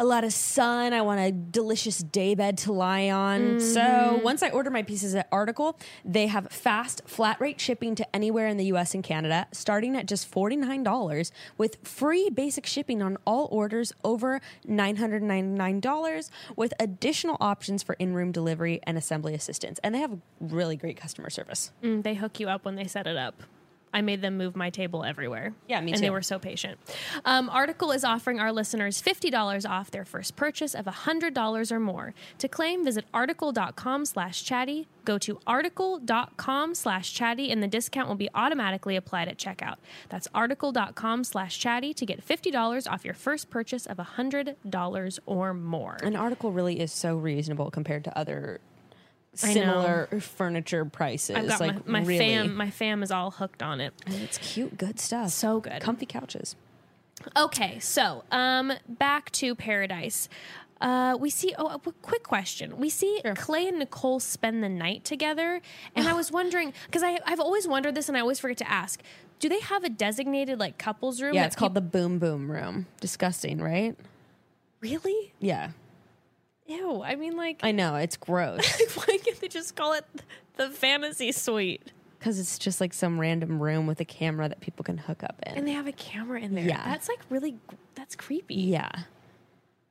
a 0.00 0.04
lot 0.04 0.24
of 0.24 0.32
sun. 0.32 0.94
I 0.94 1.02
want 1.02 1.20
a 1.20 1.30
delicious 1.30 1.98
daybed 1.98 2.56
to 2.60 2.72
lie 2.72 3.10
on. 3.10 3.60
So 3.60 4.18
once 4.24 4.42
I 4.42 4.48
order 4.48 4.70
my 4.70 4.82
pieces 4.82 5.14
at 5.14 5.28
Article, 5.30 5.78
they 6.06 6.26
have 6.26 6.48
fast 6.50 7.02
flat 7.04 7.38
rate 7.38 7.60
shipping 7.60 7.94
to 7.96 8.16
anywhere 8.16 8.48
in 8.48 8.56
the 8.56 8.64
U.S. 8.66 8.94
and 8.94 9.04
Canada, 9.04 9.46
starting 9.52 9.94
at 9.96 10.06
just 10.06 10.26
forty 10.26 10.56
nine 10.56 10.82
dollars, 10.82 11.32
with 11.58 11.76
free 11.86 12.30
basic 12.30 12.64
shipping 12.64 13.02
on 13.02 13.18
all 13.26 13.46
orders 13.52 13.92
over 14.02 14.40
nine 14.64 14.96
hundred 14.96 15.22
ninety 15.22 15.50
nine 15.56 15.80
dollars, 15.80 16.30
with 16.56 16.72
additional 16.80 17.36
options 17.38 17.82
for 17.82 17.94
in 17.98 18.14
room 18.14 18.32
delivery 18.32 18.80
and 18.84 18.96
assembly 18.96 19.34
assistance. 19.34 19.78
And 19.84 19.94
they 19.94 19.98
have 19.98 20.16
really 20.40 20.76
great 20.76 20.96
customer 20.96 21.28
service. 21.28 21.72
Mm, 21.82 22.02
they 22.02 22.14
hook 22.14 22.40
you 22.40 22.48
up 22.48 22.64
when 22.64 22.76
they 22.76 22.86
set 22.86 23.06
it 23.06 23.18
up. 23.18 23.42
I 23.92 24.02
made 24.02 24.22
them 24.22 24.36
move 24.36 24.56
my 24.56 24.70
table 24.70 25.04
everywhere. 25.04 25.52
Yeah, 25.68 25.80
me 25.80 25.90
too. 25.90 25.96
And 25.96 26.04
they 26.04 26.10
were 26.10 26.22
so 26.22 26.38
patient. 26.38 26.78
Um, 27.24 27.48
Article 27.50 27.90
is 27.92 28.04
offering 28.04 28.38
our 28.38 28.52
listeners 28.52 29.02
$50 29.02 29.68
off 29.68 29.90
their 29.90 30.04
first 30.04 30.36
purchase 30.36 30.74
of 30.74 30.84
$100 30.86 31.72
or 31.72 31.80
more. 31.80 32.14
To 32.38 32.48
claim, 32.48 32.84
visit 32.84 33.04
article.com 33.12 34.04
slash 34.04 34.44
chatty. 34.44 34.86
Go 35.04 35.18
to 35.18 35.40
article.com 35.46 36.74
slash 36.74 37.12
chatty 37.12 37.50
and 37.50 37.62
the 37.62 37.66
discount 37.66 38.08
will 38.08 38.14
be 38.16 38.28
automatically 38.34 38.96
applied 38.96 39.28
at 39.28 39.38
checkout. 39.38 39.76
That's 40.08 40.28
article.com 40.34 41.24
slash 41.24 41.58
chatty 41.58 41.94
to 41.94 42.06
get 42.06 42.26
$50 42.26 42.90
off 42.90 43.04
your 43.04 43.14
first 43.14 43.50
purchase 43.50 43.86
of 43.86 43.96
$100 43.96 45.18
or 45.26 45.54
more. 45.54 45.96
An 46.02 46.16
article 46.16 46.52
really 46.52 46.78
is 46.80 46.92
so 46.92 47.16
reasonable 47.16 47.70
compared 47.70 48.04
to 48.04 48.16
other. 48.16 48.60
Similar 49.34 50.08
furniture 50.20 50.84
prices. 50.84 51.36
I've 51.36 51.48
got 51.48 51.60
like 51.60 51.86
my, 51.86 52.00
my 52.00 52.06
really. 52.06 52.18
fam. 52.18 52.56
My 52.56 52.70
fam 52.70 53.02
is 53.02 53.10
all 53.10 53.30
hooked 53.30 53.62
on 53.62 53.80
it. 53.80 53.94
And 54.06 54.14
it's 54.16 54.38
cute, 54.38 54.76
good 54.76 54.98
stuff. 55.00 55.30
So 55.30 55.60
good. 55.60 55.82
Comfy 55.82 56.06
couches. 56.06 56.56
Okay, 57.36 57.78
so 57.80 58.24
um, 58.30 58.72
back 58.88 59.30
to 59.32 59.54
Paradise. 59.54 60.28
Uh, 60.80 61.14
we 61.20 61.28
see. 61.28 61.54
Oh, 61.58 61.66
a 61.66 61.78
quick 61.78 62.22
question. 62.22 62.78
We 62.78 62.88
see 62.88 63.20
Clay 63.36 63.68
and 63.68 63.78
Nicole 63.78 64.18
spend 64.18 64.64
the 64.64 64.68
night 64.70 65.04
together, 65.04 65.60
and 65.94 66.08
I 66.08 66.14
was 66.14 66.32
wondering 66.32 66.72
because 66.86 67.02
I've 67.02 67.40
always 67.40 67.68
wondered 67.68 67.94
this, 67.94 68.08
and 68.08 68.16
I 68.16 68.20
always 68.20 68.40
forget 68.40 68.56
to 68.58 68.70
ask. 68.70 69.02
Do 69.40 69.48
they 69.48 69.60
have 69.60 69.84
a 69.84 69.88
designated 69.88 70.58
like 70.58 70.78
couples 70.78 71.20
room? 71.20 71.34
Yeah, 71.34 71.46
it's 71.46 71.56
called 71.56 71.72
peop- 71.72 71.84
the 71.84 71.98
Boom 71.98 72.18
Boom 72.18 72.50
Room. 72.50 72.86
Disgusting, 73.00 73.60
right? 73.60 73.96
really. 74.80 75.34
Yeah, 75.38 75.72
Ew. 76.70 77.02
I 77.02 77.16
mean, 77.16 77.36
like, 77.36 77.60
I 77.62 77.72
know 77.72 77.96
it's 77.96 78.16
gross 78.16 78.64
why 78.94 79.18
can't 79.18 79.40
they 79.40 79.48
just 79.48 79.74
call 79.76 79.92
it 79.94 80.04
the 80.56 80.68
fantasy 80.70 81.32
suite? 81.32 81.92
because 82.18 82.38
it's 82.38 82.58
just 82.58 82.82
like 82.82 82.92
some 82.92 83.18
random 83.18 83.62
room 83.62 83.86
with 83.86 83.98
a 83.98 84.04
camera 84.04 84.46
that 84.46 84.60
people 84.60 84.84
can 84.84 84.98
hook 84.98 85.22
up 85.24 85.36
in. 85.46 85.54
And 85.56 85.66
they 85.66 85.72
have 85.72 85.86
a 85.86 85.92
camera 85.92 86.38
in 86.40 86.54
there. 86.54 86.66
Yeah. 86.66 86.84
That's 86.84 87.08
like 87.08 87.20
really. 87.30 87.56
That's 87.94 88.14
creepy. 88.14 88.54
yeah, 88.56 88.90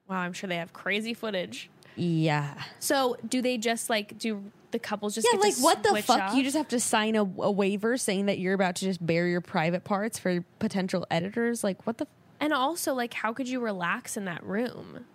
Wow. 0.08 0.18
I'm 0.20 0.34
sure 0.34 0.48
they 0.48 0.58
have 0.58 0.72
crazy 0.74 1.14
footage. 1.16 1.70
yeah, 1.96 2.54
So, 2.80 3.18
do 3.28 3.42
they 3.42 3.58
just 3.58 3.90
like 3.90 4.18
do 4.20 4.44
the 4.72 4.78
couples 4.80 5.16
just 5.16 5.26
yeah. 5.32 5.38
get 5.38 5.42
Like 5.44 5.56
to 5.56 5.62
what 5.62 5.82
the 5.84 5.90
switch 5.90 6.06
fuck? 6.06 6.22
off? 6.22 6.36
You 6.36 6.44
just 6.44 6.56
have 6.56 6.68
to 6.70 6.80
sign 6.80 7.16
a, 7.16 7.22
a 7.24 7.52
waiver 7.52 7.98
saying 7.98 8.28
that 8.28 8.38
you're 8.40 8.54
about 8.54 8.76
to 8.78 8.86
just 8.86 9.04
bare 9.06 9.26
your 9.28 9.42
private 9.42 9.84
parts 9.84 10.20
for 10.20 10.44
potential 10.60 11.08
editors. 11.10 11.64
Like 11.64 11.86
what 11.88 11.98
the? 11.98 12.08
And 12.40 12.54
also, 12.54 12.94
like, 12.94 13.16
how 13.16 13.34
could 13.34 13.50
you 13.50 13.60
relax 13.60 14.16
in 14.16 14.26
that 14.26 14.44
room? 14.44 15.06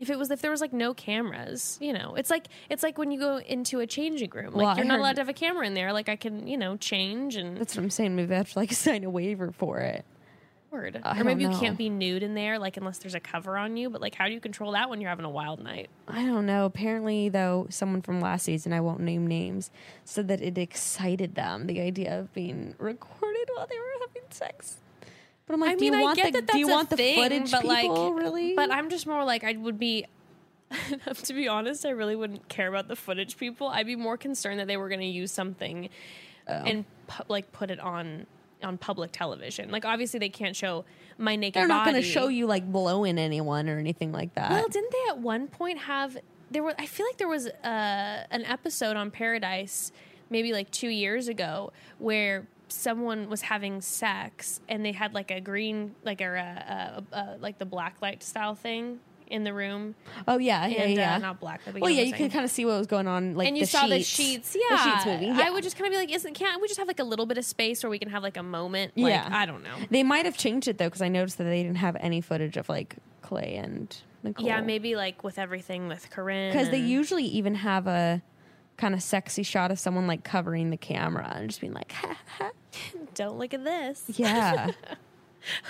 If 0.00 0.08
it 0.08 0.18
was, 0.18 0.30
if 0.30 0.40
there 0.40 0.50
was 0.50 0.62
like 0.62 0.72
no 0.72 0.94
cameras, 0.94 1.76
you 1.80 1.92
know, 1.92 2.14
it's 2.16 2.30
like 2.30 2.46
it's 2.70 2.82
like 2.82 2.96
when 2.96 3.10
you 3.10 3.20
go 3.20 3.36
into 3.38 3.80
a 3.80 3.86
changing 3.86 4.30
room, 4.30 4.54
like 4.54 4.66
Well, 4.66 4.76
you're 4.76 4.86
not 4.86 4.98
allowed 4.98 5.16
to 5.16 5.20
have 5.20 5.28
a 5.28 5.34
camera 5.34 5.66
in 5.66 5.74
there. 5.74 5.92
Like 5.92 6.08
I 6.08 6.16
can, 6.16 6.46
you 6.46 6.56
know, 6.56 6.76
change 6.78 7.36
and 7.36 7.56
That's 7.58 7.76
what 7.76 7.82
I'm 7.82 7.90
saying. 7.90 8.16
Maybe 8.16 8.32
I 8.34 8.38
have 8.38 8.52
to 8.52 8.58
like 8.58 8.72
sign 8.86 9.04
a 9.04 9.10
waiver 9.10 9.52
for 9.52 9.78
it. 9.80 10.06
word, 10.70 11.00
I 11.04 11.20
or 11.20 11.24
maybe 11.24 11.42
you 11.42 11.50
can't 11.50 11.76
be 11.76 11.90
nude 11.90 12.22
in 12.22 12.32
there, 12.34 12.58
like 12.58 12.78
unless 12.78 12.96
there's 12.98 13.14
a 13.14 13.20
cover 13.20 13.58
on 13.58 13.76
you. 13.76 13.90
But 13.90 14.00
like, 14.00 14.14
how 14.14 14.26
do 14.26 14.32
you 14.32 14.40
control 14.40 14.72
that 14.72 14.88
when 14.88 15.02
you're 15.02 15.10
having 15.10 15.26
a 15.26 15.30
wild 15.30 15.62
night? 15.62 15.90
I 16.08 16.24
don't 16.24 16.46
know. 16.46 16.64
Apparently, 16.64 17.28
though, 17.28 17.66
someone 17.68 18.00
from 18.00 18.22
last 18.22 18.44
season, 18.44 18.72
I 18.72 18.80
won't 18.80 19.00
name 19.00 19.26
names, 19.26 19.70
said 20.04 20.28
that 20.28 20.40
it 20.40 20.56
excited 20.56 21.34
them 21.34 21.66
the 21.66 21.80
idea 21.80 22.18
of 22.18 22.32
being 22.32 22.74
recorded 22.78 23.50
while 23.54 23.66
they 23.66 23.76
were 23.76 24.06
having 24.06 24.22
sex. 24.30 24.78
But 25.50 25.54
I'm 25.54 25.60
like, 25.62 25.70
I 25.70 25.74
do 25.74 25.80
mean, 25.80 25.92
you 25.94 25.98
I 25.98 26.02
want 26.02 26.16
get 26.16 26.26
the 26.26 26.38
that 26.40 26.46
that's 26.46 26.52
do 26.54 26.58
you 26.60 26.68
want 26.68 26.90
the 26.90 26.96
thing, 26.96 27.20
footage, 27.20 27.50
but 27.50 27.62
people? 27.62 28.12
like, 28.14 28.22
really? 28.22 28.54
But 28.54 28.70
I'm 28.70 28.88
just 28.88 29.04
more 29.04 29.24
like 29.24 29.42
I 29.42 29.54
would 29.54 29.80
be. 29.80 30.06
to 31.24 31.32
be 31.34 31.48
honest, 31.48 31.84
I 31.84 31.90
really 31.90 32.14
wouldn't 32.14 32.48
care 32.48 32.68
about 32.68 32.86
the 32.86 32.94
footage 32.94 33.36
people. 33.36 33.66
I'd 33.66 33.86
be 33.86 33.96
more 33.96 34.16
concerned 34.16 34.60
that 34.60 34.68
they 34.68 34.76
were 34.76 34.88
going 34.88 35.00
to 35.00 35.06
use 35.06 35.32
something 35.32 35.88
Oh. 36.48 36.52
and 36.52 36.84
pu- 37.08 37.24
like 37.28 37.50
put 37.52 37.70
it 37.72 37.80
on 37.80 38.26
on 38.62 38.78
public 38.78 39.10
television. 39.10 39.70
Like 39.72 39.84
obviously 39.84 40.20
they 40.20 40.28
can't 40.28 40.54
show 40.54 40.84
my 41.18 41.34
naked. 41.34 41.60
they're 41.60 41.66
not 41.68 41.84
going 41.86 41.96
to 42.00 42.02
show 42.08 42.28
you 42.28 42.46
like 42.46 42.70
blowing 42.70 43.18
anyone 43.18 43.68
or 43.68 43.78
anything 43.78 44.12
like 44.12 44.34
that. 44.34 44.50
Well, 44.50 44.68
didn't 44.68 44.92
they 44.92 45.10
at 45.10 45.18
one 45.18 45.48
point 45.48 45.78
have 45.78 46.16
there 46.52 46.62
were 46.62 46.74
I 46.78 46.86
feel 46.86 47.06
like 47.06 47.16
there 47.18 47.28
was 47.28 47.46
uh, 47.48 48.24
an 48.30 48.44
episode 48.44 48.96
on 48.96 49.10
Paradise 49.10 49.90
maybe 50.30 50.52
like 50.52 50.70
2 50.70 50.88
years 50.88 51.26
ago 51.26 51.72
where 51.98 52.46
someone 52.72 53.28
was 53.28 53.42
having 53.42 53.80
sex 53.80 54.60
and 54.68 54.84
they 54.84 54.92
had 54.92 55.14
like 55.14 55.30
a 55.30 55.40
green 55.40 55.94
like 56.04 56.20
a, 56.20 57.00
uh 57.12 57.14
uh 57.14 57.16
uh 57.16 57.36
like 57.40 57.58
the 57.58 57.66
black 57.66 58.00
light 58.00 58.22
style 58.22 58.54
thing 58.54 59.00
in 59.26 59.44
the 59.44 59.52
room 59.54 59.94
oh 60.26 60.38
yeah, 60.38 60.66
yeah, 60.66 60.82
and 60.82 60.94
yeah. 60.94 61.14
uh, 61.14 61.18
not 61.18 61.38
black 61.38 61.60
but 61.64 61.80
well, 61.80 61.90
yeah, 61.90 62.02
you 62.02 62.12
could 62.12 62.32
kind 62.32 62.44
of 62.44 62.50
see 62.50 62.64
what 62.64 62.76
was 62.76 62.88
going 62.88 63.06
on, 63.06 63.34
like 63.34 63.46
and 63.46 63.56
you 63.56 63.62
the 63.62 63.66
saw 63.68 63.86
sheets, 63.86 64.16
the 64.16 64.22
sheets, 64.24 64.56
yeah. 64.58 64.76
the 64.76 64.82
sheets 64.82 65.06
moving. 65.06 65.36
Yeah. 65.36 65.46
I 65.46 65.50
would 65.50 65.62
just 65.62 65.76
kind 65.76 65.86
of 65.86 65.92
be 65.92 65.98
like, 65.98 66.12
isn't 66.12 66.34
can't 66.34 66.60
we 66.60 66.66
just 66.66 66.78
have 66.78 66.88
like 66.88 66.98
a 66.98 67.04
little 67.04 67.26
bit 67.26 67.38
of 67.38 67.44
space 67.44 67.82
where 67.84 67.90
we 67.90 67.98
can 68.00 68.10
have 68.10 68.24
like 68.24 68.36
a 68.36 68.42
moment? 68.42 68.92
Like, 68.96 69.12
Yeah. 69.12 69.28
I 69.30 69.46
don't 69.46 69.62
know. 69.62 69.76
They 69.88 70.02
might 70.02 70.24
have 70.24 70.36
changed 70.36 70.66
it 70.66 70.78
though, 70.78 70.86
because 70.86 71.02
I 71.02 71.08
noticed 71.08 71.38
that 71.38 71.44
they 71.44 71.62
didn't 71.62 71.78
have 71.78 71.96
any 72.00 72.20
footage 72.20 72.56
of 72.56 72.68
like 72.68 72.96
Clay 73.22 73.54
and 73.54 73.96
Nicole. 74.24 74.44
Yeah, 74.44 74.60
maybe 74.62 74.96
like 74.96 75.22
with 75.22 75.38
everything 75.38 75.86
with 75.86 76.10
Corinne. 76.10 76.52
because 76.52 76.70
they 76.70 76.78
usually 76.78 77.24
even 77.24 77.54
have 77.54 77.86
a 77.86 78.22
kind 78.76 78.94
of 78.94 79.02
sexy 79.02 79.42
shot 79.42 79.70
of 79.70 79.78
someone 79.78 80.06
like 80.06 80.24
covering 80.24 80.70
the 80.70 80.76
camera 80.76 81.30
and 81.36 81.48
just 81.48 81.60
being 81.60 81.74
like, 81.74 81.92
ha, 81.92 82.16
ha. 82.38 82.50
Don't 83.14 83.38
look 83.38 83.54
at 83.54 83.64
this. 83.64 84.04
yeah. 84.08 84.70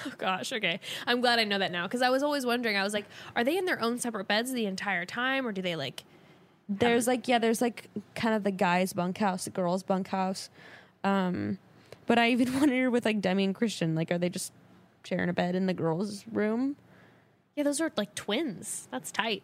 Oh 0.04 0.12
gosh, 0.18 0.52
okay. 0.52 0.80
I'm 1.06 1.20
glad 1.20 1.38
I 1.38 1.44
know 1.44 1.60
that 1.60 1.70
now 1.70 1.86
because 1.86 2.02
I 2.02 2.10
was 2.10 2.24
always 2.24 2.44
wondering. 2.44 2.76
I 2.76 2.82
was 2.82 2.92
like, 2.92 3.04
are 3.36 3.44
they 3.44 3.56
in 3.56 3.66
their 3.66 3.80
own 3.80 4.00
separate 4.00 4.26
beds 4.26 4.52
the 4.52 4.66
entire 4.66 5.06
time, 5.06 5.46
or 5.46 5.52
do 5.52 5.62
they 5.62 5.76
like? 5.76 6.02
there's 6.70 7.06
like 7.08 7.26
yeah, 7.26 7.38
there's 7.38 7.60
like 7.60 7.88
kind 8.14 8.34
of 8.34 8.44
the 8.44 8.50
guys' 8.50 8.92
bunkhouse, 8.92 9.44
the 9.44 9.50
girls' 9.50 9.82
bunkhouse. 9.82 10.48
Um, 11.02 11.58
but 12.06 12.18
I 12.18 12.30
even 12.30 12.52
wonder 12.58 12.90
with 12.90 13.04
like 13.04 13.20
Demi 13.20 13.44
and 13.44 13.54
Kristian, 13.54 13.96
like, 13.96 14.10
are 14.10 14.18
they 14.18 14.28
just 14.28 14.52
sharing 15.04 15.28
a 15.28 15.32
bed 15.32 15.54
in 15.54 15.66
the 15.66 15.74
girls' 15.74 16.24
room? 16.30 16.76
Yeah, 17.56 17.64
those 17.64 17.80
are 17.80 17.90
like 17.96 18.14
twins. 18.14 18.88
That's 18.90 19.10
tight. 19.10 19.42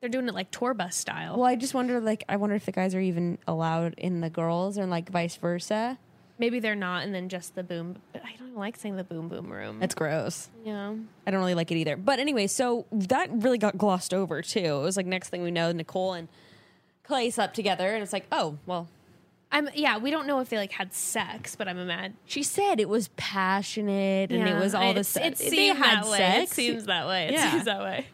They're 0.00 0.10
doing 0.10 0.28
it 0.28 0.34
like 0.34 0.50
tour 0.50 0.74
bus 0.74 0.94
style. 0.94 1.36
Well, 1.36 1.46
I 1.46 1.56
just 1.56 1.74
wonder, 1.74 2.00
like, 2.00 2.22
I 2.28 2.36
wonder 2.36 2.54
if 2.54 2.66
the 2.66 2.72
guys 2.72 2.94
are 2.94 3.00
even 3.00 3.38
allowed 3.48 3.94
in 3.96 4.20
the 4.20 4.30
girls, 4.30 4.78
or 4.78 4.86
like 4.86 5.10
vice 5.10 5.36
versa. 5.36 5.98
Maybe 6.38 6.60
they're 6.60 6.74
not, 6.74 7.02
and 7.04 7.14
then 7.14 7.28
just 7.28 7.54
the 7.54 7.62
boom. 7.62 7.96
But 8.12 8.22
I 8.24 8.36
don't 8.38 8.56
like 8.56 8.76
saying 8.76 8.96
the 8.96 9.04
boom 9.04 9.28
boom 9.28 9.50
room. 9.50 9.82
It's 9.82 9.94
gross. 9.94 10.48
yeah. 10.64 10.94
I 11.26 11.30
don't 11.30 11.40
really 11.40 11.54
like 11.54 11.70
it 11.70 11.76
either. 11.76 11.96
But 11.96 12.18
anyway, 12.18 12.46
so 12.46 12.84
that 12.92 13.30
really 13.32 13.58
got 13.58 13.78
glossed 13.78 14.12
over 14.12 14.42
too. 14.42 14.58
It 14.60 14.82
was 14.82 14.96
like 14.96 15.06
next 15.06 15.30
thing 15.30 15.42
we 15.42 15.50
know, 15.50 15.72
Nicole 15.72 16.12
and 16.12 16.28
Clay 17.04 17.30
slept 17.30 17.54
together, 17.56 17.94
and 17.94 18.02
it's 18.02 18.12
like, 18.12 18.26
oh 18.32 18.58
well. 18.66 18.88
I'm 19.52 19.68
yeah. 19.74 19.98
We 19.98 20.10
don't 20.10 20.26
know 20.26 20.40
if 20.40 20.48
they 20.50 20.56
like 20.58 20.72
had 20.72 20.92
sex, 20.92 21.54
but 21.56 21.68
I'm 21.68 21.78
a 21.78 21.84
mad. 21.84 22.14
She 22.24 22.42
said 22.42 22.80
it 22.80 22.88
was 22.88 23.08
passionate, 23.16 24.30
and 24.32 24.48
it 24.48 24.56
was 24.56 24.74
all 24.74 24.88
the 24.92 25.00
this. 25.00 25.16
It 25.16 25.36
they 25.38 25.48
seemed 25.50 25.78
had 25.78 26.02
that 26.02 26.10
way. 26.10 26.16
sex. 26.18 26.50
It 26.50 26.54
seems 26.54 26.86
that 26.86 27.06
way. 27.06 27.26
It 27.28 27.32
Yeah. 27.34 27.50
seems 27.52 27.64
that 27.64 27.80
way. 27.80 28.06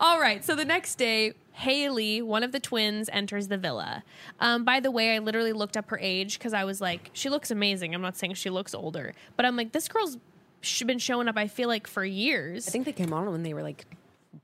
All 0.00 0.20
right. 0.20 0.44
So 0.44 0.54
the 0.56 0.64
next 0.64 0.96
day, 0.96 1.34
Haley, 1.52 2.22
one 2.22 2.42
of 2.42 2.52
the 2.52 2.60
twins, 2.60 3.08
enters 3.12 3.48
the 3.48 3.56
villa. 3.56 4.02
Um, 4.40 4.64
by 4.64 4.80
the 4.80 4.90
way, 4.90 5.14
I 5.14 5.18
literally 5.20 5.52
looked 5.52 5.76
up 5.76 5.88
her 5.90 5.98
age 6.00 6.38
because 6.38 6.52
I 6.52 6.64
was 6.64 6.80
like, 6.80 7.10
she 7.12 7.28
looks 7.30 7.50
amazing. 7.50 7.94
I'm 7.94 8.02
not 8.02 8.16
saying 8.16 8.34
she 8.34 8.50
looks 8.50 8.74
older, 8.74 9.14
but 9.36 9.46
I'm 9.46 9.56
like, 9.56 9.72
this 9.72 9.86
girl's 9.88 10.18
sh- 10.60 10.82
been 10.82 10.98
showing 10.98 11.28
up. 11.28 11.36
I 11.36 11.46
feel 11.46 11.68
like 11.68 11.86
for 11.86 12.04
years. 12.04 12.66
I 12.66 12.70
think 12.72 12.84
they 12.84 12.92
came 12.92 13.12
on 13.12 13.30
when 13.30 13.42
they 13.42 13.54
were 13.54 13.62
like 13.62 13.84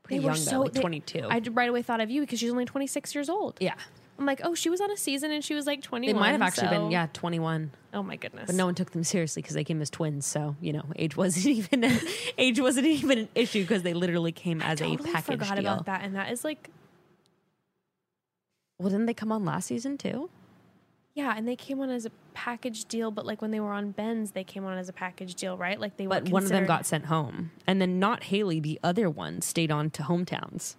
pretty 0.05 0.18
they 0.20 0.24
young, 0.24 0.32
were 0.32 0.38
though, 0.38 0.51
so 0.51 0.61
like 0.61 0.72
they- 0.72 0.80
twenty 0.80 1.01
two. 1.01 1.26
I 1.28 1.40
right 1.51 1.68
away 1.68 1.82
thought 1.82 2.01
of 2.01 2.09
you 2.11 2.20
because 2.20 2.38
she's 2.38 2.51
only 2.53 2.64
26 2.66 3.14
years 3.14 3.28
old. 3.28 3.57
yeah, 3.61 3.74
I'm 4.18 4.24
like, 4.26 4.40
oh, 4.44 4.54
she 4.54 4.70
was 4.70 4.80
on 4.80 4.90
a 4.90 4.96
season 4.96 5.30
and 5.30 5.44
she 5.44 5.54
was 5.54 5.66
like 5.66 5.82
21. 5.82 6.14
they 6.14 6.18
might 6.18 6.32
have 6.32 6.40
actually 6.42 6.68
so- 6.68 6.70
been 6.70 6.90
yeah 6.90 7.06
21. 7.12 7.70
Oh 7.92 8.02
my 8.02 8.16
goodness. 8.16 8.46
but 8.46 8.54
no 8.54 8.66
one 8.66 8.74
took 8.74 8.90
them 8.92 9.04
seriously 9.04 9.42
because 9.42 9.54
they 9.54 9.64
came 9.64 9.80
as 9.82 9.90
twins. 9.90 10.26
So 10.26 10.56
you 10.60 10.72
know, 10.72 10.84
age 10.96 11.16
wasn't 11.16 11.46
even 11.58 11.84
an, 11.84 11.98
age 12.38 12.60
wasn't 12.60 12.86
even 12.86 13.18
an 13.18 13.28
issue 13.34 13.62
because 13.62 13.82
they 13.82 13.94
literally 13.94 14.32
came 14.32 14.60
as 14.62 14.78
totally 14.80 14.96
a 14.96 14.98
package 14.98 15.12
deal. 15.12 15.16
I 15.16 15.20
forgot 15.20 15.56
deal. 15.56 15.58
about 15.72 15.86
that, 15.86 16.02
and 16.02 16.14
that 16.16 16.30
is 16.32 16.44
like, 16.44 16.70
Well, 18.78 18.90
didn't 18.90 19.06
they 19.06 19.14
come 19.14 19.32
on 19.32 19.44
last 19.44 19.66
season 19.68 19.96
too? 19.98 20.30
yeah, 21.14 21.32
and 21.34 21.48
they 21.48 21.56
came 21.56 21.80
on 21.80 21.88
as 21.88 22.04
a 22.04 22.10
package 22.34 22.84
deal, 22.84 23.10
but 23.10 23.24
like 23.24 23.40
when 23.40 23.50
they 23.50 23.58
were 23.60 23.72
on 23.72 23.90
Ben's, 23.90 24.32
they 24.32 24.44
came 24.44 24.66
on 24.66 24.76
as 24.76 24.90
a 24.90 24.92
package 24.92 25.34
deal, 25.34 25.56
right? 25.56 25.80
Like 25.80 25.96
they 25.96 26.06
were. 26.06 26.20
But 26.20 26.28
one 26.28 26.42
of 26.42 26.50
them 26.50 26.66
got 26.66 26.84
sent 26.84 27.06
home, 27.06 27.52
and 27.66 27.80
then 27.80 27.98
not 27.98 28.24
Haley. 28.24 28.60
The 28.60 28.78
other 28.84 29.08
one 29.08 29.40
stayed 29.40 29.70
on 29.70 29.88
to 29.90 30.02
hometowns. 30.02 30.76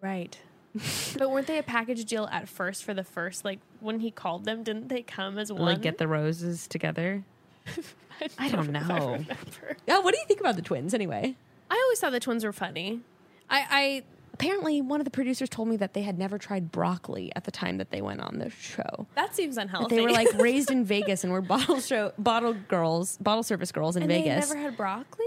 right. 0.00 0.38
but 1.18 1.30
weren't 1.30 1.46
they 1.46 1.58
a 1.58 1.62
package 1.62 2.04
deal 2.04 2.28
at 2.30 2.48
first 2.48 2.84
for 2.84 2.94
the 2.94 3.04
first? 3.04 3.44
Like 3.44 3.60
when 3.80 4.00
he 4.00 4.10
called 4.10 4.44
them, 4.44 4.62
didn't 4.62 4.88
they 4.88 5.02
come 5.02 5.38
as 5.38 5.52
one? 5.52 5.62
Like 5.62 5.82
get 5.82 5.98
the 5.98 6.08
roses 6.08 6.66
together. 6.66 7.24
I 8.38 8.48
don't 8.48 8.74
if 8.74 8.82
I 8.90 8.98
know. 8.98 9.06
remember. 9.12 9.76
Yeah, 9.86 9.98
what 10.00 10.14
do 10.14 10.20
you 10.20 10.26
think 10.26 10.40
about 10.40 10.56
the 10.56 10.62
twins 10.62 10.94
anyway? 10.94 11.36
I 11.70 11.82
always 11.84 11.98
thought 12.00 12.12
the 12.12 12.20
twins 12.20 12.44
were 12.44 12.52
funny. 12.52 13.00
I, 13.50 14.02
Apparently, 14.34 14.82
one 14.82 15.00
of 15.00 15.06
the 15.06 15.10
producers 15.10 15.48
told 15.48 15.66
me 15.66 15.78
that 15.78 15.94
they 15.94 16.02
had 16.02 16.18
never 16.18 16.36
tried 16.36 16.70
broccoli 16.70 17.32
at 17.34 17.44
the 17.44 17.50
time 17.50 17.78
that 17.78 17.90
they 17.90 18.02
went 18.02 18.20
on 18.20 18.36
the 18.38 18.50
show. 18.50 19.06
That 19.14 19.34
seems 19.34 19.54
That 19.54 19.62
unhealthy. 19.62 19.96
they 19.96 20.02
were 20.02 20.10
like 20.10 20.28
raised 20.34 20.70
in 20.70 20.84
Vegas 20.84 21.24
and 21.24 21.32
were 21.32 21.40
bottle 21.40 21.80
show 21.80 22.12
bottle 22.18 22.52
girls, 22.52 23.16
bottle 23.16 23.42
service 23.42 23.72
girls 23.72 23.96
in 23.96 24.02
and 24.02 24.10
Vegas. 24.12 24.48
They 24.48 24.54
never 24.54 24.68
had 24.68 24.76
broccoli. 24.76 25.24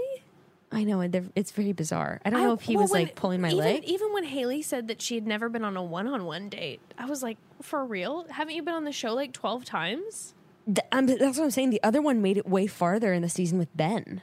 I 0.72 0.84
know 0.84 1.00
it's 1.34 1.50
very 1.50 1.72
bizarre. 1.72 2.20
I 2.24 2.30
don't 2.30 2.42
know 2.44 2.52
if 2.52 2.60
he 2.62 2.76
well, 2.76 2.84
was 2.84 2.92
when- 2.92 3.02
like 3.04 3.14
pulling 3.16 3.40
my 3.40 3.48
even, 3.48 3.58
leg. 3.58 3.84
Even 3.84 4.12
when 4.12 4.24
Haley 4.24 4.62
said 4.62 4.86
that 4.88 5.02
she 5.02 5.16
had 5.16 5.26
never 5.26 5.48
been 5.48 5.64
on 5.64 5.76
a 5.76 5.82
one-on-one 5.82 6.48
date, 6.48 6.80
I 6.96 7.06
was 7.06 7.22
like, 7.22 7.38
"For 7.60 7.84
real? 7.84 8.26
Haven't 8.30 8.54
you 8.54 8.62
been 8.62 8.74
on 8.74 8.84
the 8.84 8.92
show 8.92 9.12
like 9.14 9.32
twelve 9.32 9.64
times?" 9.64 10.34
Th- 10.66 10.86
um, 10.92 11.06
that's 11.06 11.38
what 11.38 11.44
I'm 11.44 11.50
saying. 11.50 11.70
The 11.70 11.82
other 11.82 12.00
one 12.00 12.22
made 12.22 12.36
it 12.36 12.46
way 12.46 12.68
farther 12.68 13.12
in 13.12 13.22
the 13.22 13.28
season 13.28 13.58
with 13.58 13.74
Ben. 13.76 14.20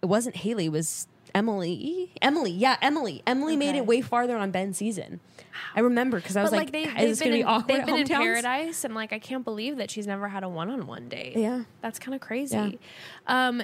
It 0.00 0.06
wasn't 0.06 0.36
Haley. 0.36 0.66
It 0.66 0.72
was 0.72 1.06
Emily. 1.34 2.10
Emily, 2.22 2.50
yeah, 2.50 2.76
Emily. 2.80 3.22
Emily 3.26 3.56
made 3.56 3.74
it 3.74 3.84
way 3.86 4.00
farther 4.00 4.36
on 4.38 4.50
Ben's 4.50 4.78
season. 4.78 5.20
I 5.76 5.80
remember 5.80 6.18
because 6.18 6.36
I 6.36 6.42
was 6.42 6.50
But 6.50 6.56
like, 6.56 6.66
like, 6.66 6.72
they, 6.72 6.82
"Is 6.84 6.94
they've 6.94 7.08
this 7.10 7.18
been, 7.18 7.28
going 7.28 7.32
to 7.32 7.36
be 7.36 7.40
in, 7.42 7.46
awkward 7.46 7.76
they've 7.76 7.86
been 7.86 7.96
in 7.96 8.06
paradise, 8.08 8.84
and 8.84 8.94
like 8.94 9.12
I 9.12 9.18
can't 9.18 9.44
believe 9.44 9.76
that 9.76 9.90
she's 9.90 10.06
never 10.06 10.28
had 10.28 10.42
a 10.44 10.48
one-on-one 10.48 11.08
date. 11.10 11.36
Yeah. 11.36 11.64
that's 11.82 11.98
kind 11.98 12.14
of 12.14 12.20
crazy. 12.22 12.56
Yeah. 12.56 13.48
Um, 13.48 13.62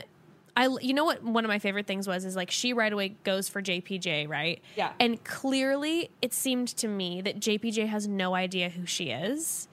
I 0.57 0.69
you 0.81 0.95
know 0.95 1.05
what 1.05 1.23
one 1.23 1.45
of 1.45 1.49
my 1.49 1.59
favorite 1.59 1.87
things 1.87 2.09
was 2.09 2.25
is 2.25 2.35
like 2.35 2.51
she 2.51 2.73
right 2.73 2.93
away 2.93 3.11
goes 3.25 3.49
for 3.49 3.61
JPJ, 3.61 4.29
right? 4.29 4.63
Yeah. 4.77 4.93
and 4.99 5.23
clearly 5.23 6.11
it 6.23 6.33
seemed 6.33 6.69
to 6.79 6.89
me 6.89 7.21
that 7.21 7.39
JPJ 7.41 7.87
has 7.89 8.09
no 8.09 8.35
idea 8.35 8.71
who 8.71 8.87
she 8.87 9.11
is, 9.11 9.69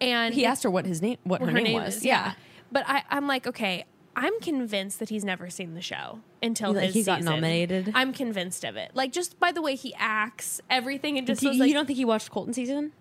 and 0.00 0.34
He 0.34 0.44
asked 0.44 0.62
her 0.64 0.70
what 0.70 0.84
his 0.86 1.00
name, 1.00 1.16
what, 1.24 1.40
what 1.40 1.50
her, 1.50 1.60
name, 1.60 1.72
was. 1.82 1.96
is. 1.96 2.04
Yeah. 2.04 2.34
But 2.70 2.84
I, 2.86 3.02
I'm 3.10 3.26
like, 3.26 3.46
okay, 3.46 3.84
I'm 4.14 4.38
convinced 4.40 4.98
that 4.98 5.08
he's 5.08 5.24
never 5.24 5.48
seen 5.48 5.74
the 5.74 5.80
show 5.80 6.20
until 6.42 6.72
Like, 6.72 6.86
his 6.86 6.94
he 6.94 7.02
got 7.02 7.18
season. 7.20 7.32
nominated? 7.32 7.92
I'm 7.94 8.12
convinced 8.12 8.64
of 8.64 8.76
it. 8.76 8.90
Like 8.94 9.12
just 9.12 9.38
by 9.40 9.52
the 9.52 9.62
way 9.62 9.74
he 9.74 9.94
acts, 9.96 10.60
everything. 10.68 11.16
It 11.16 11.26
just 11.26 11.40
Do 11.40 11.48
was 11.48 11.56
you, 11.56 11.62
like 11.62 11.68
you 11.68 11.74
don't 11.74 11.86
think 11.86 11.96
he 11.96 12.04
watched 12.04 12.30
Colton 12.30 12.52
season? 12.52 12.92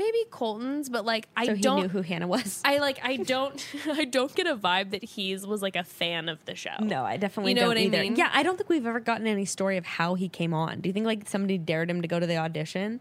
Maybe 0.00 0.18
Colton's, 0.30 0.88
but 0.88 1.04
like 1.04 1.28
I 1.36 1.44
So 1.46 1.54
he 1.54 1.60
don't. 1.62 1.82
knew 1.82 1.88
who 1.88 2.02
Hannah 2.02 2.26
was. 2.26 2.60
I 2.64 2.78
like 2.78 2.98
I 3.02 3.16
don't 3.16 3.64
I 3.86 4.04
don't 4.04 4.34
get 4.34 4.46
a 4.46 4.56
vibe 4.56 4.90
that 4.90 5.04
he's 5.04 5.46
was 5.46 5.60
like 5.62 5.76
a 5.76 5.84
fan 5.84 6.28
of 6.28 6.44
the 6.46 6.54
show. 6.54 6.70
no, 6.80 7.04
I 7.04 7.16
definitely 7.18 7.52
You 7.52 7.56
know 7.56 7.60
don't 7.62 7.68
what 7.70 7.76
I 7.78 7.80
either. 7.82 8.00
mean? 8.00 8.16
Yeah, 8.16 8.30
I 8.32 8.42
don't 8.42 8.56
think 8.56 8.68
we've 8.68 8.86
ever 8.86 9.00
gotten 9.00 9.26
any 9.26 9.44
story 9.44 9.76
of 9.76 9.84
how 9.86 10.14
he 10.14 10.28
came 10.28 10.54
on. 10.54 10.80
Do 10.80 10.88
you 10.88 10.92
think 10.92 11.06
like 11.06 11.28
somebody 11.28 11.58
dared 11.58 11.90
him 11.90 12.02
to 12.02 12.08
go 12.08 12.18
to 12.18 12.26
the 12.26 12.38
audition? 12.38 13.00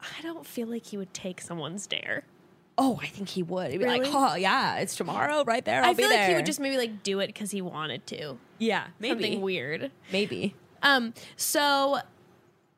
I 0.00 0.22
don't 0.22 0.46
feel 0.46 0.68
like 0.68 0.86
he 0.86 0.96
would 0.96 1.12
take 1.12 1.40
someone's 1.40 1.86
dare. 1.86 2.24
Oh, 2.78 2.98
I 3.02 3.06
think 3.08 3.28
he 3.28 3.42
would. 3.42 3.72
He'd 3.72 3.78
be 3.78 3.84
like, 3.86 4.00
Really? 4.00 4.12
"Oh, 4.14 4.34
yeah, 4.36 4.76
it's 4.78 4.96
tomorrow, 4.96 5.44
right 5.44 5.62
there. 5.64 5.82
I'll 5.82 5.90
I 5.90 5.94
feel 5.94 6.08
be 6.08 6.14
like 6.16 6.28
he 6.28 6.34
would 6.34 6.46
just 6.46 6.60
maybe 6.60 6.78
like 6.78 7.02
do 7.02 7.20
it 7.20 7.26
because 7.26 7.50
he 7.50 7.60
wanted 7.60 8.06
to. 8.06 8.38
yeah, 8.58 8.86
maybe, 8.98 9.12
Something 9.24 9.40
weird. 9.42 9.90
maybe. 10.10 10.54
Um, 10.82 11.12
so 11.36 11.98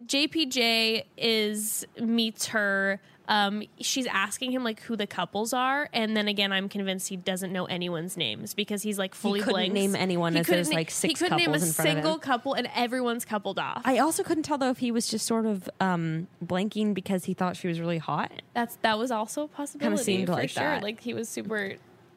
JPJ 0.06 1.04
is 1.16 1.86
meets 2.00 2.46
her. 2.48 3.00
Um, 3.32 3.62
she's 3.80 4.06
asking 4.06 4.52
him 4.52 4.62
like 4.62 4.80
who 4.82 4.94
the 4.94 5.06
couples 5.06 5.54
are, 5.54 5.88
and 5.94 6.14
then 6.14 6.28
again, 6.28 6.52
I'm 6.52 6.68
convinced 6.68 7.08
he 7.08 7.16
doesn't 7.16 7.50
know 7.50 7.64
anyone's 7.64 8.16
names 8.18 8.52
because 8.52 8.82
he's 8.82 8.98
like 8.98 9.14
fully 9.14 9.40
couldn't 9.40 9.54
blanks. 9.54 9.74
name 9.74 9.96
anyone 9.96 10.34
He 10.34 10.40
as 10.40 10.46
couldn't 10.46 10.64
there's, 10.64 10.72
like, 10.74 10.90
six 10.90 11.18
He 11.18 11.24
couldn't 11.24 11.38
name 11.38 11.50
a 11.50 11.54
in 11.54 11.60
front 11.60 11.70
of 11.70 11.76
him. 11.76 12.02
single 12.02 12.18
couple, 12.18 12.52
and 12.52 12.68
everyone's 12.74 13.24
coupled 13.24 13.58
off. 13.58 13.80
I 13.86 13.98
also 13.98 14.22
couldn't 14.22 14.42
tell 14.42 14.58
though 14.58 14.68
if 14.70 14.78
he 14.78 14.90
was 14.90 15.08
just 15.08 15.24
sort 15.26 15.46
of 15.46 15.70
um, 15.80 16.28
blanking 16.44 16.92
because 16.92 17.24
he 17.24 17.32
thought 17.32 17.56
she 17.56 17.68
was 17.68 17.80
really 17.80 17.98
hot. 17.98 18.30
That's 18.52 18.76
that 18.82 18.98
was 18.98 19.10
also 19.10 19.44
a 19.44 19.48
possibility 19.48 20.02
seemed 20.02 20.26
for 20.26 20.34
like 20.34 20.50
sure. 20.50 20.62
that. 20.62 20.82
Like 20.82 21.00
he 21.00 21.14
was 21.14 21.28
super 21.28 21.76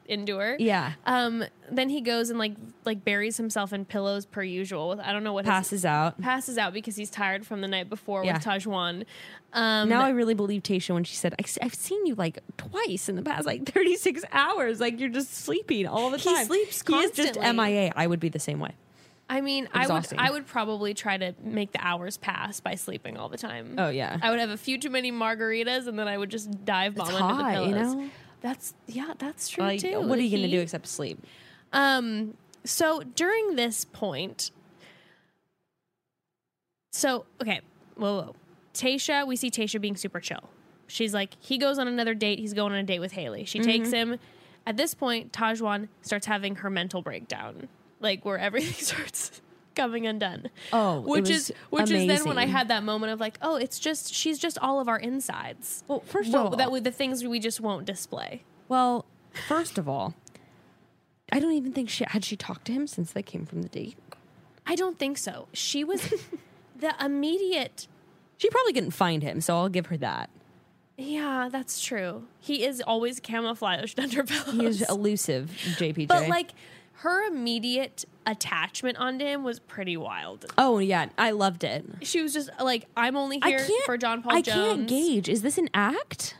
her. 0.09 0.55
Yeah. 0.59 0.93
Um. 1.05 1.43
Then 1.71 1.89
he 1.89 2.01
goes 2.01 2.29
and 2.29 2.37
like 2.37 2.53
like 2.85 3.03
buries 3.03 3.37
himself 3.37 3.73
in 3.73 3.85
pillows 3.85 4.25
per 4.25 4.43
usual. 4.43 4.89
With 4.89 4.99
I 4.99 5.11
don't 5.11 5.23
know 5.23 5.33
what 5.33 5.45
his, 5.45 5.49
Passes 5.51 5.85
out. 5.85 6.21
passes 6.21 6.57
out 6.57 6.73
because 6.73 6.95
he's 6.95 7.09
tired 7.09 7.45
from 7.45 7.61
the 7.61 7.67
night 7.67 7.89
before 7.89 8.23
Yeah. 8.23 8.33
with 8.33 8.43
Tajwan. 8.43 9.05
Um, 9.53 9.89
Now 9.89 10.01
I 10.03 10.09
really 10.09 10.33
believe 10.33 10.63
Tayshia 10.63 10.93
when 10.93 11.03
she 11.05 11.15
said, 11.15 11.33
"I- 11.39 11.45
"I've 11.65 11.73
seen 11.75 12.05
you 12.05 12.15
like 12.15 12.39
twice 12.57 13.07
in 13.09 13.15
the 13.15 13.21
past 13.23 13.45
like 13.45 13.65
36 13.65 14.23
hours. 14.31 14.79
Like 14.79 14.99
you're 14.99 15.09
just 15.09 15.33
sleeping 15.33 15.87
all 15.87 16.09
the 16.09 16.17
time. 16.17 16.33
He 16.33 16.39
time." 16.39 16.45
sleeps 16.47 16.83
He 16.87 16.95
is 16.95 17.11
just. 17.11 17.39
MIA. 17.39 17.91
I 17.95 18.05
would 18.07 18.19
be 18.19 18.29
the 18.29 18.39
same 18.39 18.59
way. 18.59 18.71
I 19.27 19.41
mean, 19.41 19.67
I 19.73 19.87
would 19.87 20.05
I 20.19 20.29
would 20.29 20.45
probably 20.45 20.93
try 20.93 21.17
to 21.17 21.33
make 21.41 21.71
the 21.71 21.79
hours 21.83 22.15
pass 22.17 22.59
by 22.59 22.75
sleeping 22.75 23.17
all 23.17 23.27
the 23.27 23.39
time. 23.39 23.73
Oh, 23.79 23.89
yeah. 23.89 24.19
I 24.21 24.29
would 24.29 24.39
have 24.39 24.51
a 24.51 24.57
few 24.57 24.77
too 24.77 24.91
many 24.91 25.11
margaritas 25.11 25.87
and 25.87 25.97
then 25.97 26.07
I 26.07 26.15
would 26.15 26.29
just 26.29 26.63
dive 26.63 26.93
bomb 26.93 27.07
It's 27.07 27.15
into 27.17 27.27
hot, 27.33 27.53
the 27.55 27.61
you 27.61 27.73
pillows. 27.73 27.93
know? 27.95 28.09
That's 28.45 28.75
yeah, 28.85 29.13
that's 29.17 29.49
true 29.49 29.63
Like, 29.63 29.79
too. 29.79 29.99
what 30.01 30.19
are 30.19 30.21
you 30.21 30.29
going 30.29 30.43
to 30.47 30.55
do 30.55 30.61
except 30.61 30.85
sleep? 30.85 31.17
Um, 31.73 32.35
so 32.63 33.01
during 33.01 33.55
this 33.55 33.85
point, 33.85 34.51
so 36.91 37.25
okay, 37.41 37.61
whoa, 37.95 38.21
whoa. 38.21 38.35
Tayshia, 38.75 39.25
we 39.25 39.35
see 39.35 39.49
Tayshia 39.49 39.81
being 39.81 39.95
super 39.95 40.19
chill. 40.19 40.43
She's 40.87 41.11
like, 41.11 41.31
he 41.39 41.57
goes 41.57 41.79
on 41.79 41.87
another 41.87 42.13
date. 42.13 42.37
He's 42.37 42.53
going 42.53 42.71
on 42.71 42.77
a 42.77 42.83
date 42.83 42.99
with 42.99 43.13
Haley. 43.13 43.45
She 43.45 43.59
takes 43.59 43.89
Mm-hmm. 43.89 44.11
him. 44.13 44.19
At 44.67 44.77
this 44.77 44.93
point, 44.93 45.31
Tahzjuan 45.31 45.87
starts 46.03 46.27
having 46.27 46.57
her 46.57 46.69
mental 46.69 47.01
breakdown, 47.01 47.67
like 47.99 48.25
where 48.25 48.37
everything 48.37 48.73
starts 48.85 49.41
coming 49.76 50.07
undone. 50.07 50.49
Oh, 50.73 51.01
which 51.01 51.30
is 51.30 51.53
which 51.69 51.91
is 51.91 52.07
then 52.07 52.23
when 52.26 52.38
I 52.38 52.45
had 52.45 52.67
that 52.69 52.84
moment 52.84 53.13
of 53.13 53.19
like, 53.19 53.38
oh, 53.41 53.55
it's 53.57 53.80
just 53.80 54.13
she's 54.13 54.39
just 54.39 54.57
all 54.59 54.80
of 54.80 54.88
our 54.88 54.97
insides. 54.99 55.84
Well, 55.88 56.01
first 56.01 56.30
of 56.30 56.36
all- 56.36 56.55
that 56.55 56.71
with 56.71 56.84
the 56.84 56.91
things 56.91 57.23
we 57.23 57.39
just 57.39 57.59
won't 57.61 57.86
display. 57.86 58.43
Well, 58.67 59.05
first 59.47 59.78
of 59.78 59.88
all, 59.88 60.15
I 61.32 61.39
don't 61.39 61.53
even 61.53 61.71
think 61.73 61.89
she 61.89 62.05
had 62.07 62.23
she 62.26 62.36
talked 62.36 62.65
to 62.65 62.71
him 62.71 62.88
since 62.88 63.11
they 63.11 63.21
came 63.23 63.45
from 63.45 63.61
the 63.61 63.69
date. 63.69 63.97
I 64.65 64.76
don't 64.76 64.97
think 64.97 65.17
so. 65.17 65.47
She 65.53 65.84
was 65.84 66.01
the 66.80 66.93
immediate. 67.03 67.88
She 68.38 68.49
probably 68.49 68.73
couldn't 68.73 68.91
find 68.91 69.23
him, 69.23 69.39
so 69.41 69.55
I'll 69.55 69.69
give 69.69 69.88
her 69.88 69.97
that. 69.97 70.30
Yeah, 70.97 71.49
that's 71.51 71.84
true. 71.84 72.26
He 72.39 72.63
is 72.65 72.82
always 72.82 73.19
camouflaged 73.19 73.99
under 73.99 74.23
pillows. 74.23 74.53
He 74.53 74.65
is 74.65 74.82
elusive, 74.89 75.51
JPJ. 75.78 76.07
but 76.07 76.28
like 76.30 76.51
her 76.99 77.28
immediate 77.28 78.05
attachment 78.26 78.97
onto 78.97 79.26
him 79.26 79.43
was 79.43 79.59
pretty 79.59 79.97
wild. 79.97 80.45
oh 80.57 80.80
yeah, 80.80 81.07
I 81.17 81.32
loved 81.32 81.63
it. 81.63 81.86
She 82.01 82.21
was 82.21 82.34
just 82.34 82.49
like, 82.61 82.86
"I'm 82.95 83.15
only 83.15 83.39
here 83.43 83.65
for 83.86 83.97
John 83.97 84.21
Paul 84.21 84.36
I 84.38 84.41
Jones." 84.41 84.57
can't 84.57 84.88
gauge. 84.88 85.30
Is 85.30 85.41
this 85.41 85.57
an 85.57 85.69
act, 85.73 86.38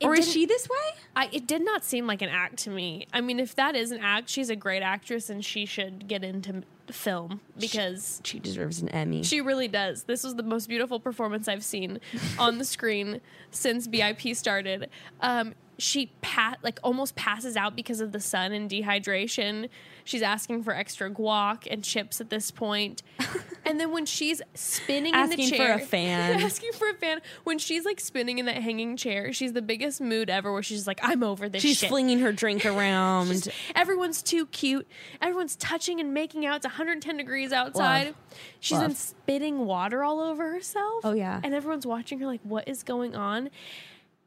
It 0.00 0.06
or 0.06 0.14
is 0.14 0.30
she 0.30 0.46
this 0.46 0.68
way? 0.68 1.00
I, 1.14 1.28
it 1.32 1.46
did 1.46 1.64
not 1.64 1.84
seem 1.84 2.06
like 2.06 2.22
an 2.22 2.28
act 2.28 2.56
to 2.60 2.70
me. 2.70 3.06
I 3.12 3.20
mean, 3.20 3.38
if 3.40 3.54
that 3.56 3.76
is 3.76 3.90
an 3.90 4.00
act, 4.00 4.28
she's 4.28 4.50
a 4.50 4.56
great 4.56 4.82
actress 4.82 5.28
and 5.30 5.44
she 5.44 5.66
should 5.66 6.08
get 6.08 6.24
into 6.24 6.62
film 6.90 7.40
because 7.58 8.20
She 8.24 8.38
deserves 8.38 8.82
an 8.82 8.88
Emmy. 8.90 9.22
She 9.22 9.40
really 9.40 9.68
does. 9.68 10.02
This 10.04 10.24
was 10.24 10.34
the 10.34 10.42
most 10.42 10.68
beautiful 10.68 11.00
performance 11.00 11.48
I've 11.48 11.64
seen 11.64 12.00
on 12.38 12.58
the 12.58 12.64
screen 12.64 13.20
since 13.50 13.86
BIP 13.88 14.34
started. 14.36 14.90
Um, 15.20 15.54
she 15.82 16.06
pat 16.20 16.58
like 16.62 16.78
almost 16.84 17.16
passes 17.16 17.56
out 17.56 17.74
because 17.74 18.00
of 18.00 18.12
the 18.12 18.20
sun 18.20 18.52
and 18.52 18.70
dehydration. 18.70 19.68
She's 20.04 20.22
asking 20.22 20.62
for 20.62 20.72
extra 20.72 21.10
guac 21.10 21.66
and 21.68 21.82
chips 21.82 22.20
at 22.20 22.30
this 22.30 22.50
point. 22.50 23.02
And 23.64 23.78
then 23.78 23.92
when 23.92 24.06
she's 24.06 24.42
spinning 24.54 25.14
in 25.14 25.20
Asking 25.20 25.36
the 25.44 25.50
for 25.52 25.56
chair, 25.56 25.74
a 25.76 25.78
fan. 25.78 26.40
asking 26.42 26.72
for 26.72 26.88
a 26.90 26.94
fan. 26.94 27.20
When 27.44 27.60
she's 27.60 27.84
like 27.84 28.00
spinning 28.00 28.38
in 28.40 28.46
that 28.46 28.56
hanging 28.56 28.96
chair, 28.96 29.32
she's 29.32 29.52
the 29.52 29.62
biggest 29.62 30.00
mood 30.00 30.28
ever. 30.28 30.52
Where 30.52 30.64
she's 30.64 30.84
like, 30.84 30.98
"I'm 31.00 31.22
over 31.22 31.48
this 31.48 31.62
She's 31.62 31.78
shit." 31.78 31.88
flinging 31.88 32.18
her 32.18 32.32
drink 32.32 32.66
around. 32.66 33.48
Everyone's 33.76 34.20
too 34.20 34.46
cute. 34.46 34.88
Everyone's 35.22 35.54
touching 35.54 36.00
and 36.00 36.12
making 36.12 36.44
out. 36.44 36.56
It's 36.56 36.66
110 36.66 37.16
degrees 37.16 37.52
outside. 37.52 38.06
Love. 38.08 38.14
She's 38.58 38.78
Love. 38.78 38.96
spitting 38.96 39.64
water 39.64 40.02
all 40.02 40.18
over 40.18 40.50
herself. 40.52 41.02
Oh, 41.04 41.12
yeah. 41.12 41.40
And 41.44 41.54
everyone's 41.54 41.86
watching 41.86 42.18
her 42.18 42.26
like, 42.26 42.40
what 42.42 42.66
is 42.66 42.82
going 42.82 43.14
on? 43.14 43.48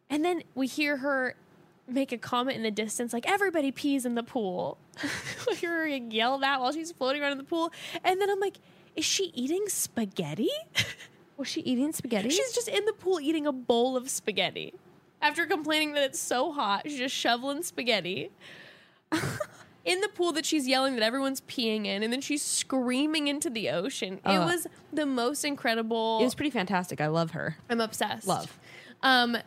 And 0.10 0.24
then 0.24 0.44
we 0.56 0.68
hear 0.68 0.96
her 0.98 1.36
make 1.88 2.12
a 2.12 2.18
comment 2.18 2.58
in 2.58 2.64
the 2.64 2.72
distance 2.72 3.14
like, 3.14 3.30
everybody 3.30 3.72
pees 3.72 4.06
in 4.06 4.16
the 4.16 4.24
pool. 4.24 4.78
hear 5.58 5.72
her 5.72 5.88
yell 5.88 6.38
that 6.40 6.60
while 6.60 6.72
she's 6.72 6.92
floating 6.92 7.22
around 7.22 7.34
in 7.34 7.38
the 7.38 7.44
pool. 7.44 7.72
And 8.04 8.20
then 8.20 8.30
I'm 8.30 8.40
like, 8.40 8.58
is 8.96 9.06
she 9.06 9.32
eating 9.36 9.66
spaghetti? 9.68 10.50
Was 11.38 11.48
she 11.50 11.62
eating 11.62 11.92
spaghetti? 11.92 12.30
She's 12.30 12.54
just 12.54 12.70
in 12.70 12.86
the 12.86 12.94
pool 12.94 13.20
eating 13.20 13.46
a 13.46 13.52
bowl 13.52 13.98
of 13.98 14.10
spaghetti. 14.10 14.74
After 15.22 15.46
complaining 15.46 15.94
that 15.94 16.04
it's 16.04 16.20
so 16.20 16.52
hot, 16.54 16.84
she's 16.86 16.98
just 16.98 17.14
shoveling 17.16 17.62
spaghetti 17.62 18.32
in 19.86 20.02
the 20.02 20.08
pool 20.10 20.32
that 20.34 20.46
she's 20.46 20.68
yelling 20.68 20.96
that 20.96 21.04
everyone's 21.04 21.42
peeing 21.42 21.86
in, 21.86 22.04
and 22.04 22.12
then 22.14 22.22
she's 22.22 22.42
screaming 22.42 23.28
into 23.28 23.50
the 23.50 23.70
ocean. 23.70 24.16
it 24.26 24.30
Uh. 24.30 24.46
was 24.46 24.68
the 24.94 25.06
most 25.06 25.44
incredible. 25.46 26.20
it 26.22 26.24
was 26.24 26.36
pretty 26.36 26.50
fantastic. 26.52 27.02
I 27.02 27.08
love 27.08 27.32
her. 27.32 27.58
I'm 27.70 27.82
obsessed. 27.82 28.28
Love. 28.28 28.58
Um, 29.04 29.38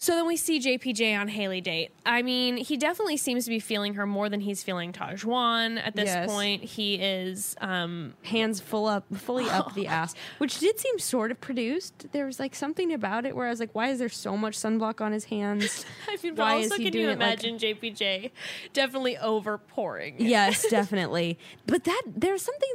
so 0.00 0.12
then 0.14 0.26
we 0.26 0.36
see 0.36 0.60
JPJ 0.60 1.18
on 1.18 1.26
Haley 1.28 1.60
date. 1.60 1.90
I 2.06 2.22
mean, 2.22 2.56
he 2.56 2.76
definitely 2.76 3.16
seems 3.16 3.44
to 3.44 3.50
be 3.50 3.58
feeling 3.58 3.94
her 3.94 4.06
more 4.06 4.28
than 4.28 4.40
he's 4.40 4.62
feeling 4.62 4.92
Tahzjuan 4.92 5.84
at 5.84 5.96
this 5.96 6.06
Yes. 6.06 6.30
point. 6.30 6.62
He 6.62 6.94
is 6.94 7.56
um, 7.60 8.14
Hands 8.22 8.58
full 8.60 8.86
up, 8.86 9.04
fully 9.16 9.48
up 9.50 9.74
the 9.74 9.86
ass, 9.98 10.14
which 10.38 10.60
did 10.60 10.78
seem 10.78 10.98
sort 11.00 11.30
of 11.32 11.40
produced. 11.40 12.06
There 12.12 12.26
was 12.26 12.38
like 12.38 12.54
something 12.54 12.92
about 12.92 13.26
it 13.26 13.34
where 13.34 13.46
I 13.46 13.50
was 13.50 13.58
like, 13.60 13.74
why 13.74 13.88
is 13.88 13.98
there 13.98 14.08
so 14.08 14.36
much 14.36 14.56
sunblock 14.56 15.00
on 15.00 15.10
his 15.12 15.24
hands? 15.24 15.84
I 16.08 16.16
mean, 16.22 16.34
but 16.36 16.42
Why 16.44 16.52
also 16.54 16.66
is 16.66 16.76
he 16.76 16.84
can 16.84 16.92
doing 16.92 17.04
you 17.06 17.10
it 17.10 17.18
like- 17.18 17.42
imagine 17.44 17.58
JPJ 17.58 18.30
definitely 18.72 19.18
over 19.18 19.58
pouring? 19.58 20.14
yes, 20.18 20.64
definitely. 20.70 21.38
But 21.66 21.84
that 21.84 22.02
there's 22.06 22.42
something 22.42 22.68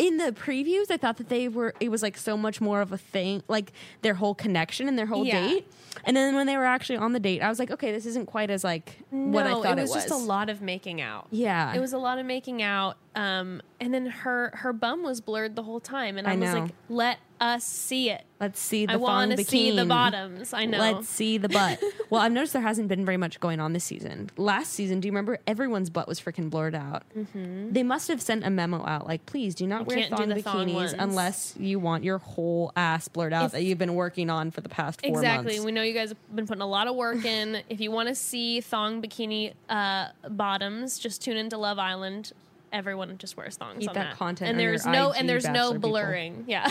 in 0.00 0.16
the 0.16 0.32
previews. 0.32 0.90
I 0.90 0.96
thought 0.96 1.18
that 1.18 1.28
they 1.28 1.46
were. 1.48 1.74
It 1.78 1.90
was 1.90 2.02
like 2.02 2.16
so 2.16 2.36
much 2.36 2.60
more 2.60 2.80
of 2.80 2.90
a 2.92 2.98
thing, 2.98 3.42
like 3.48 3.72
their 4.02 4.14
whole 4.14 4.34
connection 4.34 4.88
and 4.88 4.98
their 4.98 5.06
whole 5.06 5.24
Yeah. 5.24 5.46
date. 5.46 5.66
And 6.04 6.16
then 6.16 6.34
when 6.36 6.46
they 6.46 6.56
were 6.56 6.64
actually 6.64 6.96
on 6.98 7.12
the 7.12 7.20
date, 7.20 7.40
I 7.42 7.48
was 7.48 7.58
like, 7.58 7.70
okay, 7.70 7.90
this 7.92 8.06
isn't 8.06 8.26
quite 8.26 8.48
as 8.50 8.62
like 8.64 8.98
what 9.10 9.46
I 9.46 9.50
thought 9.50 9.56
No, 9.56 9.62
thought 9.62 9.78
it 9.78 9.82
was, 9.82 9.92
just 9.92 10.10
a 10.10 10.16
lot 10.16 10.48
of 10.48 10.62
making 10.62 11.00
out. 11.00 11.26
Yeah. 11.30 11.74
it 11.74 11.80
was 11.80 11.92
a 11.92 11.98
lot 11.98 12.18
of 12.18 12.26
making 12.26 12.62
out. 12.62 12.96
Um, 13.20 13.60
and 13.80 13.92
then 13.92 14.06
her 14.06 14.50
her 14.54 14.72
bum 14.72 15.02
was 15.02 15.20
blurred 15.20 15.54
the 15.54 15.62
whole 15.62 15.80
time, 15.80 16.16
and 16.16 16.26
I, 16.26 16.32
I 16.32 16.36
was 16.36 16.54
know. 16.54 16.60
like, 16.60 16.70
"Let 16.88 17.18
us 17.38 17.64
see 17.64 18.08
it. 18.08 18.24
Let's 18.40 18.58
see 18.58 18.86
the 18.86 18.94
I 18.94 18.96
want 18.96 19.36
to 19.36 19.44
see 19.44 19.76
the 19.76 19.84
bottoms. 19.84 20.54
I 20.54 20.64
know. 20.64 20.78
Let's 20.78 21.08
see 21.08 21.36
the 21.36 21.50
butt. 21.50 21.82
well, 22.10 22.22
I've 22.22 22.32
noticed 22.32 22.54
there 22.54 22.62
hasn't 22.62 22.88
been 22.88 23.04
very 23.04 23.18
much 23.18 23.38
going 23.40 23.60
on 23.60 23.74
this 23.74 23.84
season. 23.84 24.30
Last 24.38 24.72
season, 24.72 25.00
do 25.00 25.08
you 25.08 25.12
remember 25.12 25.38
everyone's 25.46 25.90
butt 25.90 26.08
was 26.08 26.18
freaking 26.18 26.48
blurred 26.48 26.74
out? 26.74 27.02
Mm-hmm. 27.14 27.72
They 27.72 27.82
must 27.82 28.08
have 28.08 28.22
sent 28.22 28.44
a 28.44 28.50
memo 28.50 28.84
out 28.86 29.06
like, 29.06 29.26
please 29.26 29.54
do 29.54 29.66
not 29.66 29.80
You 29.80 29.96
wear 29.96 30.08
thong 30.08 30.28
the 30.30 30.40
thong 30.40 30.66
bikinis 30.66 30.94
unless 30.98 31.54
you 31.58 31.78
want 31.78 32.04
your 32.04 32.18
whole 32.18 32.72
ass 32.76 33.08
blurred 33.08 33.34
out 33.34 33.46
If- 33.46 33.52
that 33.52 33.64
you've 33.64 33.78
been 33.78 33.94
working 33.94 34.30
on 34.30 34.50
for 34.50 34.62
the 34.62 34.70
past 34.70 35.00
four 35.02 35.10
Exactly. 35.10 35.54
months. 35.54 35.64
We 35.66 35.72
know 35.72 35.82
you 35.82 35.94
guys 35.94 36.10
have 36.10 36.36
been 36.36 36.46
putting 36.46 36.62
a 36.62 36.68
lot 36.68 36.86
of 36.86 36.96
work 36.96 37.24
in. 37.26 37.62
if 37.68 37.80
you 37.80 37.90
want 37.90 38.08
to 38.08 38.14
see 38.14 38.60
thong 38.62 39.02
bikini 39.02 39.52
uh, 39.68 40.08
bottoms, 40.28 40.98
just 40.98 41.22
tune 41.22 41.36
into 41.36 41.58
Love 41.58 41.78
Island. 41.78 42.32
Everyone 42.72 43.16
just 43.18 43.36
wears 43.36 43.56
thongs 43.56 43.82
Eat 43.82 43.88
on 43.88 43.94
that 43.94 44.16
content 44.16 44.50
and 44.50 44.60
there's 44.60 44.86
no 44.86 45.10
IG 45.10 45.16
and 45.18 45.28
there's 45.28 45.44
no 45.44 45.52
bachelor 45.52 45.74
people. 45.74 45.90
blurring. 45.90 46.44
Yeah. 46.46 46.70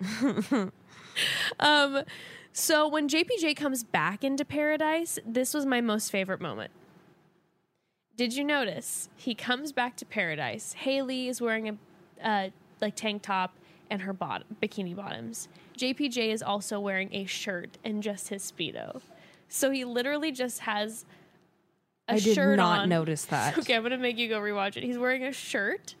um. 1.60 2.02
So 2.52 2.88
when 2.88 3.06
JPJ 3.06 3.54
comes 3.56 3.84
back 3.84 4.24
into 4.24 4.44
paradise, 4.44 5.18
this 5.26 5.52
was 5.52 5.66
my 5.66 5.82
most 5.82 6.10
favorite 6.10 6.40
moment. 6.40 6.70
Did 8.16 8.34
you 8.34 8.44
notice 8.44 9.10
he 9.14 9.34
comes 9.34 9.72
back 9.72 9.96
to 9.96 10.06
paradise? 10.06 10.72
Haley 10.72 11.28
is 11.28 11.40
wearing 11.40 11.68
a 11.68 12.26
uh, 12.26 12.48
like 12.80 12.96
tank 12.96 13.22
top 13.22 13.54
and 13.90 14.02
her 14.02 14.12
bottom, 14.12 14.56
bikini 14.62 14.96
bottoms. 14.96 15.48
JPJ 15.78 16.32
is 16.32 16.42
also 16.42 16.80
wearing 16.80 17.14
a 17.14 17.26
shirt 17.26 17.76
and 17.84 18.02
just 18.02 18.28
his 18.28 18.50
speedo. 18.50 19.02
So 19.48 19.70
he 19.70 19.84
literally 19.84 20.32
just 20.32 20.60
has 20.60 21.04
I 22.08 22.18
did 22.18 22.36
not 22.56 22.80
on. 22.80 22.88
notice 22.88 23.24
that. 23.26 23.58
Okay, 23.58 23.74
I'm 23.74 23.82
gonna 23.82 23.98
make 23.98 24.16
you 24.18 24.28
go 24.28 24.38
rewatch 24.40 24.76
it. 24.76 24.82
He's 24.84 24.98
wearing 24.98 25.24
a 25.24 25.32
shirt, 25.32 25.94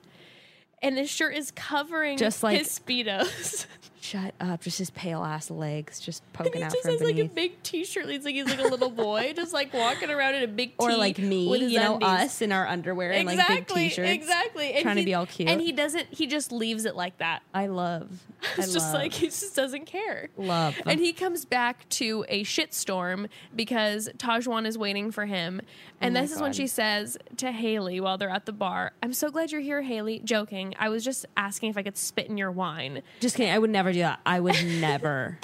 and 0.82 0.96
his 0.96 1.10
shirt 1.10 1.34
is 1.34 1.50
covering 1.50 2.16
Just 2.18 2.42
like- 2.42 2.58
his 2.58 2.68
speedos. 2.68 3.66
Shut 4.06 4.34
up! 4.40 4.60
Just 4.62 4.78
his 4.78 4.90
pale 4.90 5.24
ass 5.24 5.50
legs 5.50 5.98
just 5.98 6.22
poking. 6.32 6.46
And 6.46 6.46
poking 6.46 6.60
he 6.60 6.64
out 6.64 6.72
just 6.72 6.82
from 6.84 6.92
has 6.92 7.02
like 7.02 7.18
a 7.18 7.28
big 7.28 7.62
T-shirt. 7.64 8.06
He's 8.06 8.24
like 8.24 8.34
he's 8.34 8.46
like 8.46 8.60
a 8.60 8.68
little 8.68 8.90
boy, 8.90 9.32
just 9.34 9.52
like 9.52 9.74
walking 9.74 10.10
around 10.10 10.36
in 10.36 10.44
a 10.44 10.48
big 10.48 10.72
or 10.78 10.96
like 10.96 11.18
me, 11.18 11.48
with 11.48 11.62
you 11.62 11.80
know, 11.80 11.98
us 12.00 12.40
in 12.40 12.52
our 12.52 12.66
underwear 12.66 13.12
and 13.12 13.26
like 13.26 13.48
big 13.48 13.66
t-shirts. 13.66 14.08
Exactly. 14.10 14.74
And 14.74 14.82
trying 14.82 14.96
to 14.96 15.04
be 15.04 15.14
all 15.14 15.26
cute. 15.26 15.48
And 15.48 15.60
he 15.60 15.72
doesn't. 15.72 16.06
He 16.10 16.26
just 16.28 16.52
leaves 16.52 16.84
it 16.84 16.94
like 16.94 17.18
that. 17.18 17.42
I 17.52 17.66
love. 17.66 18.08
I 18.42 18.62
It's 18.62 18.72
just 18.72 18.92
love, 18.92 18.94
like 18.94 19.12
he 19.12 19.26
just 19.26 19.56
doesn't 19.56 19.86
care. 19.86 20.28
love. 20.36 20.80
And 20.86 21.00
he 21.00 21.12
comes 21.12 21.44
back 21.44 21.88
to 21.90 22.24
a 22.28 22.44
shitstorm 22.44 23.28
because 23.54 24.08
Tahzjuan 24.18 24.66
is 24.66 24.78
waiting 24.78 25.10
for 25.10 25.26
him. 25.26 25.60
Oh 25.64 25.98
and 26.02 26.16
Oh 26.16 26.20
this 26.20 26.32
is 26.32 26.40
when 26.40 26.52
she 26.52 26.66
says 26.66 27.16
to 27.38 27.50
Haley 27.50 28.00
while 28.00 28.18
they're 28.18 28.28
at 28.30 28.44
the 28.44 28.52
bar, 28.52 28.92
I'm 29.02 29.14
so 29.14 29.30
glad 29.30 29.50
you're 29.50 29.62
here, 29.62 29.82
Haley. 29.82 30.20
Joking. 30.22 30.74
I 30.78 30.90
was 30.90 31.02
just 31.04 31.24
asking 31.36 31.70
if 31.70 31.78
I 31.78 31.82
could 31.82 31.96
spit 31.96 32.26
in 32.26 32.36
your 32.36 32.50
wine. 32.50 33.02
Just 33.20 33.36
kidding. 33.36 33.52
I 33.52 33.58
would 33.58 33.70
never 33.70 33.92
do 33.96 34.02
that. 34.02 34.20
I 34.26 34.40
would 34.40 34.56
never 34.64 35.38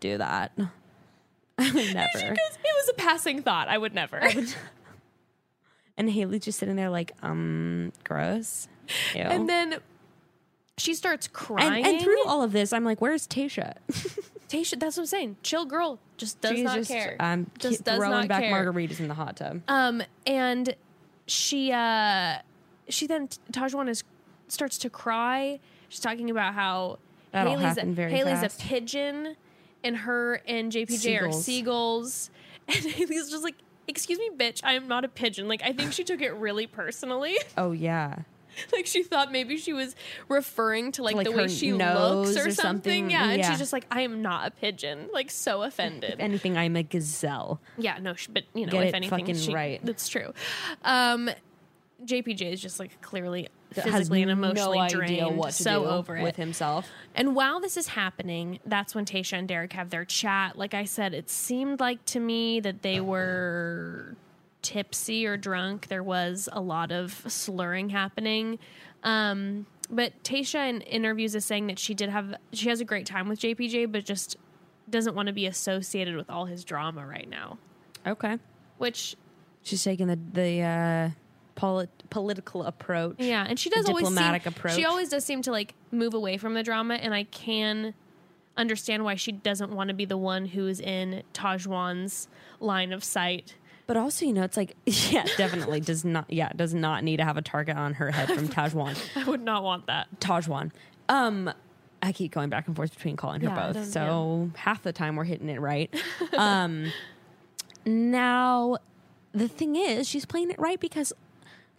do 0.00 0.18
that. 0.18 0.52
I 1.58 1.70
would 1.72 1.84
She 1.84 1.94
never. 1.94 2.18
goes, 2.18 2.18
it 2.28 2.76
was 2.76 2.88
a 2.90 2.94
passing 2.94 3.42
thought. 3.42 3.68
I 3.68 3.78
would 3.78 3.94
never. 3.94 4.20
And 5.96 6.08
Haley's 6.10 6.44
just 6.44 6.58
sitting 6.58 6.76
there 6.76 6.88
like, 6.88 7.12
um, 7.22 7.92
gross. 8.02 8.66
Ew. 9.14 9.20
and 9.20 9.46
then 9.48 9.76
she 10.78 10.94
starts 10.94 11.28
crying. 11.28 11.84
and, 11.84 11.96
and 11.96 12.02
through 12.02 12.24
all 12.26 12.42
of 12.42 12.52
this, 12.52 12.72
I'm 12.72 12.82
like, 12.82 13.00
where's 13.00 13.28
Tayshia? 13.28 13.74
Tayshia, 14.48 14.80
that's 14.80 14.96
what 14.96 15.02
I'm 15.02 15.06
saying. 15.06 15.36
Chill 15.42 15.66
girl 15.66 15.98
just 16.16 16.40
does 16.40 16.52
She's 16.52 16.64
not 16.64 16.76
just, 16.76 16.90
care. 16.90 17.16
Um, 17.20 17.50
just 17.58 17.84
does 17.84 17.98
throwing 17.98 18.12
not 18.12 18.28
back 18.28 18.42
care. 18.44 18.52
margaritas 18.52 19.00
in 19.00 19.08
the 19.08 19.14
hot 19.14 19.36
tub. 19.36 19.60
Um, 19.68 20.02
and 20.26 20.74
she 21.26 21.70
uh 21.72 22.38
she 22.88 23.06
then 23.06 23.28
Tahzjuan 23.52 23.88
is 23.88 24.02
starts 24.48 24.78
to 24.78 24.90
cry. 24.90 25.60
She's 25.88 26.00
talking 26.00 26.30
about 26.30 26.54
how 26.54 26.98
That'll 27.32 27.56
Haley's, 27.58 27.78
a, 27.78 27.84
very 27.86 28.10
Haley's 28.12 28.40
fast. 28.40 28.62
a 28.62 28.66
pigeon 28.66 29.36
and 29.84 29.96
her 29.96 30.40
and 30.46 30.70
JPJ 30.70 31.20
are 31.22 31.32
Seagulls. 31.32 31.44
seagulls. 31.44 32.30
And 32.68 32.76
Haley's 32.92 33.28
just 33.30 33.42
like, 33.42 33.56
excuse 33.88 34.18
me, 34.20 34.30
bitch, 34.36 34.60
I 34.62 34.74
am 34.74 34.86
not 34.86 35.04
a 35.04 35.08
pigeon. 35.08 35.48
Like 35.48 35.62
I 35.64 35.72
think 35.72 35.92
she 35.92 36.04
took 36.04 36.20
it 36.22 36.30
really 36.34 36.66
personally. 36.68 37.36
Oh 37.56 37.72
yeah. 37.72 38.18
like 38.72 38.86
she 38.86 39.02
thought 39.02 39.32
maybe 39.32 39.56
she 39.56 39.72
was 39.72 39.96
referring 40.28 40.92
to 40.92 41.02
like, 41.02 41.16
like 41.16 41.24
the 41.26 41.32
way 41.32 41.48
she 41.48 41.72
looks 41.72 42.36
or, 42.36 42.48
or 42.48 42.50
something. 42.50 42.54
something. 42.54 43.10
Yeah. 43.10 43.30
And 43.30 43.38
Yeah. 43.38 43.50
she's 43.50 43.58
just 43.58 43.72
like, 43.72 43.86
I 43.90 44.02
am 44.02 44.20
not 44.22 44.46
a 44.46 44.50
pigeon. 44.50 45.08
Like 45.12 45.30
so 45.30 45.62
offended. 45.62 46.12
If 46.12 46.20
anything, 46.20 46.56
I'm 46.56 46.76
a 46.76 46.82
gazelle. 46.82 47.60
Yeah, 47.78 47.98
no, 47.98 48.14
sh- 48.14 48.28
but 48.30 48.44
you 48.54 48.66
know, 48.66 48.72
Get 48.72 48.88
if 48.88 48.94
anything, 48.94 49.18
fucking 49.20 49.36
she, 49.36 49.54
right. 49.54 49.80
That's 49.82 50.06
true. 50.08 50.32
Um, 50.84 51.30
JPJ 52.04 52.52
is 52.52 52.60
just 52.60 52.78
like 52.78 53.00
clearly 53.00 53.48
Has 53.74 53.84
physically 53.84 54.22
and 54.22 54.30
emotionally 54.30 54.78
no 54.78 54.88
drained, 54.88 55.36
what 55.36 55.52
to 55.52 55.62
so 55.62 55.82
do 55.82 55.88
over 55.88 56.16
it. 56.16 56.22
with 56.22 56.36
himself. 56.36 56.88
And 57.14 57.34
while 57.34 57.60
this 57.60 57.76
is 57.76 57.88
happening, 57.88 58.58
that's 58.66 58.94
when 58.94 59.04
Tayshia 59.04 59.38
and 59.38 59.48
Derek 59.48 59.72
have 59.72 59.90
their 59.90 60.04
chat. 60.04 60.56
Like 60.56 60.74
I 60.74 60.84
said, 60.84 61.14
it 61.14 61.30
seemed 61.30 61.80
like 61.80 62.04
to 62.06 62.20
me 62.20 62.60
that 62.60 62.82
they 62.82 63.00
were 63.00 64.16
tipsy 64.62 65.26
or 65.26 65.36
drunk. 65.36 65.88
There 65.88 66.02
was 66.02 66.48
a 66.52 66.60
lot 66.60 66.92
of 66.92 67.24
slurring 67.28 67.90
happening. 67.90 68.58
Um, 69.02 69.66
but 69.90 70.22
Tayshia 70.22 70.68
in 70.68 70.80
interviews 70.82 71.34
is 71.34 71.44
saying 71.44 71.66
that 71.66 71.78
she 71.78 71.94
did 71.94 72.08
have 72.08 72.34
she 72.52 72.68
has 72.68 72.80
a 72.80 72.84
great 72.84 73.06
time 73.06 73.28
with 73.28 73.40
JPJ, 73.40 73.90
but 73.92 74.04
just 74.04 74.36
doesn't 74.88 75.14
want 75.14 75.26
to 75.26 75.32
be 75.32 75.46
associated 75.46 76.16
with 76.16 76.30
all 76.30 76.46
his 76.46 76.64
drama 76.64 77.06
right 77.06 77.28
now. 77.28 77.58
Okay. 78.06 78.38
Which 78.78 79.16
She's 79.62 79.82
taking 79.84 80.08
the 80.08 80.18
the 80.32 80.60
uh, 80.62 81.10
polit- 81.54 82.10
political 82.10 82.64
approach. 82.64 83.16
Yeah, 83.18 83.46
and 83.48 83.58
she 83.58 83.70
does 83.70 83.86
always 83.86 84.04
diplomatic 84.04 84.42
seem, 84.42 84.52
approach. 84.52 84.74
She 84.74 84.84
always 84.84 85.08
does 85.08 85.24
seem 85.24 85.42
to 85.42 85.52
like 85.52 85.74
move 85.90 86.14
away 86.14 86.36
from 86.36 86.54
the 86.54 86.62
drama, 86.62 86.94
and 86.94 87.14
I 87.14 87.24
can 87.24 87.94
understand 88.56 89.04
why 89.04 89.14
she 89.14 89.32
doesn't 89.32 89.72
want 89.72 89.88
to 89.88 89.94
be 89.94 90.04
the 90.04 90.16
one 90.16 90.46
who 90.46 90.66
is 90.66 90.80
in 90.80 91.22
Tahzjuan's 91.34 92.28
line 92.60 92.92
of 92.92 93.02
sight. 93.02 93.56
But 93.86 93.96
also, 93.96 94.24
you 94.24 94.32
know, 94.32 94.42
it's 94.42 94.56
like, 94.56 94.76
yeah, 94.86 95.26
definitely 95.36 95.80
does 95.80 96.04
not, 96.04 96.26
yeah, 96.32 96.52
does 96.54 96.74
not 96.74 97.04
need 97.04 97.18
to 97.18 97.24
have 97.24 97.36
a 97.36 97.42
target 97.42 97.76
on 97.76 97.94
her 97.94 98.10
head 98.10 98.28
from 98.28 98.48
Tahzjuan. 98.48 98.96
I 99.16 99.28
would 99.28 99.42
not 99.42 99.62
want 99.62 99.86
that. 99.86 100.08
Tahzjuan. 100.20 100.70
Um, 101.08 101.52
I 102.02 102.12
keep 102.12 102.32
going 102.32 102.48
back 102.48 102.66
and 102.66 102.76
forth 102.76 102.94
between 102.94 103.16
calling 103.16 103.40
her 103.42 103.48
Yeah, 103.48 103.72
both. 103.72 103.86
So 103.86 104.50
half 104.56 104.82
the 104.82 104.92
time 104.92 105.16
we're 105.16 105.24
hitting 105.24 105.48
it 105.48 105.60
right. 105.60 105.92
um, 106.36 106.92
now, 107.84 108.78
the 109.32 109.48
thing 109.48 109.76
is, 109.76 110.08
she's 110.08 110.24
playing 110.24 110.50
it 110.50 110.58
right 110.58 110.80
because 110.80 111.12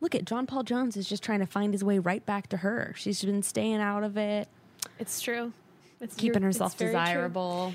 look 0.04 0.14
at 0.14 0.26
John 0.26 0.46
Paul 0.46 0.64
Jones 0.64 0.98
is 0.98 1.08
just 1.08 1.24
trying 1.24 1.40
to 1.40 1.46
find 1.46 1.74
his 1.74 1.84
way 1.84 1.98
right 1.98 2.24
back 2.26 2.50
to 2.50 2.58
her. 2.58 2.94
She's 2.98 3.24
been 3.24 3.42
staying 3.42 3.78
out 3.78 4.04
of 4.04 4.18
it, 4.18 4.50
It's 5.00 5.22
true. 5.22 5.54
It's 6.02 6.16
keeping 6.16 6.44
herself 6.44 6.74
it's 6.74 6.80
very 6.82 6.92
true. 6.92 7.00
desirable. 7.00 7.74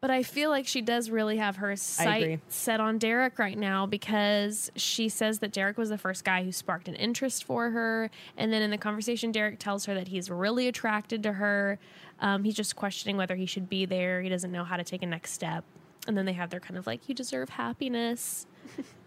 But 0.00 0.12
I 0.12 0.22
feel 0.22 0.48
like 0.50 0.68
she 0.68 0.80
does 0.80 1.10
really 1.10 1.38
have 1.38 1.56
her 1.56 1.74
sight 1.74 2.38
set 2.48 2.78
on 2.78 2.98
Derek 2.98 3.36
right 3.40 3.58
now 3.58 3.84
because 3.84 4.70
she 4.76 5.08
says 5.08 5.40
that 5.40 5.50
Derek 5.50 5.76
was 5.76 5.88
the 5.88 5.98
first 5.98 6.24
guy 6.24 6.44
who 6.44 6.52
sparked 6.52 6.86
an 6.86 6.94
interest 6.94 7.42
for 7.42 7.70
her. 7.70 8.08
And 8.36 8.52
then 8.52 8.62
in 8.62 8.70
the 8.70 8.78
conversation, 8.78 9.32
Derek 9.32 9.58
tells 9.58 9.86
her 9.86 9.94
that 9.94 10.06
he's 10.06 10.30
really 10.30 10.68
attracted 10.68 11.24
to 11.24 11.32
her. 11.32 11.80
Um, 12.20 12.44
he's 12.44 12.54
just 12.54 12.76
questioning 12.76 13.16
whether 13.16 13.34
he 13.34 13.44
should 13.44 13.68
be 13.68 13.86
there. 13.86 14.22
He 14.22 14.28
doesn't 14.28 14.52
know 14.52 14.62
how 14.62 14.76
to 14.76 14.84
take 14.84 15.02
a 15.02 15.06
next 15.06 15.32
step. 15.32 15.64
And 16.06 16.16
then 16.16 16.26
they 16.26 16.32
have 16.34 16.50
their 16.50 16.60
kind 16.60 16.78
of 16.78 16.86
like, 16.86 17.08
you 17.08 17.14
deserve 17.16 17.48
happiness. 17.48 18.46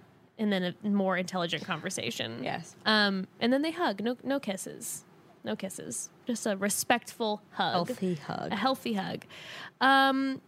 and 0.41 0.51
then 0.51 0.75
a 0.83 0.89
more 0.89 1.15
intelligent 1.17 1.63
conversation. 1.63 2.43
Yes. 2.43 2.75
Um, 2.85 3.27
and 3.39 3.53
then 3.53 3.61
they 3.61 3.69
hug. 3.71 4.01
No, 4.03 4.17
no 4.23 4.39
kisses. 4.39 5.05
No 5.43 5.55
kisses. 5.55 6.09
Just 6.25 6.45
a 6.47 6.57
respectful 6.57 7.41
hug 7.51 7.87
Healthy 7.87 8.15
hug. 8.15 8.51
a 8.51 8.55
healthy 8.55 8.93
hug. 8.95 9.25
Um, 9.79 10.41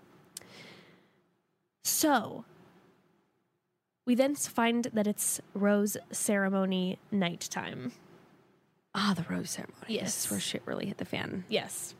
so 1.83 2.43
we 4.05 4.15
then 4.15 4.35
find 4.35 4.85
that 4.93 5.05
it's 5.07 5.39
rose 5.53 5.95
ceremony 6.11 6.97
nighttime. 7.11 7.91
Ah, 8.95 9.13
the 9.15 9.23
rose 9.31 9.51
ceremony. 9.51 9.77
This 9.87 9.95
Yes. 9.95 10.25
is 10.25 10.31
where 10.31 10.39
shit 10.39 10.61
really 10.65 10.87
hit 10.87 10.97
the 10.97 11.05
fan. 11.05 11.45
Yes. 11.49 11.93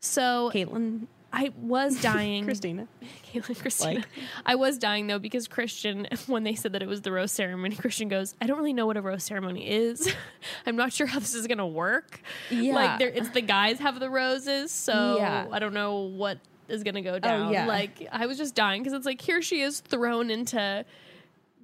So 0.00 0.50
Caitlin, 0.54 1.06
I 1.32 1.50
was 1.56 2.00
dying. 2.02 2.46
Kristina. 2.46 2.86
Caitlin, 3.32 3.56
Kristina. 3.56 3.94
Like- 3.96 4.04
I 4.46 4.54
was 4.54 4.78
dying 4.78 5.06
though 5.06 5.18
because 5.18 5.46
Kristian, 5.48 6.06
when 6.28 6.44
they 6.44 6.54
said 6.54 6.72
that 6.72 6.82
it 6.82 6.88
was 6.88 7.02
the 7.02 7.12
rose 7.12 7.32
ceremony, 7.32 7.76
Kristian 7.76 8.08
goes, 8.08 8.34
"I 8.40 8.46
don't 8.46 8.56
really 8.56 8.72
know 8.72 8.86
what 8.86 8.96
a 8.96 9.02
rose 9.02 9.24
ceremony 9.24 9.68
is. 9.68 10.12
I'm 10.66 10.76
not 10.76 10.92
sure 10.92 11.06
how 11.06 11.18
this 11.18 11.34
is 11.34 11.46
gonna 11.46 11.66
work. 11.66 12.20
Yeah. 12.50 12.74
like 12.74 12.98
there, 12.98 13.08
it's 13.08 13.30
the 13.30 13.42
guys 13.42 13.78
have 13.80 14.00
the 14.00 14.10
roses, 14.10 14.70
so 14.70 15.16
Yeah. 15.18 15.46
I 15.52 15.58
don't 15.58 15.74
know 15.74 16.00
what 16.02 16.38
is 16.68 16.82
gonna 16.82 17.02
go 17.02 17.14
oh, 17.14 17.18
down. 17.18 17.52
yeah. 17.52 17.66
Like 17.66 18.06
I 18.10 18.26
was 18.26 18.38
just 18.38 18.54
dying 18.54 18.82
because 18.82 18.94
it's 18.94 19.06
like 19.06 19.20
here 19.20 19.42
she 19.42 19.60
is 19.60 19.80
thrown 19.80 20.30
into 20.30 20.84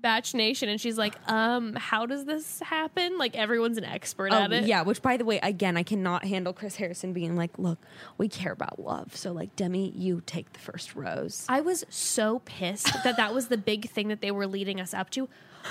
Bach 0.04 0.34
Nation, 0.34 0.68
and 0.68 0.78
she's 0.78 0.98
like, 0.98 1.14
um, 1.30 1.74
how 1.76 2.04
does 2.04 2.26
this 2.26 2.60
happen? 2.60 3.16
Like 3.16 3.34
everyone's 3.34 3.78
an 3.78 3.84
expert 3.86 4.32
Oh, 4.32 4.36
at 4.36 4.52
it. 4.52 4.64
yeah, 4.66 4.82
which 4.82 5.00
by 5.00 5.16
the 5.16 5.24
way, 5.24 5.40
again, 5.42 5.78
I 5.78 5.82
cannot 5.82 6.26
handle 6.26 6.52
Chris 6.52 6.76
Harrison 6.76 7.14
being 7.14 7.36
like, 7.36 7.58
look, 7.58 7.78
we 8.18 8.28
care 8.28 8.52
about 8.52 8.78
love. 8.78 9.16
So, 9.16 9.32
like, 9.32 9.56
Demi, 9.56 9.92
you 9.96 10.22
take 10.26 10.52
the 10.52 10.58
first 10.58 10.94
rose. 10.94 11.46
I 11.48 11.62
was 11.62 11.86
so 11.88 12.40
pissed 12.44 12.92
that 13.02 13.16
that 13.16 13.34
was 13.34 13.48
the 13.48 13.56
big 13.56 13.88
thing 13.88 14.08
that 14.08 14.20
they 14.20 14.30
were 14.30 14.46
leading 14.46 14.78
us 14.78 14.92
up 14.92 15.08
to. 15.10 15.26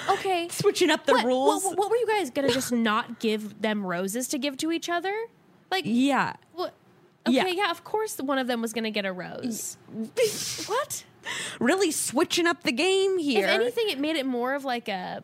Okay, 0.10 0.48
Switching 0.52 0.90
up 0.90 1.06
the 1.06 1.14
what, 1.14 1.26
rules. 1.26 1.64
What, 1.64 1.78
what 1.78 1.92
were 1.92 1.98
you 1.98 2.08
guys 2.08 2.32
gonna 2.32 2.50
just 2.52 2.72
not 2.72 3.20
give 3.20 3.62
them 3.62 3.86
roses 3.86 4.28
to 4.30 4.40
give 4.40 4.58
to 4.58 4.72
each 4.72 4.90
other? 4.90 5.14
Like, 5.70 5.84
yeah. 5.86 6.34
what? 6.54 6.74
Okay, 7.28 7.36
Yeah. 7.38 7.48
yeah. 7.48 7.72
of 7.72 7.84
course 7.84 8.18
one 8.18 8.38
of 8.38 8.48
them 8.48 8.62
was 8.62 8.74
gonna 8.74 8.92
get 8.92 9.06
a 9.06 9.14
rose. 9.14 9.78
what? 10.68 11.04
really 11.60 11.90
switching 11.92 12.46
up 12.46 12.64
the 12.64 12.72
game 12.74 13.18
here. 13.18 13.46
If 13.46 13.50
anything, 13.52 13.90
it 13.90 13.98
made 13.98 14.18
it 14.18 14.26
more 14.26 14.56
of 14.56 14.66
like 14.66 14.90
a 14.90 15.22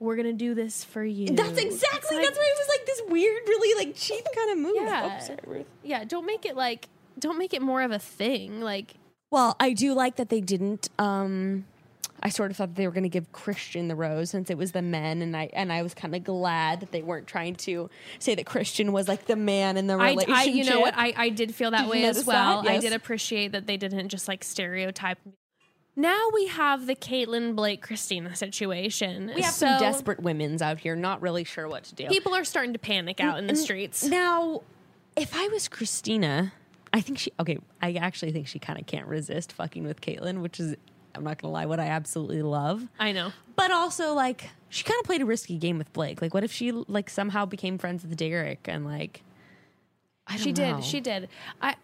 we're 0.00 0.14
gonna 0.16 0.32
do 0.34 0.54
this 0.54 0.84
for 0.84 1.02
you. 1.02 1.26
that's 1.28 1.58
exactly, 1.58 2.16
like- 2.18 2.26
that's 2.26 2.38
why 2.38 2.44
it 2.44 2.58
was 2.58 2.68
like 2.68 2.86
this 2.86 3.02
weird, 3.08 3.42
really 3.48 3.84
like 3.86 3.96
cheap 3.96 4.24
kind 4.34 4.52
of 4.52 4.58
move. 4.58 4.76
Yeah. 4.76 5.18
Oh, 5.20 5.24
sorry, 5.24 5.38
Ruth. 5.46 5.66
Yeah, 5.82 6.04
don't 6.04 6.26
make 6.26 6.44
it 6.44 6.54
like 6.56 6.88
don't 7.18 7.38
make 7.38 7.52
it 7.54 7.62
more 7.62 7.82
of 7.82 7.90
a 7.92 7.98
thing. 7.98 8.60
Like 8.60 8.94
Well, 9.30 9.56
I 9.58 9.72
do 9.72 9.94
like 9.94 10.16
that 10.16 10.28
they 10.28 10.40
didn't. 10.40 10.88
um 10.98 11.64
I 12.22 12.30
sort 12.30 12.50
of 12.50 12.56
thought 12.56 12.74
they 12.74 12.86
were 12.86 12.92
going 12.92 13.04
to 13.04 13.08
give 13.08 13.30
Kristian 13.32 13.88
the 13.88 13.94
rose 13.94 14.30
since 14.30 14.50
it 14.50 14.58
was 14.58 14.72
the 14.72 14.82
men, 14.82 15.22
and 15.22 15.36
I 15.36 15.50
and 15.52 15.72
I 15.72 15.82
was 15.82 15.94
kind 15.94 16.14
of 16.14 16.24
glad 16.24 16.80
that 16.80 16.90
they 16.90 17.02
weren't 17.02 17.26
trying 17.26 17.54
to 17.56 17.88
say 18.18 18.34
that 18.34 18.44
Kristian 18.44 18.90
was 18.90 19.06
like 19.08 19.26
the 19.26 19.36
man 19.36 19.76
in 19.76 19.86
the 19.86 19.94
I, 19.94 20.10
relationship. 20.10 20.36
I, 20.36 20.44
you 20.44 20.64
know 20.64 20.80
what, 20.80 20.94
I, 20.96 21.14
I 21.16 21.28
did 21.28 21.54
feel 21.54 21.70
that 21.70 21.82
Did 21.82 21.90
way 21.90 22.04
as 22.04 22.24
well. 22.24 22.62
that? 22.62 22.70
I 22.70 22.78
did 22.78 22.92
appreciate 22.92 23.52
that 23.52 23.66
they 23.66 23.76
didn't 23.76 24.08
just 24.08 24.26
like 24.26 24.42
stereotype. 24.42 25.18
now 25.94 26.28
we 26.34 26.46
have 26.48 26.86
the 26.86 26.94
Caitlyn 26.94 27.54
Blake 27.54 27.86
Kristina 27.86 28.36
situation. 28.36 29.32
We 29.34 29.42
have 29.42 29.54
so 29.54 29.66
some 29.66 29.80
desperate 29.80 30.20
women's 30.20 30.60
out 30.62 30.78
here, 30.80 30.96
not 30.96 31.22
really 31.22 31.44
sure 31.44 31.68
what 31.68 31.84
to 31.84 31.94
do. 31.94 32.08
people 32.08 32.34
are 32.34 32.44
starting 32.44 32.72
to 32.72 32.78
panic 32.78 33.20
out 33.20 33.38
in 33.38 33.46
the 33.46 33.56
streets. 33.56 34.04
Now, 34.04 34.62
if 35.16 35.36
I 35.36 35.48
was 35.48 35.68
Kristina, 35.68 36.52
I 36.92 37.00
think 37.00 37.18
she. 37.18 37.32
Okay, 37.38 37.58
I 37.82 37.92
actually 37.94 38.32
think 38.32 38.46
she 38.48 38.58
kind 38.58 38.78
of 38.78 38.86
can't 38.86 39.06
resist 39.06 39.52
fucking 39.52 39.84
with 39.84 40.00
Caitlyn, 40.00 40.40
which 40.40 40.58
is, 40.60 40.76
I'm 41.14 41.24
not 41.24 41.40
gonna 41.40 41.52
lie, 41.52 41.66
what 41.66 41.80
I 41.80 41.86
absolutely 41.86 42.42
love. 42.42 42.86
I 42.98 43.12
know. 43.12 43.32
But 43.56 43.70
also, 43.72 44.14
like, 44.14 44.50
she 44.68 44.84
kind 44.84 44.98
of 45.00 45.04
played 45.06 45.20
a 45.22 45.26
risky 45.26 45.56
game 45.58 45.78
with 45.78 45.92
Blake. 45.92 46.22
Like, 46.22 46.32
what 46.34 46.44
if 46.44 46.52
she 46.52 46.70
like 46.72 47.10
somehow 47.10 47.44
became 47.44 47.78
friends 47.78 48.02
with 48.04 48.16
Derek 48.16 48.60
and 48.68 48.84
like, 48.84 49.22
I 50.26 50.32
don't 50.36 50.42
She 50.42 50.52
know. 50.52 50.76
did. 50.76 50.84
She 50.84 51.00
did. 51.00 51.28
I 51.62 51.74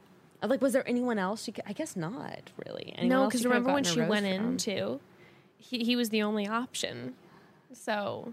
like. 0.43 0.61
Was 0.63 0.73
there 0.73 0.87
anyone 0.89 1.19
else? 1.19 1.43
She 1.43 1.53
could, 1.53 1.65
I 1.67 1.73
guess 1.73 1.97
not 1.97 2.51
really. 2.65 2.95
Anyone 2.97 3.09
no, 3.09 3.25
because 3.27 3.41
she 3.41 3.45
could 3.47 3.53
have 3.55 3.63
remember 3.67 3.75
when 3.75 3.85
she 3.85 4.01
went 4.01 4.27
from? 4.27 4.51
into, 4.53 5.01
he 5.57 5.83
he 5.85 5.97
was 5.97 6.11
the 6.11 6.23
only 6.23 6.47
option. 6.47 7.15
So, 7.73 8.33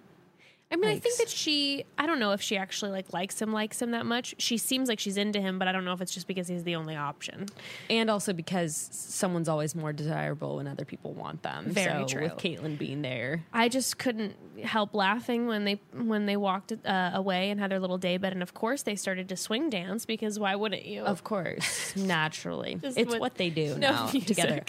I 0.72 0.78
mean, 0.78 0.90
I 0.90 1.00
think 1.00 1.18
that 1.18 1.30
she. 1.30 1.86
I 1.98 2.08
don't 2.08 2.20
know 2.20 2.32
if 2.32 2.42
she 2.42 2.56
actually 2.58 2.92
like 2.92 3.12
likes 3.14 3.42
him, 3.42 3.52
likes 3.52 3.82
him 3.82 3.92
that 3.92 4.06
much. 4.06 4.36
She 4.38 4.58
seems 4.58 4.88
like 4.88 5.00
she's 5.00 5.18
into 5.18 5.42
him, 5.42 5.60
but 5.60 5.68
I 5.68 5.72
don't 5.72 5.84
know 5.86 5.94
if 5.94 6.02
it's 6.02 6.14
just 6.14 6.28
because 6.28 6.48
he's 6.48 6.64
the 6.64 6.76
only 6.76 6.96
option. 6.96 7.48
and 7.90 8.10
also 8.10 8.32
because 8.34 8.90
someone's 8.92 9.50
always 9.50 9.76
more 9.76 9.92
desirable 9.92 10.58
when 10.58 10.68
other 10.68 10.86
people 10.86 11.14
want 11.14 11.44
them. 11.44 11.66
Very 11.68 12.08
so 12.08 12.18
true. 12.18 12.24
With 12.24 12.38
Caitlyn 12.38 12.78
being 12.78 13.02
there, 13.02 13.44
I 13.54 13.68
just 13.70 13.98
couldn't 13.98 14.36
help 14.64 14.94
laughing 14.94 15.48
when 15.48 15.66
they 15.66 15.82
when 15.94 16.26
they 16.26 16.38
walked 16.38 16.72
uh, 16.86 17.12
away 17.14 17.50
and 17.50 17.60
had 17.60 17.70
their 17.72 17.80
little 17.80 17.98
day 17.98 18.18
bed, 18.18 18.32
and 18.32 18.42
of 18.42 18.54
course 18.54 18.84
they 18.84 18.96
started 18.96 19.28
to 19.30 19.36
swing 19.36 19.70
dance 19.70 20.06
because 20.06 20.40
why 20.40 20.56
wouldn't 20.56 20.86
you? 20.86 21.04
of 21.04 21.24
course, 21.24 21.96
naturally, 21.98 22.80
it's 22.84 23.18
what 23.18 23.36
they 23.36 23.50
do 23.50 23.76
no 23.78 23.92
now 23.92 24.04
music. 24.14 24.26
together. 24.28 24.64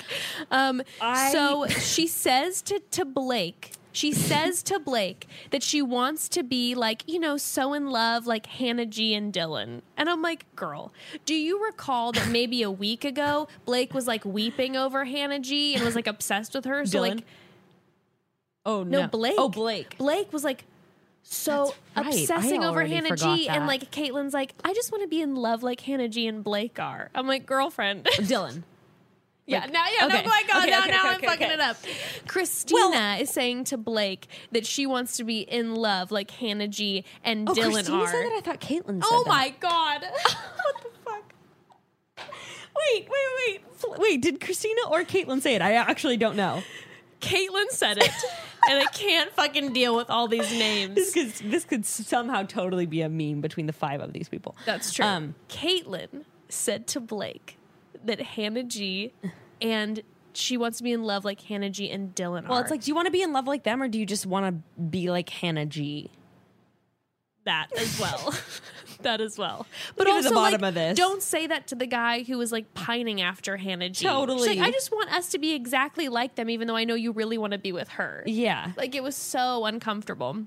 Um, 0.50 0.82
I- 1.00 1.30
so 1.32 1.66
she 1.68 2.06
says 2.06 2.60
to, 2.62 2.80
to 2.92 3.04
Blake, 3.04 3.72
she 3.92 4.12
says 4.12 4.62
to 4.64 4.78
Blake 4.78 5.28
that 5.50 5.62
she 5.62 5.82
wants 5.82 6.28
to 6.30 6.42
be 6.42 6.74
like, 6.74 7.02
you 7.06 7.18
know, 7.18 7.36
so 7.36 7.72
in 7.72 7.90
love 7.90 8.26
like 8.26 8.46
Hannah 8.46 8.86
G 8.86 9.14
and 9.14 9.32
Dylan. 9.32 9.82
And 9.96 10.08
I'm 10.08 10.22
like, 10.22 10.44
girl, 10.56 10.92
do 11.24 11.34
you 11.34 11.64
recall 11.64 12.12
that 12.12 12.28
maybe 12.28 12.62
a 12.62 12.70
week 12.70 13.04
ago 13.04 13.48
Blake 13.64 13.94
was 13.94 14.06
like 14.06 14.24
weeping 14.24 14.76
over 14.76 15.04
Hannah 15.04 15.40
G 15.40 15.74
and 15.74 15.84
was 15.84 15.94
like 15.94 16.06
obsessed 16.06 16.54
with 16.54 16.64
her? 16.64 16.84
So 16.86 16.98
Dylan? 16.98 17.16
like 17.16 17.24
Oh 18.64 18.82
no, 18.84 19.02
no. 19.02 19.08
Blake. 19.08 19.34
Oh, 19.38 19.48
Blake. 19.48 19.98
Blake 19.98 20.32
was 20.32 20.44
like 20.44 20.64
so 21.22 21.74
right. 21.96 22.06
obsessing 22.06 22.64
over 22.64 22.84
Hannah 22.84 23.16
G, 23.16 23.48
and 23.48 23.66
like 23.66 23.90
Caitlin's 23.90 24.34
like, 24.34 24.54
I 24.64 24.72
just 24.74 24.92
want 24.92 25.02
to 25.02 25.08
be 25.08 25.20
in 25.20 25.34
love 25.34 25.62
like 25.62 25.80
Hannah 25.80 26.08
G 26.08 26.26
and 26.26 26.42
Blake 26.44 26.78
are. 26.78 27.10
I'm 27.14 27.26
like, 27.26 27.46
girlfriend. 27.46 28.04
Dylan. 28.04 28.62
Yeah, 29.46 29.60
Like- 29.60 29.72
now 29.72 29.84
yeah, 29.98 30.06
okay. 30.06 30.22
no, 30.22 30.28
my 30.28 30.42
God, 30.46 30.62
Okay, 30.62 30.70
now, 30.70 30.80
okay, 30.82 30.90
now 30.90 31.02
I'm 31.06 31.20
fucking 31.20 31.50
it 31.50 31.60
up. 31.60 31.76
Kristina 32.26 33.20
is 33.20 33.30
saying 33.30 33.64
to 33.64 33.76
Blake 33.76 34.28
that 34.52 34.64
she 34.64 34.86
wants 34.86 35.16
to 35.16 35.24
be 35.24 35.40
in 35.40 35.74
love 35.74 36.12
like 36.12 36.30
Hannah 36.30 36.68
G 36.68 37.04
and 37.24 37.48
Oh, 37.48 37.52
Dylan 37.52 37.82
Kristina 37.82 38.00
are. 38.02 38.06
said 38.06 38.24
that. 38.26 38.32
I 38.36 38.40
thought 38.40 38.60
Caitlyn 38.60 39.02
said 39.02 39.08
oh 39.10 39.22
that. 39.24 39.30
my 39.30 39.48
God, 39.58 40.02
what 40.22 40.82
the 40.82 40.88
fuck? 41.04 41.34
Wait, 42.16 43.08
wait, 43.08 43.60
wait, 43.84 43.98
wait. 43.98 44.22
Did 44.22 44.40
Kristina 44.40 44.90
or 44.90 45.02
Caitlyn 45.04 45.40
say 45.42 45.54
it? 45.54 45.62
I 45.62 45.72
actually 45.74 46.16
don't 46.16 46.36
know. 46.36 46.62
Caitlyn 47.20 47.68
said 47.70 47.98
it, 47.98 48.10
and 48.68 48.78
I 48.80 48.86
can't 48.92 49.30
fucking 49.32 49.72
deal 49.72 49.94
with 49.94 50.10
all 50.10 50.26
these 50.28 50.50
names. 50.52 50.94
This 50.94 51.12
could 51.14 51.50
this 51.50 51.64
could 51.64 51.84
somehow 51.86 52.42
totally 52.44 52.86
be 52.86 53.02
a 53.02 53.08
meme 53.08 53.40
between 53.40 53.66
the 53.66 53.72
five 53.72 54.00
of 54.00 54.12
these 54.12 54.28
people. 54.28 54.56
That's 54.66 54.92
true. 54.92 55.04
Um, 55.04 55.34
Caitlyn 55.48 56.24
said 56.48 56.86
to 56.88 57.00
Blake 57.00 57.58
that 58.04 58.20
Hannah 58.20 58.64
G 58.64 59.12
and 59.60 60.02
she 60.34 60.56
wants 60.56 60.78
to 60.78 60.84
be 60.84 60.92
in 60.92 61.02
love 61.02 61.24
like 61.24 61.40
Hannah 61.42 61.70
G 61.70 61.90
and 61.90 62.14
Dylan 62.14 62.48
well, 62.48 62.58
are. 62.58 62.62
it's 62.62 62.70
like, 62.70 62.82
do 62.82 62.90
you 62.90 62.94
want 62.94 63.06
to 63.06 63.12
be 63.12 63.22
in 63.22 63.32
love 63.32 63.46
like 63.46 63.64
them, 63.64 63.82
or 63.82 63.88
do 63.88 63.98
you 63.98 64.06
just 64.06 64.26
want 64.26 64.46
to 64.46 64.82
be 64.82 65.10
like 65.10 65.28
Hannah 65.28 65.66
G? 65.66 66.10
that 67.44 67.68
as 67.78 68.00
well. 68.00 68.34
that 69.02 69.20
as 69.20 69.38
well. 69.38 69.66
But 69.96 70.06
Get 70.06 70.16
to 70.16 70.22
the 70.22 70.28
also, 70.28 70.34
bottom 70.34 70.60
like, 70.60 70.68
of 70.68 70.74
this. 70.74 70.96
don't 70.96 71.22
say 71.22 71.46
that 71.46 71.68
to 71.68 71.74
the 71.74 71.86
guy 71.86 72.22
who 72.22 72.38
was 72.38 72.52
like 72.52 72.72
pining 72.74 73.20
after 73.20 73.56
Hannah 73.56 73.88
G. 73.88 74.00
She's 74.00 74.08
Totally. 74.08 74.56
like, 74.56 74.58
I 74.58 74.70
just 74.70 74.92
want 74.92 75.12
us 75.12 75.30
to 75.30 75.38
be 75.38 75.52
exactly 75.54 76.08
like 76.08 76.34
them, 76.36 76.50
even 76.50 76.68
though 76.68 76.76
I 76.76 76.84
know 76.84 76.94
you 76.94 77.12
really 77.12 77.38
want 77.38 77.52
to 77.52 77.58
be 77.58 77.72
with 77.72 77.88
her. 77.90 78.22
Yeah. 78.26 78.72
Like 78.76 78.94
it 78.94 79.02
was 79.02 79.16
so 79.16 79.64
uncomfortable. 79.64 80.44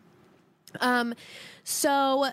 Um, 0.80 1.14
so 1.64 2.32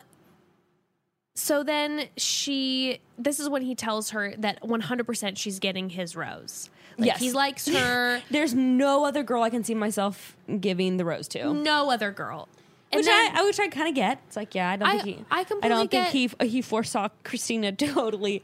so 1.34 1.62
then 1.62 2.09
she 2.16 3.00
this 3.18 3.40
is 3.40 3.48
when 3.48 3.62
he 3.62 3.74
tells 3.74 4.10
her 4.10 4.34
that 4.38 4.62
100% 4.62 5.36
she's 5.38 5.59
getting 5.59 5.88
his 5.90 6.14
rose. 6.16 6.68
Like 6.98 7.06
Yes. 7.06 7.20
he 7.20 7.32
likes 7.32 7.66
her, 7.74 8.20
There's 8.30 8.54
no 8.54 9.04
other 9.04 9.22
girl 9.22 9.42
I 9.42 9.50
can 9.50 9.64
see 9.64 9.74
myself 9.74 10.36
giving 10.60 10.96
the 10.98 11.04
rose 11.04 11.28
to. 11.28 11.54
no 11.54 11.90
other 11.90 12.10
girl. 12.10 12.48
And 12.90 12.98
Which 12.98 13.06
then- 13.06 13.36
I, 13.36 13.42
which 13.44 13.59
I 13.59 13.68
kind 13.68 13.88
of 13.88 13.94
get. 13.94 14.20
It's 14.26 14.36
like, 14.36 14.54
yeah, 14.54 14.68
I 14.70 14.76
don't 14.76 14.88
I- 14.88 14.98
think 15.00 15.18
he. 15.18 15.24
I 15.30 15.44
completely 15.44 15.68
don't 15.70 15.90
think 15.90 16.09
he 16.09 16.46
he 16.46 16.60
foresaw 16.60 17.09
Kristina 17.24 17.74
totally. 17.94 18.42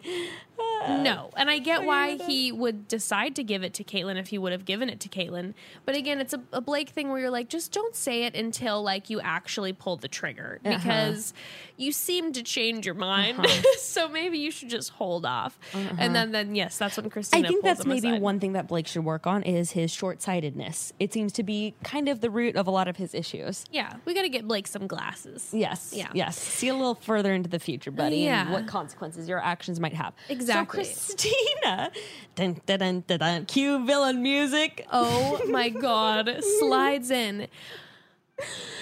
No, 0.58 1.30
and 1.36 1.50
I 1.50 1.58
get 1.58 1.84
why 1.84 2.16
he 2.16 2.50
would 2.52 2.88
decide 2.88 3.36
to 3.36 3.44
give 3.44 3.62
it 3.62 3.74
to 3.74 3.84
Caitlyn 3.84 4.16
if 4.16 4.28
he 4.28 4.38
would 4.38 4.52
have 4.52 4.64
given 4.64 4.88
it 4.88 5.00
to 5.00 5.08
Caitlyn. 5.08 5.54
But 5.84 5.96
again, 5.96 6.20
it's 6.20 6.32
a, 6.32 6.40
a 6.52 6.60
Blake 6.60 6.88
thing 6.90 7.10
where 7.10 7.18
you're 7.20 7.30
like, 7.30 7.48
just 7.48 7.72
don't 7.72 7.94
say 7.94 8.24
it 8.24 8.34
until 8.34 8.82
like 8.82 9.10
you 9.10 9.20
actually 9.20 9.72
pull 9.72 9.96
the 9.96 10.08
trigger 10.08 10.60
Uh-huh. 10.64 10.76
because 10.76 11.34
you 11.76 11.92
seem 11.92 12.32
to 12.32 12.42
change 12.42 12.86
your 12.86 12.94
mind. 12.94 13.44
so 13.78 14.08
maybe 14.08 14.38
you 14.38 14.50
should 14.50 14.70
just 14.70 14.90
hold 14.90 15.26
off. 15.26 15.58
And 15.98 16.14
then, 16.14 16.32
then 16.32 16.54
yes, 16.54 16.78
that's 16.78 16.96
when 16.96 17.10
Kristina. 17.10 17.44
I 17.44 17.48
think 17.48 17.62
that's 17.64 17.84
maybe 17.84 18.08
aside. 18.08 18.22
one 18.22 18.40
thing 18.40 18.52
that 18.54 18.66
Blake 18.68 18.86
should 18.86 19.04
work 19.04 19.26
on 19.26 19.42
is 19.42 19.72
his 19.72 19.90
short 19.90 20.22
sightedness. 20.22 20.92
It 20.98 21.12
seems 21.12 21.32
to 21.34 21.42
be 21.42 21.74
kind 21.84 22.08
of 22.08 22.20
the 22.20 22.30
root 22.30 22.56
of 22.56 22.66
a 22.66 22.70
lot 22.70 22.88
of 22.88 22.96
his 22.96 23.14
issues. 23.14 23.64
Yeah, 23.70 23.94
we 24.04 24.14
got 24.14 24.22
to 24.22 24.28
get 24.28 24.46
Blake 24.48 24.66
some 24.66 24.86
glasses. 24.86 25.50
Yes. 25.52 25.92
Yeah. 25.94 26.08
Yes. 26.14 26.38
See 26.38 26.68
a 26.68 26.74
little 26.74 26.94
further 26.94 27.32
into 27.34 27.48
the 27.50 27.58
future, 27.58 27.90
buddy, 27.90 28.26
and 28.26 28.48
Yeah. 28.48 28.52
what 28.52 28.66
consequences 28.66 29.28
your 29.28 29.38
actions 29.42 29.78
might 29.80 29.94
have. 29.94 30.14
Exactly. 30.28 30.47
So 30.48 30.64
Kristina, 30.64 31.90
dun, 32.34 32.60
dun, 32.64 32.78
dun, 32.78 33.04
dun, 33.06 33.18
dun, 33.18 33.46
cue 33.46 33.84
villain 33.84 34.22
music. 34.22 34.86
Oh 34.90 35.42
my 35.46 35.68
god, 35.68 36.42
slides 36.58 37.10
in, 37.10 37.48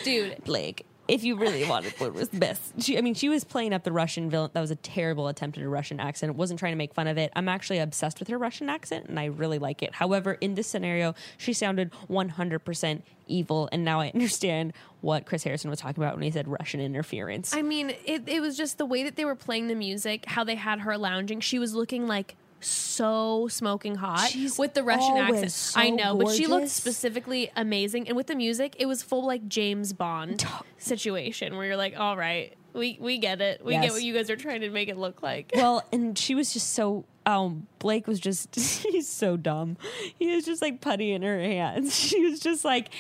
dude. 0.05 0.45
Blake, 0.45 0.87
if 1.09 1.25
you 1.25 1.37
really 1.37 1.69
wanted 1.69 1.93
what 1.99 2.15
was 2.15 2.29
best, 2.29 2.83
she, 2.83 2.99
I 2.99 3.01
mean, 3.01 3.15
she 3.15 3.29
was 3.29 3.45
playing 3.45 3.73
up 3.73 3.85
the 3.85 3.93
Russian 3.93 4.31
villain. 4.31 4.51
That 4.53 4.61
was 4.61 4.71
a 4.71 4.77
terrible 4.77 5.29
attempt 5.29 5.59
at 5.59 5.65
a 5.65 5.69
Russian 5.69 6.01
accent. 6.01 6.35
wasn't 6.35 6.59
trying 6.59 6.73
to 6.73 6.77
make 6.77 6.95
fun 6.95 7.07
of 7.07 7.19
it. 7.19 7.33
I'm 7.37 7.49
actually 7.49 7.79
obsessed 7.79 8.19
with 8.19 8.29
her 8.29 8.39
Russian 8.39 8.69
accent, 8.69 9.07
and 9.07 9.19
I 9.19 9.27
really 9.27 9.59
like 9.59 9.83
it. 9.83 9.95
However, 9.95 10.35
in 10.35 10.55
this 10.55 10.67
scenario, 10.67 11.15
she 11.37 11.53
sounded 11.53 11.93
100% 12.11 13.03
evil, 13.27 13.69
and 13.73 13.85
now 13.85 14.01
I 14.01 14.11
understand 14.15 14.73
what 15.01 15.27
Chris 15.27 15.45
Harrison 15.45 15.71
was 15.71 15.81
talking 15.81 16.03
about 16.03 16.15
when 16.15 16.23
he 16.23 16.31
said 16.31 16.49
Russian 16.49 16.81
interference. 16.81 17.55
I 17.55 17.63
mean, 17.63 17.91
it, 18.05 18.29
it 18.29 18.41
was 18.41 18.57
just 18.57 18.79
the 18.79 18.87
way 18.87 19.03
that 19.05 19.17
they 19.17 19.25
were 19.25 19.37
playing 19.37 19.69
the 19.69 19.75
music, 19.75 20.27
how 20.27 20.45
they 20.45 20.57
had 20.57 20.81
her 20.81 20.99
lounging. 20.99 21.41
She 21.41 21.59
was 21.59 21.75
looking 21.75 22.07
like 22.07 22.37
so 22.61 23.49
smoking 23.49 23.95
hot 23.95 24.29
She's 24.31 24.59
with 24.59 24.75
the 24.75 24.83
Russian 24.83 25.17
accent. 25.17 25.53
so 25.53 25.81
I 25.81 25.91
know, 25.91 26.17
but 26.17 26.35
she 26.35 26.47
looked 26.47 26.69
specifically 26.69 27.51
amazing. 27.57 28.09
And 28.09 28.17
with 28.17 28.27
the 28.27 28.35
music, 28.35 28.77
it 28.79 28.87
was 28.87 29.03
full 29.03 29.27
like 29.27 29.47
James 29.49 29.93
Bond 29.93 30.47
situation 30.79 31.57
where 31.57 31.67
you're 31.67 31.77
like, 31.77 31.99
all 31.99 32.17
right, 32.17 32.55
we, 32.73 32.99
we 33.01 33.19
get 33.19 33.41
it. 33.41 33.65
We 33.65 33.73
get 33.73 33.93
what 33.93 34.03
you 34.03 34.15
guys 34.15 34.31
are 34.31 34.37
trying 34.37 34.61
to 34.61 34.71
make 34.71 34.89
it 34.89 34.97
look 34.97 35.23
like. 35.23 35.53
well, 35.57 35.83
and 35.93 36.17
she 36.19 36.35
was 36.35 36.53
just 36.53 36.73
so. 36.73 37.05
Um, 37.25 37.67
Blake 37.81 38.07
was 38.07 38.21
just, 38.21 38.55
he's 38.85 39.09
so 39.09 39.37
dumb. 39.37 39.77
He 40.17 40.35
was 40.35 40.45
just 40.45 40.63
like 40.63 40.81
putty 40.81 41.13
in 41.13 41.23
her 41.23 41.41
hands. 41.41 41.95
She 42.07 42.25
was 42.25 42.39
just 42.39 42.65
like, 42.65 42.91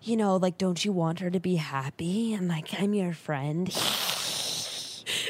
you 0.00 0.16
know, 0.16 0.36
like, 0.36 0.58
don't 0.58 0.84
you 0.84 0.92
want 0.92 1.18
her 1.20 1.30
to 1.30 1.40
be 1.40 1.56
happy? 1.56 2.34
And 2.34 2.46
like, 2.46 2.80
I'm 2.80 2.94
your 2.94 3.12
friend. 3.14 3.74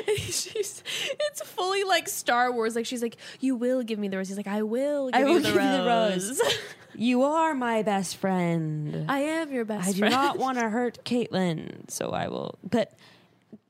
she's, 0.16 0.82
it's 1.20 1.42
fully 1.42 1.84
like 1.84 2.08
Star 2.08 2.52
Wars. 2.52 2.74
Like 2.76 2.86
she's 2.86 3.02
like, 3.02 3.16
you 3.40 3.56
will 3.56 3.82
give 3.82 3.98
me 3.98 4.08
the 4.08 4.16
rose. 4.18 4.28
He's 4.28 4.36
like, 4.36 4.46
I 4.46 4.62
will 4.62 5.10
give 5.10 5.20
I 5.20 5.24
will 5.24 5.32
you 5.34 5.40
the 5.40 5.52
give 5.52 5.54
you 5.62 5.70
the 5.70 5.84
rose. 5.86 6.28
rose. 6.42 6.54
You 6.96 7.22
are 7.24 7.54
my 7.54 7.82
best 7.82 8.16
friend. 8.16 9.06
I 9.10 9.20
am 9.20 9.52
your 9.52 9.64
best 9.64 9.88
I 9.88 9.92
do 9.92 9.98
friend. 9.98 10.12
not 10.14 10.38
want 10.44 10.58
to 10.58 10.68
hurt 10.68 11.04
Caitlyn, 11.04 11.90
so 11.90 12.10
I 12.10 12.28
will. 12.28 12.58
But 12.68 12.92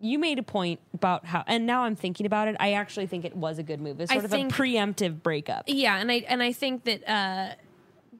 you 0.00 0.18
made 0.18 0.38
a 0.38 0.42
point 0.42 0.80
about 0.92 1.24
how, 1.24 1.42
and 1.46 1.64
now 1.66 1.84
I'm 1.84 1.96
thinking 1.96 2.26
about 2.26 2.48
it. 2.48 2.56
I 2.60 2.72
actually 2.74 3.06
think 3.06 3.24
it 3.24 3.34
was 3.34 3.58
a 3.58 3.62
good 3.62 3.80
move. 3.80 4.00
It's 4.00 4.10
I 4.10 4.16
sort 4.16 4.26
of 4.26 4.30
think- 4.30 4.52
a 4.52 4.54
preemptive 4.54 5.22
breakup. 5.22 5.64
Yeah, 5.68 5.96
and 5.98 6.10
I 6.12 6.16
and 6.28 6.42
I 6.42 6.52
think 6.52 6.84
that 6.84 7.08
uh, 7.08 7.54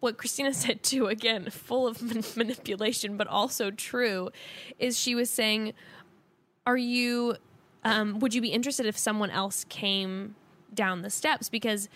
what 0.01 0.17
Kristina 0.17 0.55
said 0.55 0.83
too, 0.83 1.07
again, 1.09 1.51
full 1.51 1.87
of 1.87 2.01
man- 2.01 2.25
manipulation, 2.37 3.19
but 3.19 3.27
also 3.27 3.71
true, 3.71 4.31
is 4.79 4.99
she 4.99 5.15
was 5.15 5.29
saying, 5.31 5.75
"Are 6.67 6.79
you? 6.79 7.37
Um, 7.85 8.19
would 8.21 8.35
you 8.35 8.41
be 8.41 8.49
interested 8.49 8.87
if 8.87 8.97
someone 8.97 9.31
else 9.31 9.65
came 9.69 10.35
down 10.73 11.03
the 11.03 11.11
steps? 11.11 11.49
Because 11.49 11.89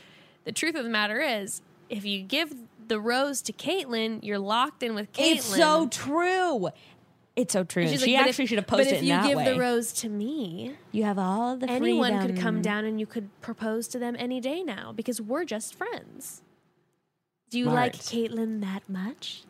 the 0.44 0.52
truth 0.52 0.74
of 0.74 0.84
the 0.84 0.90
matter 0.90 1.20
is, 1.20 1.62
if 1.88 2.04
you 2.04 2.22
give 2.22 2.54
the 2.88 3.00
rose 3.00 3.42
to 3.42 3.52
Caitlyn, 3.52 4.20
you're 4.22 4.38
locked 4.38 4.82
in 4.82 4.94
with 4.94 5.12
Caitlyn. 5.12 5.36
It's 5.36 5.44
so 5.44 5.88
true. 5.88 6.68
It's 7.36 7.52
so 7.52 7.62
true. 7.62 7.86
She's 7.86 8.02
she 8.02 8.16
like, 8.16 8.26
actually 8.26 8.44
if- 8.44 8.48
should 8.48 8.58
have 8.58 8.66
posted 8.66 8.96
that 8.96 9.02
way. 9.02 9.08
But 9.08 9.20
it 9.22 9.22
if 9.22 9.28
you 9.28 9.34
give 9.44 9.54
the 9.54 9.60
rose 9.60 9.92
to 9.94 10.08
me, 10.08 10.74
you 10.90 11.04
have 11.04 11.18
all 11.18 11.56
the 11.56 11.70
anyone 11.70 12.20
could 12.20 12.36
come 12.38 12.60
down 12.60 12.84
and 12.84 12.98
you 12.98 13.06
could 13.06 13.28
propose 13.40 13.86
to 13.88 13.98
them 13.98 14.16
any 14.18 14.40
day 14.40 14.62
now 14.62 14.92
because 14.92 15.20
we're 15.20 15.44
just 15.44 15.74
friends." 15.74 16.42
Do 17.50 17.58
you 17.58 17.66
like 17.66 17.94
Caitlyn 17.94 18.60
that 18.60 18.88
much? 18.88 19.44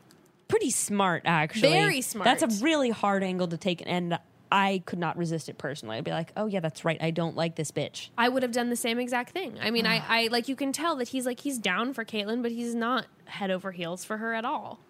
Pretty 0.47 0.71
smart, 0.71 1.23
actually. 1.25 1.71
Very 1.73 2.01
smart. 2.01 2.25
That's 2.25 2.43
a 2.43 2.65
really 2.65 2.91
hard 2.91 3.23
angle 3.23 3.49
to 3.49 3.57
take, 3.57 3.83
and 3.87 4.19
I 4.51 4.83
could 4.87 4.99
not 4.99 5.17
resist 5.17 5.49
it 5.49 5.59
personally. 5.59 5.99
I'd 5.99 6.05
be 6.05 6.11
like, 6.11 6.33
oh 6.37 6.47
yeah, 6.47 6.61
that's 6.61 6.85
right. 6.85 7.01
I 7.01 7.11
don't 7.11 7.37
like 7.37 7.57
this 7.57 7.71
bitch. 7.71 8.09
I 8.17 8.29
would 8.29 8.43
have 8.43 8.53
done 8.53 8.71
the 8.71 8.77
same 8.77 8.99
exact 8.99 9.31
thing. 9.31 9.59
I 9.61 9.71
mean, 9.71 9.87
I, 9.87 10.03
I 10.09 10.29
like 10.29 10.49
you 10.49 10.57
can 10.57 10.73
tell 10.73 10.97
that 10.97 11.09
he's 11.09 11.27
like 11.27 11.41
he's 11.41 11.59
down 11.59 11.93
for 11.93 12.05
Caitlyn, 12.05 12.43
but 12.43 12.53
he's 12.53 12.75
not 12.75 13.07
head 13.27 13.51
over 13.51 13.73
heels 13.73 14.05
for 14.05 14.17
her 14.19 14.35
at 14.35 14.45
all. 14.45 14.81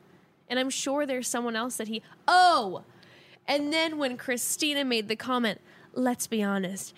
And 0.49 0.59
I'm 0.59 0.71
sure 0.71 1.07
there's 1.07 1.29
someone 1.29 1.57
else 1.57 1.77
that 1.77 1.89
he 1.89 2.03
oh. 2.27 2.83
And 3.47 3.73
then 3.73 3.99
when 3.99 4.19
Kristina 4.19 4.87
made 4.87 5.09
the 5.09 5.17
comment, 5.17 5.61
let's 5.95 6.27
be 6.27 6.43
honest, 6.43 6.95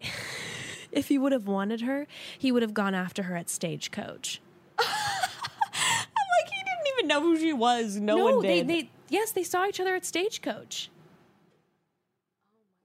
if 0.92 1.08
he 1.08 1.18
would 1.18 1.32
have 1.32 1.46
wanted 1.46 1.82
her, 1.82 2.06
he 2.38 2.52
would 2.52 2.62
have 2.62 2.74
gone 2.74 2.94
after 2.94 3.24
her 3.24 3.36
at 3.36 3.48
Stagecoach. 3.48 4.40
I'm 4.78 4.86
like 4.86 6.50
he 6.50 6.62
didn't 6.64 6.98
even 6.98 7.08
know 7.08 7.20
who 7.20 7.38
she 7.38 7.52
was. 7.52 7.96
No, 7.96 8.16
no, 8.16 8.24
one 8.36 8.42
they, 8.42 8.58
did. 8.58 8.68
they 8.68 8.90
yes, 9.08 9.32
they 9.32 9.44
saw 9.44 9.66
each 9.66 9.80
other 9.80 9.94
at 9.94 10.04
Stagecoach. 10.04 10.90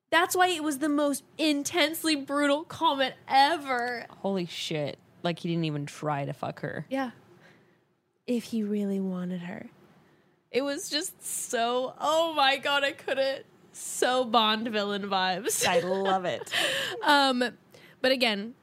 That's 0.10 0.36
why 0.36 0.48
it 0.48 0.64
was 0.64 0.80
the 0.80 0.90
most 0.90 1.24
intensely 1.38 2.16
brutal 2.16 2.64
comment 2.64 3.16
ever. 3.28 4.06
Holy 4.22 4.46
shit! 4.46 4.98
Like 5.24 5.40
he 5.40 5.50
didn't 5.50 5.66
even 5.66 5.86
try 5.86 6.26
to 6.26 6.34
fuck 6.34 6.62
her. 6.62 6.86
Yeah. 6.90 7.12
If 8.26 8.46
he 8.46 8.64
really 8.64 9.00
wanted 9.00 9.42
her. 9.42 9.68
It 10.52 10.62
was 10.62 10.90
just 10.90 11.24
so, 11.24 11.94
oh 12.00 12.34
my 12.34 12.58
God, 12.58 12.84
I 12.84 12.94
couldn't. 12.94 13.46
So 13.74 14.24
Bond 14.24 14.68
villain 14.70 15.04
vibes. 15.04 15.68
I 15.68 15.82
love 15.82 16.26
it. 16.26 16.52
um, 17.06 17.44
but 18.02 18.12
again, 18.12 18.54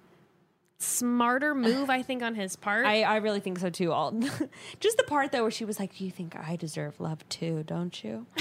smarter 0.79 1.55
move, 1.55 1.91
I 1.91 2.03
think, 2.03 2.23
on 2.23 2.35
his 2.35 2.57
part. 2.57 2.87
I, 2.87 3.03
I 3.03 3.17
really 3.17 3.41
think 3.41 3.59
so 3.59 3.71
too. 3.71 3.93
All 3.93 4.13
just 4.81 4.97
the 4.97 5.05
part 5.05 5.33
though 5.33 5.43
where 5.43 5.51
she 5.51 5.65
was 5.65 5.79
like, 5.79 6.01
"You 6.01 6.11
think 6.11 6.37
I 6.37 6.57
deserve 6.57 7.01
love 7.01 7.29
too, 7.29 7.63
don't 7.67 8.03
you? 8.03 8.27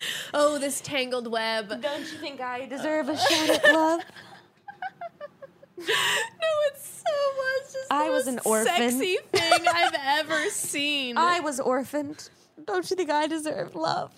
oh, 0.34 0.58
this 0.58 0.80
tangled 0.80 1.30
web. 1.30 1.68
Don't 1.80 2.00
you 2.00 2.18
think 2.18 2.40
I 2.40 2.66
deserve 2.66 3.08
a 3.08 3.16
shot 3.28 3.50
at 3.50 3.72
love?" 3.72 4.00
No, 5.78 5.86
it's 6.72 7.02
so 7.06 7.12
much. 7.36 7.72
Just 7.72 7.90
I 7.90 8.04
the 8.08 8.12
was 8.12 8.26
an 8.26 8.38
orphan. 8.44 8.90
Sexy 8.90 9.16
thing 9.32 9.66
I've 9.66 9.94
ever 9.98 10.50
seen. 10.50 11.16
I 11.16 11.40
was 11.40 11.58
orphaned. 11.58 12.28
Don't 12.66 12.88
you 12.90 12.96
think 12.96 13.08
I 13.08 13.26
deserve 13.26 13.74
love? 13.74 14.12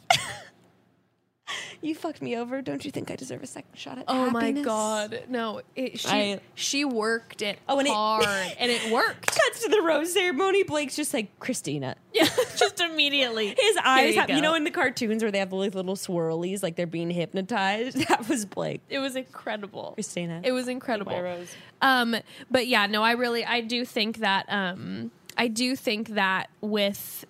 you 1.82 1.94
fucked 1.94 2.22
me 2.22 2.36
over. 2.36 2.62
Don't 2.62 2.84
you 2.84 2.90
think 2.90 3.10
I 3.10 3.16
deserve 3.16 3.42
a 3.42 3.46
second 3.46 3.76
shot 3.76 3.98
at 3.98 4.04
Oh 4.08 4.30
my 4.30 4.52
god! 4.52 5.24
No, 5.28 5.60
it, 5.74 5.98
she 5.98 6.08
I- 6.08 6.40
she 6.54 6.84
worked 6.84 7.42
it 7.42 7.58
Oh, 7.68 7.78
and 7.78 7.88
it- 7.88 7.92
hard, 7.94 8.24
and 8.58 8.70
it 8.70 8.92
worked. 8.92 9.26
Cuts 9.26 9.62
to 9.64 9.68
the 9.68 9.80
rose 9.82 10.12
ceremony. 10.12 10.62
Blake's 10.62 10.96
just 10.96 11.12
like 11.14 11.38
Kristina. 11.40 11.94
Yeah, 12.14 12.28
just 12.56 12.78
immediately. 12.82 13.54
His 13.58 13.76
eyes, 13.82 14.14
you 14.14 14.20
have, 14.20 14.28
you, 14.28 14.42
know, 14.42 14.52
in 14.54 14.64
the 14.64 14.70
cartoons 14.70 15.22
where 15.22 15.32
they 15.32 15.38
have 15.38 15.50
like 15.50 15.74
little 15.74 15.96
swirlies, 15.96 16.62
like 16.62 16.76
they're 16.76 16.86
being 16.86 17.08
hypnotized. 17.10 18.06
That 18.08 18.28
was 18.28 18.44
Blake. 18.44 18.82
It 18.90 18.98
was 18.98 19.16
incredible. 19.16 19.94
Kristina. 19.98 20.42
It 20.44 20.52
was 20.52 20.68
incredible. 20.68 21.10
Goodbye, 21.12 21.22
Rose. 21.30 21.54
Um, 21.80 22.16
but 22.50 22.66
yeah, 22.66 22.86
no, 22.86 23.02
I 23.02 23.12
really, 23.12 23.46
I 23.46 23.62
do 23.62 23.86
think 23.86 24.18
that, 24.18 24.44
um, 24.50 25.10
I 25.38 25.48
do 25.48 25.74
think 25.74 26.10
that 26.10 26.50
with 26.60 27.24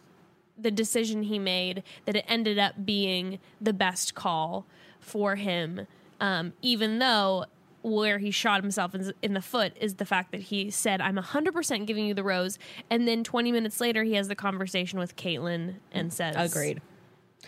the 0.62 0.70
decision 0.70 1.24
he 1.24 1.38
made, 1.38 1.82
that 2.04 2.16
it 2.16 2.24
ended 2.28 2.58
up 2.58 2.84
being 2.84 3.38
the 3.60 3.72
best 3.72 4.14
call 4.14 4.66
for 5.00 5.36
him. 5.36 5.86
Um, 6.20 6.52
even 6.62 6.98
though 6.98 7.46
where 7.82 8.18
he 8.18 8.30
shot 8.30 8.62
himself 8.62 8.94
in, 8.94 9.12
in 9.22 9.34
the 9.34 9.42
foot 9.42 9.76
is 9.80 9.96
the 9.96 10.04
fact 10.04 10.30
that 10.32 10.40
he 10.40 10.70
said, 10.70 11.00
"I'm 11.00 11.16
100% 11.16 11.86
giving 11.86 12.06
you 12.06 12.14
the 12.14 12.22
rose," 12.22 12.58
and 12.88 13.08
then 13.08 13.24
20 13.24 13.50
minutes 13.50 13.80
later, 13.80 14.04
he 14.04 14.14
has 14.14 14.28
the 14.28 14.36
conversation 14.36 14.98
with 14.98 15.16
Caitlin 15.16 15.74
and 15.90 16.12
says, 16.12 16.36
Agreed. 16.38 16.80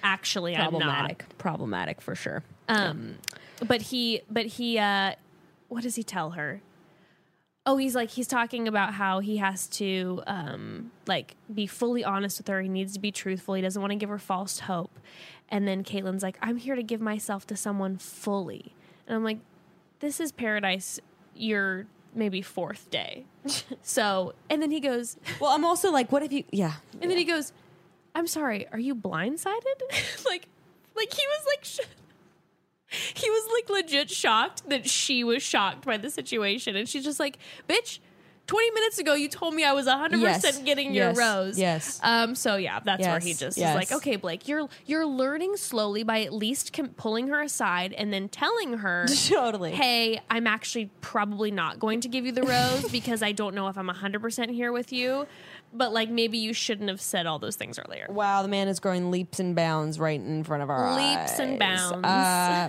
Actually, 0.03 0.57
I'm 0.57 0.73
not." 0.73 0.81
Problematic. 0.81 1.39
Problematic 1.39 2.01
for 2.01 2.15
sure. 2.15 2.43
Um, 2.69 3.16
but 3.66 3.82
he, 3.82 4.23
but 4.28 4.47
he, 4.47 4.78
uh, 4.78 5.12
what 5.69 5.82
does 5.82 5.95
he 5.95 6.03
tell 6.03 6.32
her? 6.32 6.61
Oh, 7.66 7.77
he's 7.78 7.95
like 7.95 8.11
he's 8.11 8.27
talking 8.27 8.69
about 8.69 8.95
how 8.95 9.20
he 9.20 9.39
has 9.39 9.66
to 9.69 10.23
um 10.27 10.91
like 11.07 11.36
be 11.53 11.66
fully 11.66 12.05
honest 12.05 12.39
with 12.39 12.49
her. 12.49 12.61
He 12.61 12.69
needs 12.69 12.93
to 12.95 13.01
be 13.01 13.11
truthful. 13.11 13.55
He 13.55 13.62
doesn't 13.62 13.81
want 13.81 13.91
to 13.93 13.97
give 13.97 14.09
her 14.11 14.19
false 14.19 14.61
hope. 14.61 14.99
And 15.49 15.66
then 15.69 15.82
Caitlin's 15.85 16.23
like, 16.23 16.36
I'm 16.43 16.57
here 16.57 16.74
to 16.74 16.82
give 16.82 17.01
myself 17.01 17.47
to 17.49 17.57
someone 17.57 17.97
fully. 17.99 18.74
And 19.07 19.16
I'm 19.16 19.24
like, 19.24 19.39
this 20.01 20.20
is 20.20 20.32
paradise. 20.32 21.01
Your 21.35 21.86
maybe 22.15 22.43
fourth 22.43 22.91
day. 22.91 23.24
so, 23.82 24.35
and 24.49 24.62
then 24.62 24.70
he 24.70 24.81
goes, 24.81 25.16
Well, 25.41 25.51
I'm 25.51 25.65
also 25.65 25.91
like, 25.91 26.12
what 26.12 26.23
if 26.23 26.32
you? 26.32 26.45
Yeah. 26.51 26.74
and 27.01 27.11
then 27.11 27.19
he 27.19 27.24
goes, 27.24 27.53
"I'm 28.15 28.27
sorry, 28.27 28.66
are 28.73 28.78
you 28.78 28.95
blindsided?" 28.95 29.81
like, 30.27 30.49
like 30.95 31.12
he 31.12 31.23
was 31.27 31.47
like, 31.47 31.65
sh- 31.65 31.81
he 33.15 33.31
was 33.31 33.49
like 33.55 33.71
legit 33.71 34.11
shocked 34.11 34.69
that 34.69 34.89
she 34.89 35.25
was 35.25 35.43
shocked 35.43 35.85
by 35.85 35.97
the 35.97 36.11
situation, 36.11 36.77
and 36.77 36.89
she's 36.89 37.05
just 37.05 37.21
like, 37.21 37.39
"Bitch." 37.69 37.99
20 38.47 38.73
minutes 38.73 38.99
ago, 38.99 39.15
you 39.15 39.27
told 39.27 39.55
me 39.55 39.65
I 39.65 39.73
was 39.73 39.87
100% 39.87 40.21
Yes. 40.21 40.59
getting 40.59 40.93
Yes. 40.93 41.16
your 41.16 41.25
rose. 41.27 41.59
Yes. 41.59 41.99
Um, 42.03 42.35
so 42.35 42.57
yeah, 42.57 42.79
that's 42.85 43.01
where 43.01 43.19
he 43.19 43.33
just 43.33 43.57
Yes. 43.57 43.71
is 43.71 43.75
like, 43.75 43.91
okay, 43.91 44.16
Blake, 44.16 44.47
you're 44.47 44.69
you're 44.85 45.07
learning 45.07 45.57
slowly 45.57 46.03
by 46.03 46.21
at 46.25 46.31
least 46.35 46.75
com- 46.75 46.91
pulling 46.91 47.29
her 47.29 47.41
aside 47.41 47.95
and 47.95 48.12
then 48.12 48.29
telling 48.29 48.75
her, 48.77 49.07
Totally. 49.31 49.73
hey, 49.73 50.21
I'm 50.29 50.47
actually 50.47 50.91
probably 51.01 51.53
not 51.53 51.79
going 51.79 52.03
to 52.03 52.09
give 52.09 52.27
you 52.27 52.33
the 52.33 52.43
rose 52.43 52.87
because 52.93 53.23
I 53.23 53.33
don't 53.33 53.55
know 53.55 53.69
if 53.69 53.79
I'm 53.79 53.89
100% 53.89 54.51
here 54.51 54.73
with 54.73 54.93
you. 54.93 55.27
But 55.73 55.95
like 55.95 56.11
maybe 56.11 56.37
you 56.37 56.53
shouldn't 56.53 56.91
have 56.91 57.01
said 57.01 57.25
all 57.25 57.39
those 57.39 57.57
things 57.57 57.79
earlier. 57.79 58.09
Wow, 58.11 58.43
the 58.43 58.49
man 58.49 58.69
is 58.69 58.79
growing 58.79 59.11
leaps 59.11 59.41
and 59.41 59.57
bounds 59.57 59.99
right 59.99 60.21
in 60.21 60.45
front 60.45 60.62
of 60.62 60.69
our 60.69 60.85
eyes. 60.87 60.99
Leaps 61.31 61.41
and 61.41 61.59
bounds. 61.59 62.07
Uh, 62.07 62.69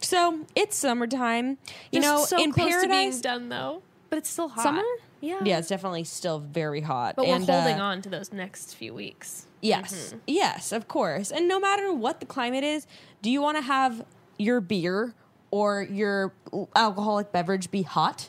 so 0.00 0.40
it's 0.54 0.76
summertime. 0.76 1.58
You 1.92 2.00
Just 2.00 2.02
know, 2.02 2.24
so 2.24 2.42
in 2.42 2.52
close 2.52 2.82
to 2.82 2.88
being 2.88 3.18
done 3.20 3.48
though. 3.48 3.82
But 4.10 4.18
it's 4.18 4.30
still 4.30 4.48
hot. 4.48 4.62
summer. 4.62 4.82
Yeah. 5.20 5.40
Yeah, 5.44 5.58
it's 5.58 5.68
definitely 5.68 6.04
still 6.04 6.38
very 6.38 6.80
hot. 6.80 7.16
But 7.16 7.26
we're 7.26 7.36
And, 7.36 7.48
holding 7.48 7.80
uh, 7.80 7.84
on 7.84 8.02
to 8.02 8.08
those 8.08 8.32
next 8.32 8.74
few 8.74 8.94
weeks. 8.94 9.46
Yes, 9.62 10.14
yes, 10.26 10.70
of 10.70 10.86
course. 10.86 11.32
And 11.32 11.48
no 11.48 11.58
matter 11.58 11.92
what 11.92 12.20
the 12.20 12.26
climate 12.26 12.62
is, 12.62 12.86
do 13.22 13.30
you 13.30 13.40
want 13.42 13.56
to 13.56 13.62
have 13.62 14.04
your 14.38 14.60
beer 14.60 15.14
or 15.50 15.82
your 15.82 16.32
alcoholic 16.76 17.32
beverage 17.32 17.70
be 17.70 17.82
hot? 17.82 18.28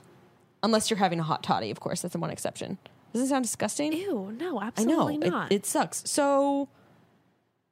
Unless 0.64 0.90
you're 0.90 0.98
having 0.98 1.20
a 1.20 1.24
hot 1.24 1.44
toddy, 1.44 1.70
of 1.70 1.80
course. 1.80 2.02
That's 2.02 2.14
the 2.14 2.20
one 2.20 2.32
exception. 2.32 2.80
Does 3.14 3.22
it 3.22 3.28
sound 3.28 3.44
disgusting? 3.44 3.94
Ew, 3.94 4.34
no, 4.40 4.48
I 4.60 4.60
know 4.60 4.62
absolutely 4.62 5.16
it, 5.28 5.30
not. 5.30 5.52
it 5.52 5.66
sucks. 5.66 6.10
So 6.10 6.70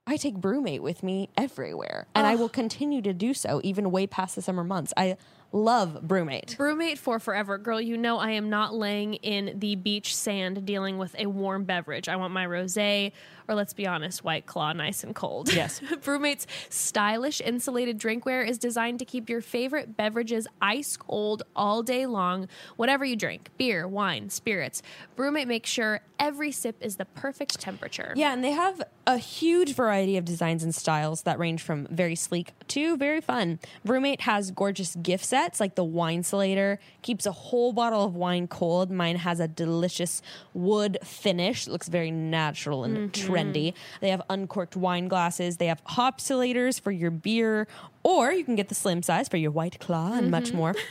I 0.08 0.18
take 0.18 0.36
BruMate 0.36 0.82
with 0.82 1.02
me 1.02 1.30
everywhere, 1.36 2.06
and 2.14 2.28
I 2.28 2.36
will 2.36 2.48
continue 2.48 3.02
to 3.02 3.12
do 3.12 3.34
so 3.34 3.60
even 3.64 3.90
way 3.90 4.06
past 4.06 4.36
the 4.36 4.42
summer 4.44 4.64
months. 4.64 4.94
I 4.96 5.18
love 5.52 6.02
BruMate. 6.06 6.56
BruMate 6.58 7.00
for 7.00 7.18
forever. 7.18 7.58
Girl, 7.58 7.82
you 7.82 7.98
know 7.98 8.20
I 8.20 8.32
am 8.32 8.48
not 8.48 8.76
laying 8.76 9.16
in 9.16 9.58
the 9.58 9.76
beach 9.76 10.16
sand 10.16 10.64
dealing 10.64 11.00
with 11.00 11.16
a 11.18 11.26
warm 11.26 11.64
beverage. 11.64 12.08
I 12.08 12.18
want 12.18 12.34
my 12.34 12.46
rosé 12.46 13.14
or 13.48 13.56
let's 13.56 13.74
be 13.74 13.88
honest, 13.88 14.24
white 14.24 14.46
claw 14.46 14.74
nice 14.74 15.04
and 15.04 15.16
cold. 15.16 15.54
Yes. 15.54 15.80
BruMate's 16.04 16.48
stylish 16.70 17.40
insulated 17.42 18.00
drinkware 18.00 18.48
is 18.48 18.58
designed 18.58 19.00
to 19.00 19.06
keep 19.06 19.30
your 19.30 19.42
favorite 19.42 19.96
beverages 19.96 20.48
ice 20.62 20.98
cold 20.98 21.44
all 21.56 21.84
day 21.84 22.06
long, 22.06 22.48
whatever 22.76 23.06
you 23.06 23.16
drink. 23.16 23.50
Beer, 23.58 23.88
wine, 23.88 24.30
spirits. 24.30 24.82
BruMate 25.16 25.48
makes 25.48 25.70
sure 25.70 26.02
every 26.20 26.52
sip 26.52 26.76
is 26.82 26.98
the 26.98 27.06
perfect 27.06 27.60
temperature. 27.60 28.14
Yeah, 28.16 28.34
and 28.34 28.44
they 28.44 28.52
have 28.52 28.82
a 29.08 29.18
huge 29.18 29.74
variety 29.76 30.18
of 30.18 30.26
designs 30.26 30.64
and 30.64 30.74
styles 30.74 31.22
that 31.24 31.40
range 31.40 31.62
from 31.62 31.88
very 31.92 32.16
sleek 32.16 32.54
to 32.70 32.98
very 32.98 33.22
fun. 33.22 33.60
BruMate 33.88 34.22
has 34.22 34.52
gorgeous 34.52 34.96
gift 34.96 35.26
sets 35.26 35.60
like 35.60 35.76
the 35.76 35.84
wine 35.84 36.26
insulator, 36.26 36.80
keeps 37.04 37.28
a 37.28 37.32
whole 37.32 37.72
bottle 37.72 38.04
of 38.04 38.16
wine 38.16 38.48
cold. 38.48 38.90
Mine 38.90 39.18
has 39.18 39.40
a 39.40 39.48
delicious 39.48 40.24
wood 40.56 40.98
finish. 41.04 41.68
It 41.68 41.72
looks 41.72 41.88
very 41.88 42.10
natural 42.10 42.84
and 42.84 42.98
mm-hmm. 42.98 43.28
Trendy. 43.36 43.74
They 44.02 44.10
have 44.10 44.22
uncorked 44.30 44.76
wine 44.76 45.08
glasses. 45.08 45.58
They 45.58 45.68
have 45.68 45.84
hopsulators 45.86 46.80
for 46.80 46.92
your 46.92 47.12
beer, 47.12 47.68
or 48.04 48.32
you 48.32 48.44
can 48.44 48.56
get 48.56 48.70
the 48.70 48.76
slim 48.76 49.04
size 49.04 49.28
for 49.28 49.38
your 49.38 49.52
white 49.52 49.80
claw 49.80 50.14
and 50.14 50.32
much 50.32 50.54
more. 50.54 50.76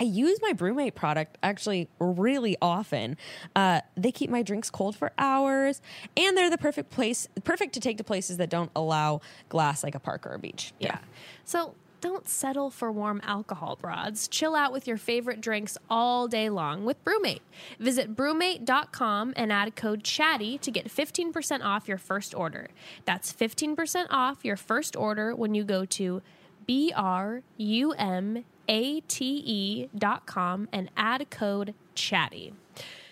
I 0.00 0.04
use 0.04 0.40
my 0.40 0.54
BruMate 0.54 0.94
product 0.94 1.36
actually 1.42 1.88
really 1.98 2.56
often. 2.62 3.18
Uh, 3.54 3.82
they 3.98 4.10
keep 4.10 4.30
my 4.30 4.42
drinks 4.42 4.70
cold 4.70 4.96
for 4.96 5.12
hours, 5.18 5.82
and 6.16 6.36
they're 6.36 6.48
the 6.48 6.56
perfect 6.56 6.90
place, 6.90 7.28
perfect 7.44 7.74
to 7.74 7.80
take 7.80 7.98
to 7.98 8.04
places 8.04 8.38
that 8.38 8.48
don't 8.48 8.70
allow 8.74 9.20
glass, 9.50 9.84
like 9.84 9.94
a 9.94 10.00
park 10.00 10.26
or 10.26 10.32
a 10.32 10.38
beach. 10.38 10.72
Yeah. 10.78 10.98
So 11.44 11.74
don't 12.00 12.28
settle 12.28 12.70
for 12.70 12.90
warm 12.90 13.20
alcohol, 13.24 13.76
broads. 13.80 14.28
Chill 14.28 14.54
out 14.54 14.72
with 14.72 14.86
your 14.86 14.96
favorite 14.96 15.40
drinks 15.40 15.76
all 15.88 16.28
day 16.28 16.48
long 16.48 16.84
with 16.84 17.02
BruMate. 17.04 17.40
Visit 17.78 18.14
brumate.com 18.16 19.34
and 19.36 19.52
add 19.52 19.76
code 19.76 20.02
CHATTY 20.04 20.58
to 20.58 20.70
get 20.70 20.88
15% 20.88 21.64
off 21.64 21.88
your 21.88 21.98
first 21.98 22.34
order. 22.34 22.68
That's 23.04 23.32
15% 23.32 24.06
off 24.10 24.44
your 24.44 24.56
first 24.56 24.96
order 24.96 25.34
when 25.34 25.54
you 25.54 25.64
go 25.64 25.84
to 25.84 26.22
B 26.66 26.92
R 26.94 27.42
U 27.56 27.92
M 27.92 28.44
A 28.68 29.00
T 29.00 29.42
E 29.44 29.88
dot 29.96 30.26
com 30.26 30.68
and 30.72 30.90
add 30.96 31.28
code 31.30 31.74
CHATTY. 31.94 32.52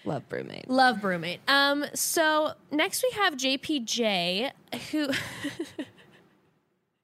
Love 0.05 0.29
BruMate. 0.29 0.65
Love 0.69 0.99
BruMate. 0.99 1.39
Um, 1.49 1.85
so 1.93 2.53
next 2.71 3.03
we 3.03 3.11
have 3.19 3.35
JPJ, 3.35 4.53
who 4.91 5.09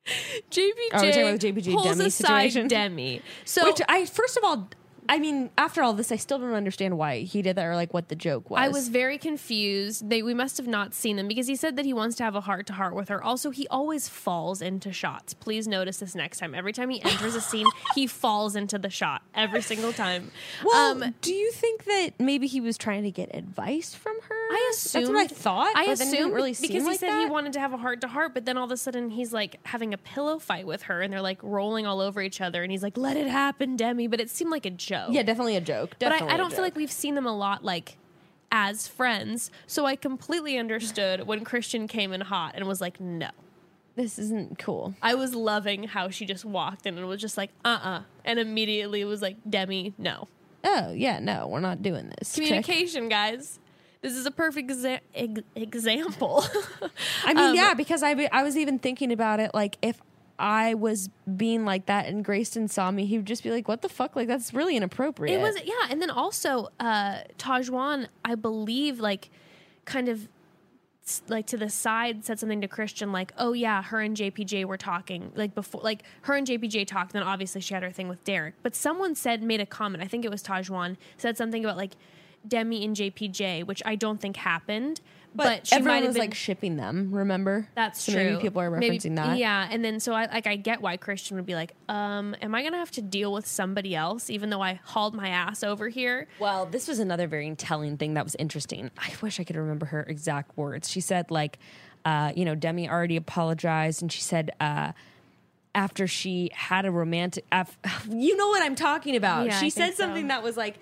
JPJ 0.07 0.71
Are 0.93 1.03
we 1.03 1.11
talking 1.13 1.23
about 1.23 1.41
the 1.41 1.53
JPJ 1.53 1.73
pulls 1.73 1.85
Demi 1.85 2.05
aside 2.07 2.27
situation? 2.27 2.69
Demi. 2.69 3.23
So 3.45 3.65
Which 3.65 3.81
I 3.89 4.05
first 4.05 4.37
of 4.37 4.45
all, 4.45 4.69
I 5.09 5.19
mean, 5.19 5.51
after 5.59 5.83
all 5.83 5.93
this, 5.93 6.11
I 6.11 6.17
still 6.17 6.39
don't 6.39 6.55
understand 6.55 6.97
why 6.97 7.21
he 7.21 7.43
did 7.43 7.57
that 7.57 7.67
or 7.67 7.75
like 7.75 7.93
what 7.93 8.09
the 8.09 8.17
joke 8.17 8.49
was. 8.51 8.59
I 8.59 8.69
was 8.69 8.89
very 8.89 9.19
confused. 9.19 10.09
They 10.09 10.23
we 10.23 10.35
must 10.35 10.57
have 10.57 10.67
not 10.67 10.95
seen 10.95 11.17
them 11.17 11.29
because 11.29 11.47
he 11.47 11.57
said 11.57 11.77
that 11.77 11.85
he 11.85 11.93
wants 11.93 12.17
to 12.17 12.25
have 12.25 12.35
a 12.35 12.41
heart 12.41 12.67
to 12.69 12.73
heart 12.73 12.95
with 12.95 13.09
her. 13.09 13.23
Also, 13.23 13.51
he 13.51 13.67
always 13.69 14.09
falls 14.09 14.63
into 14.63 14.93
shots. 14.93 15.35
Please 15.35 15.69
notice 15.69 15.99
this 15.99 16.15
next 16.15 16.39
time. 16.39 16.55
Every 16.55 16.73
time 16.73 16.89
he 16.91 17.03
enters 17.03 17.35
a 17.35 17.41
scene, 17.41 17.67
he 17.95 18.07
falls 18.07 18.57
into 18.57 18.79
the 18.79 18.91
shot 18.91 19.23
every 19.35 19.63
single 19.63 19.93
time. 19.93 20.31
Well, 20.65 21.03
um, 21.03 21.15
do 21.21 21.35
you 21.35 21.53
think 21.53 21.85
that 21.85 22.13
maybe 22.19 22.47
he 22.47 22.61
was 22.61 22.79
trying 22.79 23.03
to 23.03 23.11
get 23.11 23.35
advice 23.35 23.95
from 23.95 24.19
her? 24.23 24.34
I 24.51 24.71
assumed 24.73 25.07
that's 25.07 25.12
what 25.12 25.33
I 25.33 25.35
thought. 25.35 25.77
I 25.77 25.87
but 25.87 25.99
then 25.99 26.09
it 26.09 26.11
didn't 26.11 26.15
assumed 26.15 26.35
really 26.35 26.51
because 26.53 26.69
he 26.69 26.81
like 26.81 27.01
said 27.01 27.11
that. 27.11 27.25
he 27.25 27.31
wanted 27.31 27.53
to 27.55 27.61
have 27.61 27.73
a 27.73 27.77
heart 27.77 28.01
to 28.03 28.09
heart, 28.09 28.35
but 28.35 28.45
then 28.45 28.57
all 28.57 28.65
of 28.65 28.71
a 28.71 28.77
sudden 28.77 29.11
he's 29.11 29.33
like 29.33 29.59
having 29.65 29.95
a 29.95 29.99
pillow 29.99 30.39
fight 30.39 30.66
with 30.66 30.83
her, 30.85 31.03
and 31.03 31.12
they're 31.12 31.23
like 31.23 31.43
rolling 31.43 31.87
all 31.87 32.01
over 32.01 32.21
each 32.21 32.41
other, 32.41 32.62
and 32.62 32.71
he's 32.71 32.83
like, 32.83 32.97
"Let 32.97 33.16
it 33.16 33.27
happen, 33.27 33.77
Demi." 33.77 34.07
But 34.07 34.21
it 34.21 34.31
seemed 34.31 34.51
like 34.51 34.66
a 34.66 34.71
joke. 34.71 35.11
Yeah, 35.11 35.23
definitely 35.23 35.57
a 35.57 35.61
joke. 35.61 35.91
but 35.91 36.11
Definitely 36.11 36.29
I, 36.29 36.33
I 36.33 36.35
a 36.35 36.39
don't 36.39 36.53
feel 36.53 36.62
like 36.62 36.77
we've 36.77 36.93
seen 36.93 37.15
them 37.15 37.27
a 37.27 37.37
lot, 37.37 37.65
like 37.65 37.97
as 38.53 38.87
friends. 38.87 39.51
So 39.66 39.87
I 39.87 39.97
completely 39.97 40.59
understood 40.59 41.27
when 41.27 41.45
Kristian 41.45 41.89
came 41.89 42.12
in 42.12 42.21
hot 42.21 42.53
and 42.55 42.66
was 42.66 42.81
like, 42.81 43.01
"No." 43.01 43.31
this 43.97 44.19
isn't 44.19 44.59
cool. 44.59 44.95
I 45.03 45.15
was 45.15 45.35
loving 45.35 45.85
how 45.85 46.09
she 46.11 46.27
just 46.27 46.45
walked 46.45 46.87
in 46.87 46.97
and 46.97 47.05
it 47.05 47.07
was 47.07 47.21
just 47.21 47.37
like, 47.37 47.51
"Uh, 47.65 47.79
uh 47.83 48.03
and 48.25 48.39
immediately 48.39 49.05
was 49.05 49.23
like, 49.23 49.37
"Demi, 49.49 49.95
no." 49.99 50.29
Oh 50.65 50.93
yeah, 50.93 51.21
no, 51.21 51.47
we're 51.47 51.61
not 51.61 51.83
doing 51.83 52.12
this. 52.19 52.35
Check. 52.35 52.45
Communication, 52.45 53.09
guys. 53.09 53.59
This 54.05 54.17
is 54.17 54.27
a 54.27 54.31
perfect 54.31 54.71
exa- 54.71 55.01
ex- 55.15 55.41
example. 55.55 56.45
I 57.25 57.33
mean, 57.33 57.39
Um, 57.43 57.55
yeah, 57.55 57.73
because 57.73 58.03
I 58.03 58.29
I 58.31 58.43
was 58.43 58.55
even 58.55 58.79
thinking 58.79 59.11
about 59.11 59.41
it. 59.41 59.53
Like, 59.55 59.79
if 59.81 60.03
I 60.39 60.75
was 60.75 61.09
being 61.39 61.65
like 61.65 61.87
that 61.87 62.05
and 62.05 62.23
Grayston 62.23 62.69
saw 62.69 62.91
me, 62.91 63.07
he 63.07 63.17
would 63.17 63.25
just 63.25 63.43
be 63.43 63.51
like, 63.51 63.67
"What 63.67 63.81
the 63.81 63.89
fuck? 63.89 64.15
Like, 64.15 64.29
that's 64.29 64.53
really 64.53 64.77
inappropriate." 64.77 65.41
It 65.41 65.43
was 65.43 65.57
yeah, 65.65 65.89
and 65.89 66.03
then 66.03 66.11
also 66.11 66.69
uh 66.79 67.21
Tahzjuan, 67.39 68.09
I 68.23 68.35
believe, 68.35 69.01
like 69.01 69.31
kind 69.87 70.11
of 70.11 70.29
like 71.29 71.47
to 71.47 71.57
the 71.57 71.71
side 71.71 72.27
said 72.27 72.39
something 72.39 72.61
to 72.61 72.69
Kristian 72.69 73.11
like, 73.11 73.33
"Oh 73.39 73.55
yeah, 73.55 73.83
her 73.85 74.03
and 74.03 74.15
JPJ 74.15 74.67
were 74.67 74.77
talking 74.77 75.33
like 75.35 75.55
before 75.55 75.81
like 75.83 76.03
her 76.23 76.35
and 76.35 76.47
JPJ 76.47 76.87
talked, 76.87 77.15
then 77.15 77.23
obviously 77.23 77.63
she 77.63 77.73
had 77.73 77.83
her 77.83 77.91
thing 77.91 78.09
with 78.09 78.23
Derek." 78.25 78.53
But 78.63 78.75
someone 78.75 79.15
said 79.15 79.43
made 79.43 79.63
a 79.63 79.67
comment, 79.67 80.05
I 80.05 80.09
think 80.09 80.27
it 80.27 80.31
was 80.31 80.43
Tahzjuan, 80.43 80.99
said 81.17 81.39
something 81.39 81.65
about 81.65 81.79
like 81.79 81.93
Demi 82.47 82.85
and 82.85 82.95
JPJ, 82.97 83.65
which 83.65 83.83
I 83.85 83.95
don't 83.95 84.21
think 84.21 84.37
happened, 84.37 85.01
but, 85.37 85.45
but, 85.45 85.66
she 85.66 85.75
everyone 85.77 85.95
might 85.97 85.99
have 86.03 86.07
was 86.09 86.15
been 86.16 86.21
like 86.27 86.35
shipping 86.35 86.77
them. 86.77 87.11
Remember? 87.12 87.66
that's 87.75 88.03
so 88.03 88.12
true. 88.12 88.25
Maybe 88.25 88.43
people 88.43 88.61
are 88.61 88.71
Maybe- 88.71 88.99
referencing 88.99 89.16
that. 89.16 89.37
Yeah, 89.39 89.66
and 89.71 89.85
then 89.85 89.99
so 89.99 90.12
I 90.12 90.27
like 90.27 90.47
I 90.47 90.57
get 90.57 90.81
why 90.81 90.97
Kristian 90.97 91.33
would 91.33 91.47
be 91.47 91.55
like, 91.57 91.73
um, 91.89 92.37
am 92.41 92.55
I 92.55 92.62
gonna 92.62 92.79
have 92.79 92.93
to 92.93 93.03
deal 93.03 93.33
with 93.33 93.47
somebody 93.47 93.95
else, 93.97 94.31
even 94.31 94.51
though 94.51 94.62
I 94.62 94.81
hauled 94.85 95.15
my 95.15 95.29
ass 95.29 95.65
over 95.65 95.89
here? 95.89 96.29
Well, 96.39 96.66
this 96.66 96.87
was 96.87 96.99
another 97.01 97.27
very 97.27 97.53
telling 97.57 97.97
thing 97.97 98.15
that 98.15 98.25
was 98.25 98.37
interesting. 98.37 98.91
I 98.99 99.11
wish 99.23 99.41
I 99.41 99.45
could 99.45 99.57
remember 99.57 99.87
her 99.87 100.03
exact 100.05 100.57
words. 100.57 100.89
She 100.91 101.01
said, 101.01 101.31
like, 101.31 101.59
uh, 102.05 102.33
you 102.37 102.45
know, 102.45 102.55
Demi 102.55 102.89
already 102.89 103.16
apologized, 103.16 104.03
and 104.03 104.12
she 104.12 104.21
said, 104.21 104.53
uh, 104.61 104.93
after 105.75 106.07
she 106.07 106.51
had 106.55 106.85
a 106.87 106.91
romantic, 106.93 107.45
af- 107.51 107.77
you 108.09 108.37
know 108.37 108.49
what 108.49 108.62
I'm 108.62 108.77
talking 108.77 109.16
about. 109.16 109.47
Yeah, 109.47 109.59
she 109.59 109.66
I 109.66 109.69
said 109.71 109.83
think 109.87 109.97
so. 109.97 110.03
something 110.05 110.29
that 110.29 110.43
was 110.45 110.57
like, 110.57 110.77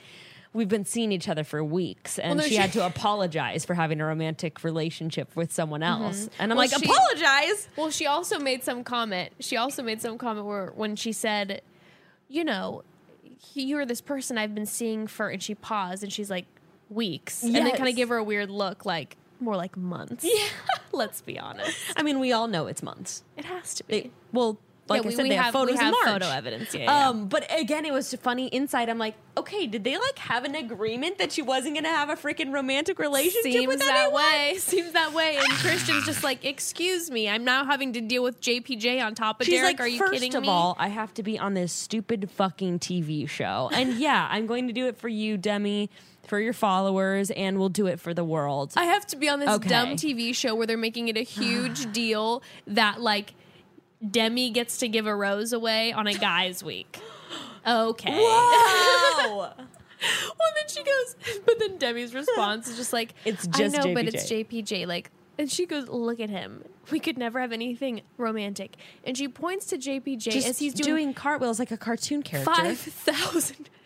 we've 0.53 0.69
been 0.69 0.85
seeing 0.85 1.13
each 1.13 1.29
other 1.29 1.45
for 1.45 1.63
weeks, 1.65 2.19
and 2.19 2.39
no, 2.39 2.45
she, 2.45 2.51
she- 2.51 2.57
had 2.57 2.73
to 2.73 2.87
apologize 2.93 3.65
for 3.65 3.75
having 3.75 4.01
a 4.01 4.07
romantic 4.07 4.63
relationship 4.65 5.35
with 5.35 5.53
someone 5.53 5.81
mm-hmm. 5.81 6.05
else. 6.05 6.29
And 6.39 6.53
I'm 6.53 6.59
Well, 6.59 6.69
like, 6.69 6.79
she- 6.79 6.91
apologize. 6.91 7.69
Well, 7.77 7.91
she 7.91 8.07
also 8.07 8.39
made 8.39 8.63
some 8.63 8.85
comment. 8.85 9.33
She 9.41 9.57
also 9.57 9.83
made 9.83 10.01
some 10.01 10.19
comment 10.19 10.47
where 10.47 10.73
when 10.75 10.97
she 10.97 11.13
said, 11.13 11.63
you 12.29 12.45
know, 12.45 12.83
you 13.55 13.77
are 13.79 13.87
this 13.87 14.01
person 14.01 14.39
I've 14.39 14.55
been 14.55 14.67
seeing 14.67 15.07
for, 15.07 15.29
and 15.29 15.43
she 15.43 15.55
paused 15.55 16.03
and 16.03 16.13
she's 16.13 16.31
like, 16.31 16.47
weeks, 16.89 17.43
and 17.43 17.55
then 17.55 17.71
kind 17.73 17.89
of 17.89 17.97
give 17.97 18.11
her 18.11 18.17
a 18.17 18.25
weird 18.25 18.51
look, 18.51 18.85
like 18.85 19.17
more 19.41 19.57
like 19.57 19.77
months. 19.77 20.25
Yeah, 20.25 20.49
let's 20.93 21.21
be 21.21 21.39
honest. 21.39 21.77
I 21.97 22.03
mean, 22.03 22.21
we 22.21 22.33
all 22.33 22.49
know 22.49 22.67
it's 22.67 22.83
months. 22.83 23.25
It 23.37 23.45
has 23.47 23.75
to 23.75 23.85
be. 23.85 23.97
It, 23.97 24.11
well, 24.33 24.59
like 24.89 25.03
Yeah, 25.03 25.05
I 25.05 25.09
we- 25.09 25.15
said, 25.15 25.23
we 25.23 25.29
they 25.31 25.35
have, 25.37 25.45
have- 25.47 25.55
we 25.55 25.61
photos 25.61 25.79
have 25.79 25.87
in 25.87 25.91
March. 25.93 26.05
photo 26.23 26.27
evidence, 26.31 26.75
yeah, 26.75 26.81
yeah. 26.83 27.09
Um, 27.09 27.29
but 27.29 27.47
again, 27.57 27.85
it 27.85 27.93
was 27.93 28.13
funny 28.15 28.49
inside. 28.49 28.89
I'm 28.89 28.99
like, 28.99 29.15
okay, 29.37 29.67
did 29.67 29.85
they 29.85 29.97
like 29.97 30.19
have 30.19 30.45
an 30.45 30.55
agreement 30.57 31.19
that 31.19 31.31
she 31.33 31.41
wasn't 31.41 31.75
going 31.75 31.85
to 31.85 31.91
have 31.91 32.11
a 32.11 32.17
freaking 32.17 32.53
romantic 32.53 32.99
relationship 32.99 33.53
Seems 33.53 33.67
with 33.69 33.79
that 33.79 33.95
anyone? 34.07 34.15
way. 34.15 34.55
Seems 34.59 34.93
that 34.93 35.13
way. 35.15 35.37
And 35.37 35.47
Kristian's 35.55 36.05
just 36.05 36.23
like, 36.25 36.45
excuse 36.45 37.11
me, 37.11 37.29
I'm 37.29 37.45
now 37.45 37.65
having 37.65 37.93
to 37.95 38.01
deal 38.01 38.23
with 38.23 38.41
JPJ 38.41 39.03
on 39.05 39.15
top 39.15 39.41
of 39.41 39.47
She's 39.47 39.55
Derek. 39.55 39.79
like, 39.79 39.81
Are 39.81 39.89
you 39.89 39.99
first 39.99 40.13
kidding 40.15 40.35
of 40.35 40.43
me? 40.43 40.49
all, 40.49 40.75
I 40.79 40.89
have 40.89 41.15
to 41.15 41.23
be 41.23 41.39
on 41.39 41.55
this 41.55 41.73
stupid 41.73 42.29
fucking 42.31 42.81
TV 42.81 43.29
show, 43.29 43.71
and 43.73 43.95
yeah, 43.99 44.27
I'm 44.31 44.47
going 44.47 44.67
to 44.67 44.73
do 44.73 44.87
it 44.89 44.97
for 44.99 45.09
you, 45.09 45.37
Demi, 45.37 45.91
for 46.27 46.39
your 46.41 46.53
followers, 46.53 47.31
and 47.31 47.59
we'll 47.59 47.69
do 47.69 47.87
it 47.87 48.01
for 48.01 48.13
the 48.15 48.25
world. 48.25 48.73
I 48.77 48.85
have 48.87 49.07
to 49.09 49.17
be 49.17 49.29
on 49.29 49.39
this 49.41 49.49
Okay. 49.49 49.69
dumb 49.69 49.91
TV 49.91 50.35
show 50.35 50.55
where 50.55 50.67
they're 50.67 50.77
making 50.77 51.09
it 51.09 51.17
a 51.17 51.23
huge 51.23 51.91
deal 51.93 52.43
that 52.67 53.01
like 53.01 53.35
Demi 54.11 54.51
gets 54.51 54.79
to 54.79 54.89
give 54.89 55.07
a 55.07 55.15
rose 55.15 55.53
away 55.53 55.93
on 55.93 56.07
a 56.07 56.15
guy's 56.15 56.63
week. 56.63 56.99
Okay. 57.65 58.11
Whoa! 58.13 59.37
well, 59.39 59.55
then 59.57 60.69
she 60.69 60.83
goes, 60.83 61.41
but 61.47 61.61
then 61.61 61.79
Demi's 61.79 62.13
response 62.15 62.67
is 62.67 62.77
just 62.77 62.93
like, 62.93 63.15
It's 63.25 63.47
just 63.47 63.77
I 63.77 63.85
know, 63.85 63.95
but 63.95 64.07
it's 64.07 64.25
JPJ. 64.29 64.65
JPJ. 64.67 64.87
Like, 64.89 65.13
and 65.39 65.49
she 65.49 65.65
goes, 65.65 65.89
look 65.89 66.19
at 66.19 66.29
him. 66.29 66.65
We 66.91 66.99
could 66.99 67.17
never 67.17 67.41
have 67.41 67.53
anything 67.53 68.03
romantic. 68.19 68.75
And 69.05 69.17
she 69.17 69.29
points 69.29 69.67
to 69.67 69.79
JPJ 69.79 70.19
Just 70.33 70.49
as 70.49 70.59
he's 70.59 70.75
doing, 70.75 70.87
doing, 70.89 71.15
cartwheels 71.15 71.61
like 71.61 71.71
a 71.71 71.77
cartoon 71.77 72.25
character. 72.25 72.53
five 72.53 72.79
thousand. 72.79 73.69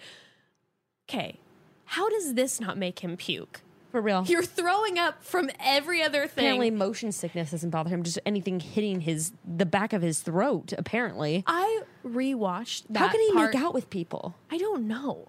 Okay, 1.08 1.38
how 1.84 2.08
does 2.08 2.34
this 2.34 2.60
not 2.60 2.76
make 2.76 2.98
him 2.98 3.16
puke? 3.16 3.60
For 3.96 4.02
real. 4.02 4.24
You're 4.26 4.42
throwing 4.42 4.98
up 4.98 5.24
from 5.24 5.48
every 5.58 6.02
other 6.02 6.26
thing. 6.26 6.44
Apparently, 6.44 6.70
motion 6.70 7.12
sickness 7.12 7.52
doesn't 7.52 7.70
bother 7.70 7.88
him. 7.88 8.02
Just 8.02 8.18
anything 8.26 8.60
hitting 8.60 9.00
his 9.00 9.32
the 9.42 9.64
back 9.64 9.94
of 9.94 10.02
his 10.02 10.20
throat. 10.20 10.74
Apparently, 10.76 11.42
I 11.46 11.80
rewatched 12.04 12.84
that. 12.90 12.98
how 12.98 13.08
can 13.08 13.20
he 13.20 13.32
part. 13.32 13.54
make 13.54 13.62
out 13.62 13.72
with 13.72 13.88
people? 13.88 14.34
I 14.50 14.58
don't 14.58 14.86
know. 14.86 15.28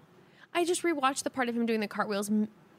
I 0.52 0.66
just 0.66 0.82
rewatched 0.82 1.22
the 1.22 1.30
part 1.30 1.48
of 1.48 1.56
him 1.56 1.64
doing 1.64 1.80
the 1.80 1.88
cartwheels 1.88 2.30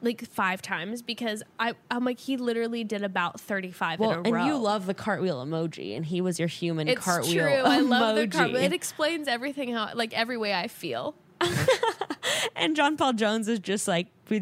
like 0.04 0.28
five 0.28 0.62
times 0.62 1.02
because 1.02 1.42
I 1.60 1.74
I'm 1.90 2.06
like 2.06 2.20
he 2.20 2.38
literally 2.38 2.84
did 2.84 3.02
about 3.04 3.40
35 3.42 4.00
Well, 4.00 4.12
in 4.12 4.18
a 4.18 4.22
and 4.22 4.34
row. 4.34 4.46
you 4.46 4.58
love 4.58 4.86
the 4.86 4.94
cartwheel 4.94 5.44
emoji, 5.44 5.98
and 5.98 6.06
he 6.06 6.22
was 6.22 6.38
your 6.38 6.48
human 6.48 6.88
it's 6.88 7.04
cartwheel 7.04 7.34
true. 7.46 7.54
I 7.66 7.80
love 7.80 8.16
the 8.16 8.28
emoji. 8.28 8.32
cartwheel. 8.32 8.62
It 8.64 8.74
explains 8.74 9.28
everything 9.28 9.74
how 9.74 9.90
like 9.96 10.14
every 10.14 10.38
way 10.38 10.54
I 10.54 10.68
feel. 10.68 11.16
and 12.60 12.76
John 12.76 12.98
Paul 12.98 13.14
Jones 13.14 13.48
is 13.48 13.60
just 13.60 13.88
like, 13.88 14.08
was 14.30 14.42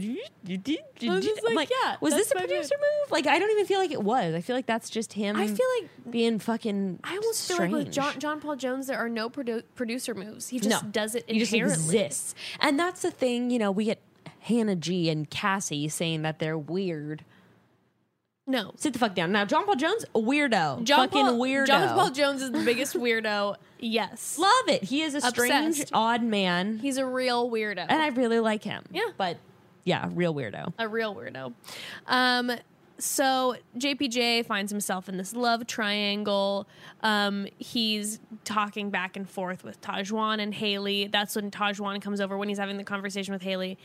like, 1.55 1.69
yeah, 1.69 1.95
was 2.01 2.13
this 2.13 2.31
a 2.31 2.35
producer 2.35 2.75
move? 2.75 3.11
Like, 3.11 3.25
I 3.27 3.39
don't 3.39 3.51
even 3.51 3.65
feel 3.65 3.79
like 3.79 3.91
it 3.91 4.03
was. 4.03 4.35
I 4.35 4.41
feel 4.41 4.55
like 4.55 4.65
that's 4.65 4.89
just 4.89 5.13
him. 5.13 5.35
I 5.35 5.47
feel 5.47 5.65
like 5.79 6.11
being 6.11 6.39
fucking. 6.39 6.99
I 7.03 7.11
almost 7.11 7.41
strange. 7.41 7.57
feel 7.71 7.77
like 7.77 7.85
with 7.85 7.93
John, 7.93 8.19
John 8.19 8.39
Paul 8.41 8.55
Jones 8.55 8.87
there 8.87 8.97
are 8.97 9.09
no 9.09 9.29
produ- 9.29 9.63
producer 9.75 10.13
moves. 10.13 10.49
He 10.49 10.59
just 10.59 10.83
no, 10.83 10.89
does 10.89 11.15
it 11.15 11.23
He 11.27 11.39
just 11.39 11.53
inherently. 11.53 11.97
exists, 11.99 12.35
and 12.59 12.79
that's 12.79 13.01
the 13.01 13.11
thing. 13.11 13.49
You 13.49 13.59
know, 13.59 13.71
we 13.71 13.85
get 13.85 14.01
Hannah 14.41 14.75
G 14.75 15.09
and 15.09 15.29
Cassie 15.29 15.87
saying 15.87 16.21
that 16.23 16.39
they're 16.39 16.57
weird. 16.57 17.23
No. 18.47 18.71
Sit 18.77 18.93
the 18.93 18.99
fuck 18.99 19.13
down. 19.13 19.31
Now, 19.33 19.43
John 19.45 19.65
Paul 19.65 19.75
Jones, 19.75 20.05
a 20.15 20.19
weirdo, 20.19 20.83
John 20.83 21.09
fucking 21.09 21.25
Paul, 21.25 21.39
weirdo. 21.39 21.67
John 21.67 21.89
Paul 21.95 22.11
Jones 22.11 22.41
is 22.41 22.51
the 22.51 22.63
biggest 22.63 22.93
weirdo. 22.95 23.55
Yes. 23.79 24.39
Love 24.39 24.69
it. 24.69 24.83
He 24.83 25.01
is 25.01 25.13
a 25.15 25.21
strange, 25.21 25.71
Obsessed. 25.75 25.91
odd 25.93 26.23
man, 26.23 26.79
He's 26.79 26.97
a 26.97 27.05
real 27.05 27.51
weirdo. 27.51 27.85
and 27.89 28.01
I 28.01 28.07
really 28.07 28.39
like 28.39 28.63
him. 28.63 28.83
Yeah. 28.91 29.01
but 29.17 29.37
yeah, 29.83 30.09
real 30.13 30.33
weirdo. 30.33 30.73
a 30.79 30.87
real 30.87 31.13
weirdo. 31.13 31.53
Um, 32.07 32.51
so 32.99 33.55
JPJ 33.77 34.45
finds 34.45 34.71
himself 34.71 35.07
in 35.07 35.17
this 35.17 35.33
love 35.33 35.67
triangle. 35.67 36.67
Um, 37.01 37.47
he's 37.59 38.19
talking 38.43 38.89
back 38.89 39.15
and 39.15 39.29
forth 39.29 39.63
with 39.63 39.79
Tahzjuan 39.81 40.39
and 40.41 40.53
Haley. 40.53 41.07
That's 41.07 41.35
when 41.35 41.51
Tahzjuan 41.51 42.01
comes 42.01 42.19
over 42.19 42.37
when 42.37 42.49
he's 42.49 42.57
having 42.57 42.77
the 42.77 42.83
conversation 42.83 43.33
with 43.33 43.41
Haley. 43.43 43.77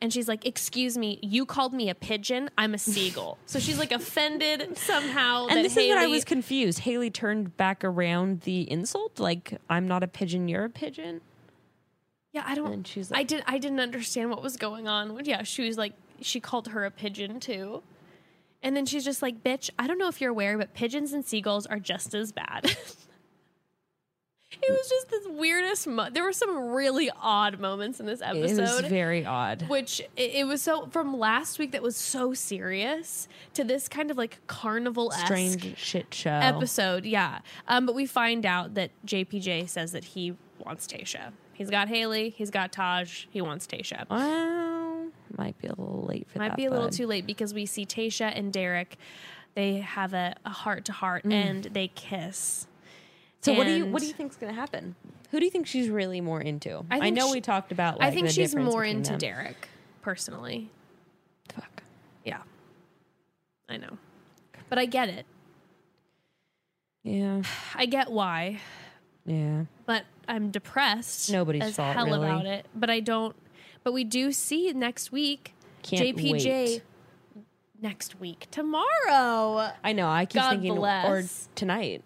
And 0.00 0.12
she's 0.12 0.28
like, 0.28 0.44
Excuse 0.46 0.98
me, 0.98 1.18
you 1.22 1.46
called 1.46 1.72
me 1.72 1.88
a 1.88 1.94
pigeon. 1.94 2.50
I'm 2.58 2.74
a 2.74 2.78
seagull. 2.78 3.38
so 3.46 3.58
she's 3.58 3.78
like 3.78 3.90
offended 3.92 4.76
somehow. 4.76 5.46
And 5.48 5.64
this 5.64 5.76
is 5.76 5.88
what 5.88 5.98
I 5.98 6.06
was 6.06 6.24
confused. 6.24 6.80
Haley 6.80 7.10
turned 7.10 7.56
back 7.56 7.82
around 7.84 8.42
the 8.42 8.70
insult, 8.70 9.18
like 9.18 9.58
I'm 9.70 9.88
not 9.88 10.02
a 10.02 10.08
pigeon, 10.08 10.48
you're 10.48 10.64
a 10.64 10.70
pigeon. 10.70 11.20
Yeah, 12.32 12.44
I 12.46 12.54
don't. 12.54 12.72
And 12.72 12.86
she's 12.86 13.10
I 13.10 13.16
like- 13.18 13.28
did. 13.28 13.42
I 13.46 13.58
didn't 13.58 13.80
understand 13.80 14.30
what 14.30 14.42
was 14.42 14.56
going 14.56 14.86
on. 14.86 15.24
Yeah, 15.24 15.42
she 15.42 15.66
was 15.66 15.78
like, 15.78 15.94
she 16.20 16.40
called 16.40 16.68
her 16.68 16.84
a 16.84 16.90
pigeon 16.90 17.40
too, 17.40 17.82
and 18.62 18.76
then 18.76 18.86
she's 18.86 19.04
just 19.04 19.22
like, 19.22 19.42
"Bitch, 19.42 19.70
I 19.78 19.86
don't 19.86 19.98
know 19.98 20.08
if 20.08 20.20
you're 20.20 20.30
aware, 20.30 20.56
but 20.58 20.74
pigeons 20.74 21.12
and 21.12 21.24
seagulls 21.24 21.66
are 21.66 21.78
just 21.78 22.14
as 22.14 22.32
bad." 22.32 22.76
It 24.50 24.70
was 24.70 24.88
just 24.88 25.10
this 25.10 25.26
weirdest. 25.28 25.86
Mo- 25.86 26.08
there 26.10 26.24
were 26.24 26.32
some 26.32 26.70
really 26.70 27.10
odd 27.20 27.60
moments 27.60 28.00
in 28.00 28.06
this 28.06 28.22
episode. 28.22 28.58
It 28.58 28.60
was 28.60 28.80
very 28.88 29.24
odd. 29.24 29.68
which 29.68 30.00
it, 30.16 30.30
it 30.36 30.46
was 30.46 30.62
so 30.62 30.86
from 30.86 31.16
last 31.16 31.58
week 31.58 31.72
that 31.72 31.82
was 31.82 31.96
so 31.96 32.32
serious 32.32 33.28
to 33.54 33.62
this 33.62 33.88
kind 33.88 34.10
of 34.10 34.16
like 34.16 34.38
carnival 34.46 35.10
Strange 35.10 35.76
shit 35.76 36.12
show. 36.14 36.30
episode. 36.30 37.04
Yeah. 37.04 37.40
Um, 37.68 37.84
but 37.84 37.94
we 37.94 38.06
find 38.06 38.46
out 38.46 38.72
that 38.74 38.90
JPJ 39.06 39.68
says 39.68 39.92
that 39.92 40.04
he 40.04 40.34
wants 40.64 40.86
Tayshia. 40.86 41.32
He's 41.52 41.68
got 41.70 41.88
Haley. 41.88 42.30
He's 42.30 42.50
got 42.50 42.72
Taj. 42.72 43.26
He 43.30 43.42
wants 43.42 43.66
Tayshia. 43.66 44.08
Well, 44.08 44.18
might 45.36 45.58
be 45.58 45.66
a 45.66 45.70
little 45.70 46.06
late 46.08 46.26
for 46.30 46.38
that. 46.38 46.50
Might 46.50 46.56
be 46.56 46.66
a 46.66 46.70
little 46.70 46.90
too 46.90 47.06
late 47.06 47.26
because 47.26 47.52
we 47.52 47.66
see 47.66 47.84
Tayshia 47.84 48.32
and 48.34 48.52
Derek. 48.52 48.96
They 49.54 49.78
have 49.78 50.14
a 50.14 50.34
heart 50.46 50.84
to 50.86 50.92
heart 50.92 51.24
mm. 51.24 51.32
and 51.32 51.64
they 51.64 51.88
kiss. 51.88 52.66
So 53.40 53.52
what 53.52 53.64
do 53.64 53.72
you 53.72 53.84
And- 53.84 53.92
what 53.92 54.00
do 54.00 54.06
you 54.06 54.14
think's 54.14 54.36
gonna 54.36 54.52
happen? 54.52 54.94
Who 55.30 55.38
do 55.38 55.44
you 55.44 55.50
think 55.50 55.66
she's 55.66 55.88
really 55.88 56.20
more 56.20 56.40
into? 56.40 56.84
I 56.90 57.08
I, 57.08 57.10
know 57.10 57.26
she- 57.26 57.34
we 57.34 57.40
talked 57.40 57.72
about. 57.72 57.98
Like, 57.98 58.08
I 58.08 58.10
think 58.14 58.28
the 58.28 58.32
she's 58.32 58.54
more 58.54 58.84
into 58.84 59.10
them. 59.10 59.18
Derek, 59.18 59.68
personally. 60.00 60.70
Fuck. 61.52 61.82
Yeah. 62.24 62.42
I 63.68 63.76
know. 63.76 63.98
But 64.68 64.78
I 64.78 64.86
get 64.86 65.08
it. 65.08 65.26
Yeah, 67.02 67.42
I 67.74 67.86
get 67.86 68.10
why. 68.10 68.60
yeah. 69.24 69.64
but 69.86 70.04
I'm 70.28 70.50
depressed. 70.50 71.30
Nobody's 71.30 71.62
as 71.62 71.76
fault, 71.76 71.94
hell 71.94 72.06
really. 72.06 72.26
about 72.26 72.46
it. 72.46 72.66
But 72.74 72.90
I 72.90 73.00
don't. 73.00 73.34
But 73.88 73.94
we 73.94 74.04
do 74.04 74.32
see 74.32 74.70
next 74.74 75.12
week. 75.12 75.54
Can't 75.82 76.14
JPJ 76.14 76.44
wait. 76.44 76.82
next 77.80 78.20
week 78.20 78.46
tomorrow. 78.50 79.70
I 79.82 79.94
know. 79.94 80.06
I 80.10 80.26
keep 80.26 80.42
God 80.42 80.50
thinking, 80.50 80.76
or 80.76 81.24
tonight. 81.54 82.04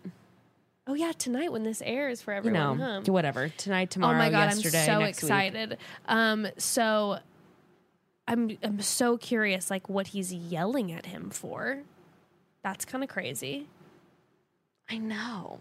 Oh 0.86 0.94
yeah, 0.94 1.10
tonight 1.10 1.50
when 1.50 1.64
this 1.64 1.82
airs 1.84 2.22
for 2.22 2.34
You 2.34 2.38
everyone. 2.38 2.78
know, 2.78 3.02
huh? 3.04 3.12
whatever. 3.12 3.48
Tonight, 3.48 3.90
tomorrow, 3.90 4.14
oh 4.14 4.18
my 4.18 4.30
god, 4.30 4.54
yesterday, 4.54 4.78
I'm 4.78 5.00
so 5.00 5.00
excited. 5.00 5.78
Um, 6.06 6.46
so 6.56 7.18
I'm 8.28 8.56
I'm 8.62 8.80
so 8.80 9.16
curious, 9.16 9.68
like 9.68 9.88
what 9.88 10.06
he's 10.06 10.32
yelling 10.32 10.92
at 10.92 11.06
him 11.06 11.30
for. 11.30 11.82
That's 12.62 12.84
kind 12.84 13.02
of 13.02 13.10
crazy. 13.10 13.66
I 14.88 14.98
know. 14.98 15.58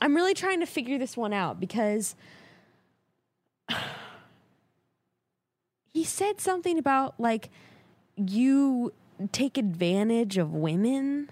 I'm 0.00 0.16
really 0.16 0.34
trying 0.34 0.58
to 0.58 0.66
figure 0.66 0.98
this 0.98 1.16
one 1.16 1.32
out 1.32 1.60
because 1.60 2.16
he 6.00 6.04
said 6.04 6.40
something 6.40 6.78
about 6.78 7.12
like 7.18 7.50
you 8.16 8.90
take 9.32 9.58
advantage 9.58 10.38
of 10.38 10.54
women, 10.54 11.28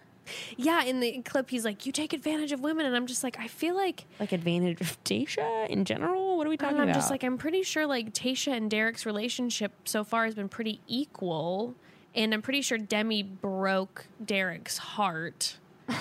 Yeah, 0.59 0.85
in 0.85 1.01
the 1.01 1.23
clip, 1.23 1.49
he's 1.49 1.65
like, 1.65 1.87
"You 1.87 1.93
take 1.93 2.13
advantage 2.13 2.53
of 2.53 2.61
women," 2.61 2.85
and 2.85 2.95
I'm 2.95 3.07
just 3.07 3.25
like, 3.25 3.39
I 3.39 3.49
feel 3.49 3.75
like 3.75 4.05
like 4.21 4.33
advantage 4.33 4.79
of 4.83 5.03
Tayshia 5.05 5.69
in 5.71 5.87
general. 5.87 6.37
What 6.37 6.47
are 6.47 6.51
we 6.51 6.59
talking 6.59 6.77
know, 6.77 6.83
I'm 6.83 6.93
just 6.93 7.11
like 7.11 7.25
I'm 7.25 7.39
pretty 7.39 7.63
sure 7.63 7.87
like 7.87 8.13
Tayshia 8.13 8.53
and 8.53 8.71
Derek's 8.71 9.07
relationship 9.07 9.73
so 9.87 10.05
far 10.05 10.27
has 10.27 10.35
been 10.35 10.51
pretty 10.51 10.83
equal, 10.87 11.75
and 12.15 12.35
I'm 12.35 12.43
pretty 12.43 12.61
sure 12.61 12.77
Demi 12.77 13.23
broke 13.23 14.05
Derek's 14.23 14.77
heart. 14.77 15.57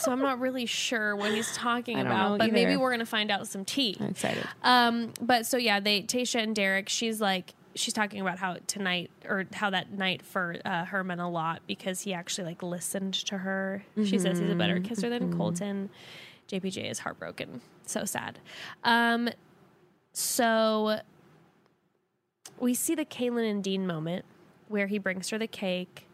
so 0.00 0.12
I'm 0.12 0.20
not 0.20 0.40
really 0.40 0.66
sure 0.66 1.16
what 1.16 1.32
he's 1.32 1.56
talking 1.56 1.98
about, 1.98 2.38
but 2.38 2.52
maybe 2.52 2.76
we're 2.76 2.90
gonna 2.90 3.06
find 3.06 3.30
out 3.30 3.48
some 3.48 3.64
tea. 3.64 3.96
I'm 3.98 4.08
excited. 4.08 4.46
Um, 4.62 5.14
but 5.22 5.46
so 5.46 5.56
yeah, 5.56 5.80
they 5.80 6.02
Tayshia 6.02 6.42
and 6.42 6.54
Derek. 6.54 6.90
She's 6.90 7.18
like 7.18 7.54
she's 7.74 7.92
talking 7.94 8.20
about 8.20 8.38
how 8.38 8.56
tonight 8.66 9.10
or 9.26 9.46
how 9.52 9.70
that 9.70 9.90
night 9.92 10.22
for 10.22 10.56
uh, 10.64 10.84
her 10.84 11.02
meant 11.04 11.20
a 11.20 11.26
lot 11.26 11.62
because 11.66 12.00
he 12.02 12.12
actually 12.14 12.44
like 12.46 12.62
listened 12.62 13.14
to 13.14 13.38
her. 13.38 13.84
She 14.04 14.18
says 14.18 14.38
he's 14.38 14.50
a 14.50 14.54
better 14.54 14.80
kisser 14.80 15.08
than 15.08 15.36
Colton. 15.36 15.90
JPJ 16.48 16.90
is 16.90 17.00
heartbroken. 17.00 17.60
So 17.86 18.04
sad. 18.04 18.38
Um, 18.84 19.28
so 20.12 21.00
we 22.58 22.74
see 22.74 22.94
the 22.94 23.04
Caelynn 23.04 23.50
and 23.50 23.62
Dean 23.64 23.86
moment 23.86 24.24
where 24.68 24.86
he 24.86 24.98
brings 24.98 25.30
her 25.30 25.38
the 25.38 25.46
cake. 25.46 26.06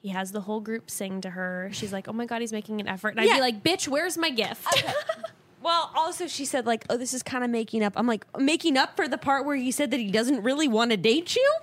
He 0.00 0.08
has 0.08 0.32
the 0.32 0.42
whole 0.42 0.60
group 0.60 0.90
sing 0.90 1.20
to 1.20 1.30
her. 1.30 1.68
She's 1.72 1.92
like, 1.92 2.08
"Oh 2.08 2.12
my 2.12 2.26
god, 2.26 2.40
he's 2.40 2.52
making 2.52 2.80
an 2.80 2.88
effort." 2.88 3.10
And 3.10 3.20
I'd 3.20 3.34
be 3.34 3.40
like, 3.40 3.62
"Bitch, 3.62 3.86
where's 3.86 4.18
my 4.18 4.30
gift?" 4.30 4.66
Well, 5.62 5.90
also 5.94 6.26
she 6.26 6.44
said 6.44 6.66
like, 6.66 6.84
"Oh, 6.90 6.96
this 6.96 7.14
is 7.14 7.22
kind 7.22 7.44
of 7.44 7.50
making 7.50 7.82
up." 7.82 7.92
I'm 7.96 8.06
like, 8.06 8.26
making 8.38 8.76
up 8.76 8.96
for 8.96 9.08
the 9.08 9.18
part 9.18 9.46
where 9.46 9.56
he 9.56 9.70
said 9.70 9.90
that 9.92 10.00
he 10.00 10.10
doesn't 10.10 10.42
really 10.42 10.68
want 10.68 10.90
to 10.90 10.96
date 10.96 11.36
you. 11.36 11.54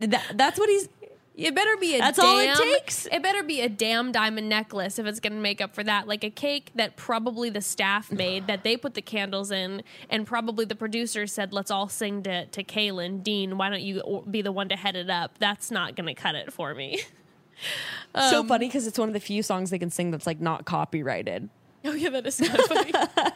That, 0.00 0.24
that's 0.34 0.58
what 0.58 0.68
he's. 0.68 0.88
It 1.34 1.54
better 1.54 1.76
be 1.76 1.94
a 1.94 1.98
That's 1.98 2.18
damn, 2.18 2.26
all 2.26 2.38
it 2.38 2.56
takes? 2.56 3.06
It 3.06 3.22
better 3.22 3.44
be 3.44 3.60
a 3.60 3.68
damn 3.68 4.10
diamond 4.10 4.48
necklace 4.48 4.98
if 4.98 5.06
it's 5.06 5.20
going 5.20 5.34
to 5.34 5.38
make 5.38 5.60
up 5.60 5.72
for 5.72 5.84
that. 5.84 6.08
Like 6.08 6.24
a 6.24 6.30
cake 6.30 6.72
that 6.74 6.96
probably 6.96 7.48
the 7.48 7.60
staff 7.60 8.10
made 8.10 8.48
that 8.48 8.64
they 8.64 8.76
put 8.76 8.94
the 8.94 9.02
candles 9.02 9.52
in, 9.52 9.82
and 10.10 10.26
probably 10.26 10.64
the 10.64 10.74
producer 10.74 11.28
said, 11.28 11.52
"Let's 11.52 11.70
all 11.70 11.88
sing 11.88 12.24
to 12.24 12.46
to 12.46 12.64
Caelynn 12.64 13.22
Dean. 13.22 13.56
Why 13.56 13.70
don't 13.70 13.82
you 13.82 14.24
be 14.28 14.42
the 14.42 14.50
one 14.50 14.68
to 14.70 14.76
head 14.76 14.96
it 14.96 15.10
up?" 15.10 15.38
That's 15.38 15.70
not 15.70 15.94
going 15.94 16.06
to 16.06 16.14
cut 16.14 16.34
it 16.34 16.52
for 16.52 16.74
me. 16.74 17.02
so 18.14 18.40
um, 18.40 18.48
funny 18.48 18.66
because 18.66 18.86
it's 18.86 18.98
one 18.98 19.08
of 19.08 19.12
the 19.12 19.20
few 19.20 19.42
songs 19.42 19.70
they 19.70 19.78
can 19.78 19.90
sing 19.90 20.10
that's 20.10 20.26
like 20.26 20.40
not 20.40 20.64
copyrighted. 20.64 21.50
Oh 21.84 21.92
yeah, 21.92 22.10
that 22.10 22.26
is 22.26 22.40
of 22.40 22.48
funny. 22.48 22.92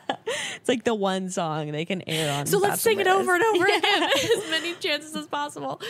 It's 0.57 0.69
like 0.69 0.85
the 0.85 0.95
one 0.95 1.29
song 1.29 1.73
they 1.73 1.85
can 1.85 2.03
air 2.09 2.33
on. 2.33 2.47
So 2.47 2.59
let's 2.59 2.81
sing 2.81 3.01
it 3.01 3.09
over 3.09 3.35
and 3.35 3.43
over 3.43 3.65
again, 3.79 4.03
as 4.15 4.51
many 4.51 4.75
chances 4.75 5.15
as 5.17 5.27
possible. 5.27 5.81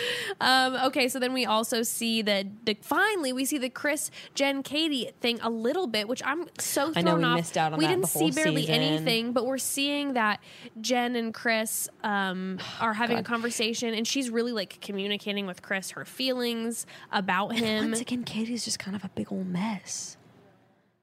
Um, 0.40 0.74
okay, 0.86 1.08
so 1.08 1.18
then 1.18 1.34
we 1.34 1.44
also 1.44 1.82
see 1.82 2.22
the, 2.22 2.48
the 2.64 2.74
finally 2.80 3.34
we 3.34 3.44
see 3.44 3.58
the 3.58 3.68
Chris 3.68 4.10
Jen 4.34 4.62
Katie 4.62 5.10
thing 5.20 5.38
a 5.42 5.50
little 5.50 5.86
bit, 5.86 6.08
which 6.08 6.22
I'm 6.24 6.46
so 6.58 6.92
thrown 6.92 6.96
I 6.96 7.00
know, 7.02 7.16
we 7.16 7.24
off. 7.24 7.36
missed 7.36 7.56
out 7.58 7.72
on 7.74 7.78
we 7.78 7.84
that 7.84 7.90
didn't 7.90 8.06
see 8.06 8.30
barely 8.30 8.62
season. 8.62 8.74
anything, 8.74 9.32
but 9.32 9.44
we're 9.44 9.58
seeing 9.58 10.14
that 10.14 10.40
Jen 10.80 11.16
and 11.16 11.34
Chris 11.34 11.90
um, 12.02 12.58
are 12.80 12.94
having 12.94 13.18
a 13.18 13.22
conversation, 13.22 13.92
and 13.94 14.06
she's 14.08 14.30
really 14.30 14.52
like 14.52 14.80
communicating 14.80 15.46
with 15.46 15.60
Chris 15.60 15.90
her 15.90 16.06
feelings 16.06 16.86
about 17.10 17.54
him. 17.56 17.84
Once 17.84 18.00
again, 18.00 18.24
Katie's 18.24 18.64
just 18.64 18.78
kind 18.78 18.96
of 18.96 19.04
a 19.04 19.10
big 19.10 19.30
old 19.30 19.48
mess. 19.48 20.16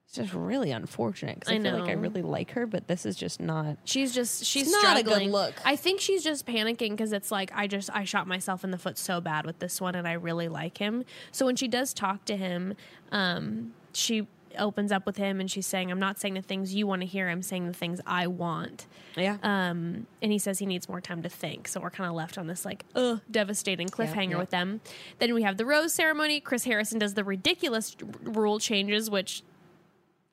It's 0.09 0.17
just 0.17 0.33
really 0.33 0.71
unfortunate 0.71 1.39
because 1.39 1.53
I, 1.53 1.57
I 1.57 1.61
feel 1.61 1.77
like 1.77 1.89
I 1.91 1.93
really 1.93 2.23
like 2.23 2.49
her, 2.53 2.65
but 2.65 2.87
this 2.87 3.05
is 3.05 3.15
just 3.15 3.39
not. 3.39 3.77
She's 3.83 4.11
just 4.11 4.43
she's 4.43 4.71
not 4.71 4.97
a 4.97 5.03
good 5.03 5.21
look. 5.27 5.53
I 5.63 5.75
think 5.75 6.01
she's 6.01 6.23
just 6.23 6.47
panicking 6.47 6.89
because 6.89 7.13
it's 7.13 7.29
like 7.31 7.51
I 7.53 7.67
just 7.67 7.91
I 7.93 8.05
shot 8.05 8.25
myself 8.25 8.63
in 8.63 8.71
the 8.71 8.79
foot 8.79 8.97
so 8.97 9.21
bad 9.21 9.45
with 9.45 9.59
this 9.59 9.79
one, 9.79 9.93
and 9.93 10.07
I 10.07 10.13
really 10.13 10.47
like 10.47 10.79
him. 10.79 11.05
So 11.31 11.45
when 11.45 11.55
she 11.55 11.67
does 11.67 11.93
talk 11.93 12.25
to 12.25 12.35
him, 12.35 12.73
um, 13.11 13.75
she 13.93 14.25
opens 14.57 14.91
up 14.91 15.05
with 15.05 15.17
him 15.17 15.39
and 15.39 15.51
she's 15.51 15.67
saying, 15.67 15.91
"I'm 15.91 15.99
not 15.99 16.19
saying 16.19 16.33
the 16.33 16.41
things 16.41 16.73
you 16.73 16.87
want 16.87 17.03
to 17.03 17.07
hear. 17.07 17.29
I'm 17.29 17.43
saying 17.43 17.67
the 17.67 17.73
things 17.73 18.01
I 18.07 18.25
want." 18.25 18.87
Yeah. 19.15 19.37
Um, 19.43 20.07
and 20.23 20.31
he 20.31 20.39
says 20.39 20.57
he 20.57 20.65
needs 20.65 20.89
more 20.89 21.01
time 21.01 21.21
to 21.21 21.29
think. 21.29 21.67
So 21.67 21.79
we're 21.79 21.91
kind 21.91 22.09
of 22.09 22.15
left 22.15 22.39
on 22.39 22.47
this 22.47 22.65
like, 22.65 22.83
ugh, 22.95 23.21
devastating 23.29 23.89
cliffhanger 23.89 24.31
yeah. 24.31 24.37
with 24.37 24.49
them. 24.49 24.81
Then 25.19 25.35
we 25.35 25.43
have 25.43 25.57
the 25.57 25.67
rose 25.67 25.93
ceremony. 25.93 26.39
Chris 26.39 26.63
Harrison 26.63 26.97
does 26.97 27.13
the 27.13 27.23
ridiculous 27.23 27.95
r- 28.01 28.31
rule 28.31 28.57
changes, 28.57 29.07
which 29.07 29.43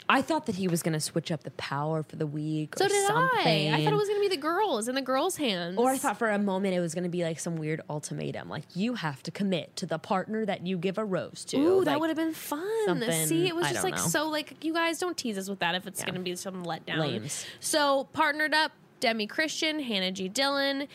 I 0.08 0.22
thought 0.22 0.46
that 0.46 0.54
he 0.54 0.68
was 0.68 0.82
going 0.82 0.92
to 0.92 1.00
switch 1.00 1.32
up 1.32 1.42
the 1.42 1.50
power 1.52 2.02
for 2.02 2.16
the 2.16 2.26
week. 2.26 2.76
so 2.76 2.84
or 2.84 2.88
did 2.88 3.06
something. 3.06 3.72
I. 3.72 3.78
I 3.80 3.84
thought 3.84 3.92
it 3.92 3.96
was 3.96 4.08
going 4.08 4.22
to 4.22 4.28
be 4.28 4.34
the 4.34 4.40
girls 4.40 4.86
in 4.88 4.94
the 4.94 5.02
girls' 5.02 5.36
hands. 5.36 5.76
Or 5.78 5.90
I 5.90 5.98
thought 5.98 6.16
for 6.18 6.30
a 6.30 6.38
moment 6.38 6.74
it 6.74 6.80
was 6.80 6.94
going 6.94 7.04
to 7.04 7.10
be 7.10 7.24
like 7.24 7.40
some 7.40 7.56
weird 7.56 7.80
ultimatum, 7.90 8.48
like 8.48 8.64
you 8.74 8.94
have 8.94 9.22
to 9.24 9.30
commit 9.30 9.74
to 9.76 9.86
the 9.86 9.98
partner 9.98 10.46
that 10.46 10.66
you 10.66 10.78
give 10.78 10.98
a 10.98 11.04
rose 11.04 11.44
to. 11.46 11.56
Ooh, 11.56 11.84
that 11.84 11.98
would 11.98 12.08
have 12.10 12.16
been 12.16 12.34
fun. 12.34 13.02
See, 13.26 13.48
it 13.48 13.56
was 13.56 13.66
I 13.66 13.72
just 13.72 13.84
like 13.84 13.96
know. 13.96 14.00
so 14.02 14.28
like 14.28 14.64
you 14.64 14.72
guys 14.72 14.98
don't 14.98 15.16
tease 15.16 15.38
us 15.38 15.48
with 15.48 15.58
that 15.58 15.74
if 15.74 15.86
it's 15.86 16.00
Yeah. 16.00 16.06
going 16.06 16.14
to 16.16 16.20
be 16.20 16.36
some 16.36 16.64
letdown. 16.64 16.98
Lames. 16.98 17.44
So 17.60 18.04
partnered 18.12 18.54
up. 18.54 18.72
Demi 18.98 19.26
Kristian, 19.28 19.82
Hannah 19.84 20.10
G. 20.10 20.26
Dylan. 20.30 20.88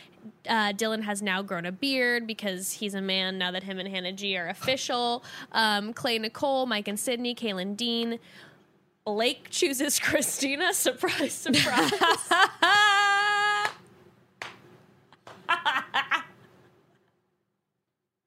Uh, 0.49 0.73
Dylan 0.73 1.03
has 1.03 1.21
now 1.21 1.43
grown 1.43 1.67
a 1.67 1.71
beard 1.71 2.25
because 2.25 2.71
he's 2.71 2.95
a 2.95 3.01
man 3.01 3.37
now 3.37 3.51
that 3.51 3.61
him 3.61 3.77
and 3.77 3.87
Hannah 3.87 4.11
G 4.11 4.35
are 4.37 4.47
official. 4.47 5.23
Um, 5.51 5.93
Clay 5.93 6.17
Nicole, 6.17 6.65
Mike 6.65 6.87
and 6.87 6.99
Sydney, 6.99 7.35
Caelynn 7.35 7.77
Dean. 7.77 8.17
Blake 9.05 9.49
chooses 9.49 9.99
Kristina. 10.01 10.73
Surprise, 10.73 11.33
surprise. 11.47 11.91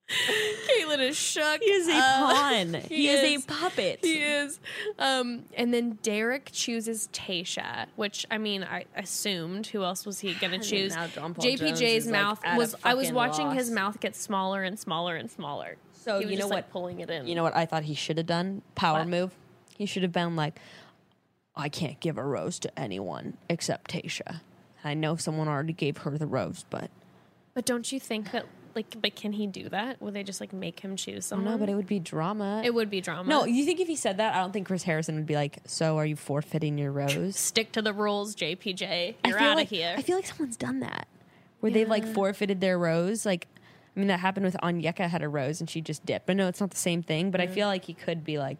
Caitlin 0.08 1.00
is 1.00 1.16
shook. 1.16 1.62
He 1.62 1.70
is 1.70 1.88
a 1.88 1.92
Uh, 1.96 2.00
pawn. 2.32 2.74
he 2.88 2.96
he, 2.96 3.08
is. 3.08 3.38
is. 3.38 3.44
a 3.44 3.46
puppet. 3.48 3.98
He 4.02 4.18
is. 4.22 4.60
Um, 4.98 5.44
and 5.56 5.72
then 5.72 5.98
Derek 6.02 6.50
chooses 6.52 7.08
Tayshia, 7.12 7.86
which 7.96 8.26
I 8.30 8.38
mean, 8.38 8.62
I 8.64 8.84
assumed. 8.96 9.66
Who 9.68 9.82
else 9.82 10.04
was 10.04 10.20
he 10.20 10.34
going 10.40 10.58
to 10.60 10.66
choose? 10.66 10.94
now 10.94 11.06
John 11.08 11.34
Paul 11.34 11.44
JPJ's 11.44 12.06
like, 12.06 12.12
mouth 12.12 12.40
at 12.44 12.58
was. 12.58 12.74
I 12.84 12.94
was 12.94 13.10
watching 13.12 13.52
his 13.52 13.70
mouth 13.70 13.98
get 14.00 14.14
smaller 14.14 14.62
and 14.62 14.78
smaller 14.78 15.16
and 15.16 15.30
smaller. 15.30 15.76
So 15.92 16.18
you 16.18 16.26
know 16.32 16.36
just, 16.36 16.50
like, 16.50 16.64
what? 16.66 16.70
pulling 16.70 17.00
it 17.00 17.08
in. 17.10 17.26
You 17.26 17.34
know 17.34 17.42
what 17.42 17.56
I 17.56 17.64
thought 17.64 17.84
he 17.84 17.94
should 17.94 18.18
have 18.18 18.26
done? 18.26 18.60
Power 18.74 18.98
What? 19.00 19.08
move. 19.08 19.30
He 19.76 19.86
should 19.86 20.02
have 20.02 20.12
been 20.12 20.36
like, 20.36 20.58
I 21.56 21.68
can't 21.68 22.00
give 22.00 22.18
a 22.18 22.24
rose 22.24 22.58
to 22.60 22.78
anyone 22.78 23.36
except 23.48 23.90
Tayshia. 23.90 24.40
I 24.82 24.94
know 24.94 25.16
someone 25.16 25.48
already 25.48 25.72
gave 25.72 25.98
her 25.98 26.18
the 26.18 26.26
rose, 26.26 26.64
but 26.70 26.90
But 27.54 27.64
don't 27.64 27.90
you 27.90 28.00
think 28.00 28.32
that 28.32 28.46
Like, 28.74 29.00
but 29.00 29.14
can 29.14 29.32
he 29.32 29.46
do 29.46 29.68
that? 29.68 30.02
Would 30.02 30.14
they 30.14 30.24
just 30.24 30.40
like 30.40 30.52
make 30.52 30.80
him 30.80 30.96
choose 30.96 31.24
someone? 31.24 31.52
know, 31.52 31.58
but 31.58 31.68
it 31.68 31.76
would 31.76 31.86
be 31.86 32.00
drama. 32.00 32.60
it 32.64 32.74
would 32.74 32.90
be 32.90 33.00
drama. 33.00 33.28
no, 33.28 33.44
you 33.44 33.64
think 33.64 33.78
if 33.78 33.86
he 33.86 33.94
said 33.96 34.16
that, 34.16 34.34
I 34.34 34.40
don't 34.40 34.52
think 34.52 34.66
Chris 34.66 34.82
Harrison 34.82 35.14
would 35.14 35.26
be 35.26 35.36
like, 35.36 35.58
"So, 35.64 35.96
are 35.96 36.04
you 36.06 36.16
forfeiting 36.16 36.76
your 36.76 36.90
rose?" 36.90 37.36
stick 37.38 37.70
to 37.72 37.82
the 37.82 37.92
rules, 37.92 38.34
JPJ. 38.34 39.14
You're 39.26 39.38
out 39.38 39.56
like, 39.56 39.68
here. 39.68 39.94
I 39.96 40.02
feel 40.02 40.16
like 40.16 40.26
someone's 40.26 40.56
done 40.56 40.80
that, 40.80 41.06
where 41.60 41.70
they've 41.70 41.88
like 41.88 42.04
forfeited 42.04 42.60
their 42.60 42.76
rose. 42.76 43.24
Like, 43.24 43.46
I 43.96 44.00
mean, 44.00 44.08
that 44.08 44.18
happened 44.20 44.44
with 44.44 44.56
Onyeka 44.60 45.08
had 45.08 45.22
a 45.22 45.28
rose 45.28 45.60
and 45.60 45.70
she 45.70 45.80
just 45.80 46.04
dipped. 46.04 46.26
But 46.26 46.34
no, 46.36 46.48
it's 46.48 46.60
not 46.60 46.70
the 46.70 46.76
same 46.76 47.00
thing. 47.02 47.30
But 47.30 47.40
I 47.40 47.46
feel 47.46 47.68
like 47.68 47.84
he 47.84 47.94
could 47.94 48.24
be 48.24 48.38
like 48.38 48.58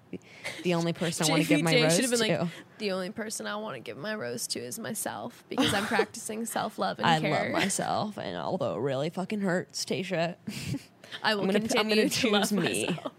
the, 0.63 0.75
only 0.75 0.93
person 0.93 1.27
I 1.27 1.31
want 1.31 1.43
to 1.43 1.49
give 1.49 1.63
my 1.63 1.83
rose 1.83 1.99
been 1.99 2.11
to. 2.11 2.17
like, 2.19 2.49
the 2.79 2.93
only 2.93 3.11
person 3.11 3.47
I 3.49 3.57
want 3.57 3.75
to 3.75 3.81
give 3.81 3.97
my 3.97 4.15
rose 4.15 4.47
to 4.49 4.61
is 4.61 4.79
myself 4.79 5.43
because 5.49 5.75
I'm 5.75 5.87
practicing 5.87 6.45
self 6.47 6.79
love 6.79 6.99
and 6.99 7.07
I 7.09 7.19
care. 7.21 7.33
love 7.45 7.51
myself, 7.53 8.17
and 8.17 8.37
although 8.37 8.77
it 8.77 8.81
really 8.81 9.11
fucking 9.11 9.41
hurts, 9.41 9.85
Tayshia, 9.85 10.37
I 11.23 11.35
will 11.35 11.41
I'm 11.43 11.47
gonna, 11.49 11.59
continue 11.61 11.81
I'm 11.83 11.89
gonna 11.89 12.09
to 12.09 12.11
choose 12.11 12.33
love 12.33 12.53
me. 12.53 12.87
myself. 12.87 13.13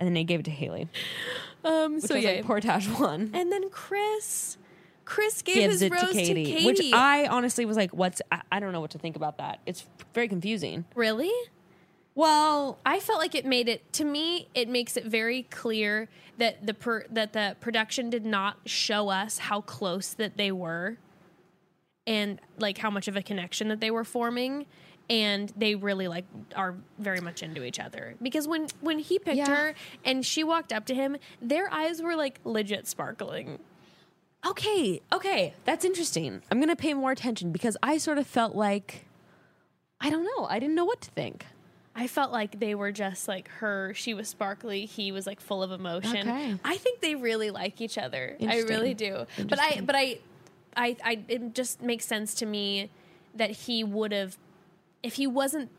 And 0.00 0.06
then 0.08 0.14
they 0.14 0.24
gave 0.24 0.40
it 0.40 0.44
to 0.46 0.50
Haley, 0.50 0.88
Um, 1.64 2.00
so 2.00 2.16
yeah, 2.16 2.30
like 2.32 2.44
poor 2.44 2.60
Tahzjuan. 2.60 3.30
and 3.34 3.52
then 3.52 3.70
Chris, 3.70 4.56
Chris 5.04 5.42
gave 5.42 5.54
Gives 5.56 5.74
his 5.74 5.82
it 5.82 5.92
rose 5.92 6.02
to 6.02 6.12
Katie, 6.12 6.44
Katie, 6.44 6.66
which 6.66 6.80
I 6.92 7.26
honestly 7.26 7.64
was 7.64 7.76
like, 7.76 7.92
"What's?" 7.92 8.22
I, 8.30 8.42
I 8.52 8.60
don't 8.60 8.72
know 8.72 8.80
what 8.80 8.90
to 8.92 8.98
think 8.98 9.16
about 9.16 9.38
that. 9.38 9.60
It's 9.66 9.86
very 10.14 10.28
confusing. 10.28 10.84
really. 10.94 11.32
Well, 12.14 12.78
I 12.84 13.00
felt 13.00 13.20
like 13.20 13.34
it 13.34 13.46
made 13.46 13.68
it 13.70 13.90
to 13.94 14.04
me. 14.04 14.48
It 14.54 14.68
makes 14.68 14.98
it 14.98 15.06
very 15.06 15.44
clear 15.44 16.10
that 16.36 16.66
the 16.66 16.74
per, 16.74 17.06
that 17.10 17.32
the 17.32 17.56
production 17.60 18.10
did 18.10 18.26
not 18.26 18.58
show 18.66 19.08
us 19.08 19.38
how 19.38 19.62
close 19.62 20.12
that 20.14 20.36
they 20.36 20.52
were, 20.52 20.98
and 22.06 22.38
like 22.58 22.76
how 22.78 22.90
much 22.90 23.08
of 23.08 23.16
a 23.16 23.22
connection 23.22 23.68
that 23.68 23.80
they 23.80 23.90
were 23.90 24.04
forming, 24.04 24.66
and 25.08 25.52
they 25.56 25.74
really 25.74 26.06
like 26.06 26.26
are 26.54 26.74
very 26.98 27.20
much 27.20 27.42
into 27.42 27.64
each 27.64 27.80
other. 27.80 28.14
Because 28.20 28.46
when 28.46 28.66
when 28.82 28.98
he 28.98 29.18
picked 29.18 29.38
Yeah. 29.38 29.48
her 29.54 29.74
and 30.04 30.24
she 30.24 30.44
walked 30.44 30.70
up 30.70 30.84
to 30.86 30.94
him, 30.94 31.16
their 31.40 31.72
eyes 31.72 32.02
were 32.02 32.14
like 32.14 32.40
legit 32.44 32.86
sparkling. 32.86 33.58
Okay, 34.44 35.00
okay, 35.12 35.54
that's 35.64 35.84
interesting. 35.84 36.42
I'm 36.50 36.58
gonna 36.60 36.76
pay 36.76 36.94
more 36.94 37.12
attention 37.12 37.52
because 37.52 37.76
I 37.82 37.98
sort 37.98 38.18
of 38.18 38.26
felt 38.26 38.54
like 38.54 39.06
I 40.00 40.10
don't 40.10 40.24
know. 40.24 40.46
I 40.46 40.58
didn't 40.58 40.74
know 40.74 40.84
what 40.84 41.00
to 41.02 41.10
think. 41.10 41.46
I 41.94 42.06
felt 42.06 42.32
like 42.32 42.58
they 42.58 42.74
were 42.74 42.90
just 42.90 43.28
like 43.28 43.48
her. 43.48 43.92
She 43.94 44.14
was 44.14 44.28
sparkly. 44.28 44.86
He 44.86 45.12
was 45.12 45.26
like 45.26 45.40
full 45.40 45.62
of 45.62 45.70
emotion. 45.70 46.28
Okay. 46.28 46.56
I 46.64 46.76
think 46.76 47.00
they 47.00 47.14
really 47.14 47.50
like 47.50 47.80
each 47.80 47.98
other. 47.98 48.36
I 48.40 48.60
really 48.62 48.94
do. 48.94 49.26
But 49.36 49.60
I, 49.60 49.80
but 49.82 49.94
I, 49.94 50.18
I, 50.76 50.96
I, 51.04 51.20
it 51.28 51.54
just 51.54 51.82
makes 51.82 52.06
sense 52.06 52.34
to 52.36 52.46
me 52.46 52.90
that 53.34 53.50
he 53.50 53.84
would 53.84 54.12
have, 54.12 54.38
if 55.02 55.14
he 55.14 55.26
wasn't 55.26 55.70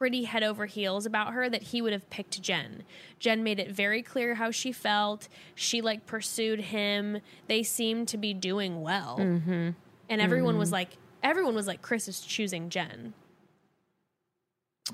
pretty 0.00 0.24
head 0.24 0.42
over 0.42 0.64
heels 0.64 1.04
about 1.04 1.34
her, 1.34 1.50
that 1.50 1.62
he 1.62 1.82
would 1.82 1.92
have 1.92 2.08
picked 2.08 2.40
Jen. 2.40 2.84
Jen 3.18 3.44
made 3.44 3.60
it 3.60 3.70
very 3.70 4.02
clear 4.02 4.34
how 4.36 4.50
she 4.50 4.72
felt. 4.72 5.28
She 5.54 5.82
like 5.82 6.06
pursued 6.06 6.58
him. 6.58 7.18
They 7.48 7.62
seemed 7.62 8.08
to 8.08 8.16
be 8.16 8.32
doing 8.32 8.80
well, 8.80 9.18
Mm-hmm. 9.20 9.70
and 10.08 10.20
everyone 10.22 10.56
was 10.56 10.72
like, 10.72 10.96
everyone 11.22 11.54
was 11.54 11.66
like, 11.66 11.82
Chris 11.82 12.08
is 12.08 12.20
choosing 12.22 12.70
Jen. 12.70 13.12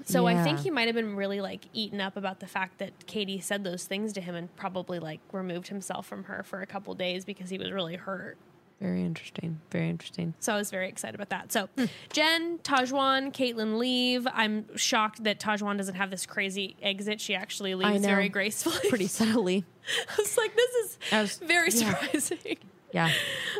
So 0.05 0.27
I 0.27 0.43
think 0.43 0.59
he 0.59 0.71
might 0.71 0.89
have 0.89 0.97
been 0.97 1.15
really 1.15 1.41
like 1.41 1.67
eaten 1.73 2.01
up 2.01 2.17
about 2.17 2.41
the 2.41 2.47
fact 2.49 2.79
that 2.79 3.07
Katie 3.07 3.41
said 3.41 3.63
those 3.63 3.85
things 3.85 4.13
to 4.15 4.21
him 4.21 4.35
and 4.35 4.55
probably 4.57 4.99
like 4.99 5.21
removed 5.33 5.69
himself 5.69 6.05
from 6.07 6.25
her 6.25 6.43
for 6.43 6.61
a 6.61 6.67
couple 6.67 6.93
days 6.95 7.25
because 7.25 7.49
he 7.49 7.57
was 7.59 7.71
really 7.71 7.95
hurt. 7.97 8.37
Very 8.81 9.03
interesting. 9.03 9.61
Very 9.71 9.89
interesting. 9.89 10.35
So 10.39 10.53
I 10.53 10.59
was 10.59 10.71
very 10.71 10.89
excited 10.89 11.15
about 11.15 11.31
that. 11.31 11.51
So 11.51 11.69
Jen, 12.13 12.59
Tahzjuan, 12.59 13.33
Caitlin 13.33 13.79
leave. 13.79 14.27
I'm 14.31 14.67
shocked 14.77 15.25
that 15.25 15.41
Tahzjuan 15.41 15.79
doesn't 15.79 15.95
have 15.95 16.11
this 16.11 16.27
crazy 16.27 16.77
exit. 16.83 17.21
She 17.21 17.35
actually 17.35 17.75
leaves 17.75 18.05
very 18.05 18.29
gracefully. 18.29 18.89
Pretty 18.91 19.07
subtly. 19.07 19.65
I 20.11 20.15
was 20.19 20.37
like, 20.37 20.55
this 20.55 20.75
is 20.75 20.99
was- 21.11 21.39
very 21.39 21.71
surprising. 21.71 22.59
Yeah. 22.93 23.11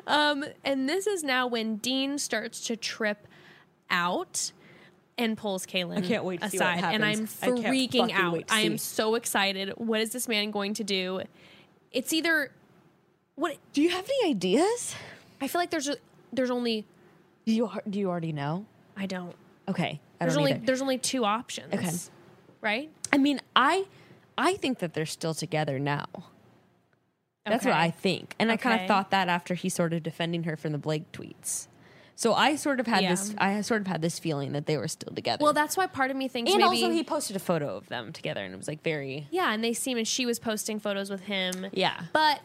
Um, 0.07 0.45
and 0.65 0.89
this 0.89 1.07
is 1.07 1.25
now 1.25 1.47
when 1.47 1.77
Dean 1.77 2.19
starts 2.19 2.67
to 2.67 2.77
trip 2.77 3.27
out 3.91 4.53
and 5.19 5.37
pulls 5.37 5.67
Caelynn 5.67 5.99
I 5.99 6.01
can't 6.03 6.25
wait 6.25 6.43
to 6.43 6.51
see 6.51 6.59
what 6.59 6.77
aside. 6.77 6.95
and 6.95 7.05
I'm 7.05 7.27
happens. 7.27 7.39
I 7.43 7.49
freaking 7.49 8.13
out. 8.13 8.45
I 8.51 8.61
am 8.61 8.79
so 8.79 9.15
excited. 9.15 9.71
What 9.77 10.01
is 10.01 10.11
this 10.11 10.29
man 10.29 10.51
going 10.51 10.75
to 10.75 10.85
do? 10.85 11.23
It's 11.91 12.13
either 12.13 12.51
what 13.37 13.57
Do 13.73 13.81
you 13.83 13.91
have 13.91 14.05
any 14.23 14.31
ideas? 14.31 14.95
I 15.41 15.49
feel 15.49 15.61
like 15.61 15.71
there's 15.71 15.89
a, 15.89 15.97
there's 16.33 16.51
only 16.51 16.85
Do 17.47 17.53
you 17.53 17.71
do 17.89 17.99
you 17.99 18.11
already 18.11 18.33
know? 18.33 18.67
I 18.97 19.07
don't. 19.07 19.35
Okay. 19.69 20.01
I 20.21 20.25
There's 20.25 20.35
don't 20.35 20.41
only 20.43 20.53
either. 20.53 20.67
there's 20.67 20.83
only 20.83 20.99
two 20.99 21.25
options. 21.25 21.73
Okay. 21.75 21.91
Right? 22.63 22.91
I 23.13 23.19
mean, 23.19 23.41
I 23.55 23.85
I 24.39 24.55
think 24.55 24.79
that 24.81 24.95
they're 24.95 25.07
still 25.07 25.35
together 25.35 25.79
now. 25.79 26.07
That's 27.45 27.65
what 27.65 27.75
I 27.75 27.91
think. 27.91 28.35
And 28.41 28.51
I 28.51 28.57
kind 28.57 28.81
of 28.81 28.89
thought 28.89 29.11
that 29.13 29.29
after 29.29 29.55
he 29.55 29.69
started 29.69 30.03
defending 30.03 30.43
her 30.45 30.57
from 30.57 30.73
the 30.73 30.79
Blake 30.79 31.13
tweets. 31.13 31.69
So 32.17 32.33
I 32.35 32.57
sort 32.57 32.81
of 32.81 32.87
had 32.89 33.03
Yeah. 33.05 33.11
this 33.11 33.35
I 33.39 33.61
sort 33.61 33.83
of 33.83 33.87
had 33.87 34.01
this 34.03 34.19
feeling 34.19 34.53
that 34.53 34.67
they 34.67 34.77
were 34.79 34.89
still 34.89 35.15
together. 35.15 35.45
Well, 35.45 35.53
that's 35.53 35.77
why 35.77 35.87
part 35.87 36.11
of 36.11 36.17
me 36.17 36.27
thinks 36.29 36.51
and 36.51 36.61
maybe 36.61 36.83
also 36.83 36.91
he 36.91 37.05
posted 37.05 37.37
a 37.37 37.41
photo 37.41 37.77
of 37.77 37.87
them 37.89 38.13
together 38.13 38.41
and 38.43 38.53
it 38.53 38.57
was 38.57 38.67
like 38.67 38.83
very 38.83 39.29
Yeah, 39.31 39.53
and 39.53 39.63
they 39.63 39.75
seem 39.75 39.99
and 39.99 40.09
she 40.09 40.25
was 40.27 40.39
posting 40.41 40.81
photos 40.81 41.11
with 41.11 41.21
him. 41.21 41.67
Yeah. 41.73 42.01
But 42.15 42.41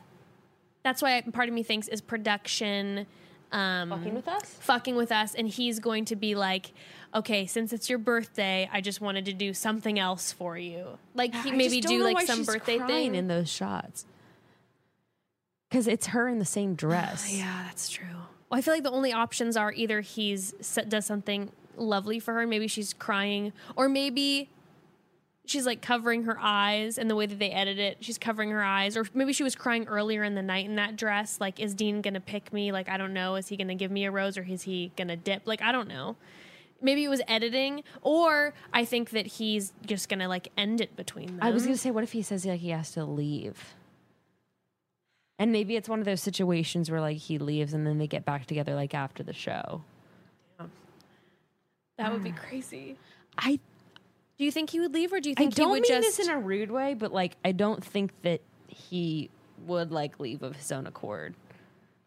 that's 0.84 1.02
why 1.02 1.22
part 1.34 1.48
of 1.48 1.54
me 1.56 1.64
thinks 1.64 1.88
is 1.88 2.02
production 2.02 3.06
um 3.52 3.90
fucking 3.90 4.14
with 4.16 4.28
us. 4.28 4.46
fucking 4.62 4.96
with 4.96 5.12
us 5.12 5.36
and 5.36 5.48
he's 5.50 5.80
going 5.80 6.06
to 6.06 6.16
be 6.16 6.36
like 6.36 6.72
okay 7.14 7.46
since 7.46 7.74
it's 7.74 7.90
your 7.90 8.00
birthday 8.00 8.70
i 8.72 8.80
just 8.80 9.02
wanted 9.02 9.26
to 9.26 9.34
do 9.34 9.54
something 9.54 10.00
else 10.00 10.32
for 10.32 10.58
you 10.58 10.98
like 11.16 11.36
he 11.44 11.52
I 11.52 11.56
maybe 11.56 11.82
don't 11.82 11.92
do 11.92 12.00
know 12.00 12.06
like 12.06 12.26
some 12.26 12.38
she's 12.40 12.48
birthday 12.48 12.80
thing 12.80 13.14
in 13.16 13.28
those 13.28 13.50
shots. 13.50 14.06
Cuz 15.70 15.88
it's 15.88 16.08
her 16.08 16.28
in 16.30 16.40
the 16.40 16.46
same 16.46 16.76
dress. 16.84 17.34
yeah 17.34 17.64
that's 17.66 17.90
true 17.90 18.06
well, 18.50 18.58
i 18.58 18.62
feel 18.62 18.74
like 18.74 18.84
the 18.84 18.92
only 18.92 19.12
options 19.12 19.58
are 19.58 19.74
either 19.74 20.00
he's 20.02 20.52
does 20.88 21.06
something 21.06 21.52
lovely 21.76 22.20
for 22.20 22.34
her 22.36 22.48
maybe 22.48 22.68
she's 22.68 22.94
crying 22.94 23.52
or 23.76 23.90
maybe 23.90 24.50
she's 25.46 25.66
like 25.66 25.82
covering 25.82 26.24
her 26.24 26.38
eyes 26.40 26.98
and 26.98 27.10
the 27.10 27.16
way 27.16 27.26
that 27.26 27.40
they 27.40 27.52
edit 27.52 27.80
it 27.80 27.98
she's 28.00 28.18
covering 28.18 28.50
her 28.52 28.64
eyes. 28.64 28.96
Or 28.96 29.06
maybe 29.14 29.34
she 29.34 29.44
was 29.44 29.56
crying 29.56 29.88
earlier 29.88 30.24
in 30.24 30.36
the 30.36 30.42
night 30.42 30.66
in 30.66 30.76
that 30.76 30.96
dress 30.96 31.40
like 31.40 31.60
is 31.60 31.74
dean 31.74 32.02
gonna 32.02 32.20
pick 32.20 32.54
me? 32.54 32.72
Like 32.72 32.90
i 32.90 32.98
don't 32.98 33.14
know 33.14 33.36
is 33.36 33.48
he 33.48 33.58
gonna 33.58 33.76
give 33.76 33.92
me 33.92 34.06
a 34.06 34.12
rose 34.12 34.38
or 34.38 34.44
is 34.44 34.64
he 34.64 34.92
gonna 34.96 35.18
dip? 35.18 35.44
Like 35.46 35.62
i 35.62 35.72
don't 35.72 35.88
know. 35.88 36.16
Maybe 36.84 37.04
it 37.04 37.10
was 37.10 37.22
editing 37.28 37.84
or 38.02 38.54
i 38.74 38.86
think 38.86 39.12
that 39.12 39.28
he's 39.28 39.74
just 39.86 40.10
gonna 40.10 40.28
like 40.28 40.50
end 40.58 40.82
it 40.82 40.96
between 40.96 41.28
them 41.28 41.40
I 41.42 41.52
was 41.52 41.66
to 41.66 41.78
say 41.78 41.92
what 41.92 42.04
if 42.04 42.12
he 42.12 42.22
says 42.22 42.46
like 42.46 42.60
he 42.60 42.70
has 42.70 42.92
to 42.92 43.06
leave? 43.06 43.76
And 45.40 45.52
maybe 45.52 45.76
it's 45.76 45.90
one 45.90 45.98
of 45.98 46.06
those 46.06 46.22
situations 46.22 46.92
where 46.92 47.02
like 47.02 47.18
he 47.18 47.40
leaves 47.40 47.74
and 47.74 47.86
then 47.88 47.98
they 47.98 48.06
get 48.06 48.26
back 48.26 48.46
together 48.46 48.76
like 48.76 48.94
after 48.94 49.24
the 49.24 49.34
show. 49.34 49.84
that 51.98 52.14
would 52.14 52.24
be 52.24 52.32
crazy. 52.50 52.96
I 53.40 53.60
do 54.42 54.46
you 54.46 54.52
think 54.52 54.72
he 54.72 54.80
would 54.80 54.92
leave 54.92 55.14
or 55.14 55.20
do 55.20 55.30
you 55.30 55.36
think 55.36 55.54
he 55.54 55.62
don't 55.62 55.70
would 55.70 55.84
mean 55.84 56.02
just 56.02 56.18
this 56.18 56.28
in 56.28 56.34
a 56.34 56.40
rude 56.40 56.72
way, 56.72 56.96
but 56.96 57.14
like 57.14 57.38
I 57.46 57.52
don't 57.52 57.86
think 57.86 58.12
that 58.24 58.42
he 58.68 59.30
would 59.68 59.92
like 59.92 60.20
leave 60.20 60.42
of 60.42 60.56
his 60.56 60.72
own 60.72 60.88
accord. 60.88 61.36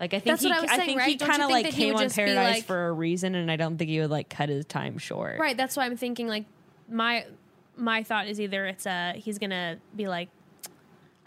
Like 0.01 0.15
I 0.15 0.19
think 0.19 0.25
That's 0.25 0.43
he, 0.43 0.49
what 0.49 0.59
I 0.59 0.61
was 0.63 0.71
I 0.73 0.77
saying, 0.79 0.87
think 0.89 0.99
right? 0.99 1.09
he 1.11 1.15
Don't 1.15 1.29
you 1.29 1.31
kind 1.33 1.43
of 1.43 1.47
think 1.47 1.55
like 1.65 1.65
that 1.67 1.75
he 1.75 1.85
came 1.85 1.95
would 1.95 2.01
on 2.01 2.07
just 2.07 2.17
be 2.17 2.25
Paradise 2.25 2.55
like- 2.57 2.65
for 2.65 2.89
a 2.89 2.93
reason, 2.93 3.37
and 3.37 3.53
I 3.53 3.55
don't 3.55 3.79
think 3.79 3.89
he 3.89 4.01
would 4.01 4.11
like 4.11 4.29
cut 4.31 4.49
his 4.49 4.65
time 4.65 4.99
short. 4.99 5.39
Right. 5.39 5.57
That's 5.57 5.77
why 5.77 5.85
I'm 5.87 5.97
thinking 5.97 6.27
like 6.27 6.47
my 6.89 7.25
my 7.77 8.03
thought 8.03 8.27
is 8.27 8.41
either 8.41 8.67
it's 8.67 8.85
a 8.85 9.13
he's 9.13 9.39
gonna 9.39 9.79
be 9.95 10.09
like, 10.09 10.29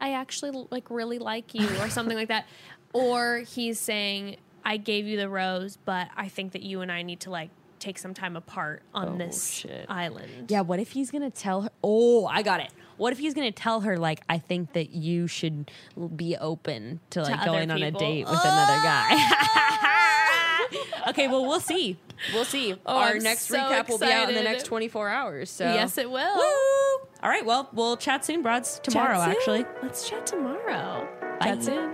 I 0.01 0.11
actually 0.11 0.67
like 0.71 0.89
really 0.89 1.19
like 1.19 1.55
you 1.55 1.69
or 1.79 1.89
something 1.89 2.17
like 2.17 2.27
that, 2.27 2.47
or 2.91 3.45
he's 3.47 3.79
saying 3.79 4.35
I 4.65 4.75
gave 4.75 5.07
you 5.07 5.15
the 5.15 5.29
rose, 5.29 5.77
but 5.85 6.09
I 6.17 6.27
think 6.27 6.51
that 6.51 6.63
you 6.63 6.81
and 6.81 6.91
I 6.91 7.01
need 7.03 7.21
to 7.21 7.29
like 7.29 7.49
take 7.79 7.97
some 7.97 8.13
time 8.13 8.35
apart 8.35 8.81
on 8.93 9.09
Oh, 9.09 9.17
this 9.17 9.47
shit. 9.51 9.85
island. 9.89 10.49
Yeah. 10.49 10.61
What 10.61 10.79
if 10.79 10.91
he's 10.91 11.11
gonna 11.11 11.29
tell 11.31 11.61
her? 11.63 11.69
Oh, 11.83 12.25
I 12.25 12.41
got 12.41 12.59
it. 12.59 12.71
What 12.97 13.13
if 13.13 13.19
he's 13.19 13.33
gonna 13.33 13.51
tell 13.51 13.81
her 13.81 13.97
like 13.97 14.21
I 14.29 14.39
think 14.39 14.73
that 14.73 14.89
you 14.91 15.27
should 15.27 15.69
be 16.15 16.35
open 16.37 16.99
to 17.11 17.21
like 17.23 17.35
other 17.41 17.45
going 17.45 17.71
on 17.71 17.81
a 17.83 17.91
date 17.91 18.25
with 18.25 18.39
another 18.43 18.81
guy? 18.83 19.07
Ah! 19.11 20.67
okay. 21.09 21.27
Well, 21.27 21.45
we'll 21.45 21.59
see. 21.59 21.97
We'll 22.33 22.45
see. 22.45 22.73
Oh, 22.85 22.97
Our 22.97 23.09
I'm 23.15 23.19
next 23.19 23.41
so 23.47 23.57
recap 23.57 23.89
will 23.89 23.99
be 23.99 24.05
out 24.11 24.29
in 24.29 24.35
the 24.35 24.41
next 24.43 24.63
24 24.63 25.09
hours. 25.09 25.49
So 25.51 25.65
Yes, 25.65 25.97
it 25.99 26.09
will. 26.09 26.35
Woo! 26.35 27.07
All 27.21 27.29
right. 27.29 27.45
Well, 27.45 27.69
we'll 27.73 27.97
chat 27.97 28.25
soon, 28.25 28.41
broads. 28.41 28.79
Tomorrow, 28.83 29.15
Chat 29.17 29.23
soon. 29.23 29.31
actually. 29.61 29.65
Let's 29.83 30.09
chat 30.09 30.25
tomorrow. 30.25 31.07
Bye. 31.39 31.45
Chat 31.47 31.63
soon. 31.63 31.93